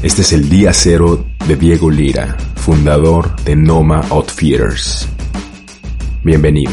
Este 0.00 0.22
es 0.22 0.32
el 0.32 0.48
día 0.48 0.72
cero 0.72 1.26
de 1.48 1.56
Diego 1.56 1.90
Lira, 1.90 2.36
fundador 2.54 3.34
de 3.42 3.56
Noma 3.56 4.00
Outfitters. 4.10 5.08
Bienvenido. 6.22 6.70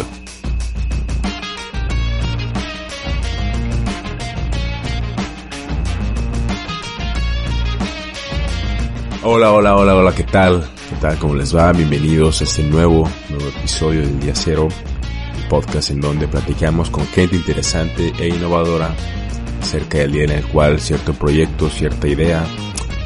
Hola, 9.23 9.53
hola, 9.53 9.75
hola, 9.75 9.95
hola, 9.95 10.13
¿qué 10.13 10.23
tal? 10.23 10.63
¿Qué 10.87 10.95
tal? 11.01 11.17
¿Cómo 11.17 11.33
les 11.33 11.55
va? 11.55 11.71
Bienvenidos 11.71 12.41
a 12.41 12.43
este 12.43 12.61
nuevo, 12.61 13.09
nuevo 13.31 13.47
episodio 13.57 14.01
del 14.01 14.19
Día 14.19 14.35
Cero, 14.35 14.67
el 15.35 15.47
podcast 15.47 15.89
en 15.89 15.99
donde 15.99 16.27
platicamos 16.27 16.91
con 16.91 17.07
gente 17.07 17.37
interesante 17.37 18.13
e 18.19 18.27
innovadora 18.27 18.95
acerca 19.59 19.97
del 19.97 20.11
día 20.11 20.25
en 20.25 20.31
el 20.31 20.43
cual 20.45 20.79
cierto 20.79 21.15
proyecto, 21.15 21.71
cierta 21.71 22.07
idea 22.07 22.45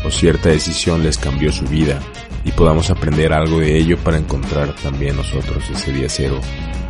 o 0.04 0.12
cierta 0.12 0.50
decisión 0.50 1.04
les 1.04 1.18
cambió 1.18 1.52
su 1.52 1.66
vida 1.66 2.00
y 2.46 2.52
podamos 2.52 2.90
aprender 2.90 3.34
algo 3.34 3.60
de 3.60 3.78
ello 3.78 3.98
para 3.98 4.18
encontrar 4.18 4.74
también 4.76 5.16
nosotros 5.16 5.70
ese 5.70 5.92
día 5.92 6.08
cero 6.10 6.40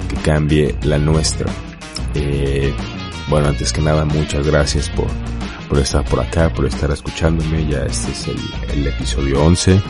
que 0.07 0.15
cambie 0.17 0.75
la 0.83 0.97
nuestra. 0.97 1.51
Eh, 2.15 2.73
bueno, 3.29 3.47
antes 3.47 3.71
que 3.71 3.81
nada, 3.81 4.05
muchas 4.05 4.45
gracias 4.45 4.89
por, 4.89 5.07
por 5.67 5.79
estar 5.79 6.03
por 6.05 6.19
acá, 6.19 6.51
por 6.51 6.65
estar 6.65 6.89
escuchándome. 6.91 7.67
Ya 7.67 7.83
este 7.83 8.11
es 8.11 8.27
el, 8.73 8.87
episodio 8.87 9.43
11. 9.43 9.81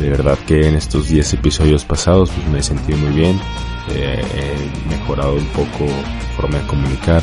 De 0.00 0.10
verdad 0.10 0.38
que 0.46 0.68
en 0.68 0.74
estos 0.74 1.08
10 1.08 1.34
episodios 1.34 1.84
pasados 1.84 2.30
pues 2.30 2.48
me 2.48 2.58
he 2.58 2.62
sentido 2.62 2.98
muy 2.98 3.12
bien. 3.12 3.40
Eh, 3.94 4.22
he 4.34 4.88
mejorado 4.90 5.34
un 5.34 5.46
poco 5.46 5.86
forma 6.36 6.58
de 6.58 6.66
comunicar, 6.66 7.22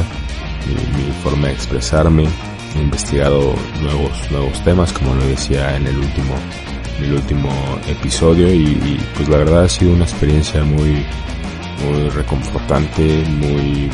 mi, 0.68 1.04
mi 1.04 1.12
forma 1.24 1.48
de 1.48 1.54
expresarme, 1.54 2.28
he 2.76 2.82
investigado 2.82 3.56
nuevos, 3.82 4.32
nuevos 4.32 4.64
temas, 4.64 4.94
como 4.94 5.16
lo 5.16 5.26
decía 5.26 5.76
en 5.76 5.88
el 5.88 5.98
último, 5.98 6.36
en 6.98 7.06
el 7.06 7.14
último 7.14 7.50
episodio, 7.88 8.54
y, 8.54 9.00
pues 9.16 9.30
la 9.30 9.38
verdad 9.38 9.64
ha 9.64 9.70
sido 9.70 9.94
una 9.94 10.04
experiencia 10.04 10.64
muy, 10.64 11.06
muy 11.86 12.10
reconfortante, 12.10 13.24
muy, 13.28 13.90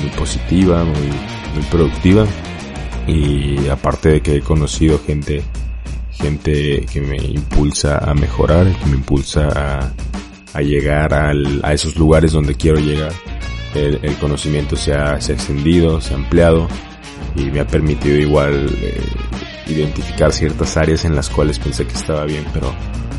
muy 0.00 0.10
positiva, 0.16 0.84
muy, 0.84 1.08
muy 1.54 1.64
productiva, 1.70 2.26
y 3.06 3.68
aparte 3.68 4.08
de 4.08 4.20
que 4.20 4.36
he 4.36 4.40
conocido 4.40 5.00
gente, 5.06 5.42
gente 6.12 6.84
que 6.92 7.00
me 7.00 7.16
impulsa 7.16 7.98
a 7.98 8.14
mejorar, 8.14 8.66
que 8.78 8.86
me 8.86 8.96
impulsa 8.96 9.48
a, 9.54 9.92
a 10.54 10.62
llegar 10.62 11.14
al, 11.14 11.60
a 11.62 11.72
esos 11.72 11.96
lugares 11.96 12.32
donde 12.32 12.54
quiero 12.54 12.78
llegar. 12.78 13.12
El, 13.74 14.00
el 14.02 14.14
conocimiento 14.14 14.74
se 14.74 14.94
ha, 14.94 15.20
se 15.20 15.32
ha 15.32 15.34
extendido, 15.34 16.00
se 16.00 16.14
ha 16.14 16.16
ampliado 16.16 16.66
y 17.36 17.50
me 17.50 17.60
ha 17.60 17.66
permitido 17.66 18.16
igual 18.16 18.68
eh, 18.80 19.02
identificar 19.66 20.32
ciertas 20.32 20.76
áreas 20.76 21.04
en 21.04 21.14
las 21.14 21.28
cuales 21.28 21.58
pensé 21.58 21.86
que 21.86 21.94
estaba 21.94 22.24
bien, 22.24 22.44
pero, 22.52 22.74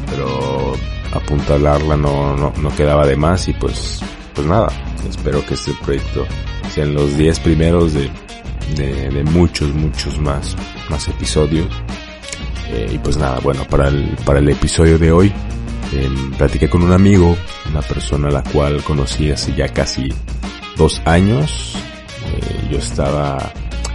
pero 0.10 0.74
apuntalarla 1.14 1.98
no, 1.98 2.36
no, 2.36 2.54
no 2.60 2.76
quedaba 2.76 3.06
de 3.06 3.16
más 3.16 3.48
y 3.48 3.54
pues, 3.54 4.02
pues 4.34 4.48
nada, 4.48 4.70
espero 5.10 5.46
que 5.46 5.54
este 5.54 5.74
proyecto 5.84 6.26
sean 6.74 6.94
los 6.94 7.18
10 7.18 7.40
primeros 7.42 7.94
de, 7.94 8.10
de, 8.76 9.10
de, 9.10 9.24
muchos, 9.24 9.74
muchos 9.74 10.20
más, 10.20 10.56
más 10.90 11.08
episodios. 11.08 11.68
Eh, 12.70 12.92
y 12.94 12.98
pues 12.98 13.18
nada, 13.18 13.40
bueno, 13.40 13.64
para 13.70 13.88
el, 13.88 14.18
para 14.26 14.40
el 14.40 14.50
episodio 14.50 15.00
de 15.00 15.12
hoy, 15.12 15.34
eh, 15.94 16.10
platiqué 16.38 16.70
con 16.70 16.84
un 16.84 16.92
amigo, 16.92 17.38
una 17.70 17.82
persona 17.82 18.30
la 18.30 18.44
cual 18.44 18.84
conocí 18.84 19.32
hace 19.32 19.54
ya 19.56 19.70
casi 19.70 20.10
dos 20.76 21.02
años. 21.06 21.76
Eh, 22.26 22.68
yo 22.72 22.78
estaba 22.78 23.38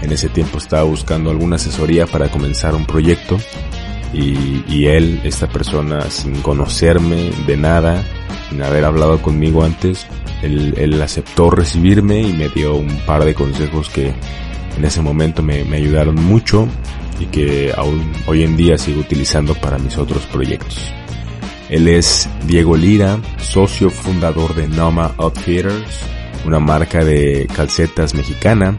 en 0.02 0.12
ese 0.12 0.28
tiempo 0.28 0.58
estaba 0.58 0.82
buscando 0.82 1.30
alguna 1.30 1.56
asesoría 1.56 2.06
para 2.06 2.28
comenzar 2.28 2.74
un 2.74 2.84
proyecto 2.84 3.38
y, 4.12 4.86
él, 4.86 5.20
esta 5.24 5.48
persona, 5.48 6.02
sin 6.10 6.42
conocerme 6.42 7.30
de 7.46 7.56
nada, 7.56 8.04
sin 8.50 8.62
haber 8.62 8.84
hablado 8.84 9.22
conmigo 9.22 9.64
antes, 9.64 10.06
él, 10.42 11.00
aceptó 11.02 11.50
recibirme 11.50 12.20
y 12.20 12.32
me 12.32 12.48
dio 12.50 12.74
un 12.74 12.94
par 13.06 13.24
de 13.24 13.34
consejos 13.34 13.88
que 13.88 14.12
en 14.76 14.84
ese 14.84 15.00
momento 15.00 15.42
me, 15.42 15.64
me 15.64 15.78
ayudaron 15.78 16.16
mucho 16.16 16.68
y 17.20 17.26
que 17.26 17.72
aún 17.74 18.12
hoy 18.26 18.42
en 18.42 18.56
día 18.56 18.76
sigo 18.76 19.00
utilizando 19.00 19.54
para 19.54 19.78
mis 19.78 19.96
otros 19.96 20.24
proyectos. 20.26 20.92
Él 21.70 21.88
es 21.88 22.28
Diego 22.46 22.76
Lira, 22.76 23.18
socio 23.38 23.88
fundador 23.88 24.54
de 24.54 24.68
Noma 24.68 25.14
Outfitters, 25.16 26.00
una 26.44 26.60
marca 26.60 27.02
de 27.02 27.48
calcetas 27.54 28.14
mexicana 28.14 28.76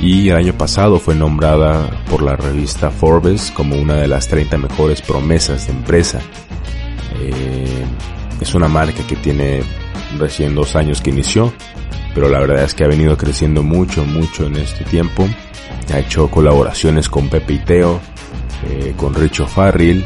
y 0.00 0.28
el 0.28 0.36
año 0.36 0.52
pasado 0.52 0.98
fue 0.98 1.14
nombrada 1.14 1.88
por 2.10 2.22
la 2.22 2.36
revista 2.36 2.90
Forbes 2.90 3.50
como 3.50 3.76
una 3.76 3.94
de 3.94 4.08
las 4.08 4.28
30 4.28 4.58
mejores 4.58 5.00
promesas 5.00 5.66
de 5.66 5.72
empresa. 5.72 6.20
Eh, 7.20 7.84
es 8.40 8.54
una 8.54 8.68
marca 8.68 9.06
que 9.06 9.16
tiene 9.16 9.62
recién 10.18 10.54
dos 10.54 10.76
años 10.76 11.00
que 11.00 11.10
inició, 11.10 11.52
pero 12.14 12.28
la 12.28 12.40
verdad 12.40 12.64
es 12.64 12.74
que 12.74 12.84
ha 12.84 12.88
venido 12.88 13.16
creciendo 13.16 13.62
mucho, 13.62 14.04
mucho 14.04 14.46
en 14.46 14.56
este 14.56 14.84
tiempo. 14.84 15.26
Ha 15.92 15.98
hecho 16.00 16.28
colaboraciones 16.30 17.08
con 17.08 17.28
Pepe 17.28 17.54
y 17.54 17.58
Teo, 17.60 18.00
eh, 18.68 18.94
con 18.96 19.14
Richo 19.14 19.46
Farrell, 19.46 20.04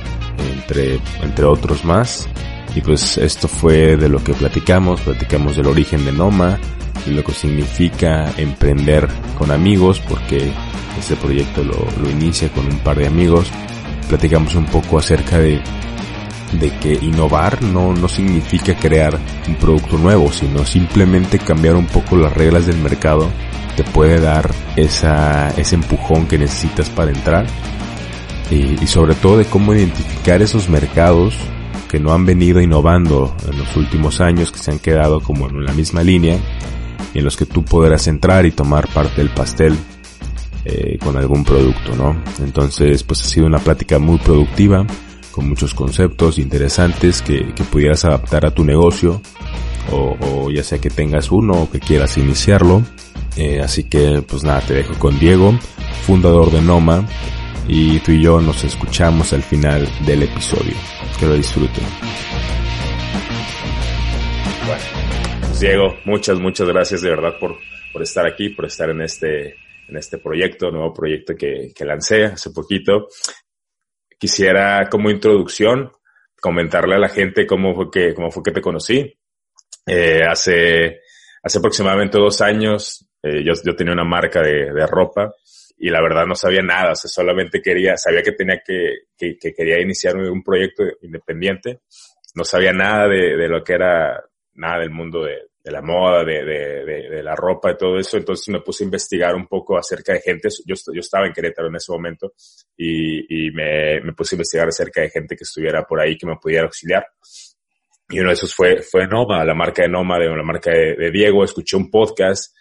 entre, 0.57 1.01
entre 1.23 1.45
otros 1.45 1.85
más. 1.85 2.29
Y 2.77 2.81
pues 2.81 3.19
esto 3.19 3.49
fue 3.49 3.97
de 3.97 4.09
lo 4.09 4.23
que 4.23 4.35
platicamos, 4.35 5.01
platicamos 5.01 5.57
del 5.57 5.67
origen 5.67 6.05
de 6.05 6.13
Noma, 6.13 6.61
lo 7.07 7.25
que 7.25 7.33
significa 7.33 8.33
emprender 8.37 9.09
con 9.39 9.51
amigos, 9.51 10.01
porque 10.01 10.53
este 10.99 11.17
proyecto 11.17 11.63
lo, 11.65 11.87
lo, 12.03 12.11
inicia 12.11 12.49
con 12.51 12.67
un 12.67 12.79
par 12.79 12.99
de 12.99 13.07
amigos. 13.07 13.51
Platicamos 14.09 14.55
un 14.55 14.67
poco 14.67 14.99
acerca 14.99 15.39
de, 15.39 15.61
de 16.53 16.71
que 16.79 16.93
innovar 16.93 17.63
no, 17.63 17.95
no 17.95 18.09
significa 18.09 18.75
crear 18.75 19.19
un 19.49 19.55
producto 19.57 19.99
nuevo, 19.99 20.33
sino 20.33 20.65
simplemente 20.65 21.39
cambiar 21.39 21.77
un 21.77 21.87
poco 21.87 22.17
las 22.17 22.35
reglas 22.35 22.67
del 22.67 22.79
mercado 22.79 23.31
te 23.77 23.85
puede 23.85 24.21
dar 24.21 24.51
esa, 24.77 25.51
ese 25.51 25.77
empujón 25.77 26.27
que 26.27 26.39
necesitas 26.39 26.91
para 26.91 27.11
entrar. 27.11 27.47
Y, 28.51 28.83
y 28.83 28.87
sobre 28.89 29.15
todo 29.15 29.39
de 29.39 29.45
cómo 29.45 29.73
identificar 29.75 30.43
esos 30.43 30.69
mercados 30.69 31.37
que 31.89 32.01
no 32.01 32.13
han 32.13 32.27
venido 32.27 32.61
innovando 32.61 33.35
en 33.51 33.59
los 33.59 33.77
últimos 33.77 34.21
años, 34.21 34.51
que 34.51 34.59
se 34.59 34.73
han 34.73 34.81
quedado 34.81 35.21
como 35.21 35.49
en 35.49 35.65
la 35.65 35.73
misma 35.73 36.03
línea 36.03 36.37
y 37.15 37.19
en 37.19 37.25
los 37.25 37.37
que 37.37 37.47
tú 37.47 37.65
podrás 37.65 38.07
entrar 38.07 38.47
y 38.47 38.53
tomar 38.53 38.89
parte 38.89 39.21
del 39.21 39.31
pastel 39.31 39.77
eh, 40.65 40.99
con 41.03 41.17
algún 41.17 41.45
producto, 41.45 41.97
¿no? 41.97 42.23
Entonces, 42.45 43.03
pues 43.03 43.23
ha 43.23 43.25
sido 43.25 43.47
una 43.47 43.59
plática 43.59 43.99
muy 43.99 44.19
productiva, 44.19 44.87
con 45.31 45.49
muchos 45.49 45.75
conceptos 45.75 46.39
interesantes 46.39 47.23
que, 47.23 47.55
que 47.55 47.65
pudieras 47.65 48.05
adaptar 48.05 48.45
a 48.45 48.51
tu 48.51 48.65
negocio, 48.65 49.23
o, 49.93 50.51
ya 50.51 50.63
sea 50.63 50.79
que 50.79 50.91
tengas 50.91 51.31
uno 51.31 51.55
o 51.55 51.71
que 51.71 51.81
quieras 51.81 52.17
iniciarlo. 52.19 52.83
Eh, 53.37 53.61
así 53.61 53.85
que, 53.85 54.23
pues 54.27 54.45
nada, 54.45 54.61
te 54.61 54.75
dejo 54.75 54.95
con 54.99 55.19
Diego, 55.19 55.59
fundador 56.07 56.51
de 56.51 56.61
Noma, 56.61 57.07
y 57.69 57.99
tú 58.01 58.13
y 58.13 58.23
yo 58.23 58.41
nos 58.41 58.65
escuchamos 58.65 59.33
al 59.33 59.43
final 59.43 59.89
del 60.05 60.25
episodio. 60.25 60.75
Que 61.19 61.27
lo 61.27 61.35
disfruten. 61.35 61.85
Diego, 65.59 65.97
muchas, 66.05 66.39
muchas 66.39 66.69
gracias 66.69 67.03
de 67.03 67.11
verdad 67.11 67.39
por, 67.39 67.59
por 67.93 68.03
estar 68.03 68.27
aquí, 68.27 68.51
por 68.51 68.67
estar 68.67 68.91
en 68.91 69.03
este, 69.03 69.57
en 69.89 69.97
este 69.97 70.19
proyecto, 70.19 70.71
nuevo 70.71 70.93
proyecto 70.93 71.35
que, 71.35 71.73
que 71.75 71.85
lancé 71.85 72.25
hace 72.25 72.51
poquito. 72.51 73.09
Quisiera 74.19 74.89
como 74.91 75.11
introducción 75.11 75.91
comentarle 76.41 76.95
a 76.95 76.99
la 76.99 77.09
gente 77.09 77.47
cómo 77.47 77.75
fue 77.75 77.91
que, 77.91 78.15
cómo 78.15 78.31
fue 78.31 78.43
que 78.43 78.53
te 78.53 78.63
conocí. 78.63 79.13
Eh, 79.87 80.23
hace, 80.27 81.01
hace 81.43 81.59
aproximadamente 81.59 82.19
dos 82.19 82.41
años, 82.41 83.07
eh, 83.23 83.45
yo, 83.45 83.53
yo 83.65 83.75
tenía 83.75 83.93
una 83.93 84.05
marca 84.05 84.41
de, 84.41 84.87
ropa 84.87 85.35
y 85.77 85.91
la 85.91 86.01
verdad 86.01 86.27
no 86.27 86.35
sabía 86.35 86.63
nada, 86.63 86.93
o 86.93 86.95
sea, 86.95 87.09
solamente 87.09 87.61
quería, 87.61 87.97
sabía 87.97 88.23
que 88.23 88.33
tenía 88.33 88.63
que, 88.65 89.07
que, 89.17 89.37
que 89.39 89.53
quería 89.53 89.81
iniciar 89.81 90.17
un 90.17 90.43
proyecto 90.43 90.85
independiente, 91.03 91.81
no 92.35 92.45
sabía 92.45 92.73
nada 92.73 93.09
de 93.09 93.49
lo 93.49 93.65
que 93.65 93.73
era, 93.73 94.23
nada 94.61 94.81
del 94.81 94.91
mundo 94.91 95.25
de, 95.25 95.51
de 95.63 95.71
la 95.71 95.83
moda, 95.83 96.25
de, 96.25 96.45
de, 96.45 96.85
de, 96.85 97.11
de, 97.11 97.23
la 97.23 97.35
ropa 97.35 97.73
y 97.73 97.77
todo 97.77 97.99
eso. 97.99 98.17
Entonces 98.17 98.49
me 98.49 98.61
puse 98.61 98.85
a 98.85 98.87
investigar 98.87 99.35
un 99.35 99.47
poco 99.47 99.77
acerca 99.77 100.13
de 100.13 100.21
gente. 100.21 100.49
Yo, 100.65 100.75
estaba 100.95 101.27
en 101.27 101.33
Querétaro 101.33 101.69
en 101.69 101.77
ese 101.77 101.91
momento 101.93 102.35
y, 102.77 103.51
me, 103.53 104.01
puse 104.13 104.35
a 104.35 104.37
investigar 104.37 104.69
acerca 104.69 105.01
de 105.01 105.11
gente 105.11 105.37
que 105.37 105.45
estuviera 105.45 105.85
por 105.85 106.01
ahí 106.01 106.17
que 106.17 106.27
me 106.27 106.37
pudiera 106.37 106.65
auxiliar. 106.65 107.07
Y 108.09 108.21
uno 108.21 108.29
de 108.29 108.35
esos 108.35 108.55
fue, 108.55 109.07
Noma, 109.09 109.45
la 109.45 109.55
marca 109.55 109.83
de 109.83 109.89
Noma, 109.89 110.19
de 110.19 110.29
la 110.29 110.43
marca 110.43 110.71
de, 110.73 110.95
de 110.97 111.11
Diego. 111.11 111.45
Escuché 111.45 111.77
un 111.77 111.91
podcast 111.91 112.55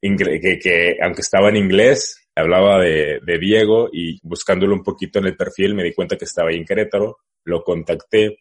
que, 0.00 0.58
que, 0.58 0.96
aunque 1.02 1.20
estaba 1.20 1.48
en 1.48 1.56
inglés, 1.56 2.28
hablaba 2.34 2.80
de, 2.80 3.18
de 3.22 3.38
Diego 3.38 3.88
y 3.92 4.18
buscándolo 4.22 4.74
un 4.74 4.84
poquito 4.84 5.18
en 5.18 5.26
el 5.26 5.36
perfil 5.36 5.74
me 5.74 5.82
di 5.82 5.92
cuenta 5.92 6.16
que 6.16 6.24
estaba 6.24 6.50
ahí 6.50 6.56
en 6.56 6.64
Querétaro. 6.64 7.18
Lo 7.44 7.62
contacté 7.64 8.38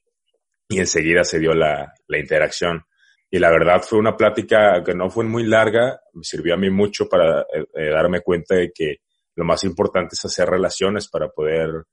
y 0.69 0.79
enseguida 0.79 1.23
se 1.23 1.39
dio 1.39 1.53
la, 1.53 1.93
la 2.07 2.17
interacción 2.19 2.83
y 3.29 3.39
la 3.39 3.51
verdad 3.51 3.81
fue 3.81 3.99
una 3.99 4.15
plática 4.15 4.81
que 4.83 4.93
no 4.93 5.09
fue 5.09 5.25
muy 5.25 5.43
larga, 5.43 5.99
me 6.13 6.23
sirvió 6.23 6.53
a 6.53 6.57
mí 6.57 6.69
mucho 6.69 7.09
para 7.09 7.41
eh, 7.41 7.65
eh, 7.73 7.89
darme 7.89 8.21
cuenta 8.21 8.55
de 8.55 8.71
que 8.73 8.97
lo 9.35 9.43
más 9.43 9.63
importante 9.65 10.15
es 10.15 10.25
hacer 10.25 10.49
relaciones 10.49 11.09
para 11.09 11.29
poder 11.29 11.83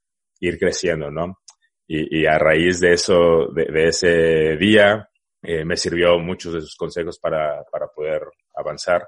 ir 0.40 0.58
creciendo, 0.58 1.10
¿no? 1.10 1.40
Y, 1.86 2.24
a 2.24 2.38
raíz 2.38 2.80
de 2.80 2.94
eso, 2.94 3.48
de, 3.54 3.88
ese 3.88 4.56
día, 4.56 5.06
eh, 5.42 5.66
me 5.66 5.76
sirvió 5.76 6.18
muchos 6.18 6.54
de 6.54 6.62
sus 6.62 6.76
consejos 6.76 7.18
para, 7.18 7.62
para 7.70 7.88
poder 7.88 8.22
avanzar. 8.54 9.06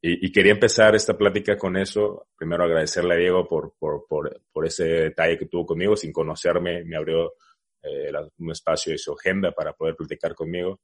Y, 0.00 0.32
quería 0.32 0.50
empezar 0.50 0.96
esta 0.96 1.16
plática 1.16 1.56
con 1.56 1.76
eso. 1.76 2.26
Primero 2.36 2.64
agradecerle 2.64 3.14
a 3.14 3.18
Diego 3.18 3.46
por, 3.46 3.74
por, 3.78 4.04
por, 4.08 4.42
por 4.52 4.66
ese 4.66 4.84
detalle 4.84 5.38
que 5.38 5.46
tuvo 5.46 5.64
conmigo. 5.64 5.94
Sin 5.94 6.12
conocerme, 6.12 6.82
me 6.84 6.96
abrió 6.96 7.34
eh, 7.82 8.12
un 8.38 8.50
espacio 8.50 8.92
de 8.92 8.98
su 8.98 9.12
agenda 9.12 9.52
para 9.52 9.72
poder 9.72 9.96
platicar 9.96 10.34
conmigo. 10.34 10.80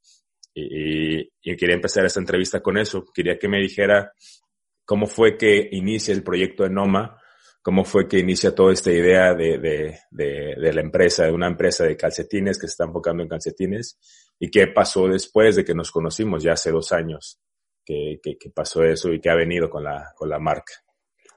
Y, 0.54 1.20
y, 1.20 1.56
quería 1.56 1.76
empezar 1.76 2.04
esta 2.04 2.20
entrevista 2.20 2.60
con 2.60 2.78
eso. 2.78 3.04
Quería 3.14 3.38
que 3.38 3.48
me 3.48 3.60
dijera 3.60 4.12
cómo 4.84 5.06
fue 5.06 5.36
que 5.36 5.68
inicia 5.72 6.12
el 6.12 6.22
proyecto 6.22 6.64
de 6.64 6.70
Noma, 6.70 7.20
cómo 7.62 7.84
fue 7.84 8.08
que 8.08 8.18
inicia 8.18 8.54
toda 8.54 8.72
esta 8.72 8.90
idea 8.90 9.34
de, 9.34 9.58
de, 9.58 9.98
de, 10.10 10.54
de, 10.56 10.72
la 10.72 10.80
empresa, 10.80 11.24
de 11.26 11.32
una 11.32 11.46
empresa 11.46 11.84
de 11.84 11.96
calcetines 11.96 12.58
que 12.58 12.66
se 12.66 12.72
está 12.72 12.84
enfocando 12.84 13.22
en 13.22 13.28
calcetines, 13.28 13.98
y 14.38 14.50
qué 14.50 14.68
pasó 14.68 15.06
después 15.06 15.56
de 15.56 15.64
que 15.64 15.74
nos 15.74 15.90
conocimos 15.90 16.42
ya 16.42 16.52
hace 16.52 16.70
dos 16.70 16.90
años 16.92 17.38
que, 17.84 18.50
pasó 18.54 18.82
eso 18.84 19.12
y 19.12 19.20
que 19.20 19.30
ha 19.30 19.34
venido 19.34 19.70
con 19.70 19.84
la, 19.84 20.12
con 20.14 20.28
la 20.28 20.38
marca. 20.38 20.74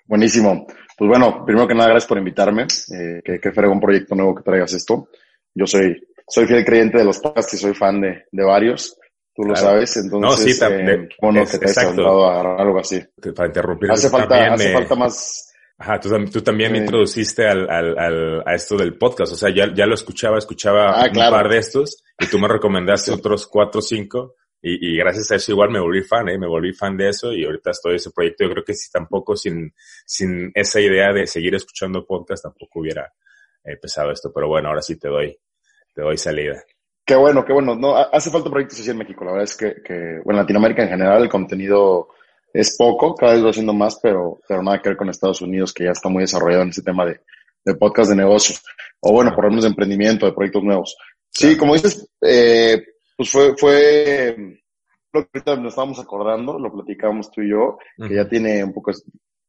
Buenísimo. 0.06 0.66
Pues 0.98 1.08
bueno, 1.08 1.46
primero 1.46 1.68
que 1.68 1.74
nada, 1.74 1.90
gracias 1.90 2.10
por 2.10 2.18
invitarme. 2.18 2.63
Eh, 2.63 3.22
que, 3.24 3.40
que 3.40 3.60
un 3.62 3.80
proyecto 3.80 4.16
nuevo 4.16 4.36
que 4.36 4.44
traigas 4.44 4.74
esto. 4.74 5.08
Yo 5.53 5.65
soy, 5.68 6.01
soy 6.27 6.45
fiel 6.48 6.65
creyente 6.65 6.98
de 6.98 7.06
los 7.06 7.19
podcasts 7.19 7.53
y 7.53 7.57
soy 7.57 7.74
fan 7.74 8.01
de, 8.01 8.25
de 8.31 8.44
varios. 8.44 8.98
Tú 9.33 9.44
lo 9.44 9.56
sabes, 9.56 9.95
entonces, 9.95 10.30
no, 10.30 10.36
sí, 10.36 10.59
eh, 10.62 11.07
bueno, 11.21 11.45
que 11.50 11.57
te 11.57 11.65
has 11.65 11.95
dado 11.95 12.30
a 12.30 12.62
algo 12.62 12.80
así. 12.80 13.01
Para 13.33 13.48
interrumpir. 13.48 13.89
Hace 13.92 14.09
falta, 14.09 14.53
hace 14.53 14.74
falta 14.74 14.95
más, 14.95 15.51
Ajá, 15.81 16.00
tú, 16.00 16.09
tú 16.31 16.42
también 16.42 16.71
me 16.71 16.77
introduciste 16.77 17.48
al, 17.48 17.68
al, 17.68 17.98
al, 17.98 18.44
a 18.45 18.53
esto 18.53 18.77
del 18.77 19.00
podcast. 19.00 19.33
O 19.33 19.36
sea, 19.36 19.50
ya, 19.50 19.74
ya 19.74 19.88
lo 19.88 19.95
escuchaba, 19.95 20.38
escuchaba 20.38 20.92
ah, 20.92 21.09
un 21.09 21.15
par 21.15 21.50
de 21.50 21.57
estos 21.57 22.03
y 22.19 22.27
tú 22.27 22.38
me 22.38 22.48
recomendaste 22.48 23.12
otros 23.12 23.48
cuatro 23.48 23.80
o 23.80 23.81
cinco 23.81 24.36
y, 24.62 24.94
y, 24.94 24.98
gracias 24.98 25.31
a 25.31 25.38
eso 25.38 25.53
igual 25.53 25.71
me 25.71 25.80
volví 25.80 26.03
fan, 26.03 26.30
¿eh? 26.30 26.38
me 26.38 26.45
volví 26.45 26.71
fan 26.71 26.95
de 26.95 27.09
eso 27.09 27.33
y 27.33 27.45
ahorita 27.45 27.71
estoy 27.71 27.94
en 27.94 27.95
ese 27.95 28.12
proyecto. 28.12 28.44
Yo 28.44 28.51
creo 28.51 28.63
que 28.63 28.75
si 28.75 28.92
tampoco 28.92 29.36
sin, 29.36 29.74
sin 30.06 30.51
esa 30.53 30.80
idea 30.80 31.12
de 31.12 31.25
seguir 31.25 31.56
escuchando 31.56 32.06
podcast 32.06 32.44
tampoco 32.44 32.81
hubiera 32.81 33.12
empezado 33.63 34.12
esto. 34.12 34.31
Pero 34.34 34.48
bueno, 34.48 34.69
ahora 34.69 34.81
sí 34.81 34.98
te 34.98 35.08
doy, 35.08 35.38
te 35.94 36.02
doy 36.02 36.18
salida. 36.18 36.63
Qué 37.06 37.16
bueno, 37.16 37.44
qué 37.44 37.54
bueno. 37.54 37.75
No, 37.75 37.96
hace 37.96 38.30
falta 38.30 38.50
proyectos 38.50 38.80
así 38.80 38.90
en 38.90 38.98
México. 38.98 39.25
La 39.25 39.31
verdad 39.31 39.46
es 39.46 39.58
que, 39.58 39.75
que, 39.84 40.19
bueno, 40.24 40.40
en 40.40 40.44
Latinoamérica 40.44 40.84
en 40.84 40.90
general 40.90 41.24
el 41.24 41.30
contenido 41.30 42.10
es 42.54 42.75
poco, 42.78 43.16
cada 43.16 43.34
vez 43.34 43.44
va 43.44 43.50
haciendo 43.50 43.74
más, 43.74 44.00
pero, 44.02 44.40
pero 44.48 44.62
nada 44.62 44.81
que 44.81 44.90
ver 44.90 44.98
con 44.98 45.10
Estados 45.10 45.42
Unidos, 45.42 45.74
que 45.74 45.86
ya 45.86 45.92
está 45.92 46.10
muy 46.10 46.24
desarrollado 46.24 46.63
en 46.63 46.69
ese 46.69 46.84
tema 46.84 47.06
de, 47.06 47.22
de 47.63 47.75
podcast 47.75 48.10
de 48.10 48.18
negocios. 48.18 48.63
O 49.00 49.13
bueno, 49.13 49.34
por 49.34 49.46
lo 49.46 49.50
menos 49.50 49.63
de 49.63 49.69
emprendimiento, 49.69 50.25
de 50.25 50.34
proyectos 50.34 50.63
nuevos. 50.63 50.98
Sí, 51.30 51.58
como 51.58 51.74
dices, 51.74 52.10
eh, 52.22 52.84
pues 53.16 53.30
fue, 53.30 53.56
fue 53.58 54.36
lo 55.13 55.24
que 55.24 55.30
ahorita 55.34 55.56
nos 55.58 55.74
estábamos 55.74 56.00
acordando, 56.00 56.60
lo 56.60 56.72
platicábamos 56.72 57.31
tú 57.31 57.42
y 57.42 57.50
yo, 57.50 57.78
que 57.98 58.16
ya 58.16 58.28
tiene 58.28 58.63
un 58.63 58.74
poco 58.74 58.92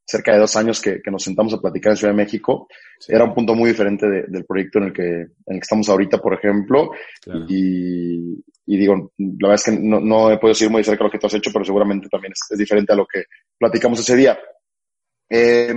cerca 0.04 0.32
de 0.32 0.38
dos 0.38 0.56
años 0.56 0.80
que, 0.80 1.00
que, 1.00 1.10
nos 1.10 1.22
sentamos 1.22 1.54
a 1.54 1.60
platicar 1.60 1.92
en 1.92 1.96
Ciudad 1.96 2.12
de 2.12 2.22
México. 2.22 2.68
Era 3.08 3.24
un 3.24 3.34
punto 3.34 3.54
muy 3.54 3.70
diferente 3.70 4.06
del 4.06 4.44
proyecto 4.44 4.78
en 4.78 4.84
el 4.84 4.92
que, 4.92 5.02
en 5.02 5.28
el 5.46 5.54
que 5.54 5.62
estamos 5.64 5.88
ahorita, 5.88 6.18
por 6.18 6.34
ejemplo. 6.34 6.90
Y, 7.48 8.42
y, 8.66 8.76
digo, 8.76 9.12
la 9.18 9.48
verdad 9.48 9.54
es 9.54 9.64
que 9.64 9.80
no, 9.80 10.00
no 10.00 10.30
he 10.30 10.38
podido 10.38 10.54
seguir 10.54 10.72
muy 10.72 10.84
cerca 10.84 11.04
de 11.04 11.08
lo 11.08 11.10
que 11.10 11.18
tú 11.18 11.26
has 11.26 11.34
hecho, 11.34 11.50
pero 11.52 11.64
seguramente 11.64 12.08
también 12.08 12.32
es, 12.32 12.58
diferente 12.58 12.92
a 12.92 12.96
lo 12.96 13.06
que 13.06 13.24
platicamos 13.58 14.00
ese 14.00 14.16
día. 14.16 14.38
Eh, 15.30 15.74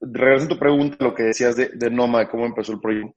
regresando 0.00 0.54
a 0.54 0.56
tu 0.56 0.60
pregunta, 0.60 0.96
lo 1.00 1.14
que 1.14 1.24
decías 1.24 1.56
de, 1.56 1.70
de 1.74 1.90
Noma, 1.90 2.20
de 2.20 2.28
cómo 2.28 2.46
empezó 2.46 2.72
el 2.72 2.80
proyecto. 2.80 3.14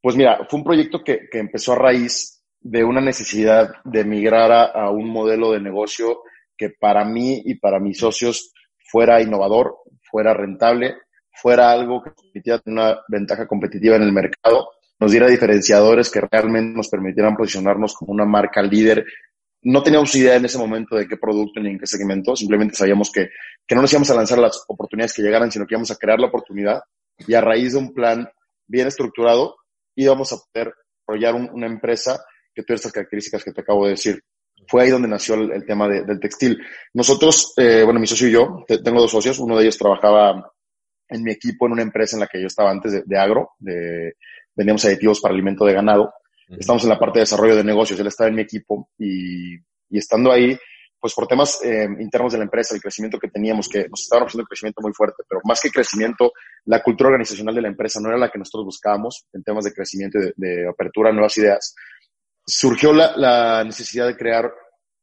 Pues 0.00 0.16
mira, 0.16 0.46
fue 0.48 0.60
un 0.60 0.64
proyecto 0.64 1.02
que, 1.02 1.28
que 1.30 1.38
empezó 1.38 1.72
a 1.72 1.78
raíz 1.78 2.38
de 2.60 2.84
una 2.84 3.00
necesidad 3.00 3.70
de 3.84 4.04
migrar 4.04 4.72
a, 4.74 4.90
un 4.90 5.10
modelo 5.10 5.52
de 5.52 5.60
negocio 5.60 6.22
que 6.56 6.70
para 6.70 7.04
mí 7.04 7.42
y 7.44 7.54
para 7.54 7.78
mis 7.78 7.98
socios 7.98 8.52
fuera 8.90 9.20
innovador, 9.20 9.76
fuera 10.10 10.34
rentable, 10.34 10.96
fuera 11.32 11.70
algo 11.70 12.02
que 12.02 12.10
permitiera 12.10 12.60
una 12.66 12.98
ventaja 13.08 13.46
competitiva 13.46 13.96
en 13.96 14.02
el 14.02 14.12
mercado, 14.12 14.70
nos 14.98 15.10
diera 15.12 15.28
diferenciadores 15.28 16.10
que 16.10 16.20
realmente 16.20 16.76
nos 16.76 16.88
permitieran 16.88 17.36
posicionarnos 17.36 17.94
como 17.94 18.12
una 18.12 18.24
marca 18.24 18.60
líder. 18.62 19.04
No 19.62 19.82
teníamos 19.82 20.14
idea 20.16 20.36
en 20.36 20.44
ese 20.44 20.58
momento 20.58 20.96
de 20.96 21.06
qué 21.06 21.16
producto 21.16 21.60
ni 21.60 21.70
en 21.70 21.78
qué 21.78 21.86
segmento, 21.86 22.34
simplemente 22.34 22.74
sabíamos 22.74 23.10
que, 23.12 23.30
que 23.66 23.74
no 23.74 23.82
nos 23.82 23.92
íbamos 23.92 24.10
a 24.10 24.14
lanzar 24.14 24.38
las 24.38 24.64
oportunidades 24.66 25.14
que 25.14 25.22
llegaran, 25.22 25.52
sino 25.52 25.66
que 25.66 25.74
íbamos 25.74 25.90
a 25.90 25.96
crear 25.96 26.18
la 26.18 26.26
oportunidad 26.26 26.80
y 27.26 27.34
a 27.34 27.40
raíz 27.40 27.72
de 27.72 27.78
un 27.78 27.92
plan 27.92 28.28
bien 28.66 28.88
estructurado 28.88 29.56
íbamos 29.94 30.32
a 30.32 30.36
poder 30.36 30.72
desarrollar 31.06 31.52
una 31.52 31.66
empresa 31.66 32.24
que 32.54 32.62
tuviera 32.62 32.76
estas 32.76 32.92
características 32.92 33.42
que 33.42 33.52
te 33.52 33.60
acabo 33.60 33.84
de 33.84 33.90
decir. 33.90 34.22
Fue 34.68 34.82
ahí 34.82 34.90
donde 34.90 35.08
nació 35.08 35.34
el, 35.34 35.64
tema 35.64 35.88
del 35.88 36.20
textil. 36.20 36.58
Nosotros, 36.92 37.54
eh, 37.56 37.82
bueno, 37.84 37.98
mi 37.98 38.06
socio 38.06 38.28
y 38.28 38.32
yo, 38.32 38.64
tengo 38.84 39.00
dos 39.00 39.10
socios, 39.10 39.38
uno 39.38 39.56
de 39.56 39.62
ellos 39.62 39.78
trabajaba 39.78 40.52
en 41.08 41.22
mi 41.22 41.32
equipo 41.32 41.66
en 41.66 41.72
una 41.72 41.82
empresa 41.82 42.16
en 42.16 42.20
la 42.20 42.26
que 42.26 42.40
yo 42.40 42.46
estaba 42.46 42.70
antes 42.70 43.02
de, 43.06 43.18
agro, 43.18 43.52
de, 43.58 44.14
vendíamos 44.54 44.84
aditivos 44.84 45.20
para 45.20 45.32
alimento 45.32 45.64
de 45.64 45.72
ganado. 45.72 46.12
Estamos 46.48 46.82
en 46.82 46.90
la 46.90 46.98
parte 46.98 47.18
de 47.18 47.22
desarrollo 47.22 47.56
de 47.56 47.64
negocios, 47.64 47.98
él 47.98 48.06
estaba 48.06 48.28
en 48.28 48.36
mi 48.36 48.42
equipo 48.42 48.90
y, 48.98 49.54
y 49.54 49.98
estando 49.98 50.30
ahí, 50.30 50.56
pues 51.00 51.14
por 51.14 51.26
temas 51.26 51.60
eh, 51.64 51.88
internos 51.98 52.32
de 52.32 52.38
la 52.38 52.44
empresa, 52.44 52.74
el 52.74 52.80
crecimiento 52.80 53.18
que 53.18 53.28
teníamos, 53.28 53.68
que 53.68 53.88
nos 53.88 54.02
estaban 54.02 54.24
ofreciendo 54.24 54.42
un 54.42 54.48
crecimiento 54.48 54.82
muy 54.82 54.92
fuerte, 54.92 55.22
pero 55.28 55.40
más 55.44 55.60
que 55.60 55.70
crecimiento, 55.70 56.32
la 56.64 56.82
cultura 56.82 57.08
organizacional 57.08 57.54
de 57.54 57.62
la 57.62 57.68
empresa 57.68 58.00
no 58.00 58.08
era 58.08 58.18
la 58.18 58.30
que 58.30 58.38
nosotros 58.38 58.66
buscábamos 58.66 59.26
en 59.32 59.42
temas 59.42 59.64
de 59.64 59.72
crecimiento 59.72 60.18
y 60.18 60.22
de, 60.22 60.32
de 60.36 60.68
apertura 60.68 61.10
a 61.10 61.12
nuevas 61.12 61.36
ideas 61.38 61.74
surgió 62.48 62.92
la, 62.92 63.14
la, 63.16 63.62
necesidad 63.64 64.06
de 64.06 64.16
crear 64.16 64.50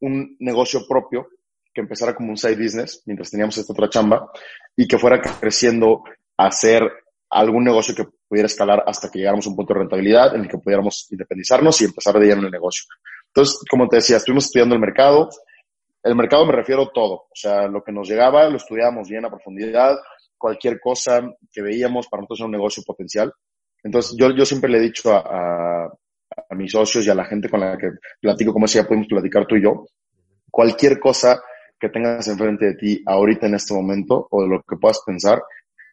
un 0.01 0.35
negocio 0.39 0.81
propio 0.87 1.27
que 1.73 1.81
empezara 1.81 2.15
como 2.15 2.31
un 2.31 2.37
side 2.37 2.55
business 2.55 3.03
mientras 3.05 3.29
teníamos 3.29 3.57
esta 3.57 3.71
otra 3.71 3.89
chamba 3.89 4.31
y 4.75 4.87
que 4.87 4.97
fuera 4.97 5.21
creciendo 5.21 6.03
a 6.37 6.47
hacer 6.47 6.83
algún 7.29 7.63
negocio 7.63 7.93
que 7.93 8.07
pudiera 8.27 8.47
escalar 8.47 8.83
hasta 8.87 9.09
que 9.09 9.19
llegáramos 9.19 9.45
a 9.45 9.49
un 9.49 9.55
punto 9.55 9.73
de 9.73 9.79
rentabilidad 9.81 10.35
en 10.35 10.41
el 10.41 10.47
que 10.47 10.57
pudiéramos 10.57 11.07
independizarnos 11.11 11.79
y 11.81 11.85
empezar 11.85 12.17
de 12.17 12.25
lleno 12.25 12.39
en 12.39 12.45
el 12.45 12.51
negocio. 12.51 12.85
Entonces, 13.27 13.59
como 13.69 13.87
te 13.87 13.97
decía, 13.97 14.17
estuvimos 14.17 14.45
estudiando 14.45 14.75
el 14.75 14.81
mercado. 14.81 15.29
El 16.01 16.15
mercado 16.15 16.45
me 16.45 16.53
refiero 16.53 16.89
todo. 16.93 17.13
O 17.13 17.35
sea, 17.35 17.67
lo 17.67 17.83
que 17.83 17.91
nos 17.91 18.07
llegaba 18.07 18.49
lo 18.49 18.57
estudiábamos 18.57 19.09
bien 19.09 19.25
a 19.25 19.29
profundidad. 19.29 19.97
Cualquier 20.37 20.79
cosa 20.79 21.21
que 21.51 21.61
veíamos 21.61 22.07
para 22.07 22.21
nosotros 22.21 22.39
era 22.39 22.45
un 22.45 22.51
negocio 22.53 22.83
potencial. 22.83 23.33
Entonces, 23.83 24.15
yo, 24.17 24.31
yo 24.31 24.45
siempre 24.45 24.69
le 24.69 24.77
he 24.77 24.81
dicho 24.81 25.11
a, 25.11 25.19
a 25.19 25.89
mis 26.51 26.71
socios 26.71 27.05
y 27.05 27.09
a 27.09 27.15
la 27.15 27.25
gente 27.25 27.49
con 27.49 27.59
la 27.59 27.77
que 27.77 27.91
platico, 28.19 28.53
como 28.53 28.67
si 28.67 28.77
ya 28.77 28.87
podemos 28.87 29.07
platicar 29.07 29.45
tú 29.45 29.55
y 29.55 29.63
yo, 29.63 29.85
cualquier 30.49 30.99
cosa 30.99 31.41
que 31.79 31.89
tengas 31.89 32.27
enfrente 32.27 32.65
de 32.65 32.75
ti 32.75 33.03
ahorita 33.05 33.47
en 33.47 33.55
este 33.55 33.73
momento 33.73 34.27
o 34.29 34.41
de 34.41 34.47
lo 34.47 34.61
que 34.61 34.77
puedas 34.77 35.01
pensar, 35.05 35.41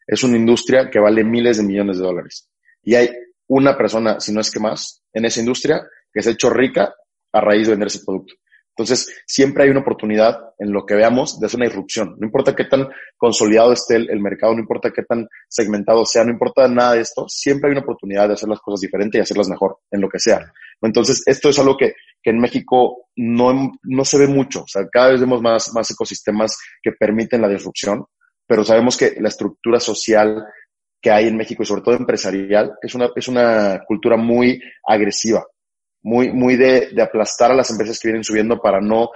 es 0.06 0.22
una 0.24 0.36
industria 0.36 0.90
que 0.90 0.98
vale 0.98 1.24
miles 1.24 1.58
de 1.58 1.64
millones 1.64 1.98
de 1.98 2.04
dólares. 2.04 2.48
Y 2.82 2.94
hay 2.94 3.10
una 3.48 3.76
persona, 3.76 4.20
si 4.20 4.32
no 4.32 4.40
es 4.40 4.50
que 4.50 4.60
más, 4.60 5.02
en 5.12 5.24
esa 5.24 5.40
industria 5.40 5.82
que 6.12 6.22
se 6.22 6.30
ha 6.30 6.32
hecho 6.32 6.50
rica 6.50 6.94
a 7.32 7.40
raíz 7.40 7.66
de 7.66 7.72
vender 7.72 7.88
ese 7.88 8.04
producto. 8.04 8.34
Entonces, 8.76 9.22
siempre 9.26 9.64
hay 9.64 9.70
una 9.70 9.80
oportunidad 9.80 10.38
en 10.58 10.72
lo 10.72 10.86
que 10.86 10.94
veamos 10.94 11.38
de 11.38 11.46
hacer 11.46 11.58
una 11.58 11.66
irrupción. 11.66 12.16
No 12.18 12.26
importa 12.26 12.56
qué 12.56 12.64
tan 12.64 12.88
consolidado 13.18 13.72
esté 13.72 13.96
el, 13.96 14.20
mercado, 14.20 14.54
no 14.54 14.60
importa 14.60 14.90
qué 14.90 15.02
tan 15.02 15.28
segmentado 15.46 16.06
sea, 16.06 16.24
no 16.24 16.32
importa 16.32 16.66
nada 16.68 16.94
de 16.94 17.02
esto, 17.02 17.26
siempre 17.28 17.68
hay 17.68 17.72
una 17.72 17.82
oportunidad 17.82 18.28
de 18.28 18.34
hacer 18.34 18.48
las 18.48 18.60
cosas 18.60 18.80
diferentes 18.80 19.18
y 19.18 19.22
hacerlas 19.22 19.50
mejor 19.50 19.78
en 19.90 20.00
lo 20.00 20.08
que 20.08 20.18
sea. 20.18 20.50
Entonces, 20.80 21.22
esto 21.26 21.50
es 21.50 21.58
algo 21.58 21.76
que, 21.76 21.94
que 22.22 22.30
en 22.30 22.38
México 22.38 23.08
no, 23.16 23.72
no 23.82 24.04
se 24.06 24.18
ve 24.18 24.26
mucho. 24.26 24.62
O 24.62 24.68
sea, 24.68 24.88
cada 24.90 25.10
vez 25.10 25.20
vemos 25.20 25.42
más, 25.42 25.70
más 25.74 25.90
ecosistemas 25.90 26.56
que 26.82 26.92
permiten 26.92 27.42
la 27.42 27.48
disrupción, 27.48 28.06
pero 28.46 28.64
sabemos 28.64 28.96
que 28.96 29.16
la 29.20 29.28
estructura 29.28 29.80
social 29.80 30.46
que 31.00 31.10
hay 31.10 31.28
en 31.28 31.36
México 31.36 31.62
y 31.62 31.66
sobre 31.66 31.82
todo 31.82 31.94
empresarial 31.94 32.72
es 32.80 32.94
una, 32.94 33.10
es 33.14 33.28
una 33.28 33.82
cultura 33.86 34.16
muy 34.16 34.62
agresiva 34.86 35.44
muy, 36.02 36.32
muy 36.32 36.56
de, 36.56 36.90
de, 36.92 37.02
aplastar 37.02 37.50
a 37.50 37.54
las 37.54 37.70
empresas 37.70 37.98
que 37.98 38.08
vienen 38.08 38.24
subiendo 38.24 38.60
para 38.60 38.80
no 38.80 39.10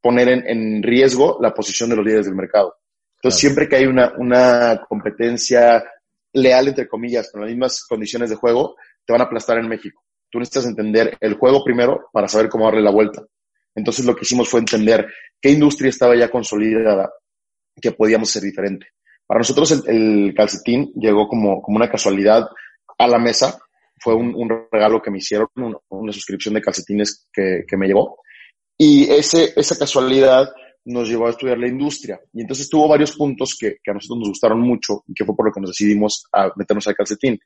poner 0.00 0.28
en, 0.28 0.48
en 0.48 0.82
riesgo 0.82 1.38
la 1.40 1.52
posición 1.52 1.90
de 1.90 1.96
los 1.96 2.04
líderes 2.04 2.26
del 2.26 2.34
mercado. 2.34 2.76
Entonces, 3.16 3.40
siempre 3.40 3.68
que 3.68 3.76
hay 3.76 3.86
una, 3.86 4.12
una 4.18 4.82
competencia 4.88 5.82
leal, 6.32 6.68
entre 6.68 6.88
comillas, 6.88 7.30
con 7.30 7.40
las 7.40 7.50
mismas 7.50 7.84
condiciones 7.88 8.30
de 8.30 8.36
juego, 8.36 8.76
te 9.04 9.12
van 9.12 9.22
a 9.22 9.24
aplastar 9.24 9.58
en 9.58 9.68
México. 9.68 10.02
Tú 10.30 10.38
necesitas 10.38 10.66
entender 10.66 11.16
el 11.20 11.34
juego 11.34 11.64
primero 11.64 12.08
para 12.12 12.28
saber 12.28 12.48
cómo 12.48 12.66
darle 12.66 12.82
la 12.82 12.90
vuelta. 12.90 13.22
Entonces, 13.74 14.04
lo 14.04 14.14
que 14.14 14.22
hicimos 14.22 14.48
fue 14.48 14.60
entender 14.60 15.06
qué 15.40 15.50
industria 15.50 15.88
estaba 15.88 16.16
ya 16.16 16.30
consolidada 16.30 17.10
que 17.80 17.92
podíamos 17.92 18.30
ser 18.30 18.42
diferente. 18.42 18.88
Para 19.26 19.38
nosotros 19.38 19.72
el, 19.72 19.82
el 19.88 20.34
calcetín 20.34 20.92
llegó 20.94 21.26
como, 21.26 21.62
como 21.62 21.76
una 21.76 21.90
casualidad 21.90 22.46
a 22.98 23.08
la 23.08 23.18
mesa 23.18 23.58
fue 23.98 24.14
un, 24.14 24.34
un 24.34 24.66
regalo 24.70 25.00
que 25.00 25.10
me 25.10 25.18
hicieron, 25.18 25.48
una, 25.54 26.12
suscripción 26.12 26.54
de 26.54 26.62
calcetines 26.62 27.28
que, 27.32 27.64
que, 27.66 27.76
me 27.76 27.86
llevó. 27.86 28.18
Y 28.76 29.10
ese, 29.10 29.52
esa 29.56 29.78
casualidad 29.78 30.52
nos 30.84 31.08
llevó 31.08 31.26
a 31.26 31.30
estudiar 31.30 31.58
la 31.58 31.68
industria. 31.68 32.20
Y 32.32 32.42
entonces 32.42 32.68
tuvo 32.68 32.88
varios 32.88 33.16
puntos 33.16 33.56
que, 33.58 33.76
que, 33.82 33.90
a 33.90 33.94
nosotros 33.94 34.18
nos 34.18 34.28
gustaron 34.28 34.60
mucho 34.60 35.02
y 35.06 35.14
que 35.14 35.24
fue 35.24 35.34
por 35.34 35.46
lo 35.46 35.52
que 35.52 35.60
nos 35.60 35.70
decidimos 35.70 36.26
a 36.32 36.50
meternos 36.56 36.86
al 36.86 36.94
calcetín. 36.94 37.38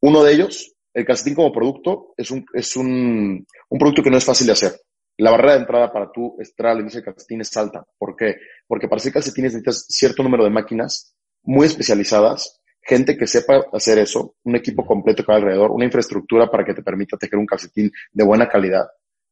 Uno 0.00 0.22
de 0.22 0.34
ellos, 0.34 0.74
el 0.92 1.04
calcetín 1.04 1.34
como 1.34 1.52
producto, 1.52 2.12
es 2.16 2.30
un, 2.30 2.44
es 2.52 2.76
un, 2.76 3.46
un 3.68 3.78
producto 3.78 4.02
que 4.02 4.10
no 4.10 4.18
es 4.18 4.24
fácil 4.24 4.46
de 4.46 4.52
hacer. 4.52 4.72
La 5.18 5.30
barrera 5.30 5.54
de 5.54 5.60
entrada 5.60 5.92
para 5.92 6.10
tú 6.10 6.36
entrar 6.38 6.72
a 6.72 6.74
la 6.74 6.80
industria 6.80 7.04
del 7.04 7.14
calcetín 7.14 7.40
es 7.40 7.56
alta. 7.56 7.84
¿Por 7.98 8.16
qué? 8.16 8.36
Porque 8.66 8.88
para 8.88 8.98
hacer 8.98 9.12
calcetines 9.12 9.52
necesitas 9.52 9.86
cierto 9.88 10.22
número 10.22 10.44
de 10.44 10.50
máquinas 10.50 11.14
muy 11.44 11.66
especializadas, 11.66 12.61
gente 12.82 13.16
que 13.16 13.26
sepa 13.26 13.64
hacer 13.72 13.98
eso, 13.98 14.34
un 14.44 14.56
equipo 14.56 14.84
completo 14.84 15.24
que 15.24 15.32
va 15.32 15.38
alrededor, 15.38 15.70
una 15.70 15.84
infraestructura 15.84 16.50
para 16.50 16.64
que 16.64 16.74
te 16.74 16.82
permita 16.82 17.16
tejer 17.16 17.38
un 17.38 17.46
calcetín 17.46 17.90
de 18.12 18.24
buena 18.24 18.48
calidad, 18.48 18.86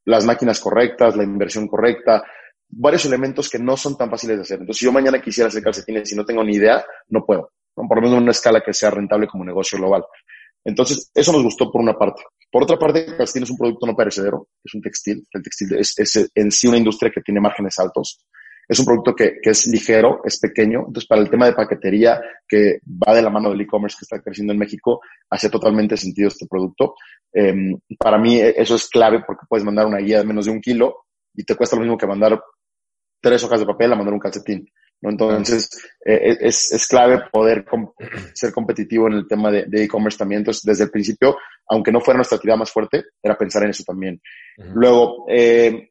las 0.05 0.25
máquinas 0.25 0.61
correctas, 0.61 1.17
la 1.17 1.25
inversión 1.25 1.67
correcta, 1.67 2.23
varios 2.69 3.05
elementos 3.05 3.51
que 3.51 3.59
no 3.59 3.77
son 3.77 3.97
tan 3.97 4.11
fáciles 4.11 4.37
de 4.37 4.43
hacer. 4.43 4.61
Entonces, 4.61 4.79
si 4.79 4.87
yo 4.87 4.93
mañana 4.93 5.21
quisiera 5.21 5.49
hacer 5.49 5.63
calcetines 5.63 6.13
y 6.13 6.17
no 6.17 6.25
tengo 6.25 6.45
ni 6.45 6.55
idea, 6.55 6.85
no 7.09 7.25
puedo. 7.25 7.51
Por 7.75 7.97
lo 7.97 8.03
menos 8.03 8.17
en 8.17 8.23
una 8.23 8.33
escala 8.33 8.63
que 8.63 8.73
sea 8.73 8.91
rentable 8.91 9.27
como 9.27 9.45
negocio 9.45 9.79
global. 9.79 10.05
Entonces, 10.65 11.11
eso 11.15 11.33
nos 11.33 11.43
gustó 11.43 11.71
por 11.71 11.81
una 11.81 11.95
parte. 11.95 12.23
Por 12.51 12.63
otra 12.63 12.79
parte, 12.79 13.05
el 13.07 13.17
calcetín 13.17 13.45
es 13.45 13.51
un 13.51 13.57
producto 13.57 13.87
no 13.87 13.97
perecedero, 13.97 14.49
es 14.63 14.75
un 14.75 14.83
textil. 14.83 15.27
El 15.33 15.43
textil 15.43 15.75
es, 15.77 15.99
es 15.99 16.31
en 16.35 16.51
sí 16.51 16.69
una 16.69 16.77
industria 16.77 17.11
que 17.13 17.23
tiene 17.23 17.41
márgenes 17.41 17.79
altos. 17.79 18.25
Es 18.71 18.79
un 18.79 18.87
producto 18.87 19.17
que, 19.17 19.41
que, 19.43 19.51
es 19.51 19.67
ligero, 19.67 20.21
es 20.25 20.39
pequeño. 20.39 20.85
Entonces, 20.87 21.07
para 21.07 21.21
el 21.21 21.29
tema 21.29 21.47
de 21.47 21.55
paquetería, 21.55 22.21
que 22.47 22.79
va 22.87 23.13
de 23.13 23.21
la 23.21 23.29
mano 23.29 23.51
del 23.51 23.61
e-commerce 23.63 23.97
que 23.99 24.05
está 24.05 24.23
creciendo 24.23 24.53
en 24.53 24.61
México, 24.61 25.01
hace 25.29 25.51
totalmente 25.51 25.97
sentido 25.97 26.29
este 26.29 26.47
producto. 26.47 26.95
Eh, 27.35 27.75
para 27.99 28.17
mí, 28.17 28.39
eso 28.39 28.77
es 28.77 28.89
clave 28.89 29.25
porque 29.27 29.47
puedes 29.49 29.65
mandar 29.65 29.87
una 29.87 29.99
guía 29.99 30.19
de 30.19 30.25
menos 30.25 30.47
de 30.47 30.53
un 30.53 30.61
kilo 30.61 31.07
y 31.35 31.43
te 31.43 31.57
cuesta 31.57 31.75
lo 31.75 31.83
mismo 31.83 31.99
que 31.99 32.07
mandar 32.07 32.41
tres 33.21 33.43
hojas 33.43 33.59
de 33.59 33.67
papel 33.67 33.93
a 33.93 33.97
mandar 33.97 34.15
un 34.15 34.21
calcetín. 34.21 34.65
¿no? 35.03 35.11
Entonces, 35.11 35.69
eh, 36.05 36.37
es, 36.41 36.71
es, 36.71 36.87
clave 36.87 37.23
poder 37.33 37.65
ser 38.35 38.53
competitivo 38.53 39.09
en 39.09 39.15
el 39.15 39.27
tema 39.27 39.51
de 39.51 39.83
e-commerce 39.83 40.17
también. 40.17 40.43
Entonces, 40.43 40.63
desde 40.63 40.85
el 40.85 40.91
principio, 40.91 41.37
aunque 41.71 41.91
no 41.91 42.01
fuera 42.01 42.19
nuestra 42.19 42.37
actividad 42.37 42.59
más 42.59 42.71
fuerte, 42.71 43.05
era 43.23 43.37
pensar 43.37 43.63
en 43.65 43.71
eso 43.71 43.85
también. 43.85 44.21
Luego, 44.75 45.25
eh, 45.29 45.91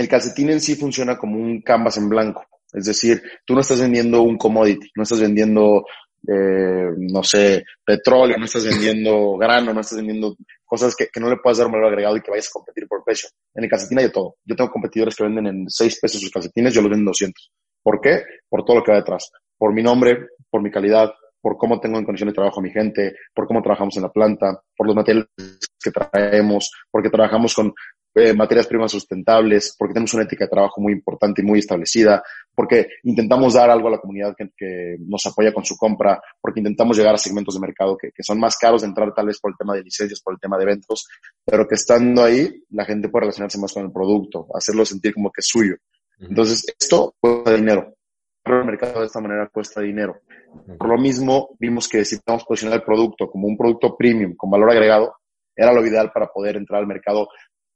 el 0.00 0.08
calcetín 0.08 0.50
en 0.50 0.60
sí 0.60 0.76
funciona 0.76 1.16
como 1.16 1.36
un 1.36 1.62
canvas 1.62 1.96
en 1.96 2.08
blanco. 2.08 2.44
Es 2.72 2.84
decir, 2.84 3.22
tú 3.44 3.54
no 3.54 3.60
estás 3.60 3.80
vendiendo 3.80 4.22
un 4.22 4.36
commodity, 4.36 4.90
no 4.94 5.02
estás 5.02 5.20
vendiendo, 5.20 5.84
eh, 6.26 6.90
no 6.96 7.22
sé, 7.22 7.64
petróleo, 7.84 8.36
no 8.36 8.44
estás 8.44 8.64
vendiendo 8.64 9.36
grano, 9.40 9.72
no 9.72 9.80
estás 9.80 9.98
vendiendo 9.98 10.36
cosas 10.64 10.94
que, 10.94 11.08
que 11.12 11.20
no 11.20 11.30
le 11.30 11.38
puedas 11.38 11.58
dar 11.58 11.66
un 11.66 11.72
valor 11.72 11.88
agregado 11.88 12.16
y 12.16 12.20
que 12.20 12.30
vayas 12.30 12.48
a 12.48 12.52
competir 12.52 12.86
por 12.86 13.02
precio. 13.02 13.30
En 13.54 13.64
el 13.64 13.70
calcetín 13.70 13.98
hay 13.98 14.12
todo. 14.12 14.36
Yo 14.44 14.54
tengo 14.54 14.70
competidores 14.70 15.16
que 15.16 15.24
venden 15.24 15.46
en 15.46 15.64
6 15.68 15.98
pesos 16.00 16.20
sus 16.20 16.30
calcetines, 16.30 16.74
yo 16.74 16.82
los 16.82 16.90
vendo 16.90 17.02
en 17.02 17.06
200. 17.06 17.52
¿Por 17.82 18.00
qué? 18.00 18.22
Por 18.48 18.64
todo 18.64 18.78
lo 18.78 18.84
que 18.84 18.92
va 18.92 18.98
detrás. 18.98 19.30
Por 19.56 19.72
mi 19.72 19.82
nombre, 19.82 20.28
por 20.50 20.62
mi 20.62 20.70
calidad, 20.70 21.10
por 21.40 21.56
cómo 21.56 21.80
tengo 21.80 21.98
en 21.98 22.04
condición 22.04 22.28
de 22.28 22.34
trabajo 22.34 22.60
a 22.60 22.62
mi 22.62 22.70
gente, 22.70 23.14
por 23.34 23.46
cómo 23.46 23.62
trabajamos 23.62 23.96
en 23.96 24.02
la 24.02 24.12
planta, 24.12 24.60
por 24.76 24.86
los 24.86 24.96
materiales 24.96 25.28
que 25.82 25.90
traemos, 25.90 26.70
porque 26.90 27.10
trabajamos 27.10 27.54
con 27.54 27.72
eh, 28.18 28.34
materias 28.34 28.66
primas 28.66 28.90
sustentables, 28.90 29.74
porque 29.78 29.94
tenemos 29.94 30.14
una 30.14 30.24
ética 30.24 30.44
de 30.44 30.50
trabajo 30.50 30.80
muy 30.80 30.92
importante 30.92 31.42
y 31.42 31.44
muy 31.44 31.60
establecida, 31.60 32.22
porque 32.54 32.88
intentamos 33.04 33.54
dar 33.54 33.70
algo 33.70 33.88
a 33.88 33.92
la 33.92 33.98
comunidad 33.98 34.34
que, 34.36 34.50
que 34.56 34.96
nos 35.00 35.24
apoya 35.26 35.52
con 35.52 35.64
su 35.64 35.76
compra, 35.76 36.20
porque 36.40 36.60
intentamos 36.60 36.96
llegar 36.96 37.14
a 37.14 37.18
segmentos 37.18 37.54
de 37.54 37.60
mercado 37.60 37.96
que, 37.96 38.10
que, 38.10 38.22
son 38.22 38.38
más 38.38 38.56
caros 38.56 38.82
de 38.82 38.88
entrar 38.88 39.12
tal 39.14 39.26
vez 39.26 39.38
por 39.40 39.52
el 39.52 39.56
tema 39.56 39.74
de 39.74 39.82
licencias, 39.82 40.20
por 40.20 40.34
el 40.34 40.40
tema 40.40 40.56
de 40.56 40.64
eventos, 40.64 41.06
pero 41.44 41.66
que 41.66 41.76
estando 41.76 42.24
ahí 42.24 42.62
la 42.70 42.84
gente 42.84 43.08
puede 43.08 43.22
relacionarse 43.22 43.58
más 43.58 43.72
con 43.72 43.84
el 43.84 43.92
producto, 43.92 44.46
hacerlo 44.54 44.84
sentir 44.84 45.14
como 45.14 45.30
que 45.30 45.40
es 45.40 45.46
suyo. 45.46 45.76
Entonces, 46.20 46.66
esto 46.78 47.14
cuesta 47.20 47.54
dinero. 47.54 47.94
El 48.44 48.64
mercado 48.64 49.00
de 49.00 49.06
esta 49.06 49.20
manera 49.20 49.48
cuesta 49.52 49.80
dinero. 49.80 50.20
Por 50.78 50.88
lo 50.88 50.98
mismo, 50.98 51.50
vimos 51.58 51.86
que 51.86 52.04
si 52.04 52.18
podemos 52.18 52.44
posicionar 52.44 52.78
el 52.78 52.84
producto 52.84 53.28
como 53.30 53.46
un 53.46 53.56
producto 53.56 53.96
premium, 53.96 54.34
con 54.34 54.50
valor 54.50 54.70
agregado, 54.70 55.14
era 55.54 55.72
lo 55.72 55.84
ideal 55.84 56.10
para 56.12 56.28
poder 56.28 56.56
entrar 56.56 56.80
al 56.80 56.86
mercado 56.86 57.28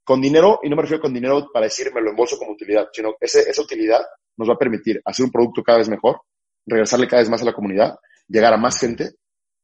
con 0.04 0.20
dinero, 0.20 0.60
y 0.62 0.68
no 0.68 0.76
me 0.76 0.82
refiero 0.82 1.02
con 1.02 1.14
dinero 1.14 1.48
para 1.52 1.66
decir 1.66 1.92
me 1.94 2.00
lo 2.00 2.10
embolso 2.10 2.36
como 2.38 2.52
utilidad, 2.52 2.88
sino 2.92 3.14
ese, 3.20 3.48
esa 3.48 3.62
utilidad 3.62 4.00
nos 4.36 4.48
va 4.48 4.54
a 4.54 4.58
permitir 4.58 5.00
hacer 5.04 5.24
un 5.24 5.30
producto 5.30 5.62
cada 5.62 5.78
vez 5.78 5.88
mejor, 5.88 6.20
regresarle 6.66 7.06
cada 7.06 7.22
vez 7.22 7.30
más 7.30 7.42
a 7.42 7.46
la 7.46 7.52
comunidad, 7.52 7.96
llegar 8.28 8.52
a 8.52 8.56
más 8.56 8.78
gente 8.78 9.12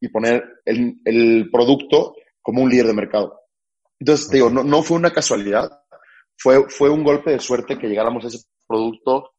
y 0.01 0.09
poner 0.09 0.45
el, 0.65 0.97
el 1.05 1.49
producto 1.51 2.15
como 2.41 2.63
un 2.63 2.71
líder 2.71 2.87
de 2.87 2.95
mercado. 2.95 3.41
Entonces, 3.99 4.31
digo, 4.31 4.49
no, 4.49 4.63
no 4.63 4.83
fue 4.83 4.97
una 4.97 5.11
casualidad, 5.11 5.69
fue, 6.37 6.69
fue 6.69 6.89
un 6.89 7.03
golpe 7.03 7.33
de 7.33 7.41
suerte 7.41 7.77
que 7.77 7.89
llegáramos 7.89 8.25
a 8.25 8.29
ese 8.29 8.39
producto 8.67 9.33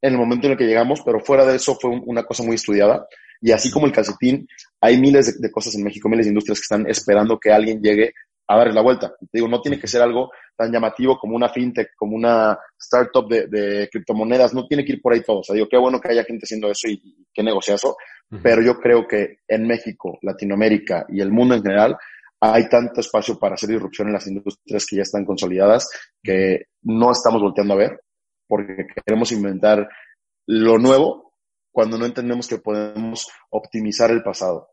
en 0.00 0.12
el 0.12 0.18
momento 0.18 0.46
en 0.46 0.52
el 0.52 0.58
que 0.58 0.66
llegamos, 0.66 1.00
pero 1.04 1.18
fuera 1.20 1.44
de 1.44 1.56
eso 1.56 1.74
fue 1.80 1.90
una 1.90 2.24
cosa 2.24 2.42
muy 2.42 2.54
estudiada. 2.56 3.06
Y 3.40 3.52
así 3.52 3.70
como 3.70 3.86
el 3.86 3.92
calcetín, 3.92 4.46
hay 4.80 4.98
miles 4.98 5.40
de, 5.40 5.50
cosas 5.50 5.74
en 5.74 5.82
México, 5.82 6.08
miles 6.08 6.26
de 6.26 6.30
industrias 6.30 6.58
que 6.60 6.64
están 6.64 6.88
esperando 6.88 7.38
que 7.38 7.52
alguien 7.52 7.80
llegue 7.82 8.12
a 8.46 8.56
darle 8.56 8.74
la 8.74 8.82
vuelta. 8.82 9.14
Te 9.18 9.26
digo, 9.38 9.48
no 9.48 9.60
tiene 9.60 9.78
que 9.78 9.86
ser 9.86 10.02
algo 10.02 10.30
tan 10.56 10.70
llamativo 10.70 11.18
como 11.18 11.36
una 11.36 11.48
fintech, 11.48 11.94
como 11.96 12.16
una 12.16 12.58
startup 12.78 13.28
de, 13.28 13.46
de 13.46 13.88
criptomonedas, 13.90 14.54
no 14.54 14.66
tiene 14.66 14.84
que 14.84 14.92
ir 14.92 15.02
por 15.02 15.12
ahí 15.12 15.22
todo. 15.22 15.40
O 15.40 15.42
sea, 15.42 15.54
digo, 15.54 15.68
qué 15.68 15.78
bueno 15.78 16.00
que 16.00 16.12
haya 16.12 16.24
gente 16.24 16.44
haciendo 16.44 16.70
eso 16.70 16.88
y, 16.88 17.00
y 17.02 17.26
qué 17.32 17.42
negociazo, 17.42 17.96
uh 18.30 18.36
-huh. 18.36 18.40
pero 18.42 18.62
yo 18.62 18.78
creo 18.78 19.06
que 19.06 19.38
en 19.48 19.66
México, 19.66 20.18
Latinoamérica 20.22 21.06
y 21.08 21.20
el 21.20 21.32
mundo 21.32 21.54
en 21.54 21.62
general 21.62 21.96
hay 22.40 22.68
tanto 22.68 23.00
espacio 23.00 23.38
para 23.38 23.54
hacer 23.54 23.70
disrupción 23.70 24.08
en 24.08 24.14
las 24.14 24.26
industrias 24.26 24.84
que 24.86 24.96
ya 24.96 25.02
están 25.02 25.24
consolidadas 25.24 25.88
que 26.22 26.66
no 26.82 27.10
estamos 27.10 27.40
volteando 27.40 27.72
a 27.72 27.78
ver 27.78 28.00
porque 28.46 28.86
queremos 29.04 29.32
inventar 29.32 29.88
lo 30.46 30.78
nuevo 30.78 31.32
cuando 31.72 31.96
no 31.96 32.04
entendemos 32.04 32.46
que 32.46 32.58
podemos 32.58 33.28
optimizar 33.50 34.10
el 34.10 34.22
pasado. 34.22 34.68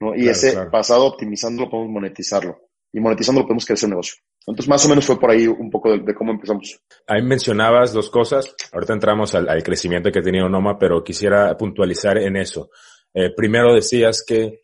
¿no? 0.00 0.14
Y 0.14 0.18
claro, 0.18 0.30
ese 0.32 0.52
claro. 0.52 0.70
pasado 0.70 1.06
optimizándolo 1.06 1.70
podemos 1.70 1.92
monetizarlo 1.92 2.60
y 2.94 3.00
monetizándolo 3.00 3.44
podemos 3.44 3.66
crecer 3.66 3.88
un 3.88 3.90
negocio. 3.90 4.14
Entonces, 4.46 4.68
más 4.68 4.86
o 4.86 4.88
menos 4.88 5.04
fue 5.04 5.18
por 5.18 5.30
ahí 5.30 5.48
un 5.48 5.68
poco 5.68 5.90
de, 5.90 6.14
cómo 6.14 6.30
empezamos. 6.30 6.80
Ahí 7.08 7.22
mencionabas 7.22 7.92
dos 7.92 8.08
cosas. 8.08 8.54
Ahorita 8.72 8.92
entramos 8.92 9.34
al, 9.34 9.48
al, 9.48 9.64
crecimiento 9.64 10.12
que 10.12 10.20
ha 10.20 10.22
tenido 10.22 10.48
Noma, 10.48 10.78
pero 10.78 11.02
quisiera 11.02 11.56
puntualizar 11.56 12.18
en 12.18 12.36
eso. 12.36 12.70
Eh, 13.12 13.30
primero 13.34 13.74
decías 13.74 14.24
que 14.24 14.60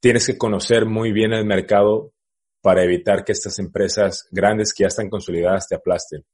tienes 0.00 0.28
que 0.28 0.38
conocer 0.38 0.86
muy 0.86 1.10
bien 1.10 1.32
el 1.32 1.44
mercado 1.44 2.12
para 2.60 2.84
evitar 2.84 3.24
que 3.24 3.32
estas 3.32 3.58
empresas 3.58 4.28
grandes 4.30 4.72
que 4.72 4.84
ya 4.84 4.88
están 4.88 5.10
consolidadas 5.10 5.66
te 5.66 5.74
aplasten. 5.74 6.24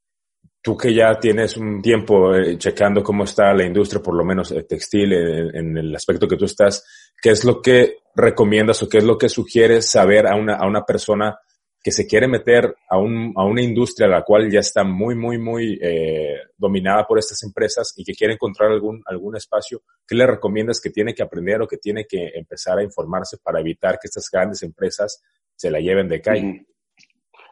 Tú 0.60 0.76
que 0.76 0.92
ya 0.92 1.18
tienes 1.20 1.56
un 1.56 1.80
tiempo 1.80 2.34
eh, 2.34 2.58
checando 2.58 3.02
cómo 3.02 3.24
está 3.24 3.54
la 3.54 3.64
industria, 3.64 4.02
por 4.02 4.14
lo 4.14 4.24
menos 4.24 4.50
eh, 4.50 4.64
textil, 4.64 5.12
en, 5.12 5.56
en, 5.56 5.78
el 5.78 5.94
aspecto 5.94 6.26
que 6.26 6.36
tú 6.36 6.44
estás, 6.44 6.84
¿qué 7.20 7.30
es 7.30 7.44
lo 7.44 7.62
que 7.62 7.98
recomiendas 8.14 8.82
o 8.82 8.88
qué 8.88 8.98
es 8.98 9.04
lo 9.04 9.16
que 9.16 9.28
sugieres 9.28 9.90
saber 9.90 10.26
a 10.26 10.34
una, 10.34 10.56
a 10.56 10.66
una 10.66 10.84
persona 10.84 11.38
que 11.82 11.92
se 11.92 12.06
quiere 12.06 12.26
meter 12.26 12.76
a, 12.90 12.98
un, 12.98 13.32
a 13.36 13.44
una 13.44 13.62
industria 13.62 14.08
la 14.08 14.22
cual 14.22 14.50
ya 14.50 14.60
está 14.60 14.82
muy, 14.84 15.14
muy, 15.14 15.38
muy 15.38 15.78
eh, 15.80 16.36
dominada 16.56 17.06
por 17.06 17.18
estas 17.18 17.42
empresas 17.44 17.94
y 17.96 18.04
que 18.04 18.14
quiere 18.14 18.34
encontrar 18.34 18.70
algún, 18.72 19.02
algún 19.06 19.36
espacio, 19.36 19.82
¿qué 20.06 20.14
le 20.14 20.26
recomiendas 20.26 20.80
que 20.80 20.90
tiene 20.90 21.14
que 21.14 21.22
aprender 21.22 21.62
o 21.62 21.68
que 21.68 21.78
tiene 21.78 22.04
que 22.06 22.32
empezar 22.34 22.78
a 22.78 22.82
informarse 22.82 23.38
para 23.38 23.60
evitar 23.60 23.92
que 23.92 24.08
estas 24.08 24.28
grandes 24.30 24.62
empresas 24.62 25.22
se 25.54 25.70
la 25.70 25.78
lleven 25.78 26.08
de 26.08 26.20
calle? 26.20 26.66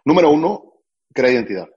Número 0.04 0.30
uno, 0.30 0.82
crea 1.12 1.30
identidad. 1.30 1.68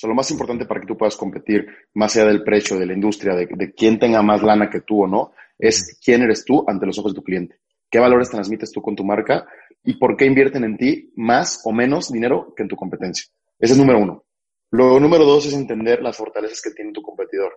O 0.00 0.06
sea, 0.06 0.08
lo 0.08 0.14
más 0.14 0.30
importante 0.30 0.64
para 0.64 0.80
que 0.80 0.86
tú 0.86 0.96
puedas 0.96 1.16
competir, 1.16 1.66
más 1.94 2.16
allá 2.16 2.28
del 2.28 2.42
precio, 2.42 2.78
de 2.78 2.86
la 2.86 2.94
industria, 2.94 3.34
de, 3.34 3.46
de 3.46 3.72
quién 3.74 3.98
tenga 3.98 4.22
más 4.22 4.42
lana 4.42 4.70
que 4.70 4.80
tú 4.80 5.04
o 5.04 5.06
no, 5.06 5.32
es 5.58 5.98
quién 6.02 6.22
eres 6.22 6.44
tú 6.44 6.64
ante 6.66 6.86
los 6.86 6.98
ojos 6.98 7.12
de 7.12 7.16
tu 7.16 7.22
cliente. 7.22 7.60
¿Qué 7.90 7.98
valores 7.98 8.30
transmites 8.30 8.70
tú 8.72 8.80
con 8.80 8.96
tu 8.96 9.04
marca? 9.04 9.46
y 9.84 9.94
por 9.94 10.16
qué 10.16 10.26
invierten 10.26 10.64
en 10.64 10.76
ti 10.76 11.12
más 11.16 11.62
o 11.64 11.72
menos 11.72 12.12
dinero 12.12 12.52
que 12.56 12.62
en 12.62 12.68
tu 12.68 12.76
competencia. 12.76 13.26
Ese 13.58 13.74
es 13.74 13.78
número 13.78 13.98
uno. 13.98 14.24
Luego, 14.70 15.00
número 15.00 15.24
dos 15.24 15.46
es 15.46 15.54
entender 15.54 16.02
las 16.02 16.16
fortalezas 16.16 16.60
que 16.62 16.70
tiene 16.70 16.92
tu 16.92 17.02
competidor. 17.02 17.52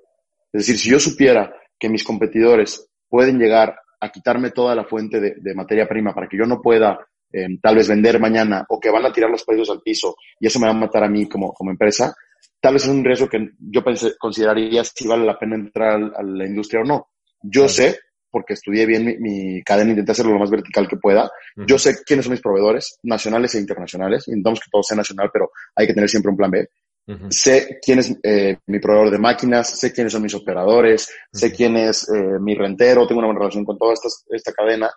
Es 0.51 0.65
decir, 0.65 0.77
si 0.77 0.89
yo 0.89 0.99
supiera 0.99 1.53
que 1.77 1.89
mis 1.89 2.03
competidores 2.03 2.89
pueden 3.07 3.37
llegar 3.37 3.75
a 3.99 4.09
quitarme 4.09 4.51
toda 4.51 4.75
la 4.75 4.85
fuente 4.85 5.19
de, 5.19 5.35
de 5.37 5.53
materia 5.53 5.87
prima 5.87 6.13
para 6.13 6.27
que 6.27 6.37
yo 6.37 6.45
no 6.45 6.61
pueda 6.61 6.99
eh, 7.31 7.47
tal 7.61 7.75
vez 7.75 7.87
vender 7.87 8.19
mañana 8.19 8.65
o 8.69 8.79
que 8.79 8.89
van 8.89 9.05
a 9.05 9.11
tirar 9.11 9.29
los 9.29 9.43
precios 9.43 9.69
al 9.69 9.81
piso 9.81 10.15
y 10.39 10.47
eso 10.47 10.59
me 10.59 10.67
va 10.67 10.71
a 10.71 10.77
matar 10.77 11.03
a 11.03 11.09
mí 11.09 11.27
como, 11.27 11.53
como 11.53 11.71
empresa, 11.71 12.13
tal 12.63 12.75
vez 12.75 12.83
es 12.83 12.89
un 12.89 13.03
riesgo 13.03 13.27
que 13.27 13.49
yo 13.59 13.83
pensé, 13.83 14.13
consideraría 14.17 14.85
si 14.85 15.05
vale 15.05 15.25
la 15.25 15.37
pena 15.37 15.55
entrar 15.55 16.01
a 16.15 16.23
la 16.23 16.47
industria 16.47 16.79
o 16.79 16.85
no. 16.85 17.09
Yo 17.41 17.67
sé 17.67 17.99
porque 18.31 18.53
estudié 18.53 18.85
bien 18.85 19.03
mi, 19.05 19.17
mi, 19.17 19.61
cadena, 19.63 19.89
intenté 19.89 20.13
hacerlo 20.13 20.31
lo 20.31 20.39
más 20.39 20.49
vertical 20.49 20.87
que 20.87 20.95
pueda. 20.95 21.25
Uh 21.25 21.61
-huh. 21.61 21.65
Yo 21.67 21.77
sé 21.77 21.97
quiénes 22.05 22.23
son 22.25 22.31
mis 22.31 22.41
proveedores, 22.41 22.97
nacionales 23.03 23.53
e 23.53 23.59
internacionales. 23.59 24.29
Intentamos 24.29 24.61
que 24.61 24.69
todo 24.71 24.81
sea 24.81 24.95
nacional, 24.95 25.29
pero 25.31 25.51
hay 25.75 25.87
que 25.87 25.93
tener 25.93 26.09
siempre 26.09 26.31
un 26.31 26.37
plan 26.37 26.51
B. 26.51 26.65
Uh 27.05 27.11
-huh. 27.11 27.31
Sé 27.31 27.79
quién 27.83 27.99
es 27.99 28.17
eh, 28.23 28.57
mi 28.67 28.79
proveedor 28.79 29.11
de 29.11 29.19
máquinas, 29.19 29.77
sé 29.77 29.91
quiénes 29.91 30.13
son 30.13 30.23
mis 30.23 30.33
operadores, 30.33 31.09
uh 31.09 31.11
-huh. 31.11 31.39
sé 31.41 31.51
quién 31.51 31.75
es 31.75 32.09
eh, 32.09 32.39
mi 32.39 32.55
rentero, 32.55 33.05
tengo 33.05 33.19
una 33.19 33.27
buena 33.27 33.41
relación 33.41 33.65
con 33.65 33.77
toda 33.77 33.93
esta, 33.93 34.07
esta 34.29 34.53
cadena, 34.53 34.89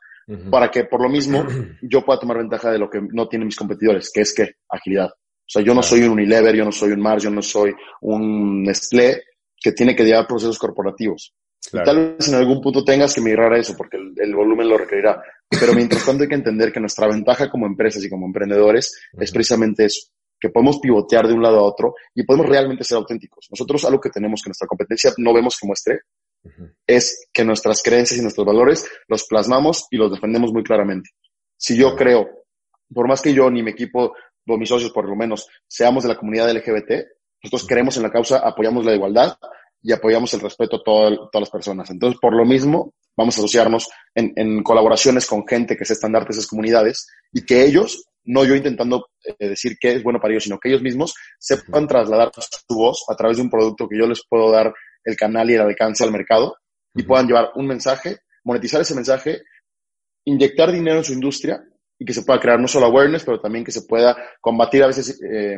para 0.51 0.71
que 0.71 0.85
por 0.85 1.03
lo 1.03 1.09
mismo 1.09 1.45
yo 1.83 2.05
pueda 2.05 2.21
tomar 2.21 2.39
ventaja 2.39 2.71
de 2.71 2.79
lo 2.79 2.89
que 2.89 3.01
no 3.13 3.27
tienen 3.27 3.47
mis 3.47 3.57
competidores, 3.57 4.11
que 4.15 4.21
es 4.21 4.33
que 4.33 4.55
agilidad. 4.69 5.11
O 5.47 5.49
sea, 5.49 5.63
yo 5.63 5.75
no 5.75 5.83
soy 5.83 6.03
un 6.03 6.11
Unilever, 6.11 6.55
yo 6.57 6.65
no 6.65 6.73
soy 6.73 6.91
un 6.91 7.01
Mars, 7.01 7.23
yo 7.23 7.31
no 7.31 7.41
soy 7.41 7.73
un 8.01 8.65
Nestlé, 8.65 9.23
que 9.57 9.73
tiene 9.73 9.95
que 9.95 10.05
llevar 10.05 10.27
procesos 10.27 10.59
corporativos. 10.59 11.35
tal 11.71 12.17
vez 12.17 12.29
en 12.29 12.35
algún 12.35 12.61
punto 12.61 12.85
tengas 12.85 13.15
que 13.15 13.21
migrar 13.21 13.53
a 13.53 13.59
eso 13.59 13.77
porque 13.77 13.97
el, 13.97 14.35
volumen 14.35 14.69
lo 14.69 14.77
requerirá. 14.77 15.23
Pero 15.49 15.73
mientras 15.73 16.05
tanto 16.05 16.25
hay 16.25 16.29
que 16.29 16.35
entender 16.35 16.73
que 16.73 16.81
nuestra 16.81 17.07
ventaja 17.07 17.49
como 17.49 17.67
empresas 17.67 18.03
y 18.05 18.11
como 18.11 18.27
emprendedores 18.27 18.93
es 19.19 19.31
precisamente 19.31 19.85
eso, 19.85 20.09
que 20.39 20.51
podemos 20.51 20.81
pivotear 20.81 21.29
de 21.29 21.35
un 21.35 21.43
lado 21.43 21.61
a 21.61 21.63
otro 21.63 21.95
y 22.13 22.25
podemos 22.25 22.49
realmente 22.49 22.83
ser 22.83 22.97
auténticos. 22.97 23.47
Nosotros 23.51 23.85
algo 23.85 24.01
que 24.01 24.11
tenemos 24.11 24.43
que 24.43 24.51
nuestra 24.51 24.67
competencia 24.67 25.13
no 25.19 25.33
vemos 25.33 25.57
que 25.61 25.67
muestre 25.67 26.01
es 26.87 27.29
que 27.33 27.45
nuestras 27.45 27.83
creencias 27.83 28.19
y 28.19 28.23
nuestros 28.23 28.47
valores 28.47 28.89
los 29.09 29.25
plasmamos 29.27 29.87
y 29.91 29.97
los 29.97 30.11
defendemos 30.11 30.53
muy 30.53 30.63
claramente. 30.63 31.11
Si 31.57 31.77
yo 31.77 31.97
creo, 31.97 32.29
por 32.93 33.09
más 33.09 33.23
que 33.23 33.33
yo 33.33 33.51
ni 33.51 33.63
mi 33.63 33.71
equipo 33.71 34.15
o 34.47 34.59
mis 34.59 34.69
socios 34.69 34.93
por 34.93 35.09
lo 35.09 35.17
menos 35.17 35.49
seamos 35.67 36.03
de 36.03 36.11
la 36.11 36.17
comunidad 36.17 36.51
LGBT, 36.51 37.07
nosotros 37.43 37.67
creemos 37.69 37.97
en 37.97 38.03
la 38.03 38.11
causa, 38.11 38.39
apoyamos 38.39 38.85
la 38.85 38.95
igualdad 38.95 39.37
y 39.83 39.93
apoyamos 39.93 40.33
el 40.35 40.41
respeto 40.41 40.77
a 40.77 40.83
todas 40.83 41.19
las 41.33 41.51
personas. 41.51 41.91
Entonces, 41.91 42.19
por 42.21 42.35
lo 42.35 42.45
mismo, 42.45 42.95
vamos 43.17 43.37
a 43.37 43.41
asociarnos 43.41 43.89
en, 44.15 44.63
colaboraciones 44.63 45.27
con 45.27 45.47
gente 45.47 45.77
que 45.77 45.85
es 45.85 45.91
estandarte 45.91 46.33
de 46.33 46.39
esas 46.39 46.49
comunidades 46.49 47.07
y 47.33 47.45
que 47.45 47.65
ellos, 47.65 48.05
no 48.25 48.45
yo 48.45 48.57
intentando 48.57 49.09
eh, 49.23 49.49
decir 49.49 49.77
que 49.79 49.93
es 49.93 50.03
bueno 50.03 50.21
para 50.21 50.33
ellos, 50.33 50.45
sino 50.45 50.59
que 50.59 50.71
ellos 50.71 50.83
mismos 50.83 51.15
sepan 51.39 51.87
trasladar 51.87 52.33
su 52.35 52.75
voz 52.75 53.05
a 53.09 53.15
través 53.15 53.37
de 53.37 53.45
un 53.45 53.51
producto 53.51 53.89
que 53.89 53.99
yo 53.99 54.07
les 54.07 54.23
puedo 54.29 54.51
dar 54.51 54.75
el 55.05 55.17
canal 55.17 55.49
y 55.51 55.55
el 55.55 55.61
alcance 55.61 56.03
al 56.03 56.11
mercado 56.11 56.57
y 56.95 57.05
puedan 57.05 57.27
llevar 57.27 57.53
un 57.55 57.67
mensaje, 57.67 58.19
monetizar 58.43 58.81
ese 58.81 58.95
mensaje, 58.95 59.43
inyectar 60.25 60.73
dinero 60.73 60.99
en 60.99 61.05
su 61.05 61.13
industria 61.13 61.63
y 61.99 62.05
que 62.05 62.13
se 62.13 62.23
pueda 62.23 62.41
crear 62.41 62.61
no 62.61 62.69
solo 62.69 62.87
awareness, 62.87 63.25
pero 63.25 63.41
también 63.41 63.65
que 63.65 63.73
se 63.73 63.83
pueda 63.83 64.17
combatir 64.41 64.83
a 64.83 64.89
veces 64.89 65.21
eh, 65.23 65.57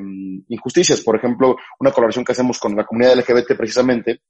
injusticias. 0.49 1.01
Por 1.01 1.17
ejemplo, 1.17 1.57
una 1.81 1.91
colaboración 1.91 2.25
que 2.25 2.33
hacemos 2.33 2.59
con 2.59 2.77
la 2.77 2.85
comunidad 2.85 3.17
LGBT 3.17 3.57
precisamente, 3.57 4.21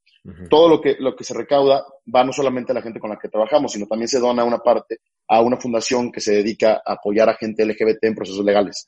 todo 0.51 0.69
lo 0.69 0.81
que, 0.81 0.97
lo 0.99 1.15
que 1.15 1.25
se 1.25 1.35
recauda 1.35 1.85
va 2.15 2.25
no 2.25 2.33
solamente 2.33 2.73
a 2.73 2.75
la 2.75 2.83
gente 2.83 3.01
con 3.01 3.11
la 3.11 3.19
que 3.19 3.29
trabajamos, 3.29 3.73
sino 3.73 3.87
también 3.87 4.09
se 4.09 4.19
dona 4.19 4.45
una 4.45 4.59
parte 4.59 4.99
a 5.29 5.41
una 5.41 5.59
fundación 5.59 6.11
que 6.11 6.21
se 6.21 6.33
dedica 6.33 6.83
a 6.85 6.95
apoyar 6.95 7.29
a 7.29 7.37
gente 7.37 7.65
LGBT 7.65 8.05
en 8.05 8.15
procesos 8.15 8.45
legales. 8.45 8.87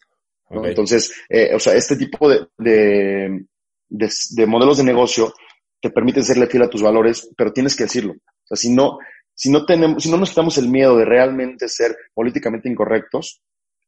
Entonces, 0.51 1.13
eh, 1.29 1.55
o 1.55 1.61
sea, 1.61 1.75
este 1.75 1.97
tipo 1.97 2.29
de, 2.29 2.47
de, 2.59 3.45
de, 3.89 4.47
modelos 4.47 4.79
de 4.79 4.85
negocio 4.85 5.33
te 5.81 5.91
permiten 5.91 6.25
serle 6.25 6.49
fiel 6.49 6.65
a 6.65 6.69
tus 6.69 6.83
valores, 6.83 7.31
pero 7.37 7.53
tienes 7.53 7.77
que 7.77 7.85
decirlo. 7.85 8.15
O 8.15 8.47
sea, 8.47 8.57
si 8.57 8.71
no, 8.71 8.99
si 9.41 9.51
no 9.51 9.65
tenemos, 9.65 10.03
si 10.03 10.11
no 10.11 10.19
nos 10.19 10.29
quitamos 10.29 10.59
el 10.59 10.69
miedo 10.69 10.99
de 10.99 11.07
realmente 11.07 11.67
ser 11.67 11.97
políticamente 12.13 12.69
incorrectos, 12.69 13.41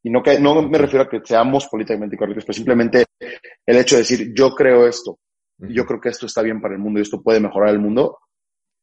y 0.03 0.09
no 0.09 0.23
que, 0.23 0.41
no 0.41 0.63
me 0.63 0.79
refiero 0.79 1.05
a 1.05 1.11
que 1.11 1.21
seamos 1.23 1.67
políticamente 1.67 2.17
incorrectos, 2.17 2.47
pero 2.47 2.55
simplemente 2.55 3.05
el 3.67 3.77
hecho 3.77 3.97
de 3.97 4.01
decir, 4.01 4.33
yo 4.35 4.55
creo 4.55 4.87
esto, 4.87 5.19
y 5.59 5.75
yo 5.75 5.85
creo 5.85 6.01
que 6.01 6.09
esto 6.09 6.25
está 6.25 6.41
bien 6.41 6.59
para 6.59 6.73
el 6.73 6.81
mundo 6.81 7.01
y 7.01 7.03
esto 7.03 7.23
puede 7.23 7.39
mejorar 7.39 7.69
el 7.69 7.81
mundo, 7.81 8.17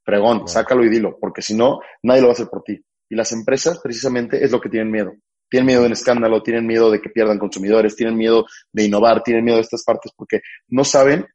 pregón, 0.05 0.47
sácalo 0.47 0.85
y 0.85 0.89
dilo, 0.89 1.17
porque 1.19 1.41
si 1.41 1.55
no, 1.55 1.79
nadie 2.03 2.21
lo 2.21 2.27
va 2.27 2.33
a 2.33 2.35
hacer 2.35 2.49
por 2.49 2.61
ti. 2.61 2.79
Y 3.09 3.15
las 3.15 3.31
empresas, 3.31 3.79
precisamente, 3.81 4.43
es 4.43 4.51
lo 4.51 4.61
que 4.61 4.69
tienen 4.69 4.91
miedo. 4.91 5.13
Tienen 5.49 5.65
miedo 5.65 5.81
del 5.81 5.93
escándalo, 5.93 6.43
tienen 6.43 6.67
miedo 6.67 6.91
de 6.91 7.01
que 7.01 7.09
pierdan 7.09 7.39
consumidores, 7.39 7.95
tienen 7.95 8.15
miedo 8.15 8.45
de 8.71 8.83
innovar, 8.83 9.23
tienen 9.23 9.43
miedo 9.43 9.57
de 9.57 9.63
estas 9.63 9.83
partes, 9.83 10.11
porque 10.15 10.41
no 10.67 10.83
saben 10.83 11.25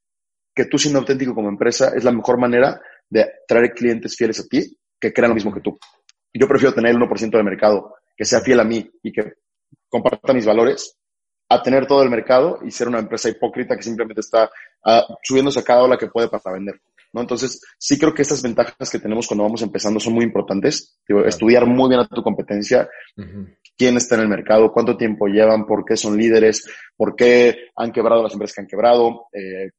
que 0.55 0.67
tú 0.67 0.79
siendo 0.79 1.01
auténtico 1.01 1.35
como 1.35 1.49
empresa 1.49 1.93
es 1.97 2.05
la 2.05 2.13
mejor 2.13 2.39
manera 2.39 2.81
de 3.11 3.29
traer 3.49 3.73
clientes 3.73 4.15
fieles 4.17 4.39
a 4.39 4.45
ti 4.45 4.79
que 5.05 5.13
crean 5.13 5.31
lo 5.31 5.35
mismo 5.35 5.53
que 5.53 5.61
tú. 5.61 5.79
Yo 6.33 6.49
prefiero 6.49 6.75
tener 6.75 6.93
el 6.93 6.99
1% 6.99 7.31
del 7.31 7.45
mercado 7.45 7.95
que 8.17 8.25
sea 8.25 8.41
fiel 8.41 8.61
a 8.61 8.65
mí 8.65 8.91
y 9.03 9.13
que 9.13 9.35
comparta 9.89 10.33
mis 10.33 10.47
valores 10.47 10.97
a 11.49 11.63
tener 11.63 11.87
todo 11.87 12.03
el 12.03 12.09
mercado 12.09 12.61
y 12.65 12.71
ser 12.71 12.89
una 12.89 13.01
empresa 13.01 13.29
hipócrita 13.29 13.77
que 13.77 13.83
simplemente 13.83 14.21
está 14.21 14.51
uh, 14.87 15.15
subiéndose 15.23 15.61
a 15.61 15.63
cada 15.63 15.83
ola 15.83 15.99
que 15.99 16.07
puede 16.07 16.29
para 16.29 16.55
vender. 16.55 16.81
¿no? 17.13 17.21
Entonces, 17.21 17.61
sí 17.79 17.99
creo 17.99 18.15
que 18.15 18.23
estas 18.23 18.43
ventajas 18.43 18.91
que 18.91 18.99
tenemos 18.99 19.27
cuando 19.27 19.45
vamos 19.45 19.61
empezando 19.61 20.01
son 20.01 20.15
muy 20.15 20.25
importantes. 20.25 20.99
Estudiar 21.07 21.67
muy 21.67 21.91
bien 21.91 22.01
a 22.01 22.09
tu 22.09 22.23
competencia, 22.23 22.89
quién 23.77 23.97
está 23.99 24.15
en 24.15 24.23
el 24.23 24.29
mercado, 24.29 24.73
cuánto 24.73 24.97
tiempo 24.97 25.27
llevan, 25.27 25.67
por 25.67 25.85
qué 25.85 25.99
son 25.99 26.17
líderes, 26.17 26.67
por 26.97 27.15
qué 27.15 27.69
han 27.77 27.93
quebrado 27.93 28.23
las 28.23 28.33
empresas 28.33 28.55
que 28.55 28.63
han 28.63 28.69
quebrado, 28.69 29.27
eh, 29.33 29.71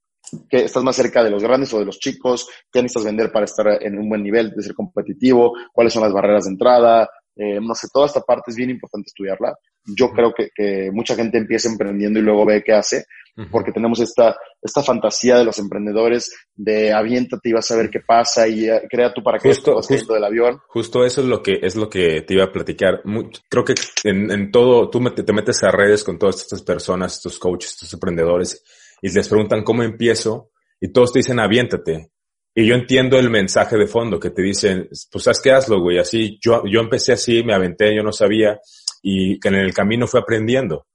que 0.50 0.66
estás 0.66 0.84
más 0.84 0.96
cerca 0.96 1.24
de 1.24 1.30
los 1.30 1.44
grandes 1.44 1.74
o 1.74 1.80
de 1.80 1.86
los 1.86 2.00
chicos, 2.00 2.48
qué 2.72 2.82
necesitas 2.82 3.06
vender 3.06 3.32
para 3.32 3.46
estar 3.46 3.68
en 3.82 3.98
un 3.98 4.10
buen 4.10 4.24
nivel, 4.24 4.52
de 4.52 4.64
ser 4.64 4.74
competitivo, 4.74 5.54
cuáles 5.74 5.94
son 5.94 6.04
las 6.04 6.14
barreras 6.14 6.46
de 6.46 6.52
entrada, 6.52 7.10
eh, 7.36 7.60
no 7.62 7.76
sé, 7.76 7.88
toda 7.94 8.06
esta 8.06 8.22
parte 8.22 8.52
es 8.52 8.56
bien 8.56 8.70
importante 8.70 9.08
estudiarla. 9.08 9.58
Yo 9.86 10.12
creo 10.12 10.34
que, 10.34 10.50
que, 10.56 10.90
mucha 10.92 11.16
gente 11.16 11.38
empieza 11.38 11.70
emprendiendo 11.70 12.20
y 12.20 12.24
luego 12.24 12.46
ve 12.46 12.64
qué 12.64 12.74
hace, 12.74 13.06
porque 13.52 13.74
tenemos 13.74 14.00
esta, 14.00 14.38
esta 14.62 14.82
fantasía 14.82 15.38
de 15.38 15.44
los 15.44 15.60
emprendedores 15.60 16.34
de 16.56 16.94
aviéntate 16.94 17.50
y 17.50 17.54
vas 17.54 17.70
a 17.70 17.76
ver 17.76 17.90
qué 17.90 18.00
pasa 18.00 18.48
y 18.48 18.70
eh, 18.70 18.84
crea 18.90 19.14
tú 19.14 19.22
para 19.22 19.38
que 19.38 19.50
justo, 19.50 19.82
justo 19.82 20.14
del 20.14 20.24
avión. 20.24 20.60
Justo 20.70 21.04
eso 21.04 21.22
es 21.22 21.28
lo 21.28 21.44
que 21.44 21.60
es 21.62 21.76
lo 21.76 21.90
que 21.90 22.22
te 22.22 22.34
iba 22.34 22.46
a 22.46 22.52
platicar. 22.52 23.02
creo 23.50 23.66
que 23.66 23.74
en, 24.06 24.32
en 24.32 24.52
todo, 24.52 24.90
tú 24.90 25.04
te 25.14 25.34
metes 25.34 25.62
a 25.64 25.72
redes 25.72 26.06
con 26.06 26.18
todas 26.18 26.42
estas 26.42 26.62
personas, 26.62 27.16
estos 27.16 27.38
coaches, 27.38 27.72
estos 27.72 27.94
emprendedores, 27.94 28.64
y 29.02 29.10
les 29.12 29.28
preguntan 29.28 29.64
cómo 29.64 29.84
empiezo 29.84 30.52
y 30.80 30.92
todos 30.92 31.14
te 31.14 31.20
dicen 31.20 31.40
aviéntate. 31.40 32.12
Y 32.54 32.66
yo 32.66 32.76
entiendo 32.76 33.20
el 33.20 33.30
mensaje 33.30 33.78
de 33.78 33.88
fondo 33.88 34.20
que 34.20 34.30
te 34.30 34.42
dicen, 34.42 34.88
pues 35.12 35.24
sabes 35.26 35.42
qué 35.42 35.52
hazlo, 35.52 35.82
güey, 35.82 36.00
así, 36.00 36.40
yo, 36.42 36.64
yo 36.66 36.80
empecé 36.80 37.12
así, 37.12 37.44
me 37.44 37.54
aventé, 37.54 37.94
yo 37.94 38.02
no 38.02 38.14
sabía 38.14 38.60
y 39.02 39.40
que 39.40 39.50
en 39.50 39.56
el 39.56 39.74
camino 39.74 40.08
fue 40.08 40.22
aprendiendo. 40.22 40.88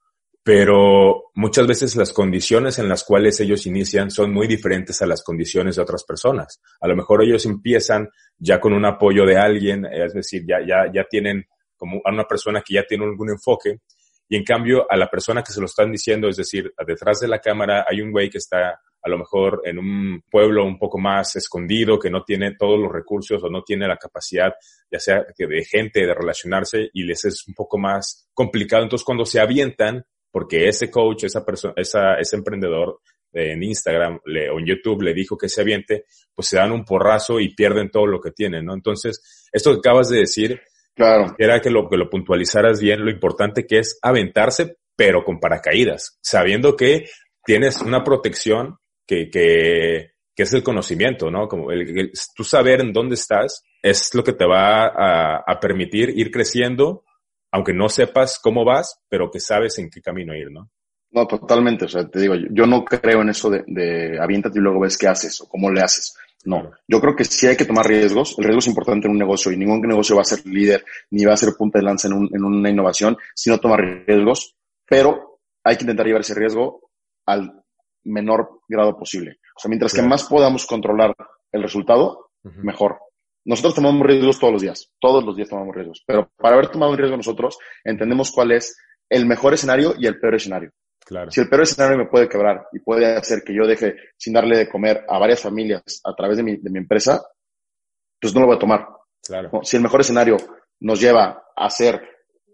Pero 0.43 1.31
muchas 1.35 1.67
veces 1.67 1.97
las 1.97 2.15
condiciones 2.15 2.79
en 2.79 2.89
las 2.89 3.05
cuales 3.05 3.39
ellos 3.41 3.67
inician 3.67 4.11
son 4.11 4.33
muy 4.33 4.47
diferentes 4.47 5.03
a 5.03 5.07
las 5.07 5.23
condiciones 5.23 5.77
de 5.77 5.83
otras 5.83 6.03
personas. 6.05 6.63
A 6.81 6.89
lo 6.89 6.97
mejor 6.97 7.23
ellos 7.23 7.45
empiezan 7.45 8.09
ya 8.39 8.59
con 8.59 8.73
un 8.73 8.87
apoyo 8.87 9.27
de 9.27 9.37
alguien, 9.37 9.85
es 9.85 10.15
decir, 10.15 10.45
ya, 10.49 10.61
ya, 10.67 10.91
ya 10.93 11.05
tienen 11.11 11.45
como 11.77 12.01
a 12.05 12.11
una 12.11 12.25
persona 12.25 12.63
que 12.67 12.75
ya 12.75 12.85
tiene 12.89 13.05
algún 13.05 13.31
enfoque 13.31 13.81
y 14.33 14.37
en 14.37 14.45
cambio, 14.45 14.87
a 14.88 14.97
la 14.97 15.11
persona 15.11 15.43
que 15.43 15.53
se 15.53 15.59
lo 15.59 15.66
están 15.66 15.90
diciendo, 15.90 16.29
es 16.29 16.37
decir, 16.37 16.73
detrás 16.87 17.19
de 17.19 17.27
la 17.27 17.40
cámara 17.40 17.85
hay 17.88 18.01
un 18.01 18.12
güey 18.12 18.31
que 18.31 18.38
está 18.38 18.81
a 19.03 19.09
lo 19.09 19.19
mejor 19.19 19.62
en 19.64 19.77
un 19.77 20.23
pueblo 20.31 20.64
un 20.64 20.79
poco 20.79 20.99
más 20.99 21.35
escondido, 21.35 21.99
que 21.99 22.11
no 22.11 22.23
tiene 22.23 22.55
todos 22.55 22.79
los 22.79 22.93
recursos 22.93 23.43
o 23.43 23.51
no 23.51 23.64
tiene 23.64 23.88
la 23.88 23.97
capacidad, 23.97 24.55
ya 24.88 25.01
sea 25.01 25.27
de 25.37 25.64
gente, 25.64 26.07
de 26.07 26.14
relacionarse 26.14 26.90
y 26.93 27.03
les 27.03 27.25
es 27.25 27.45
un 27.49 27.55
poco 27.55 27.77
más 27.77 28.29
complicado. 28.33 28.85
Entonces, 28.85 29.05
cuando 29.05 29.25
se 29.25 29.40
avientan, 29.40 30.07
porque 30.31 30.69
ese 30.69 30.93
coach, 30.93 31.25
esa 31.25 31.45
persona, 31.45 31.75
esa, 31.77 32.14
ese 32.14 32.37
emprendedor 32.37 33.01
en 33.33 33.64
Instagram 33.64 34.21
o 34.25 34.59
en 34.61 34.64
YouTube 34.64 35.03
le 35.03 35.12
dijo 35.12 35.37
que 35.37 35.49
se 35.49 35.62
aviente, 35.62 36.05
pues 36.33 36.47
se 36.47 36.57
dan 36.57 36.71
un 36.71 36.85
porrazo 36.85 37.40
y 37.40 37.53
pierden 37.53 37.90
todo 37.90 38.07
lo 38.07 38.21
que 38.21 38.31
tienen, 38.31 38.64
¿no? 38.64 38.75
Entonces, 38.75 39.49
esto 39.53 39.73
que 39.73 39.79
acabas 39.79 40.09
de 40.09 40.21
decir 40.21 40.61
Claro. 40.94 41.35
Era 41.38 41.61
que 41.61 41.70
lo, 41.70 41.88
que 41.88 41.96
lo 41.96 42.11
puntualizaras 42.11 42.81
bien, 42.81 43.05
lo 43.05 43.11
importante 43.11 43.66
que 43.66 43.79
es 43.79 43.98
aventarse, 44.03 44.76
pero 44.96 45.24
con 45.24 45.40
paracaídas, 45.40 46.18
sabiendo 46.20 46.76
que 46.76 47.07
tienes 47.44 47.81
una 47.81 48.05
protección 48.05 48.76
que, 49.07 49.31
que, 49.31 50.12
que 50.35 50.42
es 50.42 50.53
el 50.53 50.62
conocimiento, 50.62 51.31
¿no? 51.31 51.48
Como 51.48 51.70
el, 51.72 52.12
tú 52.35 52.44
saber 52.44 52.81
en 52.81 52.92
dónde 52.92 53.14
estás 53.14 53.62
es 53.83 54.14
lo 54.14 54.22
que 54.22 54.35
te 54.35 54.46
va 54.46 54.87
a, 54.87 55.42
a, 55.46 55.61
permitir 55.61 56.11
ir 56.14 56.31
creciendo, 56.31 57.05
aunque 57.50 57.72
no 57.72 57.88
sepas 57.88 58.38
cómo 58.38 58.64
vas, 58.64 59.00
pero 59.09 59.31
que 59.31 59.40
sabes 59.40 59.79
en 59.79 59.88
qué 59.88 60.00
camino 60.00 60.35
ir, 60.35 60.50
¿no? 60.50 60.70
No, 61.12 61.26
totalmente. 61.26 61.87
O 61.87 61.88
sea, 61.88 62.09
te 62.09 62.20
digo, 62.20 62.35
yo, 62.50 62.66
no 62.66 62.85
creo 62.85 63.22
en 63.22 63.31
eso 63.31 63.50
de, 63.50 63.64
de 63.66 64.18
aviéntate 64.20 64.59
y 64.59 64.62
luego 64.62 64.81
ves 64.81 64.96
qué 64.96 65.09
haces 65.09 65.40
o 65.40 65.48
cómo 65.48 65.70
le 65.70 65.81
haces. 65.81 66.14
No, 66.44 66.70
yo 66.88 67.00
creo 67.00 67.14
que 67.14 67.24
sí 67.24 67.46
hay 67.46 67.57
que 67.57 67.66
tomar 67.66 67.87
riesgos. 67.87 68.35
El 68.38 68.44
riesgo 68.44 68.61
es 68.61 68.66
importante 68.66 69.07
en 69.07 69.12
un 69.12 69.18
negocio 69.18 69.53
y 69.53 69.57
ningún 69.57 69.81
negocio 69.83 70.16
va 70.16 70.22
a 70.22 70.24
ser 70.24 70.44
líder 70.46 70.85
ni 71.11 71.24
va 71.24 71.35
a 71.35 71.37
ser 71.37 71.50
punta 71.57 71.79
de 71.79 71.85
lanza 71.85 72.09
en, 72.09 72.14
un, 72.14 72.31
en 72.33 72.44
una 72.44 72.70
innovación 72.70 73.16
si 73.35 73.50
no 73.50 73.59
toma 73.59 73.76
riesgos, 73.76 74.57
pero 74.87 75.40
hay 75.62 75.76
que 75.76 75.85
intentar 75.85 76.07
llevar 76.07 76.22
ese 76.22 76.35
riesgo 76.35 76.90
al 77.26 77.62
menor 78.05 78.61
grado 78.68 78.96
posible. 78.96 79.38
O 79.55 79.61
sea, 79.61 79.68
mientras 79.68 79.92
que 79.92 80.03
más 80.03 80.24
podamos 80.24 80.66
controlar 80.66 81.14
el 81.53 81.62
resultado, 81.62 82.31
mejor. 82.42 82.98
Nosotros 83.44 83.74
tomamos 83.74 84.07
riesgos 84.07 84.38
todos 84.38 84.53
los 84.53 84.62
días, 84.62 84.90
todos 85.00 85.24
los 85.24 85.37
días 85.37 85.48
tomamos 85.48 85.74
riesgos, 85.74 86.03
pero 86.07 86.31
para 86.37 86.55
haber 86.55 86.68
tomado 86.68 86.92
un 86.92 86.98
riesgo 86.98 87.16
nosotros, 87.16 87.59
entendemos 87.85 88.31
cuál 88.31 88.53
es 88.53 88.76
el 89.09 89.26
mejor 89.26 89.55
escenario 89.55 89.94
y 89.98 90.07
el 90.07 90.18
peor 90.20 90.37
escenario. 90.37 90.70
Si 91.31 91.40
el 91.40 91.49
peor 91.49 91.62
escenario 91.62 91.99
me 91.99 92.07
puede 92.07 92.29
quebrar 92.29 92.68
y 92.73 92.79
puede 92.79 93.16
hacer 93.16 93.42
que 93.44 93.55
yo 93.55 93.66
deje 93.66 93.96
sin 94.16 94.33
darle 94.33 94.59
de 94.59 94.68
comer 94.68 95.05
a 95.09 95.18
varias 95.18 95.40
familias 95.40 96.01
a 96.05 96.14
través 96.14 96.37
de 96.37 96.42
mi, 96.42 96.57
de 96.57 96.70
mi 96.70 96.79
empresa, 96.79 97.20
pues 98.20 98.35
no 98.35 98.40
lo 98.40 98.46
voy 98.46 98.57
a 98.57 98.61
tomar. 98.61 98.87
Claro. 99.23 99.61
Si 99.62 99.77
el 99.77 99.83
mejor 99.83 100.01
escenario 100.01 100.37
nos 100.81 101.01
lleva 101.01 101.44
a 101.57 101.70
ser 101.70 102.01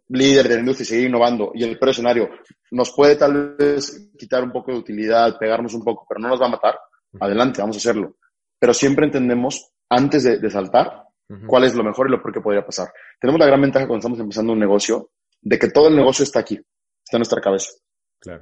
líder 0.08 0.48
de 0.48 0.54
la 0.54 0.60
industria 0.60 0.84
y 0.84 0.86
seguir 0.86 1.08
innovando 1.08 1.50
y 1.54 1.64
el 1.64 1.78
peor 1.78 1.90
escenario 1.90 2.30
nos 2.70 2.92
puede 2.92 3.16
tal 3.16 3.56
vez 3.56 4.10
quitar 4.18 4.42
un 4.42 4.52
poco 4.52 4.72
de 4.72 4.78
utilidad, 4.78 5.38
pegarnos 5.38 5.74
un 5.74 5.82
poco, 5.82 6.06
pero 6.08 6.20
no 6.20 6.28
nos 6.28 6.40
va 6.40 6.46
a 6.46 6.50
matar, 6.50 6.78
adelante, 7.20 7.60
vamos 7.60 7.76
a 7.76 7.78
hacerlo. 7.78 8.16
Pero 8.58 8.74
siempre 8.74 9.06
entendemos, 9.06 9.70
antes 9.88 10.24
de, 10.24 10.50
saltar, 10.50 11.04
cuál 11.46 11.64
es 11.64 11.74
lo 11.74 11.84
mejor 11.84 12.08
y 12.08 12.10
lo 12.10 12.22
peor 12.22 12.34
que 12.34 12.40
podría 12.40 12.64
pasar. 12.64 12.88
Tenemos 13.20 13.38
la 13.38 13.46
gran 13.46 13.60
ventaja 13.60 13.86
cuando 13.86 14.00
estamos 14.00 14.18
empezando 14.18 14.52
un 14.52 14.58
negocio 14.58 15.10
de 15.40 15.58
que 15.58 15.68
todo 15.68 15.88
el 15.88 15.96
negocio 15.96 16.22
está 16.22 16.40
aquí, 16.40 16.54
está 16.54 17.16
en 17.16 17.20
nuestra 17.20 17.40
cabeza. 17.40 17.70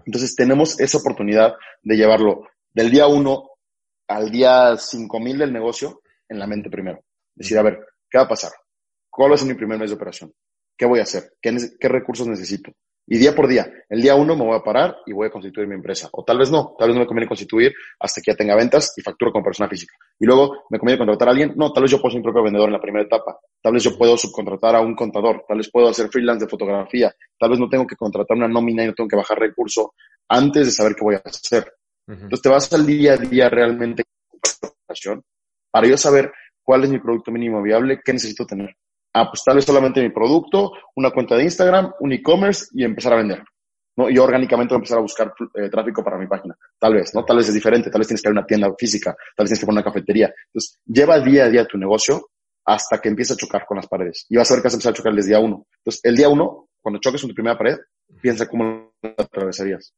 Entonces 0.07 0.35
tenemos 0.35 0.79
esa 0.81 0.99
oportunidad 0.99 1.55
de 1.83 1.97
llevarlo 1.97 2.49
del 2.73 2.91
día 2.91 3.07
uno 3.07 3.51
al 4.09 4.31
día 4.31 4.77
5000 4.77 5.39
del 5.39 5.53
negocio 5.53 6.03
en 6.29 6.39
la 6.39 6.47
mente 6.47 6.71
primero. 6.71 7.05
Decir, 7.35 7.59
a 7.59 7.63
ver, 7.63 7.81
¿qué 8.11 8.19
va 8.19 8.25
a 8.25 8.29
pasar? 8.29 8.53
¿Cuál 9.11 9.31
va 9.31 9.35
a 9.35 9.39
ser 9.39 9.49
mi 9.49 9.55
primer 9.55 9.79
mes 9.79 9.91
de 9.91 9.97
operación? 9.97 10.33
¿Qué 10.77 10.87
voy 10.87 11.01
a 11.01 11.05
hacer? 11.05 11.35
¿Qué, 11.41 11.57
qué 11.79 11.89
recursos 11.89 12.27
necesito? 12.27 12.73
Y 13.07 13.19
día 13.19 13.35
por 13.35 13.47
día, 13.47 13.71
el 13.89 14.01
día 14.01 14.15
uno 14.15 14.35
me 14.35 14.45
voy 14.45 14.57
a 14.57 14.63
parar 14.63 14.97
y 15.05 15.13
voy 15.13 15.27
a 15.27 15.31
constituir 15.31 15.69
mi 15.69 15.75
empresa. 15.75 16.09
O 16.13 16.25
tal 16.25 16.39
vez 16.39 16.51
no, 16.51 16.75
tal 16.79 16.89
vez 16.89 16.95
no 16.95 17.03
me 17.03 17.07
conviene 17.07 17.29
constituir 17.29 17.75
hasta 18.01 18.23
que 18.23 18.33
ya 18.33 18.37
tenga 18.37 18.57
ventas 18.57 18.95
y 18.97 19.03
facturo 19.03 19.31
como 19.31 19.45
persona 19.45 19.69
física. 19.69 19.95
Y 20.19 20.25
luego, 20.25 20.65
¿me 20.71 20.79
conviene 20.79 20.99
contratar 20.99 21.29
a 21.29 21.31
alguien? 21.33 21.53
No, 21.57 21.71
tal 21.71 21.83
vez 21.83 21.93
yo 21.93 22.01
puedo 22.01 22.13
ser 22.13 22.21
mi 22.21 22.25
propio 22.25 22.43
vendedor 22.43 22.69
en 22.69 22.73
la 22.73 22.81
primera 22.81 23.05
etapa. 23.05 23.39
Tal 23.61 23.75
vez 23.75 23.83
yo 23.83 23.99
puedo 23.99 24.17
subcontratar 24.17 24.77
a 24.77 24.81
un 24.81 24.95
contador. 24.95 25.45
Tal 25.47 25.59
vez 25.59 25.71
puedo 25.71 25.89
hacer 25.89 26.09
freelance 26.09 26.47
de 26.47 26.51
fotografía. 26.51 27.15
Tal 27.39 27.51
vez 27.51 27.59
no 27.59 27.69
tengo 27.69 27.87
que 27.87 27.97
contratar 27.97 28.37
una 28.39 28.49
nómina 28.49 28.85
y 28.85 28.87
no 28.87 28.95
tengo 28.95 29.09
que 29.09 29.17
bajar 29.17 29.39
recurso 29.39 29.93
antes 30.29 30.67
de 30.67 30.73
saber 30.73 30.95
qué 30.95 31.05
voy 31.05 31.15
a 31.17 31.23
hacer. 31.25 31.71
Entonces 32.07 32.43
te 32.43 32.49
vas 32.49 32.73
al 32.73 32.87
día 32.87 33.15
a 33.15 33.17
día 33.17 33.49
realmente 33.49 34.03
para 35.71 35.87
yo 35.87 35.97
saber 35.97 36.33
cuál 36.63 36.85
es 36.85 36.91
mi 36.91 36.99
producto 36.99 37.31
mínimo 37.31 37.63
viable, 37.63 38.01
qué 38.05 38.13
necesito 38.13 38.47
tener 38.47 38.77
ah, 39.15 39.31
pues 39.31 39.43
tal 39.45 39.57
vez 39.57 39.65
solamente 39.65 40.03
mi 40.03 40.11
producto, 40.11 40.73
una 40.97 41.11
cuenta 41.11 41.37
de 41.37 41.45
Instagram, 41.45 41.93
un 42.01 42.13
e-commerce 42.13 42.67
y 42.75 42.85
empezar 42.85 43.15
a 43.15 43.17
vender. 43.17 43.43
¿no? 43.97 44.11
Y 44.11 44.19
orgánicamente 44.19 44.75
empezar 44.75 44.99
a 44.99 45.03
buscar 45.03 45.33
eh, 45.55 45.71
tráfico 45.71 46.03
para 46.03 46.19
mi 46.19 46.27
página. 46.27 46.57
Tal 46.79 46.95
vez, 46.95 47.15
¿no? 47.15 47.25
Tal 47.25 47.37
vez 47.37 47.49
es 47.49 47.55
diferente, 47.55 47.91
tal 47.91 48.01
vez 48.01 48.09
tienes 48.09 48.21
que 48.21 48.29
abrir 48.29 48.39
una 48.39 48.47
tienda 48.47 48.69
física, 48.77 49.15
tal 49.37 49.45
vez 49.45 49.51
tienes 49.51 49.61
que 49.61 49.67
poner 49.67 49.83
una 49.83 49.93
cafetería. 49.93 50.35
Entonces, 50.47 50.81
lleva 50.85 51.21
día 51.21 51.45
a 51.45 51.49
día 51.49 51.65
tu 51.65 51.79
negocio 51.79 52.29
hasta 52.65 53.01
que 53.01 53.09
empiece 53.09 53.35
a 53.35 53.37
chocar 53.37 53.65
con 53.67 53.77
las 53.77 53.87
paredes. 53.87 54.27
Y 54.29 54.37
vas 54.37 54.51
a 54.51 54.55
ver 54.55 54.63
que 54.63 54.67
vas 54.67 54.75
a 54.75 54.77
empezar 54.77 54.93
a 54.93 54.97
chocar 54.97 55.15
desde 55.15 55.29
día 55.29 55.39
uno. 55.39 55.67
Entonces, 55.79 56.01
el 56.03 56.17
día 56.17 56.29
uno, 56.29 56.69
cuando 56.81 56.99
choques 56.99 57.21
con 57.21 57.31
tu 57.31 57.35
primera 57.35 57.57
pared, 57.57 57.77
piensa 58.21 58.49
cómo 58.49 58.93
la 59.01 59.15
atravesarías. 59.19 59.95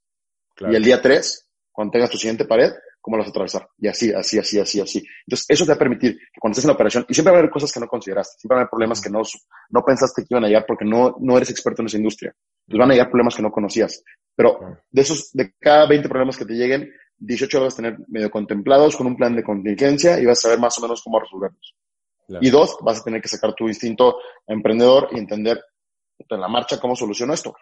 Y 0.61 0.74
el 0.74 0.85
día 0.85 1.00
tres, 1.00 1.48
cuando 1.72 1.92
tengas 1.92 2.11
tu 2.11 2.18
siguiente 2.18 2.44
pared, 2.44 2.72
cómo 3.07 3.19
lo 3.19 3.21
vas 3.21 3.29
a 3.29 3.31
atravesar. 3.31 3.69
Y 3.79 3.87
así, 3.87 4.12
así, 4.12 4.37
así, 4.37 4.59
así, 4.59 4.81
así. 4.81 4.99
Entonces, 5.25 5.47
eso 5.49 5.64
te 5.64 5.71
va 5.71 5.77
a 5.77 5.79
permitir 5.79 6.19
que 6.19 6.40
cuando 6.40 6.55
estés 6.55 6.64
en 6.64 6.71
la 6.71 6.75
operación, 6.75 7.07
y 7.09 7.14
siempre 7.14 7.31
va 7.31 7.38
a 7.38 7.40
haber 7.40 7.53
cosas 7.53 7.71
que 7.71 7.79
no 7.79 7.87
consideraste, 7.87 8.40
siempre 8.40 8.57
va 8.57 8.59
a 8.59 8.62
haber 8.62 8.71
problemas 8.71 9.01
que 9.01 9.09
no, 9.09 9.23
no 9.71 9.85
pensaste 9.85 10.23
que 10.23 10.27
iban 10.29 10.42
a 10.42 10.49
llegar 10.49 10.64
porque 10.66 10.85
no, 10.85 11.14
no 11.21 11.37
eres 11.37 11.51
experto 11.51 11.83
en 11.83 11.87
esa 11.87 11.99
industria. 11.99 12.35
Pues 12.66 12.77
van 12.77 12.90
a 12.90 12.95
llegar 12.95 13.09
problemas 13.09 13.37
que 13.37 13.42
no 13.42 13.53
conocías. 13.53 14.03
Pero 14.35 14.59
de 14.90 15.03
esos, 15.03 15.31
de 15.33 15.55
cada 15.61 15.87
20 15.87 16.09
problemas 16.09 16.37
que 16.37 16.47
te 16.47 16.55
lleguen, 16.55 16.90
18 17.19 17.61
vas 17.61 17.75
a 17.75 17.77
tener 17.77 17.97
medio 18.09 18.29
contemplados 18.29 18.97
con 18.97 19.07
un 19.07 19.16
plan 19.16 19.37
de 19.37 19.45
contingencia 19.45 20.19
y 20.19 20.27
vas 20.27 20.40
a 20.40 20.42
saber 20.42 20.59
más 20.59 20.77
o 20.79 20.83
menos 20.83 21.01
cómo 21.01 21.21
resolverlos. 21.21 21.77
Y 22.40 22.51
dos, 22.51 22.77
vas 22.81 23.01
a 23.01 23.05
tener 23.05 23.23
que 23.23 23.29
sacar 23.29 23.55
tu 23.55 23.69
instinto 23.69 24.19
emprendedor 24.49 25.11
y 25.12 25.19
entender 25.19 25.62
en 26.19 26.40
la 26.40 26.49
marcha 26.49 26.81
cómo 26.81 26.97
soluciono 26.97 27.33
esto. 27.33 27.55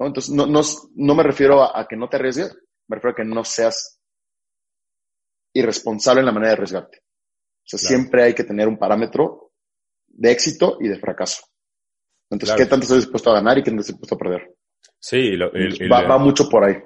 Entonces, 0.00 0.34
no, 0.34 0.46
no, 0.46 0.62
no 0.96 1.14
me 1.14 1.22
refiero 1.22 1.62
a, 1.62 1.78
a, 1.78 1.86
que 1.86 1.96
no 1.96 2.08
te 2.08 2.16
arriesgues, 2.16 2.56
me 2.88 2.96
refiero 2.96 3.12
a 3.12 3.14
que 3.14 3.24
no 3.24 3.44
seas 3.44 3.99
irresponsable 5.52 6.20
en 6.20 6.26
la 6.26 6.32
manera 6.32 6.50
de 6.50 6.54
arriesgarte. 6.54 6.98
O 6.98 7.68
sea, 7.70 7.78
siempre 7.78 8.24
hay 8.24 8.34
que 8.34 8.44
tener 8.44 8.66
un 8.66 8.78
parámetro 8.78 9.52
de 10.08 10.32
éxito 10.32 10.78
y 10.80 10.88
de 10.88 10.98
fracaso. 10.98 11.42
Entonces, 12.28 12.56
¿qué 12.56 12.66
tanto 12.66 12.84
estoy 12.84 12.98
dispuesto 12.98 13.30
a 13.30 13.34
ganar 13.34 13.58
y 13.58 13.62
qué 13.62 13.70
tanto 13.70 13.80
estoy 13.80 13.94
dispuesto 13.94 14.14
a 14.14 14.18
perder? 14.18 14.54
Sí, 14.98 15.36
va, 15.36 16.18
mucho 16.18 16.48
por 16.48 16.64
ahí. 16.64 16.76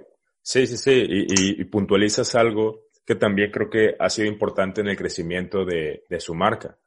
Sí, 0.40 0.66
sí, 0.66 0.76
sí. 0.76 1.04
Y, 1.06 1.64
puntualizas 1.64 2.34
algo 2.34 2.84
que 3.04 3.14
también 3.14 3.50
creo 3.50 3.68
que 3.68 3.94
ha 3.98 4.08
sido 4.08 4.28
importante 4.28 4.80
en 4.80 4.88
el 4.88 4.96
crecimiento 4.96 5.64
de, 5.64 6.04
de 6.08 6.20
su 6.20 6.34
marca, 6.34 6.78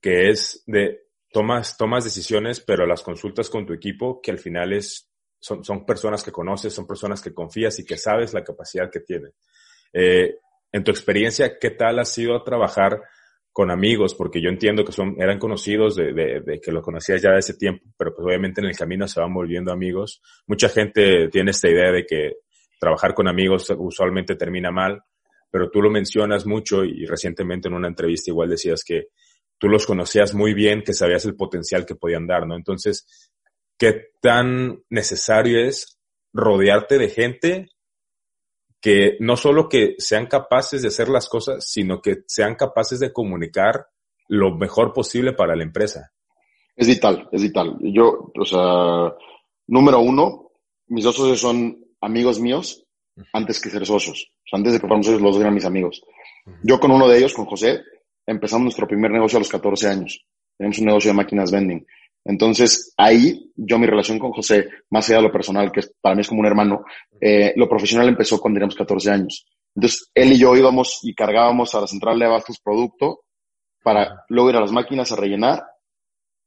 que 0.00 0.30
es 0.30 0.62
de 0.66 1.02
tomas, 1.32 1.76
tomas 1.76 2.04
decisiones, 2.04 2.60
pero 2.60 2.86
las 2.86 3.02
consultas 3.02 3.50
con 3.50 3.66
tu 3.66 3.72
equipo, 3.72 4.20
que 4.22 4.30
al 4.30 4.38
final 4.38 4.72
es, 4.72 5.08
son, 5.38 5.64
son 5.64 5.84
personas 5.84 6.22
que 6.22 6.32
conoces, 6.32 6.72
son 6.72 6.86
personas 6.86 7.20
que 7.20 7.34
confías 7.34 7.78
y 7.78 7.84
que 7.84 7.98
sabes 7.98 8.32
la 8.32 8.44
capacidad 8.44 8.90
que 8.90 9.00
tienen. 9.00 9.32
Eh, 9.92 10.36
en 10.72 10.84
tu 10.84 10.90
experiencia, 10.90 11.58
¿qué 11.58 11.70
tal 11.70 11.98
ha 11.98 12.04
sido 12.04 12.42
trabajar 12.42 13.02
con 13.52 13.70
amigos? 13.70 14.14
Porque 14.14 14.40
yo 14.40 14.48
entiendo 14.48 14.84
que 14.84 14.92
son, 14.92 15.16
eran 15.18 15.38
conocidos 15.38 15.96
de, 15.96 16.12
de, 16.12 16.60
que 16.60 16.72
los 16.72 16.84
conocías 16.84 17.20
ya 17.20 17.32
de 17.32 17.40
ese 17.40 17.54
tiempo, 17.54 17.84
pero 17.96 18.14
pues 18.14 18.26
obviamente 18.26 18.60
en 18.60 18.68
el 18.68 18.76
camino 18.76 19.08
se 19.08 19.20
van 19.20 19.34
volviendo 19.34 19.72
amigos. 19.72 20.22
Mucha 20.46 20.68
gente 20.68 21.28
tiene 21.28 21.50
esta 21.50 21.68
idea 21.68 21.90
de 21.90 22.06
que 22.06 22.32
trabajar 22.78 23.14
con 23.14 23.28
amigos 23.28 23.70
usualmente 23.76 24.36
termina 24.36 24.70
mal, 24.70 25.02
pero 25.50 25.70
tú 25.70 25.82
lo 25.82 25.90
mencionas 25.90 26.46
mucho 26.46 26.84
y 26.84 27.04
recientemente 27.06 27.68
en 27.68 27.74
una 27.74 27.88
entrevista 27.88 28.30
igual 28.30 28.50
decías 28.50 28.82
que 28.84 29.08
tú 29.58 29.68
los 29.68 29.84
conocías 29.84 30.32
muy 30.32 30.54
bien, 30.54 30.82
que 30.82 30.94
sabías 30.94 31.24
el 31.26 31.36
potencial 31.36 31.84
que 31.84 31.96
podían 31.96 32.26
dar, 32.26 32.46
¿no? 32.46 32.56
Entonces, 32.56 33.30
¿qué 33.76 34.12
tan 34.22 34.82
necesario 34.88 35.60
es 35.60 35.98
rodearte 36.32 36.96
de 36.96 37.08
gente 37.08 37.68
que 38.80 39.16
no 39.20 39.36
solo 39.36 39.68
que 39.68 39.94
sean 39.98 40.26
capaces 40.26 40.82
de 40.82 40.88
hacer 40.88 41.08
las 41.08 41.28
cosas, 41.28 41.64
sino 41.68 42.00
que 42.00 42.22
sean 42.26 42.54
capaces 42.54 42.98
de 42.98 43.12
comunicar 43.12 43.86
lo 44.28 44.56
mejor 44.56 44.92
posible 44.92 45.32
para 45.32 45.54
la 45.54 45.64
empresa. 45.64 46.12
Es 46.74 46.86
vital, 46.86 47.28
es 47.30 47.42
vital. 47.42 47.76
Yo, 47.80 48.32
o 48.34 48.44
sea, 48.44 49.14
número 49.66 50.00
uno, 50.00 50.52
mis 50.86 51.04
dos 51.04 51.16
socios 51.16 51.40
son 51.40 51.78
amigos 52.00 52.40
míos 52.40 52.86
antes 53.32 53.60
que 53.60 53.68
ser 53.68 53.84
socios. 53.84 54.32
O 54.44 54.48
sea, 54.48 54.56
antes 54.58 54.72
de 54.72 54.78
que 54.78 54.86
fuéramos 54.86 55.06
socios, 55.06 55.22
los 55.22 55.34
dos 55.34 55.42
eran 55.42 55.54
mis 55.54 55.64
amigos. 55.64 56.02
Yo 56.62 56.80
con 56.80 56.90
uno 56.90 57.06
de 57.06 57.18
ellos, 57.18 57.34
con 57.34 57.44
José, 57.44 57.82
empezamos 58.26 58.64
nuestro 58.64 58.86
primer 58.86 59.10
negocio 59.10 59.36
a 59.36 59.40
los 59.40 59.50
14 59.50 59.88
años. 59.88 60.24
Tenemos 60.56 60.78
un 60.78 60.86
negocio 60.86 61.10
de 61.10 61.16
máquinas 61.16 61.50
vending. 61.50 61.86
Entonces, 62.24 62.92
ahí 62.96 63.50
yo 63.56 63.78
mi 63.78 63.86
relación 63.86 64.18
con 64.18 64.32
José, 64.32 64.68
más 64.90 65.08
allá 65.08 65.18
de 65.18 65.24
lo 65.24 65.32
personal, 65.32 65.72
que 65.72 65.80
para 66.00 66.14
mí 66.14 66.20
es 66.20 66.28
como 66.28 66.40
un 66.40 66.46
hermano, 66.46 66.84
eh, 67.20 67.52
lo 67.56 67.68
profesional 67.68 68.08
empezó 68.08 68.38
cuando 68.40 68.58
teníamos 68.58 68.76
14 68.76 69.10
años. 69.10 69.46
Entonces, 69.74 70.10
él 70.14 70.32
y 70.32 70.38
yo 70.38 70.56
íbamos 70.56 71.00
y 71.02 71.14
cargábamos 71.14 71.74
a 71.74 71.80
la 71.80 71.86
central 71.86 72.18
de 72.18 72.26
abastos 72.26 72.60
producto 72.62 73.20
para 73.82 74.24
luego 74.28 74.50
ir 74.50 74.56
a 74.56 74.60
las 74.60 74.72
máquinas 74.72 75.10
a 75.12 75.16
rellenar. 75.16 75.64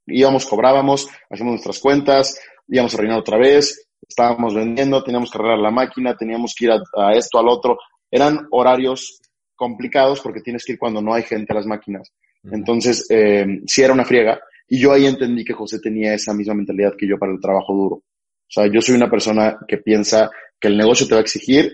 Íbamos, 0.06 0.46
cobrábamos, 0.46 1.08
hacíamos 1.30 1.54
nuestras 1.54 1.80
cuentas, 1.80 2.40
íbamos 2.68 2.94
a 2.94 2.98
rellenar 2.98 3.20
otra 3.20 3.38
vez, 3.38 3.88
estábamos 4.08 4.54
vendiendo, 4.54 5.04
teníamos 5.04 5.32
que 5.32 5.38
arreglar 5.38 5.60
la 5.60 5.72
máquina, 5.72 6.16
teníamos 6.16 6.54
que 6.56 6.66
ir 6.66 6.72
a, 6.72 7.14
esto, 7.14 7.40
al 7.40 7.48
otro. 7.48 7.78
Eran 8.12 8.48
horarios 8.52 9.20
complicados 9.56 10.20
porque 10.20 10.42
tienes 10.42 10.66
que 10.66 10.74
ir 10.74 10.80
cuando 10.80 11.02
no 11.02 11.14
hay 11.14 11.24
gente 11.24 11.54
a 11.54 11.56
las 11.56 11.66
máquinas. 11.66 12.12
Entonces, 12.44 13.08
eh, 13.10 13.62
sí 13.66 13.82
era 13.82 13.94
una 13.94 14.04
friega 14.04 14.40
y 14.74 14.80
yo 14.80 14.92
ahí 14.92 15.06
entendí 15.06 15.46
que 15.46 15.54
José 15.54 15.78
tenía 15.80 16.16
esa 16.16 16.34
misma 16.34 16.56
mentalidad 16.56 16.96
que 16.98 17.08
yo 17.08 17.20
para 17.20 17.32
el 17.32 17.40
trabajo 17.40 17.76
duro. 17.76 17.96
O 17.98 18.50
sea, 18.50 18.66
yo 18.66 18.82
soy 18.82 18.96
una 18.96 19.08
persona 19.08 19.60
que 19.68 19.78
piensa 19.78 20.32
que 20.60 20.68
el 20.68 20.76
negocio 20.76 21.06
te 21.06 21.14
va 21.14 21.20
a 21.20 21.22
exigir 21.22 21.72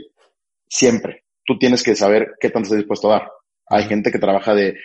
siempre. 0.67 1.23
Tú 1.45 1.57
tienes 1.57 1.81
que 1.81 1.95
saber 1.95 2.33
qué 2.41 2.49
tanto 2.49 2.65
estás 2.65 2.79
dispuesto 2.79 3.07
a 3.07 3.19
dar. 3.19 3.31
Hay 3.67 3.85
gente 3.85 4.11
que 4.11 4.19
trabaja 4.19 4.53
de 4.53 4.75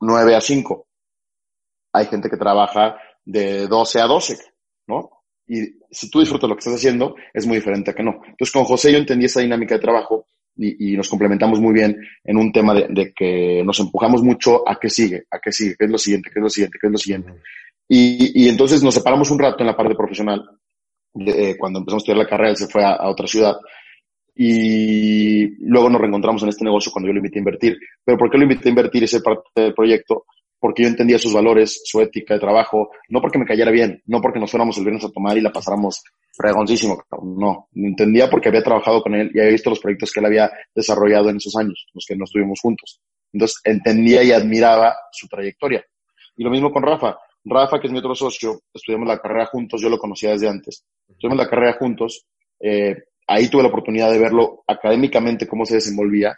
9 0.00 0.36
a 0.36 0.40
5. 0.40 0.86
Hay 1.92 2.06
gente 2.06 2.30
que 2.30 2.38
trabaja 2.38 2.96
de 3.26 3.66
12 3.66 4.00
a 4.00 4.06
12, 4.06 4.38
¿no? 4.86 5.10
Y 5.46 5.80
si 5.90 6.08
tú 6.08 6.20
disfrutas 6.20 6.48
lo 6.48 6.56
que 6.56 6.60
estás 6.60 6.76
haciendo, 6.76 7.14
es 7.34 7.44
muy 7.46 7.58
diferente 7.58 7.90
a 7.90 7.94
que 7.94 8.02
no. 8.02 8.22
Entonces, 8.26 8.52
con 8.52 8.64
José 8.64 8.90
yo 8.90 8.96
entendí 8.96 9.26
esa 9.26 9.42
dinámica 9.42 9.74
de 9.74 9.82
trabajo 9.82 10.28
y, 10.56 10.96
nos 10.96 11.08
complementamos 11.08 11.60
muy 11.60 11.72
bien 11.72 11.96
en 12.24 12.36
un 12.36 12.52
tema 12.52 12.74
de, 12.74 13.12
que 13.14 13.62
nos 13.64 13.80
empujamos 13.80 14.22
mucho 14.22 14.68
a 14.68 14.78
qué 14.78 14.90
sigue, 14.90 15.24
a 15.30 15.38
qué 15.38 15.52
sigue, 15.52 15.74
qué 15.78 15.86
es 15.86 15.90
lo 15.90 15.98
siguiente, 15.98 16.30
qué 16.32 16.38
es 16.38 16.42
lo 16.42 16.50
siguiente, 16.50 16.78
qué 16.80 16.86
es 16.86 16.92
lo 16.92 16.98
siguiente. 16.98 17.32
Y, 17.88 18.44
y 18.44 18.48
entonces 18.48 18.82
nos 18.82 18.94
separamos 18.94 19.30
un 19.30 19.38
rato 19.38 19.60
en 19.60 19.66
la 19.66 19.76
parte 19.76 19.94
profesional. 19.94 20.48
De, 21.12 21.50
eh, 21.50 21.56
cuando 21.58 21.80
empezamos 21.80 22.02
a 22.02 22.04
estudiar 22.04 22.24
la 22.24 22.28
carrera, 22.28 22.50
él 22.50 22.56
se 22.56 22.68
fue 22.68 22.84
a, 22.84 23.08
otra 23.08 23.26
ciudad. 23.26 23.56
Y 24.34 25.48
luego 25.66 25.90
nos 25.90 26.00
reencontramos 26.00 26.42
en 26.42 26.50
este 26.50 26.64
negocio 26.64 26.92
cuando 26.92 27.08
yo 27.08 27.14
lo 27.14 27.18
invité 27.18 27.38
a 27.38 27.40
invertir. 27.40 27.78
Pero 28.04 28.18
¿por 28.18 28.30
qué 28.30 28.38
lo 28.38 28.44
invité 28.44 28.68
a 28.68 28.70
invertir 28.70 29.04
ese 29.04 29.20
parte 29.20 29.48
del 29.54 29.74
proyecto? 29.74 30.24
Porque 30.60 30.82
yo 30.82 30.88
entendía 30.88 31.18
sus 31.18 31.32
valores, 31.32 31.80
su 31.84 32.00
ética 32.00 32.34
de 32.34 32.40
trabajo, 32.40 32.90
no 33.08 33.20
porque 33.20 33.38
me 33.38 33.46
cayera 33.46 33.70
bien, 33.70 34.02
no 34.06 34.20
porque 34.20 34.38
nos 34.38 34.50
fuéramos 34.50 34.76
el 34.76 34.84
viernes 34.84 35.04
a 35.04 35.10
tomar 35.10 35.36
y 35.36 35.40
la 35.40 35.50
pasáramos 35.50 36.02
fregoncísimo. 36.32 37.02
No, 37.22 37.68
entendía 37.74 38.28
porque 38.28 38.50
había 38.50 38.62
trabajado 38.62 39.02
con 39.02 39.14
él 39.14 39.30
y 39.34 39.40
había 39.40 39.52
visto 39.52 39.70
los 39.70 39.80
proyectos 39.80 40.12
que 40.12 40.20
él 40.20 40.26
había 40.26 40.50
desarrollado 40.74 41.30
en 41.30 41.38
esos 41.38 41.56
años, 41.56 41.86
los 41.94 42.04
que 42.06 42.14
no 42.14 42.24
estuvimos 42.24 42.60
juntos. 42.60 43.00
Entonces 43.32 43.60
entendía 43.64 44.22
y 44.22 44.32
admiraba 44.32 44.94
su 45.10 45.26
trayectoria. 45.28 45.84
Y 46.36 46.44
lo 46.44 46.50
mismo 46.50 46.70
con 46.70 46.82
Rafa. 46.82 47.18
Rafa, 47.44 47.80
que 47.80 47.86
es 47.86 47.92
mi 47.92 47.98
otro 47.98 48.14
socio, 48.14 48.60
estudiamos 48.72 49.08
la 49.08 49.18
carrera 49.18 49.46
juntos, 49.46 49.80
yo 49.80 49.88
lo 49.88 49.98
conocía 49.98 50.30
desde 50.30 50.48
antes. 50.48 50.84
Estudiamos 51.08 51.38
la 51.38 51.48
carrera 51.48 51.72
juntos, 51.78 52.26
eh, 52.60 52.96
ahí 53.26 53.48
tuve 53.48 53.62
la 53.62 53.68
oportunidad 53.68 54.10
de 54.12 54.18
verlo 54.18 54.62
académicamente 54.66 55.46
cómo 55.46 55.64
se 55.64 55.76
desenvolvía. 55.76 56.36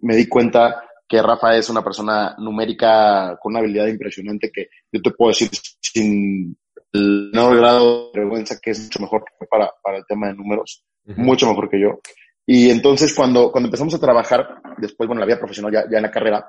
Me 0.00 0.14
di 0.14 0.28
cuenta 0.28 0.82
que 1.08 1.22
Rafa 1.22 1.56
es 1.56 1.68
una 1.68 1.82
persona 1.82 2.34
numérica 2.38 3.38
con 3.40 3.52
una 3.52 3.60
habilidad 3.60 3.86
impresionante 3.86 4.50
que 4.52 4.68
yo 4.90 5.00
te 5.00 5.10
puedo 5.12 5.30
decir 5.30 5.50
sin 5.80 6.56
el 6.92 7.30
no 7.32 7.50
grado 7.50 8.10
de 8.12 8.20
vergüenza 8.20 8.58
que 8.60 8.70
es 8.70 8.82
mucho 8.82 9.00
mejor 9.00 9.24
para, 9.50 9.70
para 9.82 9.98
el 9.98 10.06
tema 10.06 10.28
de 10.28 10.34
números, 10.34 10.84
mucho 11.16 11.46
mejor 11.48 11.68
que 11.68 11.80
yo. 11.80 12.00
Y 12.46 12.70
entonces 12.70 13.12
cuando, 13.14 13.50
cuando 13.50 13.66
empezamos 13.66 13.94
a 13.94 13.98
trabajar, 13.98 14.62
después, 14.78 15.06
bueno, 15.06 15.20
la 15.20 15.26
vida 15.26 15.38
profesional 15.38 15.72
ya, 15.72 15.90
ya 15.90 15.98
en 15.98 16.02
la 16.02 16.10
carrera, 16.10 16.48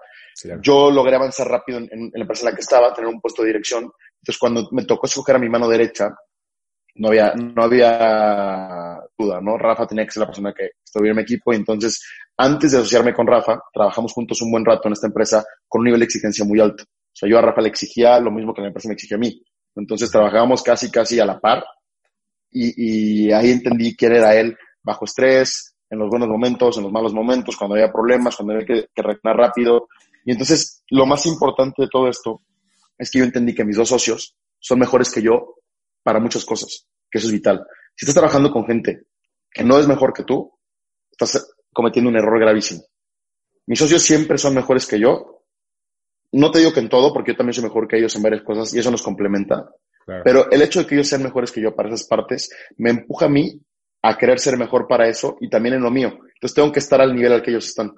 yo 0.61 0.91
logré 0.91 1.15
avanzar 1.15 1.47
rápido 1.47 1.79
en, 1.79 2.11
la 2.13 2.21
empresa 2.21 2.43
en 2.43 2.51
la 2.51 2.55
que 2.55 2.61
estaba, 2.61 2.93
tener 2.93 3.09
un 3.09 3.19
puesto 3.19 3.41
de 3.41 3.47
dirección. 3.47 3.91
Entonces 4.21 4.37
cuando 4.39 4.67
me 4.71 4.85
tocó 4.85 5.07
escoger 5.07 5.35
a 5.35 5.39
mi 5.39 5.49
mano 5.49 5.67
derecha, 5.67 6.15
no 6.95 7.07
había, 7.09 7.33
no 7.33 7.63
había 7.63 8.96
duda, 9.17 9.41
¿no? 9.41 9.57
Rafa 9.57 9.87
tenía 9.87 10.05
que 10.05 10.11
ser 10.11 10.21
la 10.21 10.27
persona 10.27 10.53
que 10.53 10.71
estuviera 10.83 11.11
en 11.11 11.17
mi 11.17 11.23
equipo 11.23 11.51
y 11.51 11.55
entonces, 11.55 12.03
antes 12.37 12.71
de 12.71 12.77
asociarme 12.77 13.13
con 13.13 13.27
Rafa, 13.27 13.59
trabajamos 13.73 14.13
juntos 14.13 14.41
un 14.41 14.51
buen 14.51 14.65
rato 14.65 14.87
en 14.87 14.93
esta 14.93 15.07
empresa 15.07 15.43
con 15.67 15.79
un 15.79 15.85
nivel 15.85 15.99
de 15.99 16.05
exigencia 16.05 16.45
muy 16.45 16.59
alto. 16.59 16.83
O 16.83 17.15
sea, 17.19 17.29
yo 17.29 17.37
a 17.37 17.41
Rafa 17.41 17.61
le 17.61 17.69
exigía 17.69 18.19
lo 18.19 18.31
mismo 18.31 18.53
que 18.53 18.61
la 18.61 18.67
empresa 18.67 18.87
me 18.87 18.93
exigía 18.93 19.17
a 19.17 19.19
mí. 19.19 19.41
Entonces 19.75 20.11
trabajábamos 20.11 20.61
casi, 20.61 20.91
casi 20.91 21.19
a 21.19 21.25
la 21.25 21.39
par 21.39 21.63
y, 22.51 23.25
y 23.27 23.31
ahí 23.31 23.51
entendí 23.51 23.95
quién 23.95 24.13
era 24.13 24.35
él 24.35 24.55
bajo 24.83 25.05
estrés, 25.05 25.75
en 25.89 25.99
los 25.99 26.09
buenos 26.09 26.27
momentos, 26.27 26.77
en 26.77 26.83
los 26.83 26.91
malos 26.91 27.13
momentos, 27.13 27.55
cuando 27.55 27.75
había 27.75 27.91
problemas, 27.91 28.35
cuando 28.35 28.53
había 28.53 28.65
que, 28.65 28.87
que 28.93 29.01
reaccionar 29.01 29.37
rápido. 29.37 29.87
Y 30.25 30.31
entonces, 30.31 30.83
lo 30.89 31.05
más 31.05 31.25
importante 31.25 31.83
de 31.83 31.87
todo 31.89 32.07
esto 32.09 32.41
es 32.97 33.09
que 33.09 33.19
yo 33.19 33.25
entendí 33.25 33.53
que 33.55 33.63
mis 33.63 33.77
dos 33.77 33.89
socios 33.89 34.35
son 34.59 34.79
mejores 34.79 35.11
que 35.11 35.21
yo 35.21 35.55
para 36.03 36.19
muchas 36.19 36.45
cosas, 36.45 36.87
que 37.09 37.19
eso 37.19 37.27
es 37.27 37.33
vital. 37.33 37.65
Si 37.97 38.05
estás 38.05 38.13
trabajando 38.13 38.51
con 38.51 38.65
gente 38.65 39.07
que 39.51 39.63
no 39.63 39.79
es 39.79 39.87
mejor 39.87 40.13
que 40.13 40.23
tú, 40.23 40.53
estás 41.09 41.51
cometiendo 41.73 42.09
un 42.09 42.15
error 42.15 42.39
gravísimo. 42.39 42.83
Mis 43.65 43.79
socios 43.79 44.03
siempre 44.03 44.37
son 44.37 44.53
mejores 44.53 44.85
que 44.85 44.99
yo. 44.99 45.43
No 46.31 46.51
te 46.51 46.59
digo 46.59 46.71
que 46.71 46.79
en 46.79 46.89
todo, 46.89 47.11
porque 47.11 47.31
yo 47.31 47.37
también 47.37 47.55
soy 47.55 47.63
mejor 47.63 47.87
que 47.87 47.97
ellos 47.97 48.15
en 48.15 48.21
varias 48.21 48.43
cosas 48.43 48.71
y 48.73 48.79
eso 48.79 48.91
nos 48.91 49.01
complementa. 49.01 49.67
Pero 50.23 50.49
el 50.51 50.61
hecho 50.61 50.79
de 50.79 50.85
que 50.85 50.95
ellos 50.95 51.07
sean 51.07 51.23
mejores 51.23 51.51
que 51.51 51.59
yo 51.59 51.75
para 51.75 51.89
esas 51.89 52.07
partes 52.07 52.49
me 52.77 52.91
empuja 52.91 53.25
a 53.25 53.29
mí 53.29 53.59
a 54.03 54.17
querer 54.17 54.39
ser 54.39 54.57
mejor 54.57 54.87
para 54.87 55.07
eso 55.07 55.35
y 55.41 55.49
también 55.49 55.75
en 55.75 55.81
lo 55.81 55.89
mío. 55.89 56.09
Entonces 56.35 56.53
tengo 56.53 56.71
que 56.71 56.79
estar 56.79 57.01
al 57.01 57.15
nivel 57.15 57.33
al 57.33 57.41
que 57.41 57.49
ellos 57.49 57.65
están. 57.65 57.93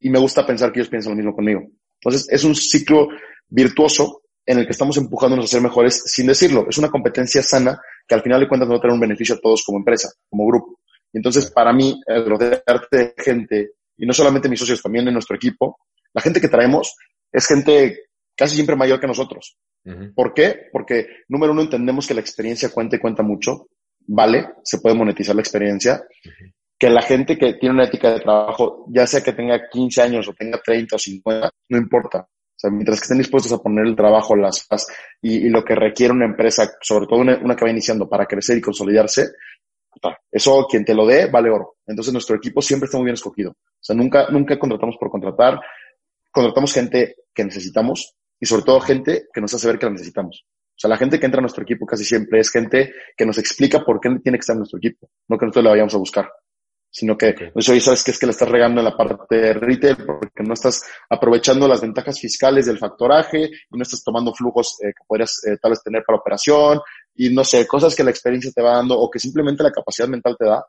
Y 0.00 0.10
me 0.10 0.18
gusta 0.18 0.44
pensar 0.44 0.72
que 0.72 0.80
ellos 0.80 0.90
piensan 0.90 1.12
lo 1.12 1.16
mismo 1.16 1.34
conmigo. 1.34 1.62
Entonces 2.00 2.26
es 2.28 2.42
un 2.42 2.56
ciclo 2.56 3.08
virtuoso 3.48 4.22
en 4.44 4.58
el 4.58 4.66
que 4.66 4.72
estamos 4.72 4.96
empujándonos 4.96 5.46
a 5.46 5.48
ser 5.48 5.62
mejores 5.62 6.02
sin 6.04 6.26
decirlo. 6.26 6.66
Es 6.68 6.76
una 6.76 6.90
competencia 6.90 7.42
sana 7.42 7.80
que 8.06 8.14
al 8.14 8.22
final 8.22 8.40
de 8.40 8.48
cuentas 8.48 8.68
nos 8.68 8.76
va 8.76 8.78
a 8.78 8.82
tener 8.82 8.94
un 8.94 9.00
beneficio 9.00 9.34
a 9.34 9.40
todos 9.40 9.62
como 9.64 9.78
empresa, 9.78 10.10
como 10.28 10.46
grupo. 10.46 10.80
Y 11.12 11.18
entonces, 11.18 11.50
para 11.50 11.72
mí, 11.72 12.00
el 12.06 12.26
rodearte 12.26 12.96
de 12.96 13.14
gente, 13.16 13.70
y 13.96 14.06
no 14.06 14.12
solamente 14.12 14.48
mis 14.48 14.58
socios, 14.58 14.82
también 14.82 15.06
en 15.06 15.14
nuestro 15.14 15.36
equipo, 15.36 15.78
la 16.12 16.20
gente 16.20 16.40
que 16.40 16.48
traemos 16.48 16.94
es 17.32 17.46
gente 17.46 18.04
casi 18.36 18.54
siempre 18.54 18.76
mayor 18.76 19.00
que 19.00 19.06
nosotros. 19.06 19.56
¿Por 20.14 20.32
qué? 20.32 20.68
Porque, 20.72 21.06
número 21.28 21.52
uno, 21.52 21.62
entendemos 21.62 22.06
que 22.06 22.14
la 22.14 22.20
experiencia 22.20 22.70
cuenta 22.70 22.96
y 22.96 22.98
cuenta 22.98 23.22
mucho. 23.22 23.68
Vale, 24.06 24.54
se 24.62 24.78
puede 24.78 24.96
monetizar 24.96 25.34
la 25.34 25.42
experiencia. 25.42 26.02
Que 26.78 26.90
la 26.90 27.02
gente 27.02 27.38
que 27.38 27.54
tiene 27.54 27.74
una 27.74 27.84
ética 27.84 28.12
de 28.12 28.20
trabajo, 28.20 28.86
ya 28.88 29.06
sea 29.06 29.22
que 29.22 29.32
tenga 29.32 29.68
15 29.70 30.02
años 30.02 30.28
o 30.28 30.32
tenga 30.32 30.60
30 30.60 30.96
o 30.96 30.98
50, 30.98 31.50
no 31.68 31.78
importa 31.78 32.26
mientras 32.70 33.00
que 33.00 33.04
estén 33.04 33.18
dispuestos 33.18 33.52
a 33.52 33.58
poner 33.58 33.86
el 33.86 33.96
trabajo, 33.96 34.36
las 34.36 34.66
y, 35.20 35.48
lo 35.48 35.64
que 35.64 35.74
requiere 35.74 36.12
una 36.12 36.26
empresa, 36.26 36.72
sobre 36.80 37.06
todo 37.06 37.20
una, 37.20 37.56
que 37.56 37.64
va 37.64 37.70
iniciando 37.70 38.08
para 38.08 38.26
crecer 38.26 38.58
y 38.58 38.60
consolidarse, 38.60 39.26
eso 40.30 40.66
quien 40.68 40.84
te 40.84 40.94
lo 40.94 41.06
dé 41.06 41.26
vale 41.26 41.50
oro. 41.50 41.76
Entonces 41.86 42.12
nuestro 42.12 42.36
equipo 42.36 42.60
siempre 42.60 42.86
está 42.86 42.98
muy 42.98 43.06
bien 43.06 43.14
escogido. 43.14 43.52
O 43.52 43.80
sea, 43.80 43.94
nunca, 43.96 44.28
nunca 44.30 44.58
contratamos 44.58 44.96
por 44.98 45.10
contratar, 45.10 45.60
contratamos 46.30 46.72
gente 46.72 47.16
que 47.32 47.44
necesitamos 47.44 48.14
y 48.40 48.46
sobre 48.46 48.64
todo 48.64 48.80
gente 48.80 49.26
que 49.32 49.40
nos 49.40 49.54
hace 49.54 49.66
ver 49.66 49.78
que 49.78 49.86
la 49.86 49.92
necesitamos. 49.92 50.44
O 50.46 50.76
sea, 50.76 50.90
la 50.90 50.96
gente 50.96 51.20
que 51.20 51.26
entra 51.26 51.38
a 51.38 51.42
nuestro 51.42 51.62
equipo 51.62 51.86
casi 51.86 52.04
siempre 52.04 52.40
es 52.40 52.50
gente 52.50 52.92
que 53.16 53.24
nos 53.24 53.38
explica 53.38 53.84
por 53.84 54.00
qué 54.00 54.10
tiene 54.22 54.38
que 54.38 54.40
estar 54.40 54.54
en 54.54 54.60
nuestro 54.60 54.78
equipo, 54.78 55.08
no 55.28 55.38
que 55.38 55.46
nosotros 55.46 55.64
la 55.64 55.70
vayamos 55.70 55.94
a 55.94 55.98
buscar 55.98 56.28
sino 56.94 57.18
que 57.18 57.30
okay. 57.30 57.50
eso 57.56 57.80
sabes 57.80 58.04
que 58.04 58.12
es 58.12 58.18
que 58.20 58.26
le 58.26 58.30
estás 58.30 58.48
regando 58.48 58.80
en 58.80 58.84
la 58.84 58.96
parte 58.96 59.34
de 59.34 59.52
retail 59.52 59.96
porque 59.96 60.44
no 60.44 60.54
estás 60.54 60.84
aprovechando 61.10 61.66
las 61.66 61.80
ventajas 61.80 62.20
fiscales 62.20 62.66
del 62.66 62.78
factoraje 62.78 63.46
y 63.46 63.76
no 63.76 63.82
estás 63.82 64.04
tomando 64.04 64.32
flujos 64.32 64.78
eh, 64.80 64.92
que 64.96 65.04
podrías 65.04 65.44
eh, 65.44 65.56
tal 65.60 65.72
vez 65.72 65.82
tener 65.82 66.04
para 66.06 66.20
operación 66.20 66.78
y 67.16 67.34
no 67.34 67.42
sé, 67.42 67.66
cosas 67.66 67.96
que 67.96 68.04
la 68.04 68.10
experiencia 68.10 68.52
te 68.54 68.62
va 68.62 68.76
dando 68.76 68.96
o 68.96 69.10
que 69.10 69.18
simplemente 69.18 69.64
la 69.64 69.72
capacidad 69.72 70.06
mental 70.06 70.36
te 70.38 70.46
da. 70.46 70.64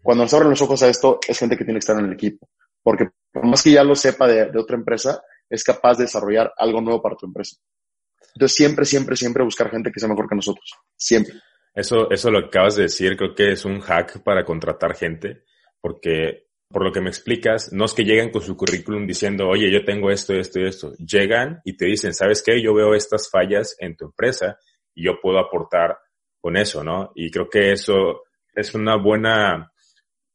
Cuando 0.00 0.22
nos 0.22 0.34
abren 0.34 0.50
los 0.50 0.62
ojos 0.62 0.80
a 0.84 0.88
esto, 0.88 1.18
es 1.26 1.36
gente 1.36 1.56
que 1.56 1.64
tiene 1.64 1.80
que 1.80 1.84
estar 1.84 1.98
en 1.98 2.06
el 2.06 2.12
equipo. 2.12 2.48
Porque 2.80 3.08
por 3.32 3.44
más 3.44 3.60
que 3.60 3.72
ya 3.72 3.82
lo 3.82 3.96
sepa 3.96 4.28
de, 4.28 4.52
de 4.52 4.60
otra 4.60 4.76
empresa, 4.76 5.20
es 5.50 5.64
capaz 5.64 5.98
de 5.98 6.04
desarrollar 6.04 6.52
algo 6.56 6.80
nuevo 6.80 7.02
para 7.02 7.16
tu 7.16 7.26
empresa. 7.26 7.56
Entonces 8.36 8.56
siempre, 8.56 8.84
siempre, 8.84 9.16
siempre 9.16 9.42
buscar 9.42 9.68
gente 9.68 9.90
que 9.90 9.98
sea 9.98 10.08
mejor 10.08 10.28
que 10.28 10.36
nosotros. 10.36 10.70
Siempre. 10.96 11.34
Eso, 11.74 12.08
eso 12.08 12.30
lo 12.30 12.38
acabas 12.38 12.76
de 12.76 12.84
decir, 12.84 13.16
creo 13.16 13.34
que 13.34 13.50
es 13.50 13.64
un 13.64 13.80
hack 13.80 14.22
para 14.22 14.44
contratar 14.44 14.94
gente 14.94 15.42
porque 15.86 16.48
por 16.68 16.82
lo 16.82 16.90
que 16.90 17.00
me 17.00 17.10
explicas, 17.10 17.72
no 17.72 17.84
es 17.84 17.94
que 17.94 18.02
lleguen 18.02 18.32
con 18.32 18.42
su 18.42 18.56
currículum 18.56 19.06
diciendo, 19.06 19.48
oye, 19.48 19.70
yo 19.70 19.84
tengo 19.84 20.10
esto, 20.10 20.34
esto 20.34 20.58
y 20.58 20.66
esto. 20.66 20.94
Llegan 20.96 21.60
y 21.64 21.76
te 21.76 21.86
dicen, 21.86 22.12
¿sabes 22.12 22.42
qué? 22.42 22.60
Yo 22.60 22.74
veo 22.74 22.92
estas 22.92 23.30
fallas 23.30 23.76
en 23.78 23.96
tu 23.96 24.06
empresa 24.06 24.58
y 24.92 25.04
yo 25.04 25.20
puedo 25.22 25.38
aportar 25.38 25.96
con 26.40 26.56
eso, 26.56 26.82
¿no? 26.82 27.12
Y 27.14 27.30
creo 27.30 27.48
que 27.48 27.70
eso 27.70 28.22
es 28.52 28.74
una 28.74 28.96
buena, 28.96 29.70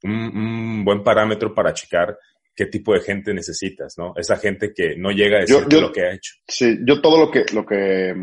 un, 0.04 0.14
un 0.14 0.86
buen 0.86 1.04
parámetro 1.04 1.54
para 1.54 1.74
checar 1.74 2.18
qué 2.56 2.68
tipo 2.68 2.94
de 2.94 3.02
gente 3.02 3.34
necesitas, 3.34 3.96
¿no? 3.98 4.14
Esa 4.16 4.38
gente 4.38 4.74
que 4.74 4.96
no 4.96 5.12
llega 5.12 5.40
a 5.40 5.42
decir 5.42 5.82
lo 5.82 5.92
que 5.92 6.02
ha 6.06 6.14
hecho. 6.14 6.36
Sí, 6.48 6.80
yo 6.88 7.02
todo 7.02 7.20
lo 7.20 7.30
que, 7.30 7.44
lo 7.54 7.66
que, 7.66 8.16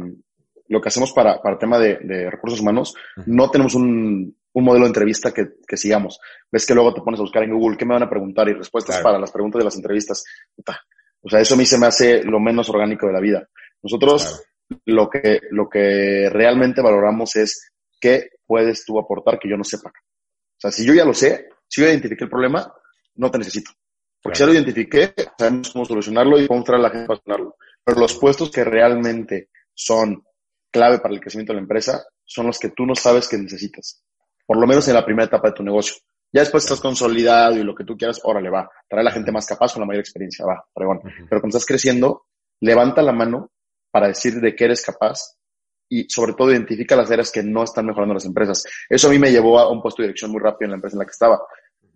lo 0.69 0.81
que 0.81 0.88
hacemos 0.88 1.12
para, 1.12 1.43
para 1.43 1.57
el 1.57 1.59
tema 1.59 1.79
de, 1.79 1.99
de 1.99 2.31
recursos 2.31 2.61
humanos, 2.62 2.95
no 3.27 3.51
tenemos 3.51 3.75
un, 3.75 4.35
un 4.53 4.65
modelo 4.65 4.85
de 4.85 4.91
entrevista 4.91 5.33
que, 5.33 5.47
que, 5.67 5.77
sigamos. 5.77 6.19
Ves 6.51 6.67
que 6.67 6.75
luego 6.75 6.95
te 6.95 7.03
pones 7.03 7.21
a 7.21 7.23
buscar 7.23 7.43
en 7.43 7.53
Google 7.53 7.77
qué 7.77 7.85
me 7.85 7.95
van 7.95 8.03
a 8.03 8.11
preguntar 8.11 8.49
y 8.49 8.55
respuestas 8.55 9.01
para 9.01 9.19
las 9.19 9.31
preguntas 9.31 9.61
de 9.61 9.65
las 9.65 9.77
entrevistas. 9.77 10.25
O 11.21 11.29
sea, 11.29 11.41
eso 11.41 11.55
a 11.55 11.57
mí 11.57 11.67
se 11.67 11.79
me 11.79 11.87
hace 11.87 12.23
lo 12.23 12.41
menos 12.41 12.69
orgánico 12.71 13.07
de 13.07 13.13
la 13.13 13.21
vida. 13.21 13.49
Nosotros 13.83 14.43
lo, 14.87 15.09
que, 15.09 15.41
lo 15.51 15.69
que 15.69 16.29
realmente 16.31 16.81
valoramos 16.81 17.37
es 17.37 17.71
qué 18.01 18.31
puedes 18.47 18.85
tú 18.85 18.99
aportar 18.99 19.39
que 19.39 19.49
yo 19.49 19.57
no 19.57 19.65
sepa. 19.65 19.91
O 19.91 20.61
sea, 20.61 20.71
si 20.71 20.85
yo 20.85 20.95
ya 20.95 21.05
lo 21.05 21.15
sé, 21.15 21.49
si 21.69 21.81
yo 21.81 21.89
identifiqué 21.89 22.25
el 22.25 22.31
problema, 22.31 22.73
no 23.17 23.31
te 23.31 23.39
necesito. 23.39 23.71
Porque 24.23 24.37
si 24.37 24.43
ya 24.43 24.47
lo 24.47 24.55
identifiqué, 24.55 25.15
sabemos 25.39 25.71
cómo 25.71 25.85
solucionarlo 25.85 26.41
y 26.41 26.49
cómo 26.49 26.65
traer 26.65 26.81
a 26.81 26.83
la 26.85 26.91
gente 26.91 27.07
para 27.07 27.19
solucionarlo. 27.19 27.57
Pero 27.85 28.01
los 28.01 28.15
puestos 28.19 28.51
que 28.51 28.65
realmente 28.65 29.51
son 29.75 30.25
clave 30.71 30.99
para 30.99 31.15
el 31.15 31.21
crecimiento 31.21 31.53
de 31.53 31.59
la 31.59 31.63
empresa 31.63 32.05
son 32.25 32.47
los 32.47 32.59
que 32.59 32.71
tú 32.71 32.85
no 32.85 32.95
sabes 32.95 33.29
que 33.29 33.39
necesitas 33.39 34.03
por 34.49 34.59
lo 34.59 34.67
menos 34.67 34.89
en 34.89 34.95
la 34.95 35.05
primera 35.05 35.27
etapa 35.27 35.49
de 35.49 35.55
tu 35.57 35.63
negocio. 35.63 35.97
Ya 36.33 36.41
después 36.41 36.65
estás 36.65 36.81
consolidado 36.81 37.57
y 37.57 37.63
lo 37.63 37.75
que 37.75 37.85
tú 37.85 37.99
quieras, 37.99 38.19
órale, 38.25 38.49
va. 38.49 38.67
Trae 38.89 39.03
a 39.03 39.05
la 39.05 39.11
gente 39.11 39.31
más 39.31 39.47
capaz 39.47 39.75
con 39.75 39.81
la 39.81 39.87
mayor 39.87 40.01
experiencia, 40.01 40.47
va, 40.47 40.65
Pero 40.75 40.89
cuando 40.89 41.49
estás 41.49 41.67
creciendo, 41.67 42.25
levanta 42.61 43.03
la 43.03 43.13
mano 43.13 43.51
para 43.91 44.09
decir 44.09 44.41
de 44.41 44.57
qué 44.57 44.65
eres 44.65 44.83
capaz 44.83 45.37
y 45.91 46.09
sobre 46.09 46.33
todo 46.33 46.51
identifica 46.51 46.97
las 46.97 47.11
áreas 47.11 47.31
que 47.31 47.43
no 47.43 47.63
están 47.63 47.85
mejorando 47.85 48.15
las 48.15 48.25
empresas. 48.25 48.65
Eso 48.89 49.09
a 49.09 49.11
mí 49.11 49.19
me 49.19 49.31
llevó 49.31 49.59
a 49.59 49.71
un 49.71 49.83
puesto 49.83 50.01
de 50.01 50.09
dirección 50.09 50.31
muy 50.31 50.41
rápido 50.41 50.65
en 50.65 50.71
la 50.71 50.77
empresa 50.77 50.95
en 50.95 51.01
la 51.01 51.05
que 51.05 51.13
estaba. 51.13 51.43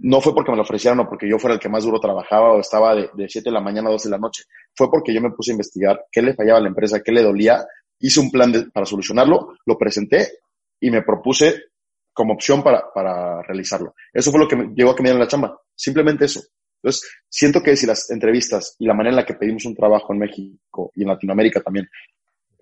No 0.00 0.20
fue 0.20 0.34
porque 0.34 0.50
me 0.50 0.58
lo 0.58 0.62
ofrecieron 0.62 1.00
o 1.00 1.08
porque 1.08 1.26
yo 1.26 1.38
fuera 1.38 1.54
el 1.54 1.60
que 1.60 1.70
más 1.70 1.84
duro 1.84 2.00
trabajaba 2.00 2.52
o 2.52 2.60
estaba 2.60 2.94
de, 2.94 3.08
de 3.14 3.28
7 3.30 3.48
de 3.48 3.54
la 3.54 3.62
mañana 3.62 3.88
a 3.88 3.92
12 3.92 4.08
de 4.08 4.12
la 4.12 4.18
noche. 4.18 4.44
Fue 4.76 4.90
porque 4.90 5.14
yo 5.14 5.22
me 5.22 5.30
puse 5.30 5.52
a 5.52 5.54
investigar 5.54 6.04
qué 6.12 6.20
le 6.20 6.34
fallaba 6.34 6.58
a 6.58 6.62
la 6.62 6.68
empresa, 6.68 7.00
qué 7.00 7.12
le 7.12 7.22
dolía, 7.22 7.64
hice 7.98 8.20
un 8.20 8.30
plan 8.30 8.70
para 8.74 8.84
solucionarlo, 8.84 9.54
lo 9.64 9.78
presenté 9.78 10.32
y 10.78 10.90
me 10.90 11.00
propuse 11.00 11.71
como 12.12 12.34
opción 12.34 12.62
para, 12.62 12.84
para 12.94 13.42
realizarlo. 13.42 13.94
Eso 14.12 14.30
fue 14.30 14.40
lo 14.40 14.48
que 14.48 14.56
me 14.56 14.74
llevó 14.74 14.90
a 14.90 14.96
que 14.96 15.02
me 15.02 15.08
dieran 15.08 15.22
la 15.22 15.28
chamba. 15.28 15.58
Simplemente 15.74 16.26
eso. 16.26 16.40
Entonces, 16.82 17.08
siento 17.28 17.62
que 17.62 17.76
si 17.76 17.86
las 17.86 18.10
entrevistas 18.10 18.74
y 18.78 18.86
la 18.86 18.94
manera 18.94 19.10
en 19.10 19.16
la 19.16 19.24
que 19.24 19.34
pedimos 19.34 19.64
un 19.64 19.74
trabajo 19.74 20.12
en 20.12 20.18
México 20.18 20.90
y 20.94 21.02
en 21.02 21.08
Latinoamérica 21.08 21.60
también 21.60 21.88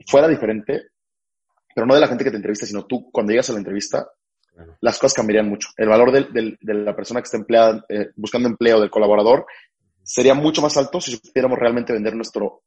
fuera 0.06 0.28
diferente, 0.28 0.90
pero 1.74 1.86
no 1.86 1.94
de 1.94 2.00
la 2.00 2.08
gente 2.08 2.24
que 2.24 2.30
te 2.30 2.36
entrevista, 2.36 2.66
sino 2.66 2.84
tú 2.84 3.10
cuando 3.10 3.30
llegas 3.30 3.48
a 3.50 3.54
la 3.54 3.60
entrevista, 3.60 4.06
las 4.80 4.98
cosas 4.98 5.14
cambiarían 5.14 5.48
mucho. 5.48 5.68
El 5.76 5.88
valor 5.88 6.12
del, 6.12 6.32
del, 6.32 6.58
de 6.60 6.74
la 6.74 6.94
persona 6.94 7.20
que 7.20 7.26
está 7.26 7.38
empleada, 7.38 7.84
eh, 7.88 8.10
buscando 8.16 8.48
empleo, 8.48 8.80
del 8.80 8.90
colaborador, 8.90 9.46
sería 10.02 10.34
mucho 10.34 10.60
más 10.60 10.76
alto 10.76 11.00
si 11.00 11.12
supiéramos 11.12 11.58
realmente 11.58 11.92
vender 11.92 12.14
nuestro, 12.14 12.62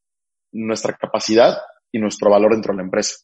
nuestra 0.53 0.93
capacidad 0.93 1.57
y 1.91 1.99
nuestro 1.99 2.29
valor 2.29 2.53
dentro 2.53 2.73
de 2.73 2.77
la 2.77 2.83
empresa. 2.83 3.17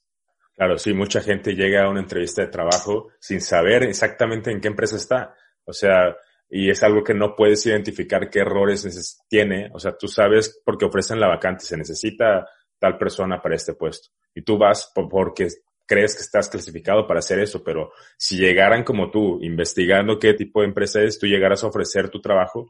Claro, 0.59 0.77
sí, 0.77 0.93
mucha 0.93 1.21
gente 1.21 1.55
llega 1.55 1.85
a 1.85 1.89
una 1.89 2.01
entrevista 2.01 2.41
de 2.41 2.49
trabajo 2.49 3.13
sin 3.17 3.39
saber 3.39 3.83
exactamente 3.83 4.51
en 4.51 4.59
qué 4.59 4.67
empresa 4.67 4.97
está. 4.97 5.33
O 5.63 5.71
sea, 5.71 6.17
y 6.49 6.69
es 6.69 6.83
algo 6.83 7.01
que 7.01 7.13
no 7.13 7.33
puedes 7.33 7.65
identificar 7.65 8.29
qué 8.29 8.39
errores 8.39 9.23
tiene. 9.29 9.69
O 9.73 9.79
sea, 9.79 9.95
tú 9.97 10.09
sabes 10.09 10.61
porque 10.65 10.83
ofrecen 10.83 11.17
la 11.17 11.29
vacante, 11.29 11.63
se 11.63 11.77
necesita 11.77 12.45
tal 12.77 12.97
persona 12.97 13.41
para 13.41 13.55
este 13.55 13.73
puesto. 13.73 14.09
Y 14.35 14.41
tú 14.41 14.57
vas 14.57 14.91
porque 14.93 15.47
crees 15.85 16.13
que 16.13 16.23
estás 16.23 16.49
clasificado 16.49 17.07
para 17.07 17.19
hacer 17.19 17.39
eso, 17.39 17.63
pero 17.63 17.93
si 18.17 18.35
llegaran 18.37 18.83
como 18.83 19.09
tú, 19.09 19.39
investigando 19.41 20.19
qué 20.19 20.33
tipo 20.33 20.59
de 20.59 20.67
empresa 20.67 21.01
es, 21.01 21.17
tú 21.17 21.25
llegaras 21.25 21.63
a 21.63 21.67
ofrecer 21.67 22.09
tu 22.09 22.19
trabajo, 22.19 22.69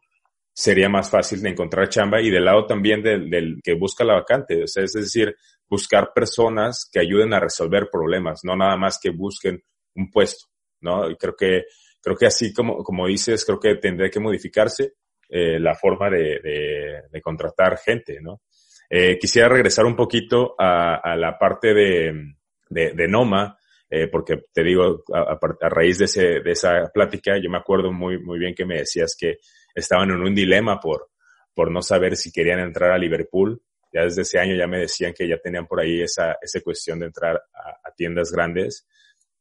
sería 0.53 0.89
más 0.89 1.09
fácil 1.09 1.41
de 1.41 1.49
encontrar 1.49 1.89
chamba 1.89 2.21
y 2.21 2.29
del 2.29 2.45
lado 2.45 2.67
también 2.67 3.01
del, 3.01 3.31
del 3.31 3.59
que 3.63 3.73
busca 3.73 4.03
la 4.03 4.13
vacante. 4.13 4.61
O 4.61 4.67
sea, 4.67 4.83
es 4.83 4.93
decir, 4.93 5.35
buscar 5.69 6.11
personas 6.13 6.89
que 6.91 6.99
ayuden 6.99 7.33
a 7.33 7.39
resolver 7.39 7.89
problemas, 7.91 8.41
no 8.43 8.55
nada 8.55 8.75
más 8.77 8.99
que 9.01 9.11
busquen 9.11 9.63
un 9.95 10.09
puesto, 10.09 10.47
¿no? 10.81 11.09
Y 11.09 11.15
creo 11.15 11.35
que, 11.35 11.65
creo 12.01 12.15
que 12.15 12.25
así 12.25 12.53
como, 12.53 12.83
como 12.83 13.07
dices, 13.07 13.45
creo 13.45 13.59
que 13.59 13.75
tendría 13.75 14.09
que 14.09 14.19
modificarse 14.19 14.93
eh, 15.29 15.59
la 15.59 15.75
forma 15.75 16.09
de, 16.09 16.39
de, 16.41 17.01
de, 17.11 17.21
contratar 17.21 17.77
gente, 17.77 18.19
¿no? 18.21 18.41
Eh, 18.89 19.19
quisiera 19.19 19.47
regresar 19.47 19.85
un 19.85 19.95
poquito 19.95 20.55
a, 20.57 20.95
a 20.95 21.15
la 21.15 21.37
parte 21.37 21.73
de, 21.75 22.33
de, 22.69 23.07
Noma. 23.07 23.55
eh, 23.89 24.07
porque 24.07 24.45
te 24.51 24.63
digo, 24.63 25.03
a, 25.13 25.37
a, 25.39 25.69
raíz 25.69 25.99
de, 25.99 26.05
ese, 26.05 26.39
de 26.39 26.51
esa 26.51 26.89
plática, 26.91 27.37
yo 27.37 27.49
me 27.49 27.59
acuerdo 27.59 27.91
muy, 27.91 28.19
muy 28.19 28.39
bien 28.39 28.55
que 28.55 28.65
me 28.65 28.79
decías 28.79 29.15
que 29.19 29.37
estaban 29.75 30.09
en 30.09 30.21
un 30.21 30.33
dilema 30.33 30.79
por, 30.79 31.09
por 31.53 31.69
no 31.71 31.81
saber 31.83 32.15
si 32.15 32.31
querían 32.31 32.59
entrar 32.59 32.91
a 32.91 32.97
Liverpool. 32.97 33.61
Ya 33.91 34.03
desde 34.03 34.21
ese 34.21 34.39
año 34.39 34.55
ya 34.55 34.67
me 34.67 34.79
decían 34.79 35.13
que 35.13 35.27
ya 35.27 35.37
tenían 35.37 35.67
por 35.67 35.79
ahí 35.79 36.01
esa, 36.01 36.37
esa 36.41 36.61
cuestión 36.61 36.99
de 36.99 37.07
entrar 37.07 37.35
a, 37.35 37.87
a 37.87 37.91
tiendas 37.95 38.31
grandes. 38.31 38.87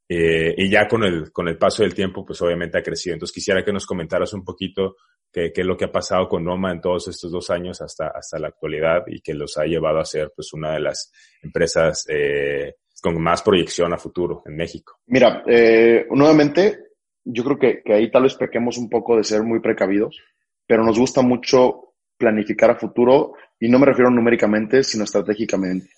Eh, 0.09 0.55
y 0.57 0.71
ya 0.71 0.89
con 0.89 1.05
el, 1.05 1.31
con 1.33 1.49
el 1.49 1.59
paso 1.59 1.83
del 1.83 1.95
tiempo, 1.95 2.25
pues 2.25 2.41
obviamente 2.41 2.79
ha 2.79 2.83
crecido. 2.83 3.15
Entonces 3.15 3.35
quisiera 3.35 3.63
que 3.63 3.73
nos 3.73 3.85
comentaras 3.85 4.33
un 4.33 4.43
poquito 4.43 4.97
qué, 5.31 5.53
qué 5.53 5.61
es 5.61 5.67
lo 5.67 5.77
que 5.77 5.85
ha 5.85 5.93
pasado 5.93 6.29
con 6.29 6.45
Noma 6.45 6.73
en 6.73 6.81
todos 6.81 7.09
estos 7.09 7.31
dos 7.31 7.51
años 7.51 7.83
hasta, 7.83 8.09
hasta 8.09 8.39
la 8.39 8.49
actualidad 8.49 9.03
y 9.07 9.21
que 9.21 9.35
los 9.35 9.59
ha 9.59 9.65
llevado 9.65 9.99
a 9.99 10.07
ser 10.07 10.33
pues 10.35 10.53
una 10.55 10.73
de 10.73 10.81
las 10.81 11.13
empresas 11.43 12.07
eh, 12.09 12.77
con 13.03 13.21
más 13.23 13.43
proyección 13.43 13.93
a 13.93 13.99
futuro 13.99 14.43
en 14.47 14.57
México. 14.57 14.99
Mira, 15.07 15.43
eh, 15.47 16.07
nuevamente, 16.11 16.79
yo 17.23 17.45
creo 17.45 17.59
que, 17.59 17.83
que 17.85 17.93
ahí 17.93 18.11
tal 18.11 18.23
vez 18.23 18.35
pequemos 18.35 18.79
un 18.79 18.89
poco 18.89 19.17
de 19.17 19.25
ser 19.25 19.43
muy 19.43 19.61
precavidos, 19.61 20.19
pero 20.67 20.85
nos 20.85 20.99
gusta 20.99 21.21
mucho 21.21 21.88
planificar 22.19 22.71
a 22.71 22.75
futuro 22.75 23.35
y 23.59 23.69
no 23.69 23.79
me 23.79 23.87
refiero 23.87 24.11
numéricamente, 24.11 24.83
sino 24.83 25.05
estratégicamente. 25.05 25.91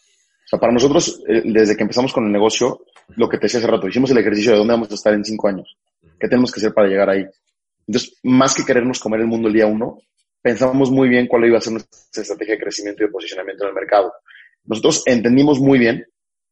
O 0.45 0.49
sea, 0.51 0.59
para 0.59 0.73
nosotros, 0.73 1.23
eh, 1.29 1.43
desde 1.45 1.77
que 1.77 1.83
empezamos 1.83 2.13
con 2.13 2.27
el 2.27 2.33
negocio, 2.33 2.85
lo 3.17 3.29
que 3.29 3.39
te 3.39 3.47
decía 3.47 3.59
hace 3.59 3.69
rato, 3.69 3.89
hicimos 3.89 4.11
el 4.11 4.19
ejercicio 4.19 4.53
de 4.53 4.59
dónde 4.59 4.75
vamos 4.75 4.91
a 4.91 4.95
estar 4.95 5.15
en 5.15 5.25
cinco 5.25 5.49
años, 5.49 5.77
qué 6.19 6.29
tenemos 6.29 6.53
que 6.53 6.61
hacer 6.61 6.75
para 6.75 6.89
llegar 6.89 7.09
ahí. 7.09 7.27
Entonces, 7.87 8.19
más 8.23 8.55
que 8.55 8.65
querernos 8.65 9.01
comer 9.01 9.21
el 9.21 9.27
mundo 9.27 9.49
el 9.49 9.55
día 9.55 9.67
uno, 9.67 9.99
pensamos 10.43 10.91
muy 10.91 11.09
bien 11.09 11.27
cuál 11.27 11.45
iba 11.45 11.59
a 11.59 11.61
ser 11.61 11.73
nuestra 11.73 12.23
estrategia 12.23 12.55
de 12.55 12.61
crecimiento 12.61 13.03
y 13.03 13.07
de 13.07 13.13
posicionamiento 13.13 13.65
en 13.65 13.69
el 13.71 13.75
mercado. 13.75 14.13
Nosotros 14.65 15.03
entendimos 15.07 15.61
muy 15.61 15.79
bien 15.79 16.05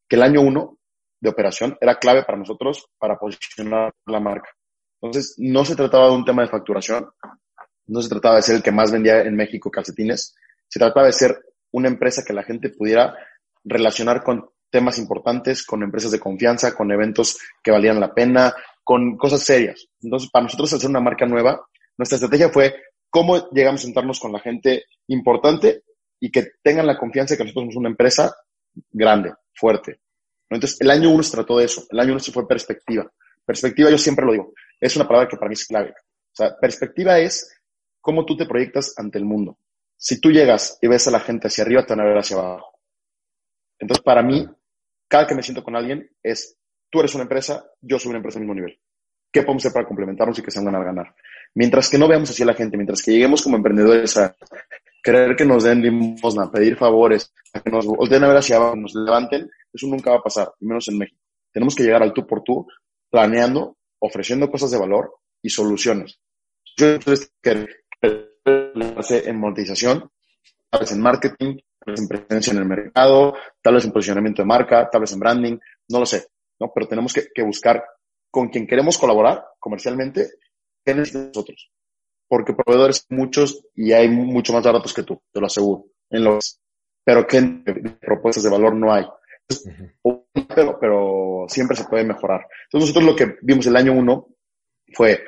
que 0.09 0.17
el 0.17 0.23
año 0.23 0.41
uno 0.41 0.79
de 1.21 1.31
operación 1.31 1.77
era 1.81 1.99
clave 1.99 2.25
para 2.25 2.39
nosotros 2.39 2.87
para 2.99 3.19
posicionar 3.19 3.93
la 4.07 4.21
marca. 4.21 4.51
Entonces, 5.01 5.35
no 5.39 5.65
se 5.65 5.77
trataba 5.77 6.07
de 6.07 6.13
un 6.13 6.25
tema 6.25 6.43
de 6.43 6.49
facturación, 6.49 7.09
no 7.89 8.01
se 8.03 8.09
trataba 8.09 8.37
de 8.37 8.43
ser 8.43 8.57
el 8.57 8.63
que 8.63 8.73
más 8.73 8.93
vendía 8.93 9.23
en 9.23 9.35
México 9.35 9.71
calcetines, 9.71 10.35
se 10.69 10.79
trataba 10.79 11.07
de 11.07 11.13
ser 11.13 11.39
una 11.73 11.89
empresa 11.89 12.23
que 12.25 12.33
la 12.33 12.43
gente 12.43 12.71
pudiera 12.71 13.17
relacionar 13.65 14.23
con 14.23 14.49
temas 14.71 14.99
importantes, 14.99 15.65
con 15.65 15.83
empresas 15.83 16.11
de 16.11 16.21
confianza, 16.21 16.75
con 16.75 16.93
eventos 16.93 17.39
que 17.63 17.71
valían 17.71 18.01
la 18.01 18.13
pena, 18.15 18.55
con 18.85 19.17
cosas 19.17 19.43
serias. 19.43 19.87
Entonces, 20.03 20.31
para 20.31 20.45
nosotros, 20.45 20.71
ser 20.71 20.89
una 20.89 21.01
marca 21.01 21.27
nueva, 21.27 21.67
nuestra 21.97 22.17
estrategia 22.17 22.51
fue 22.51 22.75
cómo 23.11 23.49
llegamos 23.51 23.81
a 23.81 23.85
sentarnos 23.85 24.21
con 24.21 24.33
la 24.33 24.41
gente 24.41 24.85
importante 25.09 25.83
y 26.21 26.31
que 26.31 26.53
tengan 26.63 26.87
la 26.87 26.99
confianza 26.99 27.35
de 27.35 27.39
que 27.39 27.45
nosotros 27.45 27.63
somos 27.63 27.77
una 27.77 27.89
empresa 27.89 28.35
grande, 28.91 29.33
fuerte. 29.55 30.01
Entonces, 30.51 30.81
el 30.81 30.91
año 30.91 31.11
uno 31.11 31.23
se 31.23 31.33
trató 31.33 31.59
de 31.59 31.65
eso. 31.65 31.87
El 31.91 32.01
año 32.01 32.13
uno 32.13 32.21
se 32.21 32.33
fue 32.33 32.47
perspectiva. 32.47 33.11
Perspectiva, 33.45 33.91
yo 33.91 33.99
siempre 33.99 34.25
lo 34.25 34.33
digo, 34.33 34.53
es 34.81 34.95
una 34.97 35.07
palabra 35.07 35.29
que 35.29 35.37
para 35.37 35.49
mí 35.49 35.55
es 35.55 35.67
clave. 35.67 35.91
O 35.91 36.35
sea, 36.35 36.57
perspectiva 36.57 37.19
es 37.19 37.58
cómo 38.09 38.25
tú 38.25 38.39
te 38.39 38.47
proyectas 38.47 38.95
ante 38.97 39.19
el 39.19 39.27
mundo. 39.27 39.59
Si 39.95 40.19
tú 40.19 40.31
llegas 40.31 40.79
y 40.81 40.89
ves 40.89 41.07
a 41.09 41.11
la 41.11 41.21
gente 41.21 41.49
hacia 41.49 41.63
arriba, 41.63 41.85
te 41.85 41.95
van 41.95 42.07
a 42.07 42.09
ver 42.09 42.17
hacia 42.17 42.39
abajo. 42.39 42.81
Entonces, 43.79 44.03
para 44.03 44.23
mí, 44.23 44.49
cada 45.07 45.27
que 45.27 45.35
me 45.35 45.43
siento 45.43 45.63
con 45.63 45.77
alguien 45.77 46.11
es, 46.23 46.57
tú 46.89 47.01
eres 47.01 47.15
una 47.15 47.25
empresa, 47.25 47.71
yo 47.83 47.99
soy 47.99 48.09
una 48.09 48.17
empresa 48.17 48.39
al 48.39 48.45
mismo 48.45 48.55
nivel. 48.55 48.81
¿Qué 49.31 49.43
podemos 49.43 49.61
hacer 49.61 49.75
para 49.75 49.87
complementarnos 49.87 50.39
y 50.39 50.43
que 50.43 50.51
se 50.51 50.59
van 50.65 50.75
a 50.75 50.83
ganar? 50.83 51.15
Mientras 51.55 51.91
que 51.91 51.99
no 51.99 52.09
veamos 52.09 52.31
así 52.31 52.43
a 52.43 52.47
la 52.47 52.55
gente, 52.55 52.79
mientras 52.79 53.03
que 53.03 53.13
lleguemos 53.13 53.43
como 53.43 53.59
emprendedores 53.59 54.17
a 54.17 54.35
querer 55.03 55.37
que 55.37 55.45
nos 55.45 55.65
den 55.65 55.83
limosna, 55.83 56.51
pedir 56.51 56.79
favores, 56.79 57.35
a 57.53 57.61
que 57.61 57.71
nos 57.71 57.85
volteen 57.85 58.25
a 58.25 58.29
ver 58.29 58.39
hacia 58.39 58.57
abajo, 58.57 58.75
nos 58.75 58.95
levanten, 58.95 59.51
eso 59.71 59.87
nunca 59.87 60.13
va 60.13 60.17
a 60.17 60.23
pasar, 60.23 60.51
menos 60.61 60.89
en 60.89 60.97
México. 60.97 61.21
Tenemos 61.53 61.75
que 61.75 61.83
llegar 61.83 62.03
al 62.03 62.15
tú 62.15 62.27
por 62.27 62.43
tú, 62.43 62.67
planeando, 63.11 63.77
ofreciendo 63.99 64.51
cosas 64.51 64.71
de 64.71 64.79
valor 64.79 65.13
y 65.43 65.51
soluciones. 65.51 66.19
Yo 66.79 66.99
que 67.43 67.67
en 68.03 69.39
monetización, 69.39 70.11
tal 70.71 70.81
vez 70.81 70.93
en 70.93 71.01
marketing, 71.01 71.59
tal 71.79 71.93
vez 71.93 72.01
en 72.01 72.09
presencia 72.09 72.53
en 72.53 72.59
el 72.59 72.65
mercado, 72.67 73.35
tal 73.63 73.75
vez 73.75 73.85
en 73.85 73.93
posicionamiento 73.93 74.43
de 74.43 74.47
marca, 74.47 74.89
tal 74.91 75.01
vez 75.01 75.13
en 75.13 75.21
branding, 75.21 75.59
no 75.89 76.01
lo 76.01 76.07
sé, 76.07 76.27
¿no? 76.61 76.71
Pero 76.75 76.89
tenemos 76.89 77.13
que, 77.13 77.29
que 77.35 77.43
buscar 77.43 77.85
con 78.31 78.49
quien 78.49 78.67
queremos 78.67 78.99
colaborar 78.99 79.45
comercialmente, 79.59 80.29
¿qué 80.85 80.95
nosotros? 80.95 81.71
Porque 82.29 82.53
proveedores 82.53 83.07
muchos 83.09 83.65
y 83.75 83.93
hay 83.93 84.09
mucho 84.09 84.53
más 84.53 84.63
baratos 84.63 84.93
que 84.93 85.03
tú, 85.03 85.21
te 85.33 85.41
lo 85.41 85.47
aseguro, 85.47 85.87
en 86.11 86.25
los, 86.25 86.61
pero 87.05 87.27
que 87.27 87.41
propuestas 88.01 88.45
de 88.45 88.51
valor 88.51 88.75
no 88.75 88.93
hay. 88.93 89.07
pero, 90.55 90.79
pero 90.79 91.47
siempre 91.49 91.75
se 91.75 91.85
puede 91.85 92.05
mejorar. 92.05 92.47
Entonces 92.65 92.91
nosotros 92.91 93.05
lo 93.05 93.17
que 93.17 93.39
vimos 93.41 93.67
el 93.67 93.77
año 93.77 93.93
uno 93.93 94.29
fue 94.93 95.25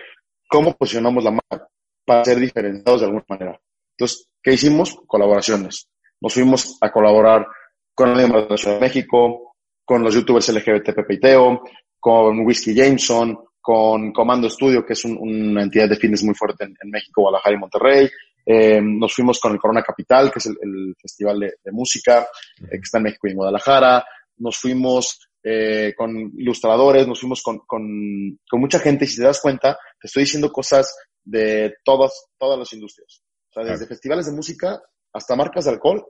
cómo 0.47 0.77
posicionamos 0.77 1.25
la 1.25 1.31
marca 1.31 1.71
para 2.05 2.25
ser 2.25 2.39
diferenciados 2.39 3.01
de 3.01 3.07
alguna 3.07 3.25
manera. 3.29 3.61
Entonces, 3.97 4.29
¿qué 4.43 4.55
hicimos? 4.55 4.97
Colaboraciones. 5.07 5.89
Nos 6.21 6.35
fuimos 6.35 6.79
a 6.81 6.91
colaborar 6.91 7.47
con 7.95 8.17
la 8.17 8.23
de 8.23 8.59
Ciudad 8.59 8.77
de 8.77 8.81
México, 8.81 9.55
con 9.85 10.03
los 10.03 10.15
youtubers 10.15 10.49
LGBT 10.49 10.95
Pepe 10.95 11.15
y 11.15 11.21
Teo, 11.21 11.63
con 11.99 12.47
Whiskey 12.47 12.75
Jameson, 12.75 13.39
con 13.61 14.13
Comando 14.13 14.49
Studio, 14.49 14.85
que 14.85 14.95
es 14.95 15.05
una 15.05 15.63
entidad 15.63 15.89
de 15.89 15.97
fitness 15.97 16.25
muy 16.25 16.35
fuerte 16.35 16.65
en, 16.65 16.91
México, 16.91 17.23
Guadalajara 17.23 17.55
y 17.55 17.59
Monterrey. 17.59 18.09
Eh, 18.47 18.81
nos 18.83 19.15
fuimos 19.15 19.39
con 19.39 19.53
el 19.53 19.59
Corona 19.59 19.83
Capital, 19.83 20.33
que 20.33 20.39
es 20.39 20.47
el, 20.47 20.95
festival 21.01 21.41
de, 21.41 21.73
música 21.73 22.27
eh, 22.63 22.71
que 22.71 22.81
está 22.83 22.99
en 22.99 23.05
México 23.05 23.29
y 23.29 23.33
en 23.33 23.37
Guadalajara. 23.37 24.05
Nos 24.39 24.57
fuimos 24.57 25.29
eh, 25.43 25.95
con 25.97 26.17
ilustradores, 26.37 27.07
nos 27.07 27.21
fuimos 27.21 27.43
con, 27.43 27.59
con, 27.67 28.39
con, 28.49 28.61
mucha 28.61 28.79
gente. 28.79 29.05
Y 29.05 29.09
si 29.09 29.19
te 29.19 29.25
das 29.25 29.41
cuenta, 29.41 29.79
te 30.01 30.07
estoy 30.07 30.23
diciendo 30.23 30.51
cosas 30.51 30.97
de 31.25 31.75
todas, 31.85 32.29
todas 32.39 32.59
las 32.59 32.73
industrias. 32.73 33.23
O 33.51 33.53
sea, 33.53 33.65
desde 33.65 33.87
festivales 33.87 34.27
de 34.27 34.33
música 34.33 34.81
hasta 35.13 35.37
marcas 35.37 35.65
de 35.65 35.73
alcohol, 35.73 36.07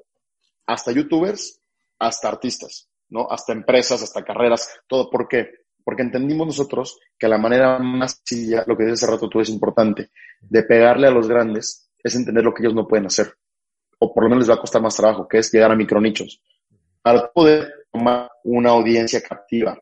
hasta 0.67 0.93
youtubers, 0.93 1.61
hasta 1.99 2.29
artistas, 2.29 2.89
¿no? 3.09 3.27
Hasta 3.31 3.53
empresas, 3.53 4.03
hasta 4.03 4.23
carreras, 4.23 4.69
todo. 4.87 5.11
¿Por 5.11 5.29
qué? 5.29 5.49
Porque 5.85 6.03
entendimos 6.03 6.47
nosotros 6.47 6.99
que 7.19 7.29
la 7.29 7.39
manera 7.39 7.79
más 7.79 8.23
sencilla, 8.25 8.65
lo 8.67 8.77
que 8.77 8.85
dices 8.85 9.03
hace 9.03 9.13
rato 9.13 9.29
tú 9.29 9.41
es 9.41 9.49
importante, 9.49 10.11
de 10.41 10.63
pegarle 10.63 11.07
a 11.09 11.11
los 11.11 11.29
grandes 11.29 11.91
es 12.03 12.15
entender 12.15 12.45
lo 12.45 12.55
que 12.55 12.63
ellos 12.63 12.75
no 12.75 12.87
pueden 12.87 13.07
hacer. 13.07 13.35
O 13.99 14.13
por 14.13 14.25
lo 14.25 14.31
menos 14.31 14.47
les 14.47 14.51
va 14.51 14.59
a 14.59 14.61
costar 14.61 14.81
más 14.81 14.97
trabajo, 14.97 15.29
que 15.29 15.39
es 15.39 15.53
llegar 15.53 15.71
a 15.71 15.77
micronichos. 15.77 16.43
Para 17.03 17.31
poder 17.33 17.87
tomar 17.93 18.31
una 18.45 18.71
audiencia 18.71 19.21
captiva 19.21 19.79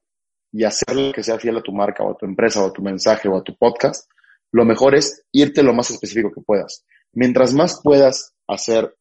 y 0.53 0.65
hacerle 0.65 1.13
que 1.13 1.23
sea 1.23 1.39
fiel 1.39 1.59
a 1.59 1.63
tu 1.63 1.73
marca 1.73 2.03
o 2.03 2.13
a 2.13 2.17
tu 2.17 2.27
empresa 2.27 2.63
o 2.63 2.67
a 2.67 2.73
tu 2.73 2.83
mensaje 2.83 3.29
o 3.29 3.37
a 3.37 3.43
tu 3.43 3.57
podcast, 3.57 4.11
lo 4.53 4.65
mejor 4.65 4.95
es 4.95 5.25
irte 5.33 5.63
lo 5.63 5.75
más 5.75 5.91
específico 5.91 6.33
que 6.33 6.41
puedas. 6.41 6.85
Mientras 7.13 7.53
más 7.53 7.81
puedas 7.83 8.35
hacer 8.47 8.97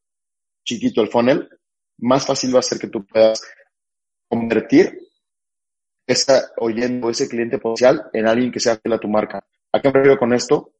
chiquito 0.64 1.00
el 1.00 1.08
funnel, 1.08 1.48
más 1.98 2.26
fácil 2.26 2.54
va 2.54 2.60
a 2.60 2.62
ser 2.62 2.78
que 2.78 2.88
tú 2.88 3.06
puedas 3.06 3.42
convertir 4.28 4.98
esa 6.06 6.50
oyendo 6.56 7.10
ese 7.10 7.28
cliente 7.28 7.58
potencial 7.58 8.08
en 8.12 8.26
alguien 8.26 8.50
que 8.50 8.60
sea 8.60 8.76
fiel 8.76 8.94
a 8.94 8.98
tu 8.98 9.08
marca. 9.08 9.44
¿A 9.72 9.80
qué 9.80 9.88
me 9.88 9.94
refiero 9.94 10.18
con 10.18 10.32
esto? 10.32 10.72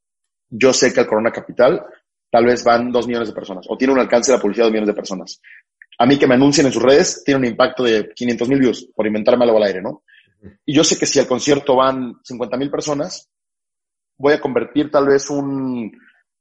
Yo 0.49 0.73
sé 0.73 0.93
que 0.93 1.01
al 1.01 1.07
Corona 1.07 1.31
Capital 1.31 1.85
tal 2.31 2.47
vez 2.47 2.65
van 2.65 2.91
dos 2.91 3.07
millones 3.07 3.29
de 3.29 3.35
personas 3.35 3.67
o 3.69 3.77
tiene 3.77 3.93
un 3.93 4.01
alcance 4.01 4.31
de 4.31 4.39
la 4.39 4.43
publicidad 4.43 4.65
de 4.65 4.69
dos 4.69 4.73
millones 4.73 4.95
de 4.95 4.95
personas. 4.95 5.41
A 5.99 6.07
mí 6.07 6.19
que 6.19 6.27
me 6.27 6.35
anuncien 6.35 6.67
en 6.67 6.73
sus 6.73 6.83
redes 6.83 7.23
tiene 7.25 7.41
un 7.41 7.47
impacto 7.47 7.83
de 7.83 8.11
500 8.15 8.49
mil 8.49 8.61
views 8.61 8.89
por 8.95 9.07
inventarme 9.07 9.45
algo 9.45 9.57
al 9.57 9.65
aire, 9.65 9.83
¿no? 9.83 10.03
Y 10.65 10.75
yo 10.75 10.85
sé 10.85 10.97
que 10.97 11.07
si 11.07 11.19
al 11.19 11.27
concierto 11.27 11.77
van 11.77 12.21
50 12.23 12.57
mil 12.57 12.71
personas, 12.71 13.29
voy 14.19 14.35
a 14.35 14.41
convertir 14.41 14.91
tal 14.91 15.07
vez 15.07 15.31
un, 15.31 15.91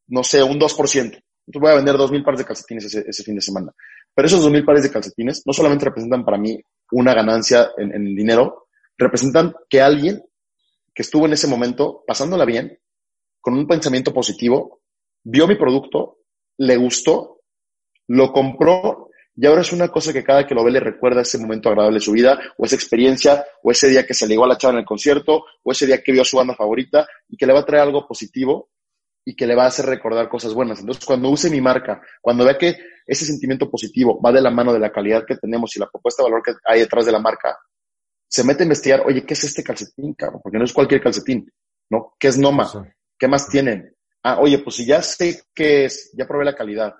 no 0.08 0.24
sé, 0.24 0.44
un 0.44 0.60
2%. 0.60 0.60
Entonces 0.60 1.62
voy 1.62 1.72
a 1.72 1.76
vender 1.76 1.96
2.000 1.96 2.26
pares 2.26 2.40
de 2.40 2.46
calcetines 2.46 2.94
ese, 2.94 3.24
fin 3.24 3.36
de 3.36 3.42
semana. 3.42 3.72
Pero 4.14 4.26
esos 4.26 4.46
2.000 4.46 4.66
pares 4.66 4.84
de 4.84 4.92
calcetines 4.92 5.44
no 5.46 5.54
solamente 5.54 5.86
representan 5.86 6.26
para 6.26 6.38
mí 6.38 6.60
una 6.92 7.14
ganancia 7.14 7.70
en, 7.78 7.94
en 7.94 8.16
dinero, 8.16 8.68
representan 8.98 9.54
que 9.70 9.80
alguien 9.80 10.22
que 10.94 11.04
estuvo 11.04 11.26
en 11.28 11.34
ese 11.34 11.48
momento 11.48 12.04
pasándola 12.06 12.44
bien, 12.44 12.80
con 13.40 13.54
un 13.54 13.68
pensamiento 13.68 14.12
positivo, 14.12 14.82
vio 15.24 15.48
mi 15.48 15.56
producto, 15.56 16.18
le 16.58 16.76
gustó, 16.76 17.42
lo 18.08 18.32
compró 18.34 19.10
y 19.40 19.46
ahora 19.46 19.62
es 19.62 19.72
una 19.72 19.90
cosa 19.90 20.12
que 20.12 20.24
cada 20.24 20.48
que 20.48 20.56
lo 20.56 20.64
ve 20.64 20.72
le 20.72 20.80
recuerda 20.80 21.22
ese 21.22 21.38
momento 21.38 21.70
agradable 21.70 22.00
de 22.00 22.06
su 22.06 22.12
vida, 22.12 22.40
o 22.58 22.66
esa 22.66 22.76
experiencia, 22.76 23.46
o 23.62 23.70
ese 23.70 23.88
día 23.88 24.04
que 24.04 24.16
se 24.16 24.28
ligó 24.28 24.46
a 24.46 24.48
la 24.48 24.58
chava 24.58 24.74
en 24.74 24.80
el 24.80 24.86
concierto, 24.86 25.46
o 25.62 25.72
ese 25.72 25.86
día 25.86 26.02
que 26.02 26.12
vio 26.12 26.24
a 26.24 26.26
su 26.26 26.38
banda 26.38 26.56
favorita, 26.56 27.08
y 27.30 27.38
que 27.38 27.46
le 27.46 27.54
va 27.54 27.60
a 27.60 27.66
traer 27.66 27.84
algo 27.84 28.08
positivo 28.08 28.72
y 29.24 29.36
que 29.36 29.46
le 29.46 29.56
va 29.56 29.66
a 29.66 29.68
hacer 29.68 29.86
recordar 29.86 30.28
cosas 30.28 30.56
buenas. 30.56 30.80
Entonces, 30.80 31.06
cuando 31.06 31.30
use 31.30 31.52
mi 31.52 31.62
marca, 31.62 32.02
cuando 32.20 32.46
vea 32.46 32.58
que 32.58 32.78
ese 33.06 33.26
sentimiento 33.26 33.70
positivo 33.70 34.20
va 34.20 34.32
de 34.32 34.42
la 34.42 34.50
mano 34.50 34.74
de 34.74 34.80
la 34.80 34.92
calidad 34.92 35.24
que 35.24 35.36
tenemos 35.36 35.76
y 35.76 35.80
la 35.80 35.90
propuesta 35.90 36.24
de 36.24 36.32
valor 36.32 36.44
que 36.44 36.54
hay 36.66 36.80
detrás 36.80 37.06
de 37.06 37.12
la 37.12 37.20
marca, 37.20 37.56
se 38.28 38.44
mete 38.44 38.64
a 38.64 38.66
investigar, 38.66 39.04
oye, 39.06 39.24
¿qué 39.24 39.36
es 39.36 39.44
este 39.44 39.64
calcetín, 39.64 40.16
cabrón? 40.16 40.42
Porque 40.42 40.58
no 40.58 40.64
es 40.64 40.74
cualquier 40.74 41.02
calcetín, 41.02 41.48
¿no? 41.92 42.16
¿Qué 42.18 42.30
es 42.30 42.40
Noma? 42.40 42.68
¿Qué 43.20 43.28
más 43.28 43.48
tienen? 43.50 43.94
Ah, 44.24 44.40
oye, 44.40 44.58
pues 44.60 44.78
si 44.78 44.86
ya 44.86 45.02
sé 45.04 45.44
qué 45.54 45.86
es, 45.86 46.12
ya 46.18 46.26
probé 46.26 46.44
la 46.44 46.56
calidad, 46.56 46.96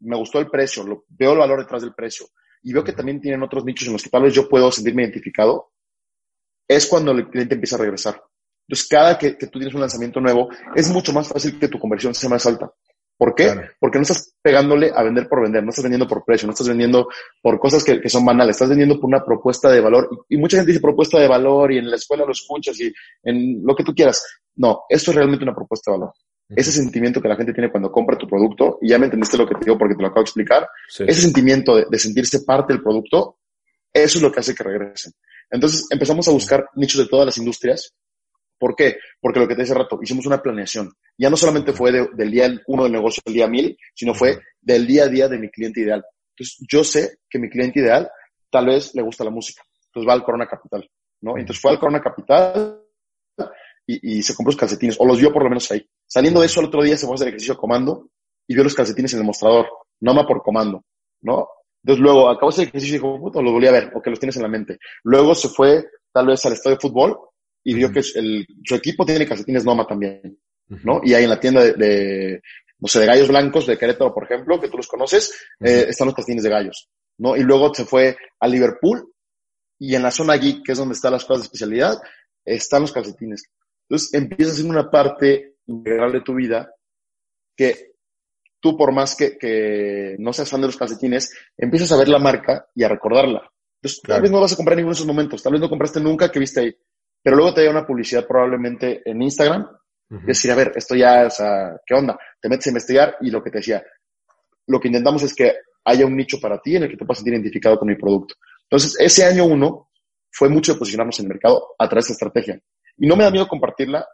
me 0.00 0.16
gustó 0.16 0.38
el 0.38 0.48
precio, 0.48 0.84
lo, 0.84 1.04
veo 1.08 1.32
el 1.32 1.38
valor 1.38 1.60
detrás 1.60 1.82
del 1.82 1.94
precio 1.94 2.26
y 2.62 2.72
veo 2.72 2.84
que 2.84 2.92
también 2.92 3.20
tienen 3.20 3.42
otros 3.42 3.64
nichos 3.64 3.86
en 3.86 3.92
los 3.92 4.02
que 4.02 4.10
tal 4.10 4.22
vez 4.22 4.34
yo 4.34 4.48
puedo 4.48 4.70
sentirme 4.72 5.02
identificado, 5.02 5.72
es 6.68 6.86
cuando 6.86 7.12
el 7.12 7.28
cliente 7.28 7.54
empieza 7.54 7.76
a 7.76 7.80
regresar. 7.80 8.22
Entonces, 8.66 8.88
cada 8.88 9.16
que, 9.16 9.32
tú 9.34 9.58
tienes 9.58 9.74
un 9.74 9.80
lanzamiento 9.80 10.20
nuevo, 10.20 10.48
es 10.74 10.90
mucho 10.90 11.12
más 11.12 11.28
fácil 11.28 11.58
que 11.58 11.68
tu 11.68 11.78
conversión 11.78 12.14
sea 12.14 12.28
más 12.28 12.44
alta. 12.46 12.70
¿Por 13.16 13.34
qué? 13.34 13.54
Porque 13.80 13.98
no 13.98 14.02
estás 14.02 14.34
pegándole 14.42 14.92
a 14.94 15.02
vender 15.02 15.26
por 15.28 15.42
vender, 15.42 15.62
no 15.62 15.70
estás 15.70 15.84
vendiendo 15.84 16.06
por 16.06 16.24
precio, 16.24 16.46
no 16.46 16.52
estás 16.52 16.68
vendiendo 16.68 17.08
por 17.40 17.58
cosas 17.58 17.82
que, 17.82 18.06
son 18.08 18.24
banales, 18.24 18.56
estás 18.56 18.68
vendiendo 18.68 19.00
por 19.00 19.06
una 19.06 19.24
propuesta 19.24 19.70
de 19.70 19.80
valor. 19.80 20.08
Y, 20.28 20.36
mucha 20.36 20.58
gente 20.58 20.72
dice 20.72 20.82
propuesta 20.82 21.18
de 21.18 21.28
valor 21.28 21.72
y 21.72 21.78
en 21.78 21.88
la 21.88 21.96
escuela 21.96 22.24
lo 22.26 22.32
escuchas 22.32 22.78
y 22.80 22.92
en 23.22 23.62
lo 23.64 23.74
que 23.74 23.84
tú 23.84 23.94
quieras. 23.94 24.22
No, 24.56 24.82
esto 24.88 25.12
es 25.12 25.16
realmente 25.16 25.44
una 25.44 25.54
propuesta 25.54 25.92
de 25.92 25.98
valor. 25.98 26.12
Ese 26.48 26.70
sentimiento 26.70 27.20
que 27.20 27.28
la 27.28 27.36
gente 27.36 27.52
tiene 27.52 27.70
cuando 27.70 27.90
compra 27.90 28.16
tu 28.16 28.28
producto, 28.28 28.78
y 28.80 28.88
ya 28.90 28.98
me 28.98 29.06
entendiste 29.06 29.36
lo 29.36 29.46
que 29.46 29.54
te 29.54 29.64
digo 29.64 29.78
porque 29.78 29.94
te 29.94 30.02
lo 30.02 30.08
acabo 30.08 30.20
de 30.20 30.26
explicar, 30.26 30.68
ese 30.88 31.20
sentimiento 31.20 31.76
de, 31.76 31.98
sentirse 31.98 32.40
parte 32.42 32.72
del 32.72 32.82
producto, 32.82 33.38
eso 33.92 34.18
es 34.18 34.22
lo 34.22 34.30
que 34.30 34.40
hace 34.40 34.54
que 34.54 34.62
regresen. 34.62 35.12
Entonces 35.50 35.86
empezamos 35.90 36.28
a 36.28 36.30
buscar 36.30 36.68
nichos 36.74 37.00
de 37.00 37.08
todas 37.08 37.26
las 37.26 37.38
industrias. 37.38 37.92
¿Por 38.58 38.74
qué? 38.74 38.96
Porque 39.20 39.40
lo 39.40 39.48
que 39.48 39.54
te 39.54 39.62
decía 39.62 39.74
rato, 39.74 39.98
hicimos 40.02 40.26
una 40.26 40.40
planeación. 40.40 40.92
Ya 41.18 41.30
no 41.30 41.36
solamente 41.36 41.72
fue 41.72 41.92
del 41.92 42.30
día 42.30 42.48
uno 42.66 42.84
del 42.84 42.92
negocio 42.92 43.22
al 43.26 43.34
día 43.34 43.48
mil, 43.48 43.76
sino 43.94 44.14
fue 44.14 44.38
del 44.60 44.86
día 44.86 45.04
a 45.04 45.08
día 45.08 45.28
de 45.28 45.38
mi 45.38 45.50
cliente 45.50 45.80
ideal. 45.80 46.04
Entonces 46.30 46.66
yo 46.70 46.84
sé 46.84 47.18
que 47.28 47.38
mi 47.38 47.48
cliente 47.48 47.80
ideal 47.80 48.08
tal 48.50 48.66
vez 48.66 48.94
le 48.94 49.02
gusta 49.02 49.24
la 49.24 49.30
música. 49.30 49.62
Entonces 49.86 50.08
va 50.08 50.14
al 50.14 50.24
Corona 50.24 50.46
Capital, 50.46 50.88
¿no? 51.22 51.38
Entonces 51.38 51.60
fue 51.60 51.70
al 51.70 51.78
Corona 51.78 52.00
Capital 52.00 52.82
y, 53.86 54.22
se 54.22 54.34
compró 54.34 54.50
los 54.50 54.60
calcetines, 54.60 54.96
o 54.98 55.06
los 55.06 55.18
vio 55.18 55.32
por 55.32 55.42
lo 55.42 55.48
menos 55.48 55.70
ahí. 55.70 55.88
Saliendo 56.06 56.40
de 56.40 56.46
eso, 56.46 56.60
el 56.60 56.66
otro 56.66 56.82
día 56.82 56.96
se 56.96 57.06
fue 57.06 57.14
a 57.14 57.16
hacer 57.16 57.28
ejercicio 57.28 57.56
comando 57.56 58.08
y 58.46 58.54
vio 58.54 58.64
los 58.64 58.74
calcetines 58.74 59.12
en 59.14 59.20
el 59.20 59.26
mostrador, 59.26 59.66
no 60.00 60.14
más 60.14 60.26
por 60.26 60.42
comando, 60.42 60.84
¿no? 61.22 61.48
Entonces 61.82 62.02
luego 62.02 62.28
acabó 62.28 62.50
ese 62.50 62.64
ejercicio 62.64 62.96
y 62.96 62.98
dijo, 62.98 63.20
puto, 63.20 63.42
los 63.42 63.52
volví 63.52 63.66
a 63.66 63.72
ver, 63.72 63.92
o 63.94 64.02
que 64.02 64.10
los 64.10 64.18
tienes 64.18 64.36
en 64.36 64.42
la 64.42 64.48
mente. 64.48 64.78
Luego 65.04 65.34
se 65.34 65.48
fue 65.48 65.84
tal 66.12 66.26
vez 66.26 66.44
al 66.44 66.52
estadio 66.52 66.76
de 66.76 66.80
fútbol 66.80 67.18
y 67.62 67.74
vio 67.74 67.92
que 67.92 68.00
el, 68.14 68.46
su 68.64 68.74
equipo 68.74 69.04
tiene 69.04 69.26
calcetines 69.26 69.64
Noma 69.64 69.86
también, 69.86 70.38
¿no? 70.84 71.00
Y 71.04 71.14
ahí 71.14 71.24
en 71.24 71.30
la 71.30 71.40
tienda 71.40 71.62
de, 71.62 72.40
no 72.78 72.88
sé, 72.88 73.00
de 73.00 73.06
gallos 73.06 73.28
blancos 73.28 73.66
de 73.66 73.76
Querétaro, 73.76 74.14
por 74.14 74.24
ejemplo, 74.24 74.60
que 74.60 74.68
tú 74.68 74.76
los 74.76 74.88
conoces, 74.88 75.32
eh, 75.60 75.86
están 75.88 76.06
los 76.06 76.14
calcetines 76.14 76.44
de 76.44 76.50
gallos, 76.50 76.88
¿no? 77.18 77.36
Y 77.36 77.42
luego 77.42 77.74
se 77.74 77.84
fue 77.84 78.16
a 78.40 78.48
Liverpool 78.48 79.12
y 79.78 79.94
en 79.94 80.02
la 80.02 80.10
zona 80.10 80.34
allí, 80.34 80.62
que 80.62 80.72
es 80.72 80.78
donde 80.78 80.94
están 80.94 81.12
las 81.12 81.24
cosas 81.24 81.42
de 81.42 81.46
especialidad, 81.46 81.98
están 82.44 82.82
los 82.82 82.92
calcetines. 82.92 83.44
Entonces 83.88 84.14
empiezas 84.14 84.54
a 84.54 84.56
ser 84.58 84.66
una 84.66 84.90
parte 84.90 85.55
integral 85.66 86.12
de 86.12 86.20
tu 86.20 86.34
vida 86.34 86.72
que 87.56 87.92
tú, 88.60 88.76
por 88.76 88.92
más 88.92 89.14
que, 89.16 89.38
que, 89.38 90.16
no 90.18 90.32
seas 90.32 90.50
fan 90.50 90.60
de 90.60 90.66
los 90.68 90.76
calcetines, 90.76 91.32
empiezas 91.56 91.92
a 91.92 91.96
ver 91.96 92.08
la 92.08 92.18
marca 92.18 92.66
y 92.74 92.84
a 92.84 92.88
recordarla. 92.88 93.50
Entonces, 93.80 94.00
tal 94.02 94.22
vez 94.22 94.30
no 94.30 94.40
vas 94.40 94.52
a 94.52 94.56
comprar 94.56 94.76
ninguno 94.76 94.94
de 94.94 94.98
esos 94.98 95.06
momentos, 95.06 95.42
tal 95.42 95.52
vez 95.52 95.60
no 95.60 95.68
compraste 95.68 96.00
nunca 96.00 96.30
que 96.30 96.40
viste 96.40 96.60
ahí, 96.60 96.76
pero 97.22 97.36
luego 97.36 97.54
te 97.54 97.60
llega 97.60 97.72
una 97.72 97.86
publicidad 97.86 98.26
probablemente 98.26 99.02
en 99.04 99.22
Instagram 99.22 99.66
y 100.10 100.26
decir, 100.26 100.50
a 100.50 100.54
ver, 100.54 100.72
esto 100.76 100.94
ya, 100.94 101.26
o 101.26 101.30
sea, 101.30 101.76
¿qué 101.84 101.94
onda? 101.94 102.18
Te 102.40 102.48
metes 102.48 102.66
a 102.66 102.70
investigar 102.70 103.16
y 103.20 103.30
lo 103.30 103.42
que 103.42 103.50
te 103.50 103.58
decía, 103.58 103.84
lo 104.66 104.80
que 104.80 104.88
intentamos 104.88 105.22
es 105.22 105.34
que 105.34 105.54
haya 105.84 106.06
un 106.06 106.16
nicho 106.16 106.40
para 106.40 106.60
ti 106.60 106.76
en 106.76 106.84
el 106.84 106.90
que 106.90 106.96
te 106.96 107.04
puedas 107.04 107.18
sentir 107.18 107.34
identificado 107.34 107.78
con 107.78 107.88
mi 107.88 107.96
producto. 107.96 108.34
Entonces, 108.62 108.96
ese 108.98 109.24
año 109.24 109.44
uno 109.44 109.90
fue 110.30 110.48
mucho 110.48 110.72
de 110.72 110.78
posicionarnos 110.78 111.18
en 111.20 111.26
el 111.26 111.30
mercado 111.30 111.74
a 111.78 111.88
través 111.88 112.08
de 112.08 112.12
esta 112.12 112.26
estrategia. 112.26 112.60
Y 112.98 113.06
no 113.06 113.16
me 113.16 113.24
da 113.24 113.30
miedo 113.30 113.46
compartirla. 113.46 114.06